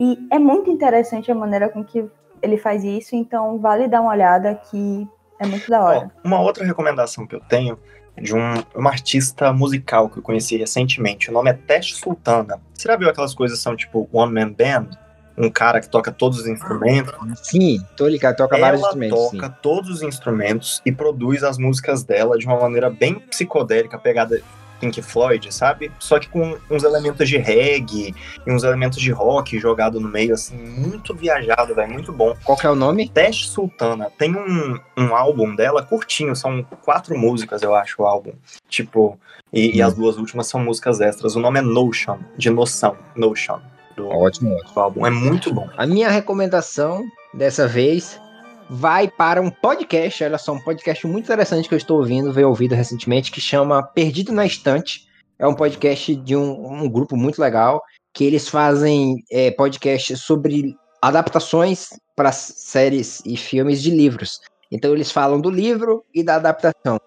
E 0.00 0.18
é 0.30 0.38
muito 0.38 0.70
interessante 0.70 1.30
a 1.30 1.34
maneira 1.34 1.68
com 1.68 1.84
que 1.84 2.04
ele 2.42 2.56
faz 2.56 2.82
isso, 2.82 3.14
então 3.14 3.58
vale 3.58 3.86
dar 3.86 4.00
uma 4.00 4.10
olhada 4.10 4.54
que 4.68 5.06
é 5.38 5.46
muito 5.46 5.70
da 5.70 5.80
Ó, 5.80 5.84
hora. 5.84 6.10
uma 6.24 6.40
outra 6.40 6.64
recomendação 6.64 7.26
que 7.26 7.36
eu 7.36 7.40
tenho 7.40 7.78
é 8.16 8.20
de 8.20 8.34
um, 8.34 8.54
uma 8.74 8.90
artista 8.90 9.52
musical 9.52 10.08
que 10.08 10.18
eu 10.18 10.22
conheci 10.22 10.56
recentemente. 10.56 11.30
O 11.30 11.32
nome 11.32 11.50
é 11.50 11.54
Teste 11.54 11.94
Sultana. 11.94 12.60
Você 12.74 12.88
já 12.88 12.96
viu 12.96 13.08
aquelas 13.08 13.34
coisas 13.34 13.58
que 13.58 13.62
são 13.62 13.76
tipo 13.76 14.08
One 14.12 14.32
Man 14.32 14.52
Band? 14.52 14.90
Um 15.36 15.50
cara 15.50 15.80
que 15.80 15.88
toca 15.88 16.12
todos 16.12 16.40
os 16.40 16.46
instrumentos. 16.46 17.14
sim, 17.42 17.78
tô 17.96 18.06
ligado, 18.06 18.36
toca 18.36 18.58
vários 18.58 18.80
Ela 18.82 18.88
instrumentos. 18.90 19.30
toca 19.30 19.46
Sim. 19.48 19.54
todos 19.62 19.90
os 19.90 20.02
instrumentos 20.02 20.82
e 20.84 20.92
produz 20.92 21.42
as 21.42 21.56
músicas 21.58 22.02
dela 22.04 22.36
de 22.38 22.46
uma 22.46 22.58
maneira 22.60 22.90
bem 22.90 23.14
psicodélica, 23.14 23.98
pegada 23.98 24.40
Pink 24.78 25.00
Floyd, 25.00 25.54
sabe? 25.54 25.92
Só 26.00 26.18
que 26.18 26.28
com 26.28 26.58
uns 26.68 26.82
elementos 26.82 27.28
de 27.28 27.38
reggae 27.38 28.12
e 28.44 28.50
uns 28.52 28.64
elementos 28.64 28.98
de 29.00 29.12
rock 29.12 29.56
jogado 29.58 30.00
no 30.00 30.08
meio, 30.08 30.34
assim, 30.34 30.56
muito 30.56 31.14
viajado, 31.14 31.72
velho, 31.72 31.92
muito 31.92 32.12
bom. 32.12 32.36
Qual 32.44 32.58
que 32.58 32.66
é 32.66 32.70
o 32.70 32.74
nome? 32.74 33.08
Teste 33.08 33.48
Sultana 33.48 34.10
tem 34.18 34.34
um, 34.36 34.76
um 34.98 35.14
álbum 35.14 35.54
dela 35.54 35.84
curtinho, 35.84 36.34
são 36.34 36.64
quatro 36.84 37.16
músicas, 37.16 37.62
eu 37.62 37.74
acho, 37.76 38.02
o 38.02 38.06
álbum. 38.06 38.32
Tipo, 38.68 39.16
e, 39.52 39.78
e 39.78 39.82
Hum. 39.82 39.86
as 39.86 39.94
duas 39.94 40.16
últimas 40.18 40.48
são 40.48 40.58
músicas 40.60 41.00
extras. 41.00 41.36
O 41.36 41.40
nome 41.40 41.60
é 41.60 41.62
Notion, 41.62 42.18
de 42.36 42.50
noção, 42.50 42.96
Notion, 43.14 43.60
do, 43.96 44.08
Ótimo, 44.08 44.54
ótimo. 44.54 44.74
do 44.74 44.80
álbum. 44.80 45.06
É 45.06 45.10
muito 45.10 45.52
bom. 45.52 45.68
A 45.76 45.86
minha 45.86 46.10
recomendação 46.10 47.04
dessa 47.34 47.66
vez 47.66 48.20
vai 48.68 49.08
para 49.08 49.40
um 49.40 49.50
podcast. 49.50 50.24
Olha 50.24 50.38
só, 50.38 50.52
um 50.52 50.60
podcast 50.60 51.06
muito 51.06 51.24
interessante 51.24 51.68
que 51.68 51.74
eu 51.74 51.78
estou 51.78 51.98
ouvindo, 51.98 52.32
veio 52.32 52.48
ouvido 52.48 52.74
recentemente, 52.74 53.30
que 53.30 53.40
chama 53.40 53.82
Perdido 53.82 54.32
na 54.32 54.46
Estante. 54.46 55.06
É 55.38 55.46
um 55.46 55.54
podcast 55.54 56.14
de 56.16 56.36
um, 56.36 56.84
um 56.84 56.88
grupo 56.88 57.16
muito 57.16 57.40
legal, 57.40 57.82
que 58.12 58.24
eles 58.24 58.48
fazem 58.48 59.16
é, 59.30 59.50
podcast 59.50 60.16
sobre 60.16 60.76
adaptações 61.00 61.88
para 62.14 62.30
séries 62.30 63.20
e 63.26 63.36
filmes 63.36 63.82
de 63.82 63.90
livros. 63.90 64.40
Então 64.70 64.92
eles 64.92 65.10
falam 65.10 65.40
do 65.40 65.50
livro 65.50 66.04
e 66.14 66.22
da 66.22 66.36
adaptação. 66.36 66.98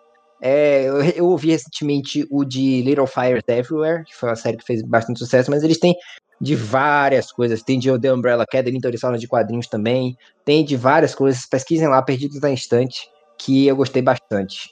É, 0.42 0.84
eu, 0.84 1.02
eu 1.02 1.26
ouvi 1.26 1.50
recentemente 1.50 2.28
o 2.30 2.44
de 2.44 2.82
Little 2.82 3.08
Fires 3.08 3.44
Everywhere, 3.48 4.04
que 4.04 4.16
foi 4.16 4.30
uma 4.30 4.36
série 4.36 4.58
que 4.58 4.66
fez 4.66 4.84
bastante 4.84 5.18
sucesso, 5.18 5.50
mas 5.50 5.64
eles 5.64 5.80
têm 5.80 5.96
de 6.40 6.56
várias 6.56 7.32
coisas. 7.32 7.64
Tem 7.64 7.80
de 7.80 7.98
The 8.00 8.14
Umbrella 8.14 8.44
Academy, 8.44 8.78
então 8.78 8.90
eles 8.90 9.02
falam 9.02 9.18
de 9.18 9.28
quadrinhos 9.28 9.68
também. 9.68 10.18
Tem 10.44 10.64
de 10.64 10.76
várias 10.76 11.16
coisas. 11.16 11.46
Pesquisem 11.46 11.88
lá, 11.88 12.02
Perdidos 12.02 12.42
na 12.42 12.50
Instante, 12.50 13.10
que 13.38 13.68
eu 13.68 13.76
gostei 13.76 14.02
bastante. 14.02 14.70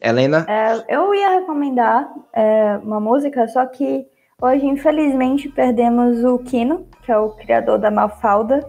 Helena? 0.00 0.44
É, 0.48 0.84
eu 0.88 1.14
ia 1.14 1.38
recomendar 1.38 2.08
é, 2.32 2.76
uma 2.82 2.98
música, 2.98 3.46
só 3.46 3.64
que 3.66 4.04
hoje, 4.40 4.66
infelizmente, 4.66 5.48
perdemos 5.48 6.24
o 6.24 6.38
Kino, 6.38 6.86
que 7.02 7.12
é 7.12 7.16
o 7.16 7.30
criador 7.30 7.78
da 7.78 7.90
Mafalda. 7.90 8.68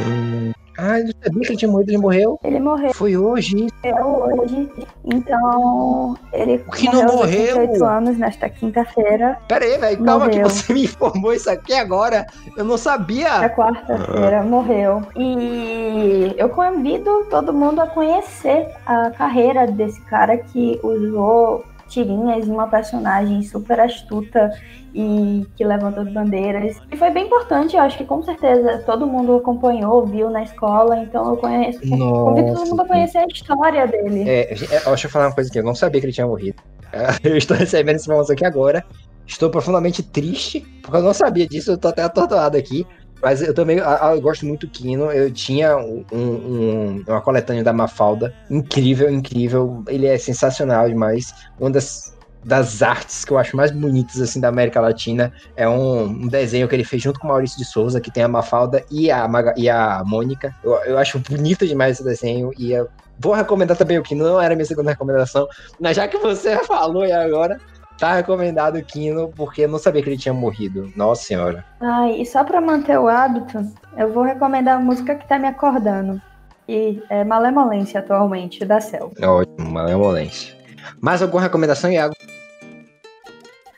Hum... 0.00 0.57
Ah, 0.80 1.00
eu 1.00 1.08
sabia 1.24 1.40
que 1.42 1.48
ele 1.48 1.56
tinha 1.56 1.70
morrido, 1.70 1.90
ele 1.90 1.98
morreu. 1.98 2.38
Ele 2.44 2.60
morreu 2.60 2.94
Foi 2.94 3.16
hoje. 3.16 3.66
hoje, 3.84 4.70
então 5.04 6.16
ele 6.32 6.62
O 6.66 6.70
Kino 6.70 6.92
morreu 6.92 7.08
aos 7.10 7.14
morreu? 7.16 7.56
28 7.62 7.84
anos 7.84 8.18
nesta 8.18 8.48
quinta-feira. 8.48 9.38
Pera 9.48 9.64
aí, 9.64 9.76
velho. 9.76 10.04
Calma 10.04 10.28
que 10.28 10.40
você 10.40 10.72
me 10.72 10.84
informou 10.84 11.32
isso 11.34 11.50
aqui 11.50 11.74
agora. 11.74 12.26
Eu 12.56 12.64
não 12.64 12.72
Na 12.72 12.78
sabia. 12.78 13.48
quarta-feira 13.50 14.42
morreu. 14.44 15.02
E 15.16 16.32
eu 16.36 16.48
convido 16.48 17.26
todo 17.28 17.52
mundo 17.52 17.80
a 17.80 17.86
conhecer 17.88 18.68
a 18.86 19.10
carreira 19.10 19.66
desse 19.66 20.00
cara 20.02 20.36
que 20.38 20.78
usou 20.82 21.64
tirinhas 21.88 22.46
em 22.46 22.52
uma 22.52 22.68
personagem 22.68 23.42
super 23.42 23.80
astuta 23.80 24.50
e 24.94 25.46
que 25.56 25.64
levanta 25.64 26.00
as 26.00 26.12
bandeiras. 26.12 26.76
E 26.90 26.96
foi 26.96 27.10
bem 27.10 27.26
importante, 27.26 27.76
eu 27.76 27.82
acho 27.82 27.98
que 27.98 28.04
com 28.04 28.22
certeza 28.22 28.82
todo 28.86 29.06
mundo 29.06 29.36
acompanhou, 29.36 30.06
viu 30.06 30.30
na 30.30 30.42
escola, 30.42 30.98
então 30.98 31.30
eu 31.30 31.36
conheço. 31.36 31.80
convido 31.80 32.54
todo 32.54 32.68
mundo 32.68 32.82
a 32.82 32.86
conhecer 32.86 33.18
a 33.18 33.26
história 33.26 33.86
dele. 33.86 34.28
É, 34.28 34.54
deixa 34.54 35.06
eu 35.06 35.10
falar 35.10 35.26
uma 35.26 35.34
coisa 35.34 35.50
aqui. 35.50 35.58
Eu 35.58 35.64
não 35.64 35.74
sabia 35.74 36.00
que 36.00 36.06
ele 36.06 36.12
tinha 36.12 36.26
morrido. 36.26 36.62
Eu 37.22 37.36
estou 37.36 37.56
recebendo 37.56 37.96
essa 37.96 38.06
informação 38.06 38.32
aqui 38.32 38.46
agora. 38.46 38.84
Estou 39.26 39.50
profundamente 39.50 40.02
triste, 40.02 40.60
porque 40.82 40.96
eu 40.96 41.02
não 41.02 41.12
sabia 41.12 41.46
disso. 41.46 41.72
Eu 41.72 41.76
tô 41.76 41.88
até 41.88 42.02
atordoado 42.02 42.56
aqui. 42.56 42.86
Mas 43.22 43.42
eu 43.42 43.52
também 43.54 43.80
ah, 43.80 44.12
eu 44.14 44.20
gosto 44.20 44.46
muito 44.46 44.66
do 44.66 44.70
Kino. 44.72 45.10
Eu 45.10 45.32
tinha 45.32 45.76
um- 45.76 46.04
um- 46.12 47.02
uma 47.06 47.22
coletânea 47.22 47.64
da 47.64 47.72
Mafalda. 47.72 48.32
Incrível, 48.50 49.10
incrível. 49.10 49.82
Ele 49.88 50.06
é 50.06 50.16
sensacional 50.18 50.88
demais. 50.88 51.24
Uma 51.58 51.70
das, 51.70 52.00
das 52.44 52.82
artes 52.82 53.24
que 53.24 53.32
eu 53.32 53.38
acho 53.38 53.56
mais 53.56 53.70
bonitas 53.72 54.20
assim 54.20 54.40
da 54.40 54.48
América 54.48 54.80
Latina 54.80 55.30
é 55.56 55.68
um, 55.68 56.04
um 56.04 56.28
desenho 56.28 56.68
que 56.68 56.74
ele 56.74 56.84
fez 56.84 57.02
junto 57.02 57.18
com 57.18 57.28
Maurício 57.28 57.58
de 57.58 57.64
Souza, 57.64 58.00
que 58.00 58.12
tem 58.12 58.22
a 58.22 58.28
Mafalda 58.28 58.82
e 58.90 59.10
a, 59.10 59.26
Maga- 59.26 59.54
e 59.56 59.68
a 59.68 60.02
Mônica. 60.06 60.50
Eu, 60.62 60.72
eu 60.84 60.98
acho 60.98 61.18
bonito 61.28 61.66
demais 61.66 61.94
esse 61.96 62.04
desenho. 62.04 62.50
E 62.56 62.72
eu 62.72 62.86
vou 63.18 63.32
recomendar 63.34 63.76
também 63.76 63.98
o 63.98 64.02
Kino. 64.02 64.24
Não 64.24 64.40
era 64.40 64.54
minha 64.54 64.64
segunda 64.66 64.90
recomendação. 64.90 65.46
Mas 65.80 65.96
já 65.96 66.06
que 66.06 66.18
você 66.18 66.56
falou 66.64 67.02
aí 67.02 67.12
agora, 67.12 67.56
tá 67.98 68.14
recomendado 68.14 68.76
o 68.76 68.84
Kino, 68.84 69.28
porque 69.34 69.62
eu 69.62 69.68
não 69.68 69.78
sabia 69.78 70.02
que 70.02 70.08
ele 70.08 70.16
tinha 70.16 70.32
morrido. 70.32 70.90
Nossa 70.96 71.24
senhora. 71.24 71.64
Ai, 71.80 72.20
e 72.20 72.26
só 72.26 72.44
pra 72.44 72.60
manter 72.60 72.98
o 72.98 73.08
hábito, 73.08 73.58
eu 73.96 74.12
vou 74.12 74.22
recomendar 74.22 74.76
a 74.76 74.80
música 74.80 75.14
que 75.14 75.28
tá 75.28 75.38
me 75.38 75.48
acordando. 75.48 76.20
E 76.68 77.02
é 77.10 77.24
Malemolência 77.24 78.00
atualmente, 78.00 78.64
da 78.64 78.80
Cell. 78.80 79.12
É 79.18 79.26
ótimo, 79.26 79.70
malemolência. 79.70 80.54
Mais 81.00 81.22
alguma 81.22 81.42
recomendação, 81.42 81.90
Iago? 81.90 82.14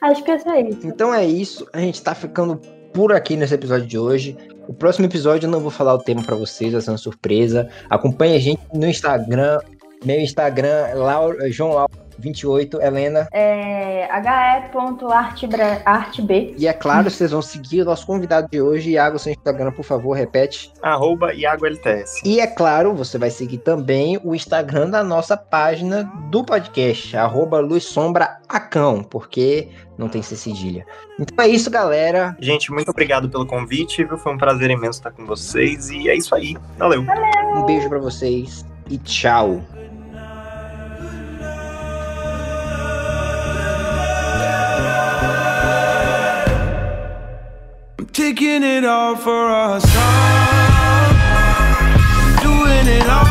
Acho 0.02 0.24
que 0.24 0.30
é 0.30 0.36
isso 0.36 0.48
aí. 0.48 0.78
Então 0.84 1.14
é 1.14 1.24
isso. 1.24 1.66
A 1.72 1.78
gente 1.78 2.02
tá 2.02 2.14
ficando 2.14 2.56
por 2.92 3.12
aqui 3.12 3.36
nesse 3.36 3.54
episódio 3.54 3.86
de 3.86 3.98
hoje. 3.98 4.36
O 4.66 4.74
próximo 4.74 5.06
episódio 5.06 5.46
eu 5.46 5.50
não 5.50 5.60
vou 5.60 5.70
falar 5.70 5.94
o 5.94 5.98
tema 5.98 6.22
pra 6.22 6.36
vocês, 6.36 6.72
vai 6.72 6.80
ser 6.80 6.90
uma 6.90 6.98
surpresa. 6.98 7.68
Acompanhe 7.88 8.36
a 8.36 8.40
gente 8.40 8.60
no 8.72 8.86
Instagram. 8.86 9.58
Meu 10.04 10.18
Instagram 10.18 10.94
Laura, 10.94 11.50
João 11.50 11.72
Laura 11.72 11.99
28, 12.20 12.80
Helena. 12.80 13.26
É 13.32 14.08
he.artb. 15.40 16.54
E 16.56 16.66
é 16.66 16.72
claro, 16.72 17.10
vocês 17.10 17.30
vão 17.30 17.42
seguir 17.42 17.82
o 17.82 17.84
nosso 17.84 18.06
convidado 18.06 18.48
de 18.50 18.60
hoje. 18.60 18.90
Iago, 18.90 19.18
seu 19.18 19.32
Instagram, 19.32 19.72
por 19.72 19.84
favor, 19.84 20.12
repete. 20.12 20.72
Arroba 20.82 21.34
IagoLTS. 21.34 22.22
E 22.24 22.40
é 22.40 22.46
claro, 22.46 22.94
você 22.94 23.18
vai 23.18 23.30
seguir 23.30 23.58
também 23.58 24.18
o 24.22 24.34
Instagram 24.34 24.90
da 24.90 25.02
nossa 25.02 25.36
página 25.36 26.04
do 26.30 26.44
podcast, 26.44 27.16
arroba 27.16 27.60
Luz 27.60 27.84
Sombra 27.84 28.38
Acão, 28.48 29.02
porque 29.02 29.68
não 29.96 30.08
tem 30.08 30.22
ser 30.22 30.36
cedilha. 30.36 30.84
Então 31.18 31.44
é 31.44 31.48
isso, 31.48 31.70
galera. 31.70 32.36
Gente, 32.40 32.72
muito 32.72 32.90
obrigado 32.90 33.28
pelo 33.28 33.46
convite, 33.46 34.04
viu? 34.04 34.16
Foi 34.16 34.32
um 34.32 34.38
prazer 34.38 34.70
imenso 34.70 34.98
estar 34.98 35.10
com 35.10 35.26
vocês 35.26 35.90
e 35.90 36.08
é 36.08 36.16
isso 36.16 36.34
aí. 36.34 36.56
Valeu. 36.78 37.04
Um 37.56 37.64
beijo 37.64 37.88
pra 37.88 37.98
vocês 37.98 38.64
e 38.88 38.98
tchau. 38.98 39.60
Risking 48.12 48.64
it 48.64 48.84
all 48.84 49.14
for 49.14 49.50
a 49.50 49.80
song. 49.80 51.16
Doing 52.42 52.88
it 52.88 53.08
all 53.08 53.29